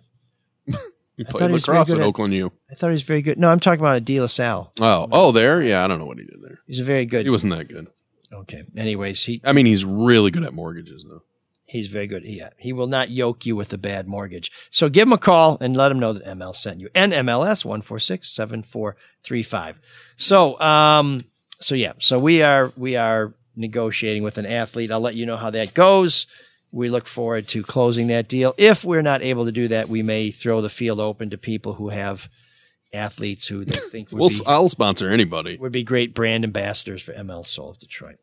He 1.19 1.25
played 1.25 1.49
he 1.49 1.55
was 1.55 1.67
very 1.67 1.79
lacrosse 1.79 1.93
at 1.95 1.99
at- 1.99 2.07
Oakland 2.07 2.33
U. 2.35 2.53
I 2.71 2.75
thought 2.75 2.89
he 2.89 2.93
was 2.93 3.03
very 3.03 3.23
good. 3.23 3.39
No, 3.41 3.51
I'm 3.51 3.59
talking 3.59 3.81
about 3.81 3.97
a 3.97 4.01
De 4.01 4.21
La 4.21 4.29
Salle. 4.29 4.73
Oh, 4.81 5.09
oh, 5.11 5.33
there. 5.33 5.61
Yeah, 5.61 5.85
I 5.85 5.89
don't 5.89 5.99
know 5.99 6.05
what 6.07 6.19
he 6.19 6.25
did 6.25 6.41
there. 6.41 6.61
He's 6.65 6.79
a 6.79 6.85
very 6.85 7.07
good. 7.07 7.25
He 7.25 7.31
wasn't 7.31 7.55
that 7.55 7.67
good. 7.67 7.89
Okay. 8.33 8.63
Anyways, 8.77 9.25
he 9.25 9.41
I 9.43 9.53
mean, 9.53 9.67
he's 9.67 9.85
really 9.85 10.31
good 10.31 10.45
at 10.45 10.55
mortgages, 10.55 11.05
though. 11.09 11.23
He's 11.69 11.89
very 11.89 12.07
good. 12.07 12.23
Yeah, 12.25 12.49
he 12.57 12.73
will 12.73 12.87
not 12.87 13.11
yoke 13.11 13.45
you 13.45 13.55
with 13.55 13.73
a 13.75 13.79
bad 13.79 14.09
mortgage. 14.09 14.51
So 14.71 14.89
give 14.89 15.07
him 15.07 15.13
a 15.13 15.19
call 15.19 15.59
and 15.61 15.77
let 15.77 15.93
him 15.93 15.99
know 15.99 16.15
that 16.15 16.25
ML 16.25 16.55
sent 16.57 16.81
you. 16.81 16.89
and 16.95 17.13
NMLS 17.13 17.63
one 17.65 17.83
four 17.83 17.99
six 17.99 18.35
seven 18.35 18.63
four 18.63 18.97
three 19.23 19.43
five. 19.43 19.79
So, 20.17 20.59
um, 20.61 21.25
so 21.61 21.75
yeah, 21.75 21.93
so 21.99 22.19
we 22.19 22.43
are 22.43 22.73
we 22.77 22.97
are 22.97 23.35
negotiating 23.55 24.23
with 24.23 24.39
an 24.39 24.47
athlete. 24.47 24.91
I'll 24.91 25.01
let 25.01 25.15
you 25.15 25.27
know 25.27 25.37
how 25.37 25.51
that 25.51 25.75
goes. 25.75 26.27
We 26.73 26.89
look 26.89 27.07
forward 27.07 27.49
to 27.49 27.63
closing 27.63 28.07
that 28.09 28.29
deal. 28.29 28.55
If 28.57 28.85
we're 28.85 29.03
not 29.03 29.21
able 29.23 29.45
to 29.47 29.53
do 29.53 29.69
that, 29.69 29.89
we 29.89 30.03
may 30.03 30.31
throw 30.31 30.61
the 30.61 30.69
field 30.71 31.01
open 31.01 31.29
to 31.31 31.39
people 31.39 31.75
who 31.75 31.89
have 31.91 32.29
athletes 32.95 33.47
who 33.47 33.65
they 33.65 33.79
think 33.91 34.11
would 34.13 34.19
We'll, 34.21 34.29
be 34.31 34.41
I'll 34.47 34.69
sponsor 34.71 35.11
anybody. 35.11 35.57
would 35.59 35.73
be 35.73 35.83
great 35.85 36.15
brand 36.15 36.45
ambassadors 36.45 37.03
for 37.03 37.13
ML 37.13 37.45
Soul 37.45 37.71
of 37.73 37.79
Detroit. 37.79 38.17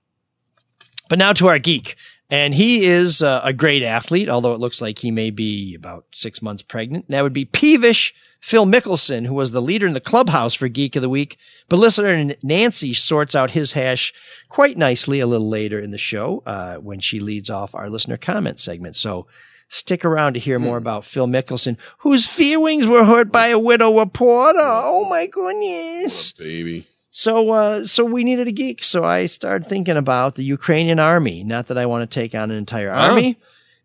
But 1.10 1.20
now 1.20 1.34
to 1.34 1.48
our 1.48 1.60
geek. 1.60 1.96
And 2.30 2.56
he 2.56 2.86
is 2.86 3.22
uh, 3.22 3.42
a 3.44 3.54
great 3.54 3.84
athlete, 3.84 4.30
although 4.30 4.54
it 4.54 4.60
looks 4.60 4.82
like 4.82 4.98
he 4.98 5.12
may 5.12 5.30
be 5.30 5.76
about 5.76 6.06
six 6.12 6.42
months 6.42 6.64
pregnant. 6.64 7.08
That 7.10 7.22
would 7.22 7.34
be 7.34 7.46
peevish 7.46 8.16
Phil 8.40 8.66
Mickelson, 8.66 9.26
who 9.28 9.36
was 9.36 9.52
the 9.52 9.62
leader 9.62 9.86
in 9.86 9.94
the 9.94 10.00
clubhouse 10.00 10.56
for 10.56 10.68
Geek 10.68 10.96
of 10.96 11.04
the 11.04 11.10
Week. 11.10 11.38
But 11.70 11.78
listener 11.78 12.36
Nancy 12.42 12.94
sorts 12.94 13.36
out 13.36 13.52
his 13.52 13.74
hash 13.74 14.12
quite 14.50 14.78
nicely 14.78 15.20
a 15.20 15.28
little 15.28 15.50
later 15.50 15.80
in 15.80 15.92
the 15.92 15.98
show 16.00 16.42
uh, 16.46 16.78
when 16.78 17.00
she 17.00 17.20
leads 17.20 17.50
off 17.50 17.76
our 17.76 17.90
listener 17.90 18.18
comment 18.18 18.60
segment. 18.60 18.96
So 18.96 19.28
stick 19.68 20.04
around 20.04 20.34
to 20.34 20.40
hear 20.40 20.60
more 20.60 20.78
about 20.78 21.06
Phil 21.06 21.28
Mickelson, 21.28 21.78
whose 22.00 22.28
feelings 22.28 22.88
were 22.88 23.06
hurt 23.06 23.32
by 23.32 23.48
a 23.48 23.60
widow 23.60 24.00
reporter. 24.00 24.60
Oh 24.60 25.08
my 25.10 25.28
goodness. 25.28 26.32
Baby. 26.34 26.88
So, 27.18 27.52
uh, 27.52 27.86
so 27.86 28.04
we 28.04 28.26
needed 28.26 28.50
a 28.50 28.52
geek. 28.52 28.84
So 28.84 29.06
I 29.06 29.26
started 29.28 29.66
thinking 29.66 29.96
about 29.96 30.36
the 30.36 30.44
Ukrainian 30.44 31.00
army. 31.00 31.46
Not 31.46 31.68
that 31.68 31.78
I 31.78 31.86
want 31.86 32.02
to 32.12 32.20
take 32.20 32.36
on 32.36 32.52
an 32.52 32.58
entire 32.58 32.92
Huh? 32.92 33.04
army, 33.12 33.38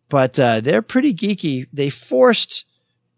but 0.09 0.37
uh, 0.37 0.61
they're 0.61 0.83
pretty 0.83 1.15
geeky. 1.15 1.69
They 1.73 1.91
forced 1.91 2.65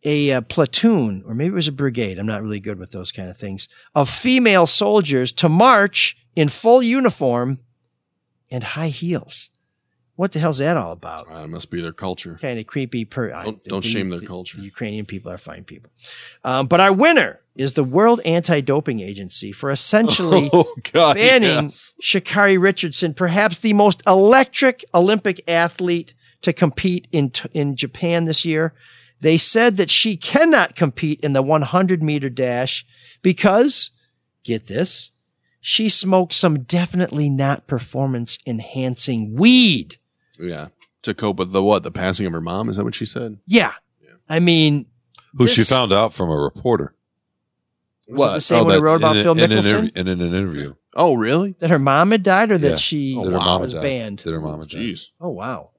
a, 0.04 0.32
uh 0.32 0.40
platoon, 0.42 1.22
or 1.26 1.34
maybe 1.34 1.52
it 1.52 1.54
was 1.54 1.68
a 1.68 1.72
brigade. 1.72 2.18
I'm 2.18 2.26
not 2.26 2.42
really 2.42 2.60
good 2.60 2.78
with 2.78 2.90
those 2.90 3.10
kind 3.10 3.30
of 3.30 3.38
things 3.38 3.68
of 3.94 4.10
female 4.10 4.66
soldiers 4.66 5.32
to 5.32 5.48
march 5.48 6.14
in 6.36 6.50
full 6.50 6.82
uniform 6.82 7.60
and 8.50 8.62
high 8.62 8.88
heels. 8.88 9.50
What 10.22 10.30
the 10.30 10.38
hell's 10.38 10.58
that 10.58 10.76
all 10.76 10.92
about? 10.92 11.28
Uh, 11.28 11.42
it 11.42 11.48
must 11.48 11.68
be 11.68 11.80
their 11.82 11.92
culture. 11.92 12.38
Kind 12.40 12.60
of 12.60 12.66
creepy. 12.68 13.04
Per- 13.04 13.30
don't, 13.30 13.60
don't 13.64 13.82
the- 13.82 13.88
shame 13.88 14.08
their 14.08 14.20
the- 14.20 14.26
culture. 14.28 14.56
the 14.56 14.62
Ukrainian 14.62 15.04
people 15.04 15.32
are 15.32 15.36
fine 15.36 15.64
people. 15.64 15.90
Um, 16.44 16.68
but 16.68 16.78
our 16.78 16.92
winner 16.92 17.40
is 17.56 17.72
the 17.72 17.82
World 17.82 18.20
Anti-Doping 18.24 19.00
Agency 19.00 19.50
for 19.50 19.68
essentially 19.68 20.48
Oh, 20.52 20.72
God, 20.92 21.16
banning 21.16 21.64
yes. 21.64 21.92
Sha'Carri 22.00 22.56
Richardson, 22.62 23.14
perhaps 23.14 23.58
the 23.58 23.72
most 23.72 24.00
electric 24.06 24.84
Olympic 24.94 25.42
athlete 25.48 26.14
to 26.42 26.52
compete 26.52 27.08
in 27.10 27.32
in 27.52 27.74
Japan 27.74 28.24
this 28.26 28.44
year. 28.44 28.74
They 29.22 29.36
said 29.36 29.76
that 29.78 29.90
she 29.90 30.16
cannot 30.16 30.76
compete 30.76 31.18
in 31.24 31.32
the 31.32 31.42
100 31.42 32.00
meter 32.00 32.30
dash 32.30 32.86
because, 33.22 33.90
get 34.44 34.68
this, 34.68 35.10
she 35.60 35.88
smoked 35.88 36.32
some 36.32 36.62
definitely 36.62 37.28
not 37.28 37.66
performance 37.66 38.38
enhancing 38.46 39.34
weed. 39.34 39.98
Yeah. 40.42 40.68
To 41.02 41.14
cope 41.14 41.36
with 41.38 41.52
the 41.52 41.62
what? 41.62 41.82
The 41.82 41.90
passing 41.90 42.26
of 42.26 42.32
her 42.32 42.40
mom? 42.40 42.68
Is 42.68 42.76
that 42.76 42.84
what 42.84 42.94
she 42.94 43.06
said? 43.06 43.38
Yeah. 43.46 43.72
I 44.28 44.38
mean, 44.40 44.86
Who 45.36 45.46
she 45.46 45.60
this- 45.62 45.70
found 45.70 45.92
out 45.92 46.12
from 46.12 46.30
a 46.30 46.36
reporter. 46.36 46.94
Was 48.08 48.30
it 48.30 48.34
the 48.34 48.40
same 48.40 48.64
one 48.64 48.74
who 48.74 48.80
wrote 48.80 48.96
about 48.96 49.16
in, 49.16 49.22
Phil 49.22 49.32
in 49.32 49.38
an 49.40 49.50
Mickelson? 49.50 49.72
interview- 49.74 49.90
in 49.94 50.08
an 50.08 50.20
interview. 50.20 50.74
Oh, 50.94 51.14
really? 51.14 51.54
that 51.60 51.70
her 51.70 51.78
mom 51.78 52.10
had 52.10 52.22
died 52.22 52.50
or 52.50 52.58
that 52.58 52.70
Yeah. 52.70 52.76
she 52.76 53.14
that 53.14 53.24
her 53.24 53.38
mom 53.38 53.60
was 53.62 53.72
had 53.72 53.80
died. 53.80 53.88
banned. 53.88 54.18
That 54.20 54.32
her 54.32 54.40
mom 54.40 54.58
had 54.58 54.68
died. 54.68 54.80
Jeez. 54.82 55.06
Oh 55.20 55.30
wow. 55.30 55.70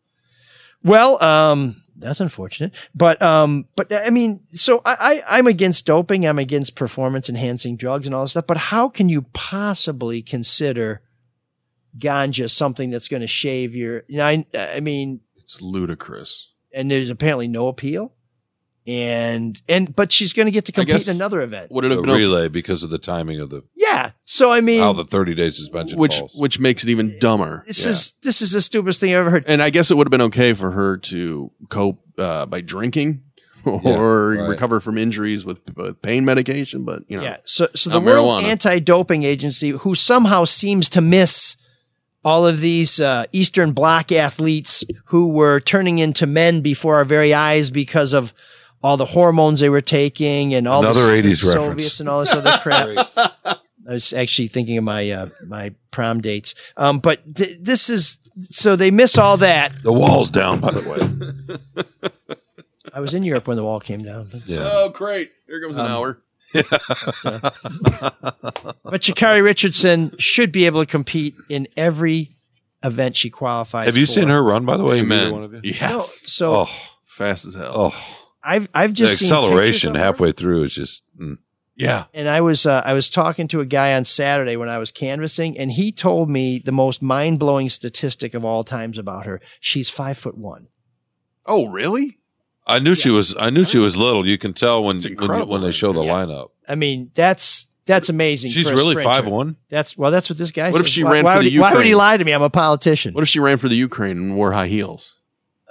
Well, 0.84 1.24
um, 1.24 1.76
that's 1.96 2.20
unfortunate, 2.20 2.74
but 2.96 3.22
um, 3.22 3.66
but 3.76 3.94
I 3.94 4.10
mean, 4.10 4.42
so 4.52 4.82
I, 4.84 5.22
I 5.30 5.38
I'm 5.38 5.48
against 5.48 5.86
doping. 5.86 6.26
I'm 6.26 6.40
against 6.40 6.76
performance 6.76 7.30
enhancing 7.30 7.78
drugs 7.78 8.08
and 8.08 8.16
all 8.16 8.24
this 8.24 8.32
stuff. 8.32 8.48
But 8.48 8.58
how 8.58 8.90
can 8.90 9.08
you 9.08 9.22
possibly 9.34 10.22
consider 10.22 11.02
ganja 11.98 12.50
something 12.50 12.90
that's 12.90 13.08
going 13.08 13.22
to 13.22 13.28
shave 13.28 13.76
your? 13.76 14.04
You 14.08 14.18
know, 14.18 14.26
I, 14.26 14.46
I 14.56 14.80
mean, 14.80 15.22
It's 15.38 15.62
ludicrous. 15.62 16.52
and 16.74 16.90
there's 16.90 17.10
apparently 17.10 17.48
no 17.48 17.68
appeal, 17.68 18.14
and 18.86 19.62
and 19.70 19.96
but 19.96 20.12
she's 20.12 20.34
going 20.34 20.46
to 20.48 20.52
get 20.52 20.66
to 20.66 20.72
compete 20.72 20.94
guess- 20.94 21.08
in 21.08 21.16
another 21.16 21.42
event. 21.42 21.72
Would 21.72 21.86
it 21.86 21.92
A 21.92 22.02
been 22.02 22.10
relay 22.10 22.48
because 22.50 22.84
of 22.84 22.90
the 22.90 22.98
timing 22.98 23.40
of 23.40 23.50
the 23.50 23.64
Yeah. 23.76 24.12
So 24.26 24.52
I 24.52 24.62
mean, 24.62 24.82
how 24.82 24.94
the 24.94 25.06
thirty 25.06 25.34
day 25.36 25.50
suspension 25.52 25.98
which 25.98 26.18
falls. 26.20 26.36
which 26.36 26.60
makes 26.60 26.84
it 26.84 26.90
even 26.90 27.18
dumber. 27.20 27.64
this 27.68 27.84
Yeah. 27.86 27.92
is 27.92 28.14
this 28.24 28.42
is 28.42 28.52
the 28.52 28.62
stupidest 28.62 29.00
thing 29.00 29.12
I've 29.14 29.20
ever 29.22 29.30
heard. 29.30 29.46
and 29.48 29.62
I 29.62 29.70
guess 29.70 29.90
it 29.92 29.96
would 29.98 30.08
have 30.08 30.12
been 30.12 30.22
okay 30.22 30.54
for 30.54 30.72
her 30.72 30.98
to 30.98 31.52
cope 31.70 32.00
uh, 32.18 32.46
by 32.46 32.60
drinking 32.62 33.24
or 33.66 34.32
right. 34.34 34.50
recover 34.50 34.82
from 34.82 34.98
injuries 34.98 35.46
with, 35.46 35.60
with 35.78 36.02
pain 36.02 36.26
medication, 36.26 36.84
but 36.84 37.04
you 37.08 37.16
know, 37.18 37.24
Yeah. 37.24 37.38
So, 37.46 37.70
so 37.76 37.90
the 37.90 38.02
World. 38.02 38.44
Anti-Doping 38.44 39.24
Agency, 39.24 39.70
who 39.70 39.96
somehow 39.96 40.44
seems 40.44 40.90
to 40.90 41.00
miss 41.02 41.56
all 42.24 42.48
of 42.48 42.60
these 42.62 43.00
uh, 43.02 43.26
Eastern 43.32 43.72
black 43.74 44.12
athletes 44.12 44.84
who 45.06 45.30
were 45.30 45.60
turning 45.60 45.98
into 46.00 46.26
men 46.26 46.62
before 46.62 46.96
our 46.96 47.06
very 47.06 47.34
eyes 47.34 47.70
because 47.70 48.14
of 48.14 48.34
all 48.82 48.98
the 48.98 49.06
hormones 49.06 49.60
they 49.60 49.70
were 49.70 49.82
taking 49.82 50.54
and 50.54 50.68
all 50.68 50.82
Another 50.82 51.16
the, 51.16 51.22
the 51.22 51.28
80s 51.30 51.36
Soviets 51.38 51.56
reference. 51.56 52.00
and 52.00 52.10
all 52.10 52.20
this 52.20 52.34
other 52.34 52.58
crap. 52.62 53.08
I 53.86 53.92
was 53.94 54.14
actually 54.14 54.48
thinking 54.48 54.78
of 54.78 54.86
my 54.86 55.12
uh, 55.12 55.28
my 55.46 55.76
prom 55.92 56.22
dates. 56.22 56.56
Um, 56.78 57.00
but 57.00 57.36
th- 57.36 57.58
this 57.60 57.90
is 57.90 58.18
so 58.40 58.78
they 58.78 58.92
miss 58.92 59.18
all 59.18 59.36
that. 59.38 59.74
the 59.84 59.92
wall's 59.92 60.30
down, 60.32 60.62
by 60.62 60.72
the 60.72 60.90
way. 61.76 61.84
I 62.94 63.00
was 63.00 63.14
in 63.14 63.24
Europe 63.24 63.48
when 63.48 63.58
the 63.58 63.64
wall 63.64 63.80
came 63.82 64.04
down. 64.04 64.30
Yeah. 64.46 64.70
Oh, 64.72 64.90
great! 64.90 65.32
Here 65.48 65.62
comes 65.62 65.76
an 65.78 65.86
Um, 65.86 65.92
hour. 65.92 66.22
but 68.84 69.02
Sha'Carri 69.02 69.44
Richardson 69.44 70.14
should 70.18 70.52
be 70.52 70.66
able 70.66 70.82
to 70.84 70.90
compete 70.90 71.36
in 71.50 71.68
every 71.78 72.36
event 72.84 73.16
she 73.16 73.30
qualifies. 73.30 73.86
Have 73.88 73.98
you 73.98 74.06
for. 74.06 74.12
seen 74.12 74.28
her 74.30 74.44
run, 74.44 74.66
by 74.66 74.78
the 74.78 74.84
way? 74.84 75.02
man, 75.02 75.34
Either 75.34 75.60
you? 75.64 75.74
Yes, 75.74 75.92
No, 75.92 76.00
so 76.02 76.54
Oh, 76.54 76.70
fast 77.04 77.46
as 77.46 77.56
hell. 77.56 77.72
oh, 77.76 78.18
I've 78.44 78.68
I've 78.74 78.94
just 78.94 79.18
seen 79.20 79.28
pictures 79.30 79.32
acceleration 79.38 79.96
of 79.96 80.02
halfway 80.02 80.32
through 80.32 80.64
is 80.64 80.74
just. 80.76 81.04
Mm. 81.20 81.38
Yeah. 81.76 82.04
And 82.14 82.28
I 82.30 82.42
was 82.42 82.66
uh, 82.68 82.84
I 82.86 82.94
was 82.94 83.10
talking 83.10 83.48
to 83.48 83.60
a 83.60 83.66
guy 83.66 83.96
on 83.96 84.04
Saturday 84.06 84.56
when 84.58 84.70
I 84.70 84.78
was 84.78 84.92
canvassing, 84.92 85.58
and 85.58 85.72
he 85.72 85.92
told 85.92 86.30
me 86.30 86.60
the 86.64 86.72
most 86.72 87.02
mind 87.02 87.40
blowing 87.40 87.68
statistic 87.70 88.34
of 88.36 88.46
all 88.46 88.64
times 88.64 88.98
about 89.00 89.26
her. 89.26 89.42
She's 89.60 89.90
five 89.90 90.18
foot 90.18 90.38
one. 90.38 90.68
Oh, 91.46 91.66
really? 91.68 92.20
I 92.66 92.80
knew 92.80 92.96
she 92.96 93.10
was. 93.10 93.36
I 93.40 93.50
knew 93.50 93.64
she 93.66 93.78
was 93.78 93.98
little. 93.98 94.26
You 94.26 94.38
can 94.38 94.54
tell 94.54 94.84
when 94.84 95.02
when, 95.02 95.12
you, 95.40 95.46
when 95.46 95.62
they 95.62 95.72
show 95.72 95.92
the 95.94 96.02
lineup. 96.02 96.50
I 96.68 96.76
mean, 96.76 97.12
that's 97.14 97.68
that's 97.86 98.08
amazing. 98.10 98.52
She's 98.52 98.68
for 98.68 98.74
a 98.74 98.78
really 98.78 99.04
five 99.04 99.28
one. 99.28 99.58
That's 99.70 99.98
well, 99.98 100.12
that's 100.12 100.30
what 100.30 100.38
this 100.40 100.52
guy. 100.52 100.72
What 100.72 100.82
if 100.82 100.88
she 100.88 101.04
Why- 101.04 101.12
ran 101.12 101.24
why 101.26 101.36
for 101.38 101.44
the 101.44 101.50
he- 101.50 101.60
Why 101.60 101.74
would 101.74 101.84
he 101.84 101.90
Ukraine? 101.90 101.98
lie 101.98 102.18
to 102.18 102.24
me? 102.26 102.32
I'm 102.32 102.42
a 102.42 102.50
politician. 102.50 103.14
What 103.14 103.22
if 103.24 103.30
she 103.30 103.40
ran 103.40 103.58
for 103.58 103.68
the 103.68 103.76
Ukraine 103.76 104.18
and 104.18 104.36
wore 104.36 104.54
high 104.54 104.68
heels? 104.68 105.16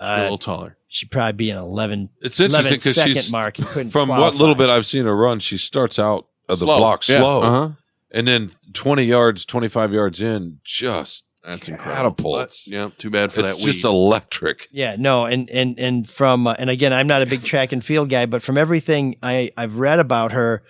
a 0.01 0.23
little 0.23 0.39
taller. 0.39 0.77
She'd 0.89 1.11
probably 1.13 1.33
be 1.35 1.51
an 1.51 1.59
11, 1.59 2.11
It's 2.21 2.41
interesting 2.41 2.67
11 2.67 2.79
because 2.79 2.95
she's 3.05 3.31
mark 3.33 3.59
and 3.59 3.67
couldn't 3.69 3.91
from 3.91 4.09
what 4.09 4.35
little 4.35 4.57
bit 4.57 4.69
I've 4.69 4.85
seen 4.85 5.05
her 5.05 5.17
run. 5.17 5.39
She 5.39 5.57
starts 5.57 5.97
out 5.99 6.27
of 6.49 6.59
the 6.59 6.67
Slow. 6.67 6.77
block 6.79 7.07
Yeah. 7.09 7.19
slow, 7.21 7.41
Uh-huh. 7.43 7.69
and 8.11 8.27
then 8.27 8.51
twenty 8.75 9.05
yards, 9.05 9.45
twenty 9.47 9.69
five 9.69 9.93
yards 9.93 10.21
in, 10.21 10.59
just 10.65 11.25
That's 11.45 11.69
incredible. 11.69 11.95
catapults. 12.35 12.69
Yeah, 12.69 12.91
too 12.99 13.11
bad 13.11 13.33
for 13.33 13.41
It's 13.41 13.49
that. 13.51 13.57
It's 13.57 13.65
just 13.65 13.85
electric. 13.85 14.69
Yeah, 14.71 14.97
no, 14.99 15.25
and 15.27 15.51
and 15.51 15.79
and 15.79 16.09
from 16.09 16.47
uh, 16.47 16.55
and 16.59 16.71
again, 16.71 16.93
I'm 16.93 17.07
not 17.07 17.23
a 17.23 17.27
big 17.27 17.43
track 17.43 17.73
and 17.73 17.85
field 17.85 18.09
guy, 18.11 18.27
but 18.27 18.43
from 18.43 18.57
everything 18.57 19.17
I 19.23 19.51
I've 19.57 19.79
read 19.79 19.99
about 19.99 20.33
her, 20.33 20.63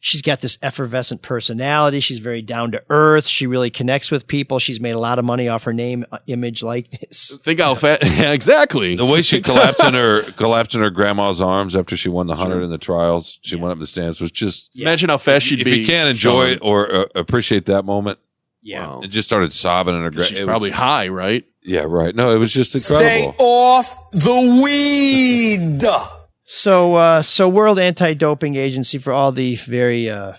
she's 0.00 0.22
got 0.22 0.40
this 0.40 0.56
effervescent 0.62 1.20
personality. 1.20 2.00
She's 2.00 2.18
very 2.20 2.40
down 2.40 2.70
to 2.72 2.82
earth. 2.88 3.26
She 3.26 3.46
really 3.46 3.68
connects 3.68 4.10
with 4.10 4.26
people. 4.26 4.58
She's 4.58 4.80
made 4.80 4.92
a 4.92 4.98
lot 4.98 5.18
of 5.18 5.24
money 5.26 5.48
off 5.50 5.64
her 5.64 5.72
name, 5.74 6.04
uh, 6.10 6.18
image, 6.28 6.62
likeness. 6.62 7.36
Think 7.42 7.60
how 7.60 7.74
fat? 7.74 7.98
Yeah, 8.16 8.32
exactly. 8.32 8.96
The 8.96 9.04
way 9.04 9.20
she 9.20 9.42
collapsed 9.42 9.84
in 9.84 9.92
her 9.92 10.22
collapsed 10.32 10.74
in 10.74 10.80
her 10.80 10.90
grandma's 10.90 11.42
arms 11.42 11.76
after 11.76 11.94
she 11.96 12.08
won 12.08 12.26
the 12.26 12.36
hundred 12.36 12.62
in 12.62 12.70
the 12.70 12.78
trials, 12.78 13.38
she 13.42 13.56
went 13.56 13.72
up 13.72 13.78
the 13.78 13.86
stands 13.86 14.20
was 14.22 14.30
just. 14.30 14.70
Imagine 14.74 15.10
how 15.10 15.18
fast 15.18 15.44
she'd 15.46 15.60
if 15.60 15.66
be. 15.66 15.80
you 15.80 15.86
can't 15.86 16.08
enjoy 16.08 16.52
Shawn. 16.52 16.58
or 16.62 16.90
uh, 16.94 17.04
appreciate 17.14 17.66
that 17.66 17.84
moment, 17.84 18.18
Yeah, 18.66 19.00
it 19.02 19.08
just 19.08 19.28
started 19.28 19.52
sobbing 19.52 19.94
in 19.94 20.02
her. 20.02 20.10
Gra- 20.10 20.24
She's 20.24 20.40
it 20.40 20.42
was- 20.42 20.48
probably 20.50 20.70
high, 20.70 21.08
right? 21.08 21.44
yeah, 21.62 21.84
right. 21.86 22.14
No, 22.14 22.34
it 22.34 22.38
was 22.38 22.52
just 22.52 22.74
incredible. 22.74 23.32
Stay 23.32 23.44
off 23.44 24.10
the 24.12 24.60
weed. 24.62 25.82
So, 26.48 26.94
uh, 26.94 27.22
so 27.22 27.48
World 27.48 27.80
Anti-Doping 27.80 28.54
Agency 28.54 28.98
for 28.98 29.12
all 29.12 29.32
the 29.32 29.56
very, 29.56 30.08
uh, 30.08 30.34
uh, 30.34 30.36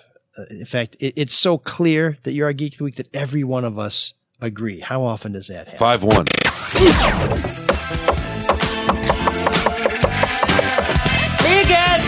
in 0.51 0.65
fact, 0.65 0.95
it, 1.01 1.15
it's 1.17 1.33
so 1.33 1.57
clear 1.57 2.15
that 2.23 2.31
you're 2.31 2.47
a 2.47 2.53
geek 2.53 2.75
of 2.75 2.77
the 2.77 2.83
week 2.85 2.95
that 2.95 3.13
every 3.13 3.43
one 3.43 3.65
of 3.65 3.77
us 3.77 4.13
agree. 4.41 4.79
How 4.79 5.03
often 5.03 5.33
does 5.33 5.47
that 5.47 5.67
happen? 5.67 5.77
Five 5.77 6.03
one. 6.05 6.27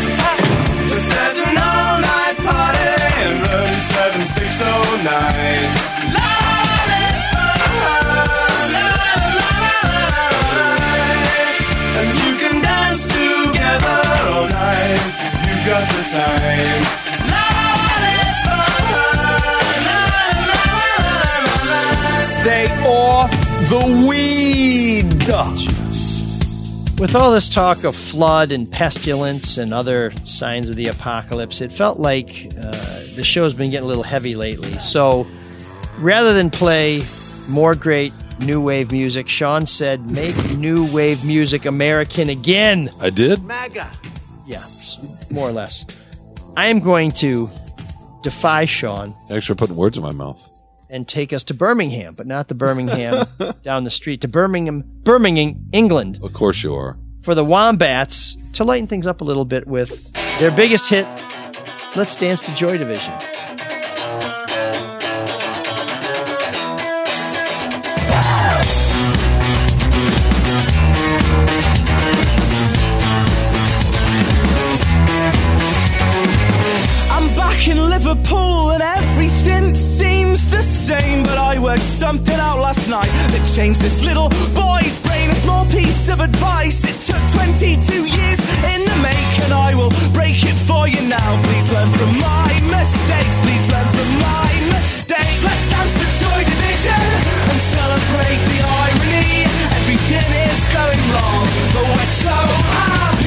There's 0.09 1.37
an 1.45 1.57
all-night 1.57 2.37
party 2.37 2.89
in 3.21 3.31
room 3.45 3.69
7609. 3.93 5.98
Got 15.69 15.87
the 15.91 16.03
time. 16.11 16.83
Stay 22.23 22.65
off 22.87 23.29
the 23.69 24.07
weed. 24.09 25.05
With 26.99 27.13
all 27.13 27.31
this 27.31 27.47
talk 27.49 27.83
of 27.83 27.95
flood 27.95 28.51
and 28.51 28.69
pestilence 28.71 29.59
and 29.59 29.71
other 29.71 30.11
signs 30.25 30.71
of 30.71 30.75
the 30.75 30.87
apocalypse, 30.87 31.61
it 31.61 31.71
felt 31.71 31.99
like 31.99 32.51
uh, 32.57 33.03
the 33.15 33.23
show's 33.23 33.53
been 33.53 33.69
getting 33.69 33.85
a 33.85 33.87
little 33.87 34.01
heavy 34.01 34.35
lately. 34.35 34.73
So 34.79 35.27
rather 35.99 36.33
than 36.33 36.49
play 36.49 37.03
more 37.47 37.75
great 37.75 38.11
new 38.39 38.59
wave 38.59 38.91
music, 38.91 39.27
Shawn 39.27 39.67
said, 39.67 40.07
make 40.07 40.35
new 40.57 40.91
wave 40.91 41.23
music 41.23 41.65
American 41.65 42.29
again. 42.29 42.89
I 42.99 43.11
did. 43.11 43.43
MAGA. 43.43 43.87
Yeah, 44.47 44.63
more 45.31 45.47
or 45.47 45.51
less. 45.51 45.85
I 46.57 46.67
am 46.67 46.79
going 46.79 47.11
to 47.13 47.47
defy 48.21 48.65
Shawn 48.65 49.15
Thanks 49.29 49.45
for 49.45 49.55
putting 49.55 49.75
words 49.75 49.97
in 49.97 50.03
my 50.03 50.11
mouth. 50.11 50.45
and 50.89 51.07
take 51.07 51.31
us 51.33 51.43
to 51.45 51.53
Birmingham, 51.53 52.15
but 52.15 52.27
not 52.27 52.47
the 52.47 52.55
Birmingham 52.55 53.25
down 53.63 53.83
the 53.83 53.91
street, 53.91 54.21
to 54.21 54.27
Birmingham, 54.27 54.83
Birmingham, 55.03 55.55
England, 55.71 56.19
Of 56.21 56.33
course 56.33 56.63
you 56.63 56.75
are. 56.75 56.97
for 57.21 57.33
the 57.35 57.45
Wombats 57.45 58.35
to 58.53 58.63
lighten 58.63 58.87
things 58.87 59.07
up 59.07 59.21
a 59.21 59.23
little 59.23 59.45
bit 59.45 59.67
with 59.67 60.11
their 60.39 60.51
biggest 60.51 60.89
hit, 60.89 61.05
Let's 61.95 62.15
Dance 62.15 62.41
to 62.41 62.53
Joy 62.53 62.77
Division. 62.77 63.13
But 80.89 81.37
I 81.37 81.59
worked 81.61 81.85
something 81.85 82.33
out 82.41 82.57
last 82.65 82.89
night 82.89 83.13
that 83.29 83.45
changed 83.45 83.77
this 83.77 84.01
little 84.01 84.25
boy's 84.57 84.97
brain. 85.05 85.29
A 85.29 85.37
small 85.37 85.61
piece 85.69 86.09
of 86.09 86.17
advice 86.17 86.81
that 86.81 86.97
took 86.97 87.21
22 87.29 88.09
years 88.09 88.41
in 88.73 88.81
the 88.89 88.97
make, 89.05 89.33
and 89.45 89.53
I 89.53 89.77
will 89.77 89.93
break 90.17 90.41
it 90.41 90.57
for 90.57 90.89
you 90.89 90.97
now. 91.05 91.29
Please 91.45 91.69
learn 91.69 91.93
from 91.93 92.17
my 92.17 92.49
mistakes. 92.73 93.37
Please 93.45 93.69
learn 93.69 93.85
from 93.85 94.09
my 94.17 94.49
mistakes. 94.73 95.45
Let's 95.45 95.69
dance 95.69 95.93
to 95.93 96.07
Joy 96.25 96.41
Division 96.41 97.05
and 97.53 97.59
celebrate 97.61 98.41
the 98.49 98.59
irony. 98.65 99.45
Everything 99.77 100.25
is 100.49 100.65
going 100.73 101.03
wrong, 101.13 101.45
but 101.69 101.85
we're 101.85 102.13
so 102.17 102.33
happy. 102.33 103.18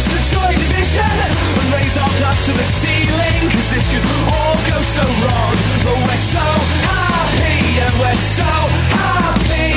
Dance 0.00 0.30
to 0.30 0.34
Joy 0.34 0.52
Division 0.52 1.04
and 1.04 1.74
raise 1.74 1.96
our 1.98 2.08
glass 2.20 2.46
to 2.46 2.52
the 2.52 2.64
ceiling. 2.64 3.50
Cause 3.50 3.70
this 3.70 3.88
could 3.92 4.06
all 4.32 4.56
go 4.70 4.80
so 4.80 5.02
wrong, 5.24 5.54
but 5.84 5.96
we're 6.08 6.16
so 6.16 6.46
happy 6.88 7.80
and 7.84 7.94
we're 8.00 8.16
so 8.16 8.50
happy. 8.96 9.76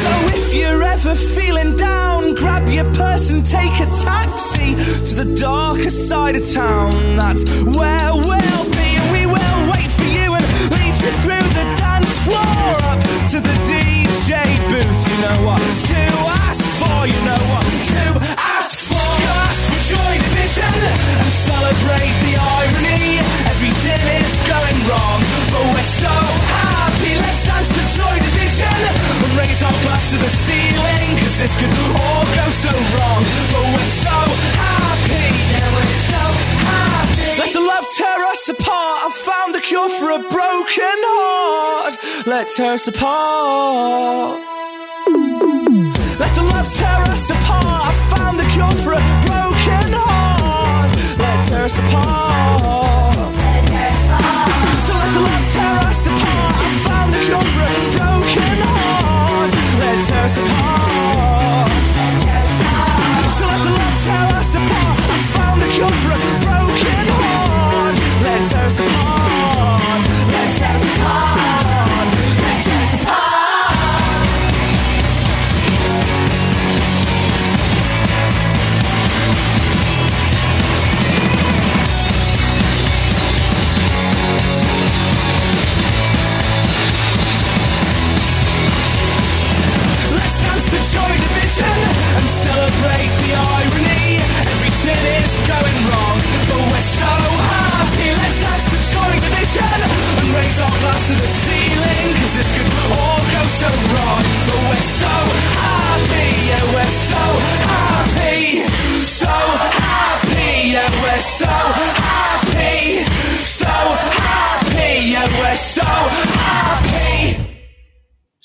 So 0.00 0.10
if 0.32 0.54
you're 0.54 0.82
ever 0.82 1.14
feeling 1.14 1.76
down, 1.76 2.34
grab 2.34 2.66
your 2.68 2.90
purse 2.94 3.30
and 3.30 3.44
take 3.44 3.80
a 3.80 3.86
taxi 4.04 4.74
to 5.04 5.14
the 5.22 5.36
darker 5.38 5.90
side 5.90 6.36
of 6.36 6.50
town. 6.50 7.16
That's 7.16 7.44
where 7.76 8.12
we'll 8.14 8.64
be, 8.70 8.97
wait 9.72 9.90
for 9.90 10.08
you 10.08 10.32
and 10.34 10.44
lead 10.72 10.94
you 10.96 11.12
through 11.22 11.48
the 11.54 11.66
dance 11.76 12.24
floor 12.24 12.68
up 12.90 13.00
to 13.32 13.38
the 13.40 13.56
DJ 13.68 14.32
booth. 14.68 15.00
You 15.08 15.16
know 15.24 15.38
what 15.48 15.62
to 15.90 16.02
ask 16.48 16.64
for, 16.80 16.98
you 17.06 17.20
know 17.28 17.42
what 17.52 17.66
to 17.92 18.04
ask 18.38 18.78
for. 18.88 19.10
Ask 19.44 19.62
for 19.68 19.80
Joy 19.92 20.14
Division 20.26 20.74
and 21.20 21.32
celebrate 21.32 22.16
the 22.26 22.34
irony. 22.40 23.20
Everything 23.52 24.02
is 24.22 24.34
going 24.48 24.78
wrong, 24.88 25.20
but 25.52 25.64
we're 25.74 25.90
so 26.02 26.08
happy. 26.08 26.77
Dance 27.48 27.70
to 27.72 27.82
Joy 27.96 28.16
Division 28.28 28.78
and 29.24 29.32
raise 29.40 29.60
our 29.64 29.72
glass 29.84 30.12
to 30.12 30.18
the 30.20 30.28
ceiling. 30.28 31.08
Cause 31.24 31.36
this 31.40 31.54
could 31.56 31.72
all 31.96 32.24
go 32.36 32.46
so 32.52 32.72
wrong, 32.94 33.22
but 33.52 33.64
we're 33.72 33.92
so 34.04 34.16
happy. 34.60 35.26
Yeah, 35.56 35.68
we're 35.72 35.94
so 36.12 36.22
happy. 36.68 37.40
Let 37.40 37.50
the 37.56 37.64
love 37.64 37.86
tear 37.96 38.20
us 38.28 38.44
apart. 38.52 38.96
I 39.06 39.10
found 39.28 39.54
the 39.56 39.62
cure 39.64 39.88
for 39.88 40.10
a 40.12 40.20
broken 40.20 40.98
heart. 41.16 41.94
Let 42.26 42.50
tear 42.50 42.74
us 42.74 42.86
apart. 42.88 44.44
Let 46.20 46.32
the 46.34 46.42
love 46.52 46.68
tear 46.68 47.00
us 47.14 47.30
apart. 47.30 47.80
I 47.88 47.92
found 48.12 48.38
the 48.38 48.46
cure 48.52 48.76
for 48.84 48.92
a 48.92 49.02
broken 49.24 49.88
heart. 49.96 50.90
Let 51.18 51.46
tear 51.48 51.64
us 51.64 51.78
apart. 51.78 53.16
So 54.84 54.92
let 55.00 55.10
the 55.16 55.22
love 55.28 55.46
tear 55.54 55.76
us 55.88 56.02
apart. 56.06 56.54
I 56.58 56.68
found 56.86 57.08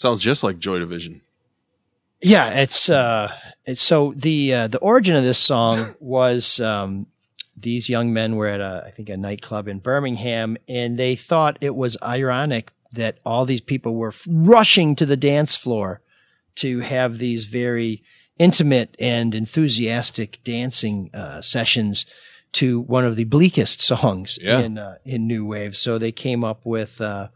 Sounds 0.04 0.22
just 0.22 0.44
like 0.44 0.60
Joy 0.60 0.80
Division. 0.80 1.22
Yeah, 2.22 2.50
it's 2.60 2.90
uh 2.90 3.32
it's 3.66 3.82
so 3.82 4.12
the 4.18 4.54
uh, 4.54 4.68
the 4.68 4.80
origin 4.80 5.16
of 5.16 5.24
this 5.24 5.38
song 5.40 5.94
was 6.02 6.60
um 6.60 7.08
these 7.56 7.88
young 7.90 8.12
men 8.12 8.36
were 8.36 8.50
at 8.50 8.60
a 8.60 8.84
I 8.86 8.90
think 8.90 9.08
a 9.08 9.16
nightclub 9.16 9.70
in 9.70 9.80
Birmingham 9.80 10.58
and 10.68 11.00
they 11.00 11.16
thought 11.16 11.58
it 11.62 11.74
was 11.78 11.96
ironic 12.04 12.74
that 12.92 13.20
all 13.26 13.46
these 13.46 13.62
people 13.62 13.96
were 13.96 14.14
rushing 14.28 14.94
to 14.98 15.06
the 15.06 15.16
dance 15.16 15.56
floor 15.56 16.02
to 16.56 16.82
have 16.82 17.18
these 17.18 17.46
very 17.46 18.04
intimate 18.38 18.98
and 19.00 19.34
enthusiastic 19.34 20.44
dancing 20.44 21.12
uh, 21.14 21.40
sessions 21.40 22.06
to 22.52 22.82
one 22.82 23.06
of 23.06 23.16
the 23.16 23.24
bleakest 23.24 23.80
songs 23.82 24.38
Yeah. 24.42 24.60
in 24.60 24.78
uh, 24.78 24.96
in 25.06 25.28
new 25.28 25.46
wave. 25.46 25.78
So 25.78 25.98
they 25.98 26.12
came 26.12 26.44
up 26.44 26.66
with 26.66 27.00
uh, 27.00 27.30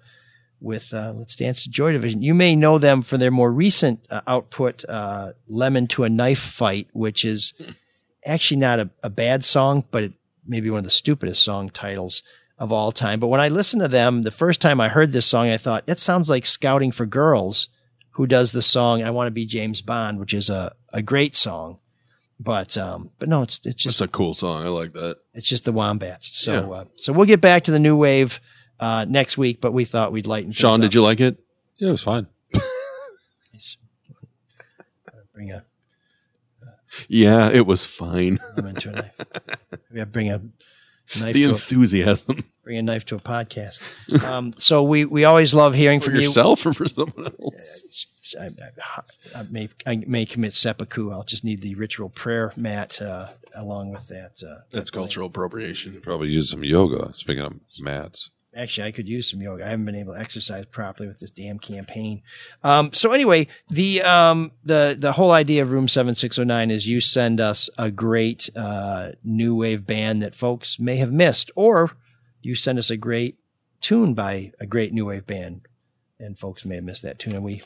with 0.60 0.94
uh, 0.94 1.14
Let's 1.16 1.36
Dance 1.36 1.64
to 1.64 1.70
Joy 1.70 1.92
Division. 1.92 2.22
You 2.22 2.34
may 2.34 2.56
know 2.56 2.78
them 2.78 3.02
for 3.02 3.18
their 3.18 3.32
more 3.32 3.52
recent 3.52 4.06
uh, 4.10 4.22
output, 4.28 4.84
uh, 4.90 5.34
Lemon 5.48 5.88
to 5.88 6.04
a 6.04 6.10
Knife 6.10 6.40
Fight, 6.40 6.88
which 6.94 7.24
is 7.26 7.54
actually 8.26 8.58
not 8.58 8.80
a, 8.80 8.90
a 9.04 9.10
bad 9.10 9.44
song, 9.46 9.86
but 9.92 10.04
it 10.04 10.14
may 10.46 10.60
be 10.60 10.70
one 10.70 10.80
of 10.80 10.84
the 10.84 10.90
stupidest 10.92 11.44
song 11.44 11.70
titles 11.70 12.24
of 12.58 12.72
all 12.72 12.92
time. 12.92 13.20
But 13.20 13.28
when 13.28 13.40
I 13.42 13.50
listened 13.50 13.84
to 13.84 13.88
them, 13.88 14.24
the 14.24 14.32
first 14.32 14.60
time 14.62 14.82
I 14.82 14.88
heard 14.90 15.12
this 15.12 15.28
song, 15.28 15.48
I 15.50 15.58
thought, 15.58 15.84
it 15.88 16.00
sounds 16.00 16.30
like 16.30 16.46
Scouting 16.46 16.92
for 16.92 17.06
Girls, 17.06 17.70
who 18.12 18.26
does 18.26 18.52
the 18.52 18.64
song 18.64 19.04
I 19.04 19.12
Want 19.12 19.28
to 19.28 19.32
Be 19.32 19.46
James 19.46 19.82
Bond, 19.82 20.20
which 20.20 20.34
is 20.34 20.50
a, 20.50 20.74
a 20.92 21.02
great 21.04 21.36
song. 21.36 21.80
But 22.40 22.78
um, 22.78 23.10
but 23.18 23.30
no, 23.30 23.42
it's 23.42 23.66
it's 23.66 23.76
just 23.82 23.96
It's 24.00 24.02
a 24.02 24.08
cool 24.08 24.36
song. 24.36 24.64
I 24.64 24.70
like 24.70 24.94
that. 24.94 25.18
it's 25.34 25.48
just 25.48 25.66
the 25.66 25.72
Wombats. 25.72 26.38
So 26.38 26.54
Yeah. 26.54 26.76
uh, 26.78 26.86
so 26.96 27.12
we'll 27.12 27.26
get 27.26 27.42
back 27.42 27.64
to 27.64 27.72
the 27.72 27.80
new 27.80 27.96
wave 27.98 28.40
uh, 28.80 29.06
next 29.08 29.38
week, 29.38 29.62
but 29.62 29.72
we 29.74 29.86
thought 29.86 30.12
we'd 30.12 30.28
lighten. 30.28 30.48
things 30.50 30.58
Shawn, 30.58 30.76
up. 30.76 30.82
did 30.82 30.94
you 30.94 31.02
like 31.02 31.20
it? 31.20 31.38
Yeah, 31.80 31.90
it 31.90 31.92
was 31.92 32.02
fine. 32.04 32.28
bring 35.34 35.52
a 35.52 35.64
Yeah, 37.08 37.50
it 37.52 37.66
was 37.66 37.86
fine. 37.86 38.40
lemon 38.56 38.76
to 38.76 38.90
a 38.90 38.92
knife? 38.94 39.16
We 39.92 40.00
have 40.00 40.08
to 40.10 40.12
bring 40.12 40.30
a 40.32 40.40
knife. 41.20 41.34
the 41.34 41.44
to 41.44 41.50
a, 41.50 41.52
enthusiasm. 41.52 42.44
bring 42.64 42.78
a 42.78 42.82
knife 42.82 43.06
to 43.06 43.16
a 43.16 43.20
podcast. 43.20 43.82
Um, 44.28 44.54
so 44.58 44.84
we 44.84 45.06
we 45.06 45.26
always 45.26 45.54
love 45.54 45.74
hearing 45.76 46.00
For 46.00 46.06
from 46.12 46.16
yourself 46.16 46.66
or 46.66 46.74
for 46.74 46.88
someone 46.88 47.28
else? 47.40 48.06
you. 48.34 48.40
I, 48.42 48.46
I, 48.46 49.40
I 49.40 49.44
may 49.50 49.70
I 49.86 50.04
may 50.08 50.26
commit 50.26 50.54
seppuku. 50.54 51.12
I'll 51.12 51.24
just 51.24 51.46
need 51.46 51.62
the 51.62 51.76
ritual 51.76 52.10
prayer 52.10 52.52
mat 52.58 53.02
uh, 53.02 53.28
along 53.56 53.92
with 53.92 54.08
that. 54.10 54.42
Uh, 54.46 54.62
That's 54.72 54.90
cultural 54.90 55.28
appropriation. 55.28 56.02
Probably 56.02 56.28
use 56.30 56.50
some 56.50 56.64
yoga. 56.64 57.14
Speaking 57.14 57.44
of 57.44 57.54
mats. 57.80 58.32
Actually, 58.58 58.88
I 58.88 58.92
could 58.92 59.08
use 59.08 59.30
some 59.30 59.40
yoga. 59.40 59.64
I 59.64 59.70
haven't 59.70 59.86
been 59.86 59.96
able 59.96 60.16
to 60.16 60.20
exercise 60.20 60.66
properly 60.66 61.08
with 61.08 61.20
this 61.20 61.30
damn 61.30 61.60
campaign. 61.60 62.24
Um, 62.64 62.92
so 62.92 63.12
anyway, 63.12 63.48
the 63.70 64.02
um, 64.02 64.52
the 64.64 64.98
the 64.98 65.12
whole 65.12 65.32
idea 65.32 65.62
of 65.62 65.72
Room 65.72 65.88
Seven 65.88 66.16
Six 66.16 66.38
Zero 66.38 66.46
Nine 66.46 66.72
is 66.72 66.88
you 66.88 67.00
send 67.00 67.40
us 67.40 67.70
a 67.78 67.92
great 67.92 68.50
uh, 68.56 69.12
new 69.24 69.56
wave 69.56 69.86
band 69.86 70.24
that 70.24 70.34
folks 70.34 70.80
may 70.80 70.96
have 70.96 71.12
missed, 71.12 71.52
or 71.56 71.92
you 72.42 72.56
send 72.56 72.80
us 72.80 72.90
a 72.90 72.98
great 72.98 73.38
tune 73.80 74.16
by 74.16 74.52
a 74.60 74.66
great 74.66 74.92
new 74.92 75.06
wave 75.06 75.28
band, 75.28 75.68
and 76.20 76.38
folks 76.38 76.66
may 76.66 76.76
have 76.76 76.84
missed 76.84 77.04
that 77.04 77.20
tune, 77.20 77.36
and 77.36 77.46
we 77.46 77.62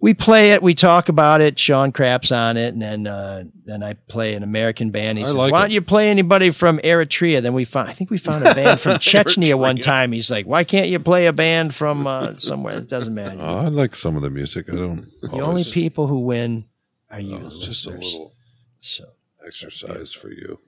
we 0.00 0.14
play 0.14 0.52
it, 0.52 0.62
we 0.62 0.74
talk 0.74 1.08
about 1.08 1.40
it. 1.40 1.58
Shawn 1.58 1.90
craps 1.92 2.30
on 2.30 2.56
it, 2.56 2.72
and 2.72 2.80
then 2.80 3.06
uh, 3.06 3.44
then 3.64 3.82
I 3.82 3.94
play 3.94 4.34
an 4.34 4.42
American 4.42 4.90
band. 4.90 5.18
He 5.18 5.24
I 5.24 5.26
says, 5.26 5.34
like 5.34 5.52
"Why 5.52 5.58
it. 5.58 5.62
don't 5.62 5.70
you 5.72 5.82
play 5.82 6.08
anybody 6.10 6.50
from 6.50 6.78
Eritrea?" 6.78 7.40
Then 7.42 7.52
we 7.54 7.64
found, 7.64 7.88
I 7.88 7.92
think 7.92 8.10
we 8.10 8.18
found 8.18 8.46
a 8.46 8.54
band 8.54 8.78
from 8.80 8.92
Chechnya 8.98 9.58
one 9.58 9.76
time. 9.76 10.12
He's 10.12 10.30
like, 10.30 10.46
"Why 10.46 10.62
can't 10.64 10.88
you 10.88 11.00
play 11.00 11.26
a 11.26 11.32
band 11.32 11.74
from 11.74 12.06
uh, 12.06 12.36
somewhere?" 12.36 12.78
It 12.78 12.88
doesn't 12.88 13.14
matter. 13.14 13.38
Oh, 13.40 13.58
I 13.58 13.68
like 13.68 13.96
some 13.96 14.14
of 14.16 14.22
the 14.22 14.30
music. 14.30 14.68
I 14.68 14.76
don't. 14.76 15.06
the 15.22 15.40
only 15.40 15.64
people 15.64 16.06
who 16.06 16.20
win 16.20 16.66
are 17.10 17.20
you, 17.20 17.36
Oh, 17.42 17.48
just 17.60 17.86
a 17.86 17.90
listeners. 17.90 18.12
little 18.12 18.34
So. 18.78 19.04
exercise 19.46 20.12
for 20.12 20.30
you. 20.30 20.58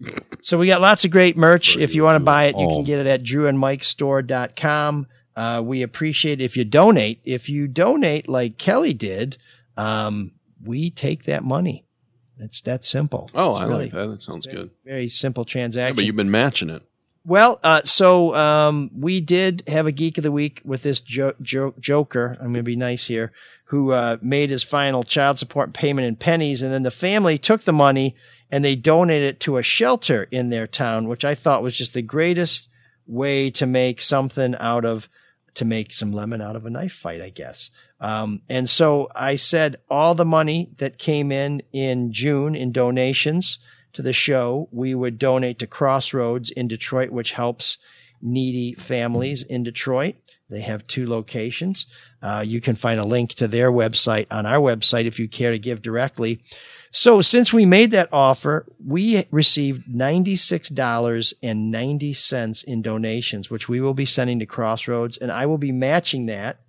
So 0.41 0.59
we 0.59 0.67
got 0.67 0.81
lots 0.81 1.05
of 1.05 1.11
great 1.11 1.37
merch. 1.37 1.77
If 1.77 1.95
you 1.95 2.03
want 2.03 2.17
to 2.17 2.25
buy 2.25 2.45
it, 2.45 2.57
you 2.59 2.67
can 2.67 2.83
get 2.83 2.99
it 2.99 3.07
at 3.07 3.23
drewandmikestore.com. 3.23 5.07
Uh, 5.37 5.63
we 5.65 5.83
appreciate 5.83 6.41
if 6.43 6.57
you 6.57 6.65
donate. 6.65 7.21
If 7.25 7.49
you 7.49 7.69
donate 7.69 8.29
like 8.29 8.59
Kelly 8.59 8.93
did, 8.95 9.37
um, 9.77 10.33
we 10.65 10.91
take 10.91 11.25
that 11.25 11.45
money. 11.45 11.85
It's 12.39 12.61
that 12.63 12.85
simple. 12.85 13.31
Oh, 13.35 13.53
It's 13.53 13.61
I 13.61 13.65
really 13.67 13.85
like 13.85 13.93
that. 13.93 14.07
That 14.09 14.23
sounds 14.23 14.47
good. 14.47 14.71
Very 14.85 15.09
simple 15.09 15.45
Yeah, 15.47 15.53
transaction. 15.53 15.97
but 15.97 16.05
you've 16.05 16.17
been 16.17 16.31
matching 16.31 16.71
it. 16.71 16.83
Well, 17.25 17.61
uh, 17.63 17.83
so 17.85 18.35
um, 18.35 18.91
we 18.97 19.21
did 19.21 19.63
have 19.69 19.87
a 19.87 19.93
geek 19.93 20.17
of 20.17 20.25
the 20.25 20.33
week 20.33 20.63
with 20.65 20.83
this 20.83 21.01
jo- 21.01 21.35
jo- 21.43 21.75
Joker. 21.79 22.31
I'm 22.41 22.47
going 22.47 22.55
to 22.55 22.63
be 22.63 22.77
nice 22.77 23.07
here, 23.09 23.31
who 23.65 23.93
uh, 23.93 24.17
made 24.23 24.49
his 24.49 24.63
final 24.63 25.03
child 25.03 25.39
support 25.39 25.75
payment 25.75 26.07
in 26.09 26.17
pennies, 26.17 26.63
and 26.63 26.73
then 26.73 26.83
the 26.83 26.91
family 26.91 27.37
took 27.37 27.61
the 27.63 27.75
money 27.75 28.17
and 28.51 28.65
they 28.65 28.75
donated 28.75 29.29
it 29.35 29.41
to 29.41 29.59
a 29.59 29.63
shelter 29.63 30.29
in 30.31 30.49
their 30.49 30.67
town, 30.67 31.09
which 31.09 31.25
I 31.25 31.35
thought 31.35 31.63
was 31.63 31.77
just 31.77 31.93
the 31.93 32.03
greatest 32.03 32.71
way 33.07 33.51
to 33.51 33.67
make 33.67 34.01
something 34.01 34.55
out 34.59 34.87
of 34.87 35.09
to 35.55 35.65
make 35.65 35.93
some 35.93 36.13
lemon 36.13 36.41
out 36.41 36.57
of 36.57 36.67
a 36.67 36.71
knife 36.71 36.93
fight, 36.93 37.21
I 37.21 37.31
guess. 37.31 37.71
Um, 38.01 38.43
and 38.49 38.69
so 38.69 39.09
I 39.15 39.37
said 39.37 39.77
all 39.89 40.15
the 40.15 40.25
money 40.25 40.71
that 40.79 40.99
came 40.99 41.31
in 41.33 41.63
in 41.73 42.13
June 42.13 42.55
in 42.55 42.73
donations 42.73 43.59
to 43.93 44.03
the 44.03 44.13
show, 44.13 44.69
we 44.71 44.95
would 44.95 45.19
donate 45.19 45.59
to 45.59 45.67
Crossroads 45.67 46.51
in 46.51 46.69
Detroit, 46.69 47.11
which 47.11 47.33
helps 47.33 47.79
needy 48.23 48.75
families 48.75 49.43
in 49.43 49.63
Detroit. 49.63 50.17
They 50.49 50.61
have 50.61 50.87
two 50.87 51.09
locations. 51.09 51.87
Uh, 52.23 52.45
you 52.47 52.61
can 52.61 52.77
find 52.77 53.01
a 53.01 53.05
link 53.05 53.35
to 53.35 53.49
their 53.49 53.71
website 53.71 54.27
on 54.31 54.47
our 54.47 54.59
website 54.59 55.07
if 55.07 55.19
you 55.19 55.29
care 55.29 55.53
to 55.53 55.59
give 55.59 55.81
directly. 55.81 56.43
So 56.93 57.21
since 57.21 57.53
we 57.53 57.65
made 57.65 57.93
that 57.93 58.09
offer, 58.13 58.67
we 58.85 59.25
received 59.31 59.87
$96.90 59.87 62.65
in 62.65 62.83
donations, 62.83 63.49
which 63.49 63.69
we 63.69 63.81
will 63.81 63.95
be 63.95 64.05
sending 64.05 64.41
to 64.41 64.47
Crossroads, 64.47 65.17
and 65.17 65.31
I 65.31 65.47
will 65.47 65.59
be 65.59 65.71
matching 65.73 66.27
that 66.27 66.61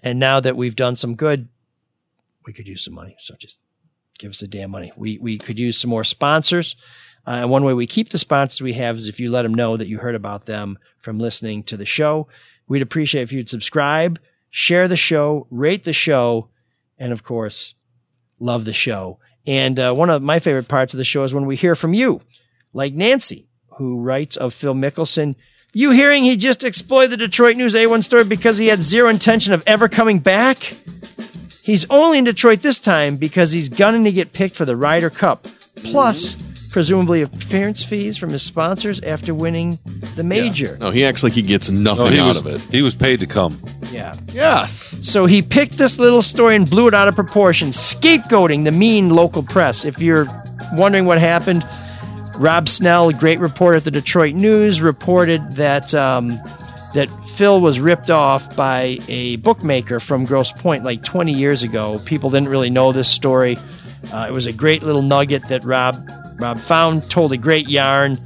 and 0.02 0.18
now 0.18 0.40
that 0.40 0.56
we've 0.56 0.74
done 0.74 0.96
some 0.96 1.14
good, 1.14 1.48
we 2.46 2.52
could 2.52 2.68
use 2.68 2.84
some 2.84 2.94
money. 2.94 3.16
So 3.18 3.34
just 3.38 3.60
give 4.18 4.30
us 4.30 4.40
the 4.40 4.48
damn 4.48 4.70
money. 4.70 4.92
We 4.96 5.18
we 5.18 5.38
could 5.38 5.58
use 5.58 5.78
some 5.78 5.90
more 5.90 6.04
sponsors. 6.04 6.76
Uh, 7.26 7.40
and 7.42 7.50
one 7.50 7.64
way 7.64 7.74
we 7.74 7.86
keep 7.86 8.08
the 8.08 8.18
sponsors 8.18 8.62
we 8.62 8.72
have 8.72 8.96
is 8.96 9.08
if 9.08 9.20
you 9.20 9.30
let 9.30 9.42
them 9.42 9.54
know 9.54 9.76
that 9.76 9.88
you 9.88 9.98
heard 9.98 10.14
about 10.14 10.46
them 10.46 10.78
from 10.98 11.18
listening 11.18 11.62
to 11.64 11.76
the 11.76 11.84
show. 11.84 12.28
We'd 12.66 12.82
appreciate 12.82 13.22
if 13.22 13.32
you'd 13.32 13.48
subscribe, 13.48 14.18
share 14.48 14.88
the 14.88 14.96
show, 14.96 15.46
rate 15.50 15.84
the 15.84 15.92
show, 15.92 16.48
and 16.98 17.12
of 17.12 17.22
course, 17.22 17.74
love 18.38 18.64
the 18.64 18.72
show. 18.72 19.18
And 19.46 19.78
uh, 19.78 19.92
one 19.92 20.10
of 20.10 20.22
my 20.22 20.38
favorite 20.38 20.68
parts 20.68 20.94
of 20.94 20.98
the 20.98 21.04
show 21.04 21.24
is 21.24 21.34
when 21.34 21.46
we 21.46 21.56
hear 21.56 21.74
from 21.74 21.94
you, 21.94 22.20
like 22.72 22.94
Nancy, 22.94 23.48
who 23.78 24.02
writes 24.02 24.36
of 24.36 24.54
Phil 24.54 24.74
Mickelson. 24.74 25.34
You 25.72 25.92
hearing 25.92 26.24
he 26.24 26.36
just 26.36 26.64
exploited 26.64 27.12
the 27.12 27.16
Detroit 27.16 27.56
News 27.56 27.74
A1 27.74 28.04
story 28.04 28.24
because 28.24 28.58
he 28.58 28.68
had 28.68 28.82
zero 28.82 29.08
intention 29.08 29.52
of 29.52 29.62
ever 29.66 29.88
coming 29.88 30.18
back? 30.18 30.74
He's 31.70 31.86
only 31.88 32.18
in 32.18 32.24
Detroit 32.24 32.58
this 32.62 32.80
time 32.80 33.16
because 33.16 33.52
he's 33.52 33.68
gunning 33.68 34.02
to 34.02 34.10
get 34.10 34.32
picked 34.32 34.56
for 34.56 34.64
the 34.64 34.74
Ryder 34.74 35.08
Cup. 35.08 35.46
Plus, 35.84 36.36
presumably 36.72 37.22
appearance 37.22 37.80
fees 37.84 38.16
from 38.16 38.30
his 38.30 38.42
sponsors 38.42 39.00
after 39.02 39.32
winning 39.32 39.78
the 40.16 40.24
major. 40.24 40.76
No, 40.80 40.90
he 40.90 41.04
acts 41.04 41.22
like 41.22 41.32
he 41.32 41.42
gets 41.42 41.70
nothing 41.70 42.06
No, 42.06 42.10
he 42.10 42.18
out 42.18 42.26
was- 42.26 42.36
of 42.38 42.46
it. 42.48 42.60
He 42.72 42.82
was 42.82 42.96
paid 42.96 43.20
to 43.20 43.26
come. 43.28 43.62
Yeah. 43.92 44.16
Yes. 44.32 44.98
So 45.02 45.26
he 45.26 45.42
picked 45.42 45.78
this 45.78 46.00
little 46.00 46.22
story 46.22 46.56
and 46.56 46.68
blew 46.68 46.88
it 46.88 46.94
out 46.94 47.06
of 47.06 47.14
proportion, 47.14 47.68
scapegoating 47.68 48.64
the 48.64 48.72
mean 48.72 49.10
local 49.10 49.44
press. 49.44 49.84
If 49.84 50.00
you're 50.00 50.26
wondering 50.72 51.04
what 51.06 51.20
happened, 51.20 51.64
Rob 52.34 52.68
Snell, 52.68 53.10
a 53.10 53.12
great 53.12 53.38
reporter 53.38 53.76
at 53.76 53.84
the 53.84 53.92
Detroit 53.92 54.34
News, 54.34 54.82
reported 54.82 55.52
that 55.52 55.94
um, 55.94 56.40
that 56.94 57.08
Phil 57.24 57.60
was 57.60 57.78
ripped 57.80 58.10
off 58.10 58.54
by 58.56 58.98
a 59.08 59.36
bookmaker 59.36 60.00
from 60.00 60.24
Grosse 60.24 60.52
Pointe 60.52 60.84
like 60.84 61.02
20 61.04 61.32
years 61.32 61.62
ago. 61.62 62.00
People 62.04 62.30
didn't 62.30 62.48
really 62.48 62.70
know 62.70 62.92
this 62.92 63.08
story. 63.08 63.56
Uh, 64.12 64.26
it 64.28 64.32
was 64.32 64.46
a 64.46 64.52
great 64.52 64.82
little 64.82 65.02
nugget 65.02 65.46
that 65.48 65.64
Rob 65.64 66.08
Rob 66.40 66.58
found, 66.60 67.08
told 67.10 67.32
a 67.32 67.36
great 67.36 67.68
yarn. 67.68 68.18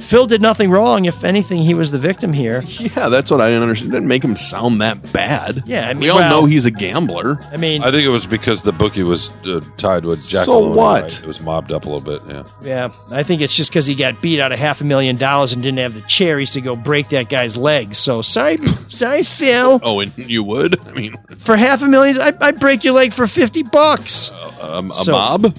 Phil 0.00 0.26
did 0.26 0.42
nothing 0.42 0.70
wrong. 0.70 1.04
If 1.04 1.24
anything, 1.24 1.62
he 1.62 1.74
was 1.74 1.90
the 1.90 1.98
victim 1.98 2.32
here. 2.32 2.62
Yeah, 2.80 3.08
that's 3.08 3.30
what 3.30 3.40
I 3.40 3.48
didn't 3.50 3.62
understand. 3.62 3.92
It 3.92 3.96
didn't 3.96 4.08
make 4.08 4.24
him 4.24 4.34
sound 4.36 4.80
that 4.80 5.12
bad. 5.12 5.62
Yeah, 5.66 5.88
I 5.88 5.92
mean, 5.94 6.00
we 6.02 6.08
all 6.08 6.18
well- 6.18 6.40
know 6.42 6.46
he's 6.46 6.64
a 6.64 6.70
gambler. 6.70 7.38
I 7.52 7.56
mean, 7.56 7.82
I 7.82 7.90
think 7.90 8.04
it 8.04 8.08
was 8.08 8.26
because 8.26 8.62
the 8.62 8.72
bookie 8.72 9.02
was 9.02 9.30
uh, 9.44 9.60
tied 9.76 10.04
with 10.04 10.26
Jack. 10.26 10.46
So 10.46 10.60
Maloney, 10.60 10.76
what? 10.76 11.02
right? 11.02 11.20
It 11.22 11.26
was 11.26 11.40
mobbed 11.40 11.72
up 11.72 11.84
a 11.84 11.90
little 11.90 12.00
bit. 12.00 12.22
Yeah. 12.28 12.42
yeah, 12.62 12.92
I 13.10 13.22
think 13.22 13.42
it's 13.42 13.54
just 13.54 13.70
because 13.70 13.86
he 13.86 13.94
got 13.94 14.20
beat 14.22 14.40
out 14.40 14.50
of 14.52 14.58
half 14.58 14.80
a 14.80 14.84
million 14.84 15.16
dollars 15.16 15.52
and 15.52 15.62
didn't 15.62 15.78
have 15.78 15.94
the 15.94 16.00
cherries 16.02 16.50
to 16.52 16.60
go 16.60 16.74
break 16.76 17.08
that 17.08 17.28
guy's 17.28 17.56
legs. 17.56 17.98
So 17.98 18.22
sorry, 18.22 18.56
sorry, 18.88 19.22
Phil. 19.22 19.80
Oh, 19.82 20.00
and 20.00 20.12
you 20.16 20.42
would? 20.44 20.80
I 20.88 20.92
mean, 20.92 21.16
For 21.36 21.56
half 21.56 21.82
a 21.82 21.86
million, 21.86 22.18
I, 22.20 22.32
I'd 22.40 22.58
break 22.58 22.82
your 22.84 22.94
leg 22.94 23.12
for 23.12 23.26
fifty 23.26 23.62
bucks. 23.62 24.32
um, 24.60 24.90
a 24.90 24.94
So- 24.94 25.12
mob 25.12 25.54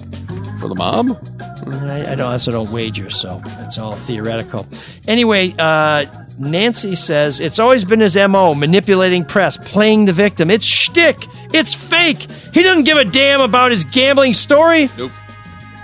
for 0.60 0.68
the 0.68 0.74
mob. 0.74 1.18
I, 1.66 2.12
I 2.12 2.14
don't 2.14 2.32
also 2.32 2.50
don't 2.52 2.70
wager, 2.70 3.10
so 3.10 3.40
it's 3.60 3.78
all 3.78 3.94
theoretical. 3.96 4.66
Anyway, 5.06 5.54
uh, 5.58 6.06
Nancy 6.38 6.94
says 6.94 7.40
it's 7.40 7.58
always 7.58 7.84
been 7.84 8.00
his 8.00 8.16
mo: 8.16 8.54
manipulating 8.54 9.24
press, 9.24 9.56
playing 9.56 10.06
the 10.06 10.12
victim. 10.12 10.50
It's 10.50 10.66
shtick. 10.66 11.26
It's 11.52 11.74
fake. 11.74 12.26
He 12.52 12.62
doesn't 12.62 12.84
give 12.84 12.98
a 12.98 13.04
damn 13.04 13.40
about 13.40 13.70
his 13.70 13.84
gambling 13.84 14.32
story. 14.32 14.90
Nope. 14.96 15.12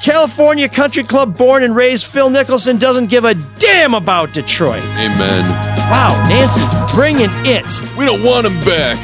California 0.03 0.69
Country 0.69 1.03
Club 1.03 1.37
born 1.37 1.65
and 1.65 1.75
raised 1.75 2.07
Phil 2.07 2.31
Nicholson 2.31 2.79
doesn't 2.79 3.07
give 3.07 3.25
a 3.25 3.35
damn 3.59 3.95
about 3.95 4.33
Detroit. 4.33 4.83
Amen. 4.83 5.49
Wow, 5.91 6.25
Nancy, 6.29 6.63
bringing 6.95 7.31
it. 7.45 7.97
We 7.97 8.05
don't 8.05 8.23
want 8.23 8.47
him 8.47 8.55
back. 8.65 8.99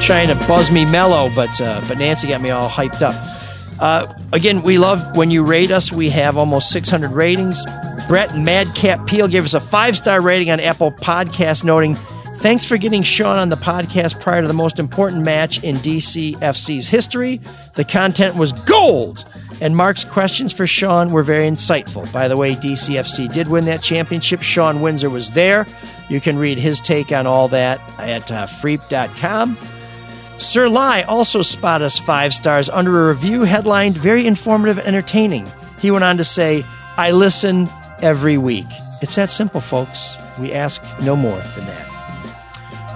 Trying 0.00 0.28
to 0.28 0.34
buzz 0.48 0.72
me 0.72 0.84
mellow, 0.86 1.30
but 1.36 1.60
uh, 1.60 1.80
but 1.86 1.98
Nancy 1.98 2.26
got 2.26 2.40
me 2.40 2.50
all 2.50 2.68
hyped 2.68 3.00
up. 3.02 3.14
Uh, 3.78 4.12
again, 4.32 4.62
we 4.62 4.76
love 4.76 5.16
when 5.16 5.30
you 5.30 5.44
rate 5.44 5.70
us. 5.70 5.92
We 5.92 6.10
have 6.10 6.36
almost 6.36 6.70
600 6.70 7.12
ratings. 7.12 7.64
Brett 8.08 8.36
Madcap 8.36 9.06
Peel 9.06 9.28
gave 9.28 9.44
us 9.44 9.54
a 9.54 9.60
five 9.60 9.96
star 9.96 10.20
rating 10.20 10.50
on 10.50 10.58
Apple 10.58 10.90
Podcast, 10.90 11.62
noting, 11.64 11.96
"Thanks 12.38 12.64
for 12.66 12.76
getting 12.76 13.02
Shawn 13.04 13.38
on 13.38 13.50
the 13.50 13.56
podcast 13.56 14.18
prior 14.20 14.40
to 14.40 14.48
the 14.48 14.54
most 14.54 14.80
important 14.80 15.22
match 15.22 15.62
in 15.62 15.76
DCFC's 15.78 16.88
history. 16.88 17.40
The 17.74 17.84
content 17.84 18.34
was 18.34 18.52
gold." 18.52 19.24
And 19.60 19.76
Mark's 19.76 20.02
questions 20.04 20.52
for 20.52 20.66
Shawn 20.66 21.12
were 21.12 21.22
very 21.22 21.48
insightful. 21.48 22.10
By 22.10 22.26
the 22.26 22.36
way, 22.36 22.56
DCFC 22.56 23.28
did 23.28 23.46
win 23.46 23.66
that 23.66 23.82
championship. 23.82 24.42
Shawn 24.42 24.80
Windsor 24.80 25.10
was 25.10 25.32
there. 25.32 25.66
You 26.08 26.20
can 26.20 26.36
read 26.38 26.58
his 26.58 26.80
take 26.80 27.12
on 27.12 27.26
all 27.26 27.46
that 27.48 27.80
at 27.98 28.32
uh, 28.32 28.46
freep.com. 28.46 29.56
Sir 30.40 30.70
Lai 30.70 31.02
also 31.02 31.42
spot 31.42 31.82
us 31.82 31.98
five 31.98 32.32
stars 32.32 32.70
under 32.70 33.04
a 33.04 33.08
review 33.08 33.42
headlined 33.42 33.98
Very 33.98 34.26
Informative 34.26 34.78
and 34.78 34.86
Entertaining. 34.88 35.46
He 35.78 35.90
went 35.90 36.02
on 36.02 36.16
to 36.16 36.24
say, 36.24 36.64
I 36.96 37.10
listen 37.10 37.68
every 38.00 38.38
week. 38.38 38.64
It's 39.02 39.16
that 39.16 39.28
simple, 39.28 39.60
folks. 39.60 40.16
We 40.38 40.54
ask 40.54 40.82
no 41.02 41.14
more 41.14 41.36
than 41.36 41.66
that. 41.66 41.86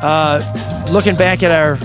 Uh, 0.03 0.87
looking 0.91 1.17
back 1.17 1.43
at 1.43 1.51
our 1.51 1.77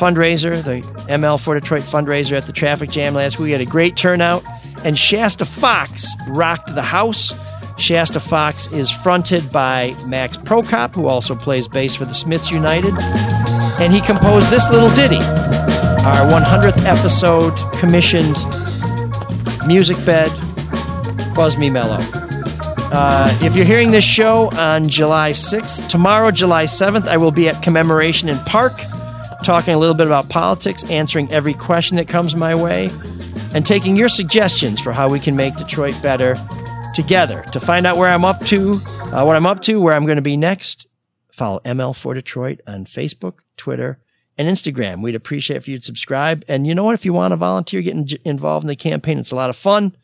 fundraiser, 0.00 0.64
the 0.64 0.80
ML 1.12 1.38
for 1.38 1.60
Detroit 1.60 1.82
fundraiser 1.82 2.32
at 2.32 2.46
the 2.46 2.52
traffic 2.52 2.88
jam 2.88 3.12
last 3.12 3.38
week, 3.38 3.44
we 3.44 3.52
had 3.52 3.60
a 3.60 3.66
great 3.66 3.94
turnout, 3.94 4.42
and 4.84 4.98
Shasta 4.98 5.44
Fox 5.44 6.14
rocked 6.28 6.74
the 6.74 6.80
house. 6.80 7.34
Shasta 7.76 8.20
Fox 8.20 8.72
is 8.72 8.90
fronted 8.90 9.52
by 9.52 9.94
Max 10.06 10.38
Prokop, 10.38 10.94
who 10.94 11.08
also 11.08 11.34
plays 11.34 11.68
bass 11.68 11.94
for 11.94 12.06
the 12.06 12.14
Smiths 12.14 12.50
United 12.50 12.94
and 13.80 13.92
he 13.92 14.00
composed 14.00 14.50
this 14.50 14.70
little 14.70 14.90
ditty, 14.90 15.20
our 15.20 16.26
100th 16.28 16.84
episode 16.84 17.56
commissioned 17.78 18.36
music 19.66 19.96
bed, 20.04 20.30
Buzz 21.34 21.56
Me 21.56 21.70
Mellow. 21.70 21.98
Uh, 22.90 23.38
if 23.42 23.54
you're 23.54 23.64
hearing 23.64 23.90
this 23.90 24.04
show 24.04 24.50
on 24.54 24.88
July 24.88 25.30
6th, 25.30 25.88
tomorrow, 25.88 26.32
July 26.32 26.64
7th, 26.64 27.06
I 27.06 27.16
will 27.18 27.30
be 27.30 27.48
at 27.48 27.62
Commemoration 27.62 28.28
in 28.28 28.38
Park, 28.40 28.72
talking 29.44 29.74
a 29.74 29.78
little 29.78 29.94
bit 29.94 30.06
about 30.06 30.28
politics, 30.28 30.82
answering 30.90 31.30
every 31.30 31.54
question 31.54 31.96
that 31.98 32.08
comes 32.08 32.34
my 32.34 32.56
way, 32.56 32.90
and 33.54 33.64
taking 33.64 33.94
your 33.94 34.08
suggestions 34.08 34.80
for 34.80 34.90
how 34.90 35.08
we 35.08 35.20
can 35.20 35.36
make 35.36 35.54
Detroit 35.54 35.94
better 36.02 36.34
together. 36.94 37.42
To 37.52 37.60
find 37.60 37.86
out 37.86 37.96
where 37.96 38.08
I'm 38.08 38.24
up 38.24 38.44
to, 38.46 38.80
uh, 39.12 39.22
what 39.22 39.36
I'm 39.36 39.46
up 39.46 39.60
to, 39.62 39.80
where 39.80 39.94
I'm 39.94 40.04
going 40.04 40.16
to 40.16 40.22
be 40.22 40.36
next, 40.36 40.87
follow 41.38 41.60
ML 41.64 41.94
for 41.96 42.12
Detroit 42.14 42.60
on 42.66 42.84
Facebook, 42.84 43.38
Twitter, 43.56 43.98
and 44.36 44.48
Instagram. 44.48 45.02
We'd 45.02 45.14
appreciate 45.14 45.56
if 45.56 45.68
you'd 45.68 45.84
subscribe. 45.84 46.44
And 46.48 46.66
you 46.66 46.74
know 46.74 46.84
what? 46.84 46.94
If 46.94 47.04
you 47.04 47.12
want 47.12 47.32
to 47.32 47.36
volunteer, 47.36 47.80
get 47.82 47.94
in- 47.94 48.08
involved 48.24 48.64
in 48.64 48.68
the 48.68 48.76
campaign, 48.76 49.18
it's 49.18 49.30
a 49.32 49.36
lot 49.36 49.50
of 49.50 49.56
fun. 49.56 49.96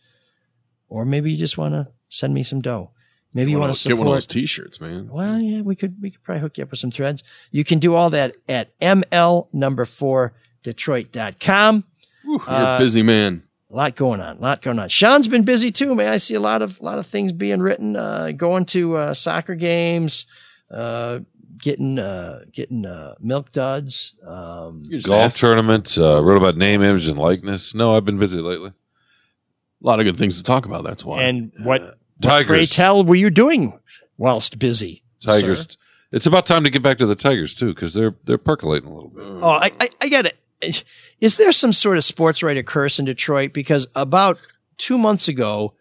Or 0.88 1.04
maybe 1.04 1.30
you 1.32 1.38
just 1.38 1.58
want 1.58 1.74
to 1.74 1.88
send 2.08 2.32
me 2.34 2.42
some 2.42 2.60
dough. 2.60 2.90
Maybe 3.32 3.50
you 3.50 3.58
want 3.58 3.70
to 3.74 3.78
those- 3.78 3.86
get 3.86 3.98
one 3.98 4.06
of 4.06 4.12
those 4.12 4.26
T-shirts, 4.28 4.80
man. 4.80 5.08
Well, 5.10 5.38
yeah, 5.40 5.60
we 5.62 5.74
could 5.74 5.94
we 6.00 6.10
could 6.10 6.22
probably 6.22 6.40
hook 6.40 6.56
you 6.58 6.62
up 6.64 6.70
with 6.70 6.78
some 6.78 6.92
threads. 6.92 7.22
You 7.50 7.64
can 7.64 7.80
do 7.80 7.94
all 7.94 8.10
that 8.10 8.36
at 8.48 8.78
ml 8.80 9.48
number 9.52 9.84
four 9.84 10.34
Detroit.com. 10.62 11.84
You're 12.24 12.40
Uh, 12.48 12.76
a 12.76 12.78
busy 12.78 13.02
man. 13.02 13.42
a 13.70 13.74
lot 13.76 13.96
going 13.96 14.20
on, 14.20 14.36
a 14.36 14.40
lot 14.40 14.62
going 14.62 14.78
on. 14.78 14.88
Shawn's 14.88 15.26
been 15.28 15.44
busy 15.44 15.70
too, 15.72 15.94
man. 15.96 16.08
I 16.08 16.18
see 16.18 16.34
a 16.34 16.40
lot 16.40 16.62
of 16.62 16.80
lot 16.80 16.98
of 16.98 17.06
things 17.06 17.32
being 17.32 17.60
written. 17.60 17.96
Uh, 17.96 18.30
going 18.36 18.64
to 18.66 18.96
uh, 18.96 19.14
soccer 19.14 19.54
games, 19.56 20.26
uh, 20.74 21.20
getting 21.58 21.98
uh, 21.98 22.40
getting 22.52 22.84
uh, 22.84 23.14
milk 23.20 23.52
duds. 23.52 24.14
Um, 24.26 24.88
Golf 25.02 25.36
tournament. 25.36 25.96
Uh, 25.96 26.22
wrote 26.22 26.36
about 26.36 26.56
name, 26.56 26.82
image, 26.82 27.08
and 27.08 27.18
likeness. 27.18 27.74
No, 27.74 27.96
I've 27.96 28.04
been 28.04 28.18
busy 28.18 28.40
lately. 28.40 28.68
A 28.70 29.86
lot 29.86 30.00
of 30.00 30.04
good 30.04 30.16
things 30.16 30.36
to 30.36 30.42
talk 30.42 30.66
about. 30.66 30.84
That's 30.84 31.04
why. 31.04 31.22
and 31.22 31.52
what, 31.62 31.82
what 31.82 31.98
Tigers. 32.20 32.46
pray 32.46 32.66
tell 32.66 33.04
were 33.04 33.14
you 33.14 33.30
doing 33.30 33.78
whilst 34.16 34.58
busy? 34.58 35.02
Tigers. 35.20 35.60
sir? 35.62 35.78
It's 36.12 36.26
about 36.26 36.46
time 36.46 36.64
to 36.64 36.70
get 36.70 36.82
back 36.82 36.98
to 36.98 37.06
the 37.06 37.16
Tigers 37.16 37.54
too, 37.54 37.74
because 37.74 37.94
they're 37.94 38.14
they're 38.24 38.38
percolating 38.38 38.88
a 38.88 38.94
little 38.94 39.10
bit. 39.10 39.24
Oh, 39.26 39.50
I, 39.50 39.70
I, 39.80 39.88
I 40.00 40.08
got 40.08 40.26
it. 40.26 40.84
Is 41.20 41.36
there 41.36 41.52
some 41.52 41.72
sort 41.72 41.96
of 41.96 42.04
sports 42.04 42.42
writer 42.42 42.62
curse 42.62 42.98
in 42.98 43.04
Detroit? 43.04 43.52
Because 43.52 43.86
about 43.94 44.38
two 44.78 44.96
months 44.96 45.28
ago, 45.28 45.74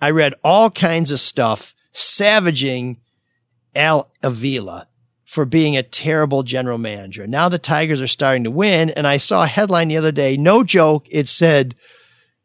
I 0.00 0.10
read 0.10 0.34
all 0.42 0.70
kinds 0.70 1.10
of 1.10 1.20
stuff 1.20 1.74
savaging 1.92 2.98
Al 3.74 4.10
Avila 4.22 4.88
for 5.24 5.44
being 5.44 5.76
a 5.76 5.82
terrible 5.82 6.42
general 6.42 6.78
manager. 6.78 7.26
Now 7.26 7.48
the 7.48 7.58
Tigers 7.58 8.00
are 8.00 8.08
starting 8.08 8.44
to 8.44 8.50
win. 8.50 8.90
And 8.90 9.06
I 9.06 9.16
saw 9.16 9.44
a 9.44 9.46
headline 9.46 9.86
the 9.88 9.96
other 9.96 10.10
day, 10.10 10.36
no 10.36 10.64
joke. 10.64 11.06
It 11.08 11.28
said, 11.28 11.76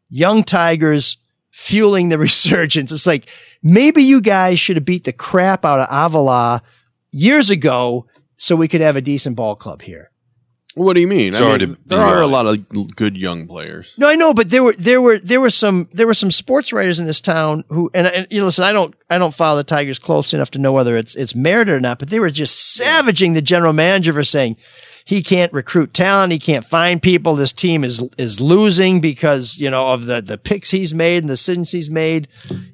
Young 0.08 0.44
Tigers 0.44 1.16
fueling 1.50 2.10
the 2.10 2.18
resurgence. 2.26 2.92
It's 2.92 3.06
like, 3.06 3.28
maybe 3.62 4.02
you 4.02 4.20
guys 4.20 4.60
should 4.60 4.76
have 4.76 4.84
beat 4.84 5.04
the 5.04 5.12
crap 5.12 5.64
out 5.64 5.80
of 5.80 5.88
Avila 5.90 6.62
years 7.10 7.50
ago 7.50 8.06
so 8.36 8.54
we 8.54 8.68
could 8.68 8.80
have 8.80 8.94
a 8.96 9.00
decent 9.00 9.34
ball 9.34 9.56
club 9.56 9.82
here. 9.82 10.10
What 10.76 10.92
do 10.92 11.00
you 11.00 11.08
mean? 11.08 11.34
I 11.34 11.40
mean, 11.40 11.58
to 11.60 11.78
there 11.86 11.98
are 11.98 12.20
a 12.20 12.26
lot 12.26 12.44
of 12.44 12.68
good 12.94 13.16
young 13.16 13.46
players. 13.46 13.94
No, 13.96 14.08
I 14.08 14.14
know, 14.14 14.34
but 14.34 14.50
there 14.50 14.62
were 14.62 14.74
there 14.74 15.00
were 15.00 15.18
there 15.18 15.40
were 15.40 15.48
some 15.48 15.88
there 15.94 16.06
were 16.06 16.12
some 16.12 16.30
sports 16.30 16.70
writers 16.70 17.00
in 17.00 17.06
this 17.06 17.22
town 17.22 17.64
who 17.70 17.90
and, 17.94 18.06
and 18.06 18.26
you 18.30 18.40
know 18.40 18.44
listen, 18.44 18.62
I 18.62 18.72
don't 18.72 18.94
I 19.08 19.16
don't 19.16 19.32
follow 19.32 19.56
the 19.56 19.64
Tigers 19.64 19.98
close 19.98 20.34
enough 20.34 20.50
to 20.50 20.58
know 20.58 20.74
whether 20.74 20.94
it's 20.94 21.16
it's 21.16 21.34
merited 21.34 21.72
or 21.72 21.80
not, 21.80 21.98
but 21.98 22.10
they 22.10 22.20
were 22.20 22.28
just 22.28 22.74
savaging 22.74 23.32
the 23.32 23.40
general 23.40 23.72
manager 23.72 24.12
for 24.12 24.22
saying 24.22 24.58
he 25.06 25.22
can't 25.22 25.52
recruit 25.52 25.94
talent, 25.94 26.32
he 26.32 26.38
can't 26.40 26.64
find 26.64 27.00
people. 27.00 27.36
This 27.36 27.52
team 27.52 27.84
is 27.84 28.06
is 28.18 28.40
losing 28.40 29.00
because 29.00 29.56
you 29.56 29.70
know 29.70 29.92
of 29.92 30.06
the 30.06 30.20
the 30.20 30.36
picks 30.36 30.72
he's 30.72 30.92
made 30.92 31.18
and 31.22 31.28
the 31.30 31.34
decisions 31.34 31.70
he's 31.70 31.88
made, 31.88 32.26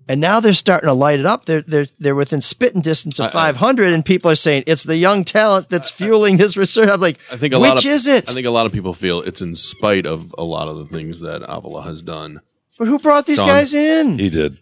and 0.08 0.18
now 0.18 0.40
they're 0.40 0.54
starting 0.54 0.88
to 0.88 0.94
light 0.94 1.20
it 1.20 1.26
up. 1.26 1.44
They're 1.44 1.60
they're 1.60 1.86
they're 2.00 2.14
within 2.14 2.40
spitting 2.40 2.80
distance 2.80 3.20
of 3.20 3.30
five 3.32 3.56
hundred, 3.56 3.92
and 3.92 4.02
people 4.02 4.30
are 4.30 4.34
saying 4.34 4.64
it's 4.66 4.84
the 4.84 4.96
young 4.96 5.24
talent 5.24 5.68
that's 5.68 5.90
fueling 5.90 6.38
this 6.38 6.56
research. 6.56 6.88
I'm 6.88 7.00
like, 7.02 7.20
I 7.30 7.36
think 7.36 7.52
a 7.52 7.60
which 7.60 7.68
lot 7.68 7.78
of, 7.84 7.90
is 7.90 8.06
it? 8.06 8.30
I 8.30 8.32
think 8.32 8.46
a 8.46 8.50
lot 8.50 8.64
of 8.64 8.72
people 8.72 8.94
feel 8.94 9.20
it's 9.20 9.42
in 9.42 9.54
spite 9.54 10.06
of 10.06 10.34
a 10.38 10.44
lot 10.44 10.68
of 10.68 10.78
the 10.78 10.86
things 10.86 11.20
that 11.20 11.42
Avila 11.46 11.82
has 11.82 12.00
done. 12.00 12.40
but 12.78 12.88
who 12.88 12.98
brought 12.98 13.26
these 13.26 13.38
Shawn. 13.38 13.48
guys 13.48 13.74
in? 13.74 14.18
He 14.18 14.30
did. 14.30 14.56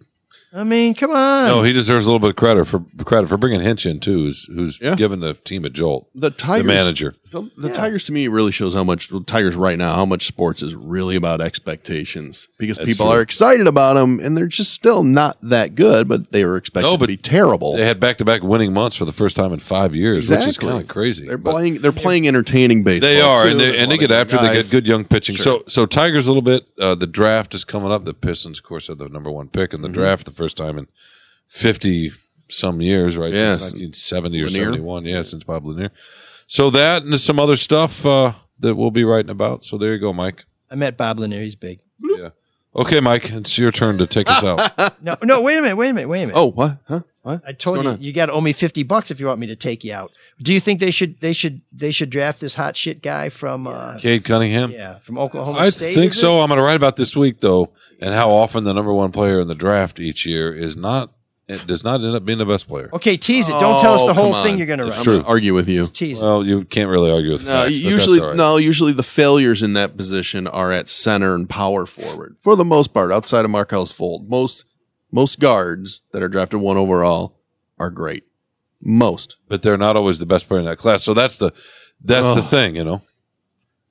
I 0.52 0.64
mean, 0.64 0.96
come 0.96 1.12
on. 1.12 1.46
No, 1.46 1.62
he 1.62 1.72
deserves 1.72 2.06
a 2.06 2.08
little 2.08 2.18
bit 2.18 2.30
of 2.30 2.34
credit 2.36 2.64
for 2.66 2.84
credit 3.04 3.28
for 3.28 3.36
bringing 3.36 3.60
Hinch 3.60 3.86
in 3.86 4.00
too, 4.00 4.24
who's 4.24 4.44
who's 4.52 4.80
Yeah. 4.80 4.96
giving 4.96 5.20
the 5.20 5.34
team 5.34 5.64
a 5.64 5.70
jolt. 5.70 6.08
The 6.16 6.30
Tigers, 6.30 6.66
manager. 6.66 7.14
The, 7.30 7.48
the 7.56 7.72
Tigers 7.72 8.04
to 8.06 8.12
me 8.12 8.26
really 8.28 8.50
shows 8.50 8.74
how 8.74 8.82
much 8.82 9.08
Tigers 9.26 9.54
right 9.54 9.78
now 9.78 9.94
how 9.94 10.04
much 10.04 10.26
sports 10.26 10.62
is 10.62 10.74
really 10.74 11.14
about 11.14 11.40
expectations 11.40 12.48
because 12.58 12.76
That's 12.76 12.86
people 12.88 13.06
true. 13.06 13.14
are 13.16 13.20
excited 13.20 13.68
about 13.68 13.94
them 13.94 14.18
and 14.18 14.36
they're 14.36 14.46
just 14.48 14.72
still 14.72 15.04
not 15.04 15.40
that 15.42 15.76
good, 15.76 16.08
but 16.08 16.30
they 16.32 16.44
were 16.44 16.56
expected 16.56 16.88
No, 16.88 16.96
to 16.96 17.06
be 17.06 17.16
terrible. 17.16 17.76
They 17.76 17.86
had 17.86 18.00
back 18.00 18.18
to 18.18 18.24
back 18.24 18.42
winning 18.42 18.72
months 18.72 18.96
for 18.96 19.04
the 19.04 19.12
first 19.12 19.36
time 19.36 19.52
in 19.52 19.60
five 19.60 19.94
years, 19.94 20.28
which 20.28 20.44
is 20.44 20.58
kind 20.58 20.80
of 20.80 20.88
crazy. 20.88 21.26
They're 21.26 21.38
But- 21.38 21.52
playing. 21.52 21.74
They're 21.80 21.92
playing 21.92 22.26
entertaining 22.26 22.82
baseball. 22.82 23.08
They 23.08 23.20
are, 23.20 23.44
too. 23.44 23.50
and 23.52 23.60
they 23.60 23.78
and 23.78 23.90
they 23.90 23.96
get 23.98 24.10
after. 24.10 24.36
They 24.36 24.52
get 24.52 24.68
good 24.70 24.86
young 24.88 25.04
pitching. 25.04 25.36
Sure. 25.36 25.44
So 25.44 25.64
so 25.68 25.86
Tigers 25.86 26.26
a 26.26 26.30
little 26.30 26.42
bit. 26.42 26.66
Uh, 26.80 26.94
the 26.96 27.06
draft 27.06 27.54
is 27.54 27.62
coming 27.64 27.92
up. 27.92 28.04
The 28.04 28.14
Pistons, 28.14 28.58
of 28.58 28.64
course, 28.64 28.88
had 28.88 28.98
the 28.98 29.08
number 29.08 29.30
one 29.30 29.48
pick 29.48 29.72
in 29.72 29.82
the 29.82 29.88
Mhm. 29.88 29.94
draft 29.94 30.24
the 30.24 30.32
first 30.32 30.56
time 30.56 30.76
in 30.78 30.88
fifty 31.48 32.10
some 32.48 32.80
years, 32.80 33.16
right? 33.16 33.32
Yes. 33.32 33.60
Since 33.62 33.72
nineteen 33.74 33.92
seventy 33.92 34.40
or 34.42 34.48
seventy 34.48 34.80
one. 34.80 35.04
Yeah, 35.04 35.22
since 35.22 35.44
Bob 35.44 35.64
Lanier. 35.64 35.90
So 36.50 36.68
that 36.70 37.04
and 37.04 37.20
some 37.20 37.38
other 37.38 37.54
stuff 37.54 38.04
uh, 38.04 38.32
that 38.58 38.74
we'll 38.74 38.90
be 38.90 39.04
writing 39.04 39.30
about. 39.30 39.64
So 39.64 39.78
there 39.78 39.92
you 39.92 40.00
go, 40.00 40.12
Mike. 40.12 40.46
I 40.68 40.74
met 40.74 40.96
Bob 40.96 41.20
Lanier. 41.20 41.40
He's 41.42 41.54
big. 41.54 41.78
Yeah. 42.00 42.30
Okay, 42.74 42.98
Mike, 42.98 43.30
it's 43.30 43.56
your 43.56 43.70
turn 43.70 43.98
to 43.98 44.06
take 44.08 44.28
us 44.28 44.42
out. 44.42 44.96
No, 45.02 45.16
no, 45.22 45.40
wait 45.42 45.58
a 45.58 45.62
minute, 45.62 45.76
wait 45.76 45.90
a 45.90 45.94
minute, 45.94 46.08
wait 46.08 46.22
a 46.24 46.26
minute. 46.26 46.38
Oh, 46.38 46.50
what? 46.50 46.78
Huh? 46.88 47.00
What? 47.22 47.42
I 47.46 47.52
told 47.52 47.84
you 47.84 47.90
on? 47.90 48.02
you 48.02 48.12
got 48.12 48.26
to 48.26 48.32
owe 48.32 48.40
me 48.40 48.52
fifty 48.52 48.82
bucks 48.82 49.12
if 49.12 49.20
you 49.20 49.26
want 49.26 49.38
me 49.38 49.46
to 49.46 49.56
take 49.56 49.84
you 49.84 49.94
out. 49.94 50.10
Do 50.42 50.52
you 50.52 50.58
think 50.58 50.80
they 50.80 50.90
should 50.90 51.20
they 51.20 51.32
should 51.32 51.62
they 51.72 51.92
should 51.92 52.10
draft 52.10 52.40
this 52.40 52.56
hot 52.56 52.76
shit 52.76 53.00
guy 53.00 53.28
from 53.28 53.68
uh, 53.68 53.96
Cade 54.00 54.24
Cunningham. 54.24 54.72
yeah 54.72 54.98
from 54.98 55.18
Oklahoma 55.18 55.56
I 55.58 55.70
State? 55.70 55.92
I 55.92 55.94
think 55.94 56.10
is 56.10 56.16
it? 56.16 56.20
so. 56.20 56.40
I'm 56.40 56.48
going 56.48 56.58
to 56.58 56.64
write 56.64 56.76
about 56.76 56.96
this 56.96 57.14
week 57.14 57.40
though, 57.40 57.72
and 58.00 58.12
how 58.12 58.30
often 58.32 58.64
the 58.64 58.74
number 58.74 58.92
one 58.92 59.12
player 59.12 59.40
in 59.40 59.46
the 59.46 59.54
draft 59.54 60.00
each 60.00 60.26
year 60.26 60.52
is 60.52 60.76
not. 60.76 61.12
It 61.50 61.66
does 61.66 61.82
not 61.84 62.02
end 62.04 62.14
up 62.14 62.24
being 62.24 62.38
the 62.38 62.46
best 62.46 62.68
player. 62.68 62.88
Okay, 62.92 63.16
tease 63.16 63.48
it. 63.48 63.52
Don't 63.52 63.80
tell 63.80 63.94
us 63.94 64.02
the 64.04 64.10
Oh, 64.10 64.14
whole 64.14 64.32
come 64.32 64.42
thing 64.44 64.52
on. 64.54 64.58
you're 64.58 64.66
going 64.66 64.78
to 64.78 64.84
I'm 64.84 64.90
write. 64.90 65.04
gonna 65.04 65.22
argue 65.24 65.52
with 65.54 65.68
you. 65.68 65.84
Tease 65.86 66.20
it. 66.20 66.24
Well, 66.24 66.46
you 66.46 66.64
can't 66.64 66.88
really 66.88 67.10
argue 67.10 67.32
with 67.32 67.44
No, 67.44 67.50
facts. 67.52 67.64
but 67.66 67.72
usually, 67.74 68.18
that's 68.18 68.22
all 68.24 68.28
right. 68.28 68.36
no, 68.36 68.56
usually 68.56 68.92
the 68.92 69.02
failures 69.02 69.62
in 69.62 69.72
that 69.74 69.96
position 69.96 70.46
are 70.46 70.70
at 70.72 70.88
center 70.88 71.34
and 71.34 71.48
power 71.48 71.86
forward 71.86 72.36
for 72.40 72.56
the 72.56 72.64
most 72.64 72.94
part. 72.94 73.10
Outside 73.12 73.44
of 73.44 73.50
Markelle 73.50 73.84
Fultz, 73.86 74.28
most 74.28 74.64
most 75.12 75.40
guards 75.40 76.02
that 76.12 76.22
are 76.22 76.28
drafted 76.28 76.60
one 76.60 76.76
overall 76.76 77.36
are 77.78 77.90
great. 77.90 78.24
Most. 78.82 79.36
but 79.48 79.62
they're 79.62 79.76
not 79.76 79.96
always 79.96 80.18
the 80.18 80.26
best 80.26 80.48
player 80.48 80.60
in 80.60 80.66
that 80.66 80.78
class. 80.78 81.02
So 81.02 81.12
that's 81.14 81.36
the 81.38 81.52
that's 82.02 82.34
the 82.34 82.42
thing, 82.42 82.76
you 82.76 82.84
know. 82.84 83.02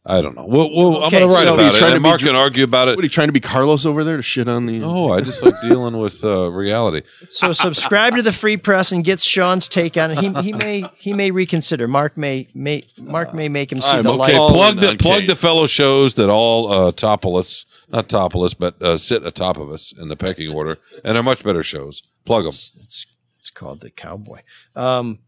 I 0.06 0.22
don't 0.22 0.34
know. 0.36 0.46
Well, 0.46 0.70
well 0.74 1.04
Okay, 1.04 1.06
I'm 1.06 1.12
going 1.12 1.24
to 1.24 1.28
write 1.28 1.44
so- 1.44 1.52
Are 1.52 1.54
about 1.56 1.76
it. 1.76 1.78
trying 1.78 1.90
to 1.92 1.96
And 1.96 2.04
Mark 2.04 2.20
Ju- 2.22 2.28
can 2.28 2.36
argue 2.36 2.64
about 2.64 2.88
it. 2.88 2.92
What 2.96 3.00
are 3.02 3.04
you 3.06 3.10
trying 3.10 3.28
to 3.28 3.34
be 3.34 3.42
Carlos 3.42 3.86
over 3.86 4.04
there 4.04 4.16
to 4.18 4.24
shit 4.24 4.48
on 4.48 4.66
the? 4.66 4.80
No, 4.80 5.12
I 5.12 5.20
just 5.22 5.44
like 5.44 5.54
dealing 5.62 5.98
with 5.98 6.24
uh, 6.24 6.50
reality. 6.52 7.02
So 7.30 7.52
subscribe 7.52 8.16
to 8.16 8.22
the 8.22 8.32
Free 8.32 8.56
Press 8.58 8.92
and 8.94 9.04
get 9.04 9.20
Shawn's 9.20 9.68
take 9.68 9.98
on 9.98 10.12
it. 10.12 10.18
He, 10.20 10.30
he 10.42 10.54
may 10.54 10.86
he 10.96 11.14
may 11.14 11.32
reconsider. 11.32 11.88
Mark 11.88 12.18
may 12.18 12.48
may 12.56 12.82
Mark 12.98 13.34
may 13.34 13.50
make 13.50 13.72
him 13.72 13.82
see 13.82 13.98
I'm 13.98 14.04
the 14.04 14.12
okay, 14.14 14.38
light. 14.38 14.52
plug 14.52 14.76
the 14.78 14.96
plug 14.98 15.28
the 15.28 15.36
fellow 15.36 15.68
shows 15.68 16.14
that 16.16 16.30
all 16.30 16.72
uh, 16.72 16.92
topple 16.94 17.36
us, 17.36 17.66
not 17.90 18.08
topple 18.08 18.44
us, 18.44 18.54
but 18.54 18.82
uh, 18.82 18.98
sit 18.98 19.26
atop 19.26 19.58
of 19.58 19.70
us 19.70 19.94
in 20.00 20.08
the 20.08 20.16
pecking 20.16 20.52
order, 20.52 20.78
and 21.04 21.18
are 21.18 21.24
much 21.24 21.44
better 21.44 21.62
shows. 21.62 22.02
Plug 22.26 22.46
them. 22.46 22.54
It's 22.54 23.06
it's 23.38 23.50
called 23.50 23.82
the 23.82 23.90
Cowboy. 23.92 24.40
Um, 24.76 25.20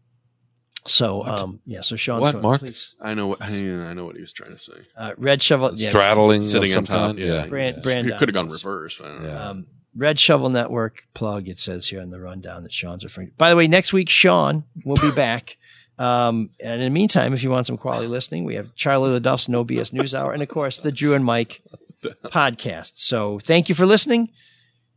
so 0.86 1.24
um, 1.24 1.60
yeah. 1.66 1.80
So 1.82 1.96
Shawn's 1.96 2.22
What, 2.22 2.32
going, 2.32 2.42
Mark? 2.42 2.60
Please, 2.60 2.94
I 3.00 3.14
know. 3.14 3.28
What, 3.28 3.42
I, 3.42 3.46
I 3.48 3.92
know 3.94 4.04
what 4.04 4.14
he 4.16 4.20
was 4.20 4.32
trying 4.32 4.52
to 4.52 4.58
say. 4.58 4.72
uh, 4.96 5.12
Red 5.16 5.40
Shovel. 5.42 5.72
Yeah, 5.74 5.90
Straddling, 5.90 6.42
Sitting 6.42 6.74
on 6.76 6.84
top. 6.84 6.96
kind. 7.08 7.18
Yeah, 7.18 7.46
Brand- 7.46 7.76
yeah. 7.76 7.82
Brand 7.82 8.08
It 8.08 8.16
could 8.18 8.28
have 8.28 8.34
gone 8.34 8.46
Adams. 8.46 8.64
reverse. 8.64 9.00
I 9.00 9.04
don't 9.08 9.22
know. 9.22 9.28
Yeah. 9.28 9.48
Um, 9.50 9.66
Red 9.94 10.18
Shovel 10.18 10.48
Network 10.48 11.06
plug. 11.14 11.48
It 11.48 11.58
says 11.58 11.88
here 11.88 12.00
on 12.00 12.10
the 12.10 12.20
rundown 12.20 12.62
that 12.62 12.72
Shawn's 12.72 13.04
referring. 13.04 13.28
to. 13.28 13.34
By 13.34 13.50
the 13.50 13.56
way, 13.56 13.66
next 13.68 13.92
week 13.92 14.08
Shawn 14.08 14.64
will 14.84 14.96
be 14.96 15.10
back. 15.16 15.56
Um, 15.98 16.50
and 16.64 16.80
in 16.80 16.88
the 16.88 16.90
meantime, 16.90 17.34
if 17.34 17.42
you 17.44 17.50
want 17.50 17.66
some 17.66 17.76
quality 17.76 18.06
listening, 18.06 18.44
we 18.44 18.54
have 18.54 18.74
Charlie 18.74 19.10
LeDuff's 19.20 19.48
No 19.48 19.64
BS 19.64 19.92
News 19.92 20.14
Hour, 20.14 20.32
and 20.32 20.42
of 20.42 20.48
course 20.48 20.80
the 20.80 20.90
Drew 20.90 21.14
and 21.14 21.24
Mike 21.24 21.62
podcast. 22.24 22.92
So 22.96 23.38
thank 23.38 23.68
you 23.68 23.74
for 23.74 23.86
listening. 23.86 24.30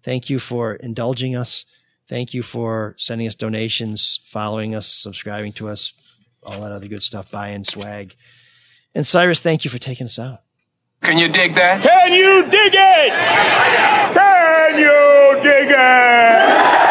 Thank 0.03 0.29
you 0.29 0.39
for 0.39 0.75
indulging 0.75 1.35
us. 1.35 1.65
Thank 2.07 2.33
you 2.33 2.43
for 2.43 2.95
sending 2.97 3.27
us 3.27 3.35
donations, 3.35 4.19
following 4.25 4.75
us, 4.75 4.87
subscribing 4.87 5.53
to 5.53 5.67
us, 5.67 6.15
all 6.43 6.61
that 6.61 6.71
other 6.71 6.87
good 6.87 7.01
stuff, 7.01 7.31
buying 7.31 7.63
swag. 7.63 8.15
And 8.93 9.05
Cyrus, 9.05 9.41
thank 9.41 9.65
you 9.65 9.71
for 9.71 9.79
taking 9.79 10.05
us 10.05 10.19
out. 10.19 10.41
Can 11.01 11.17
you 11.17 11.27
dig 11.27 11.55
that? 11.55 11.81
Can 11.83 12.13
you 12.13 12.43
dig 12.43 12.73
it? 12.73 13.11
Can 14.13 14.79
you 14.79 15.43
dig 15.43 15.69
it? 15.71 16.84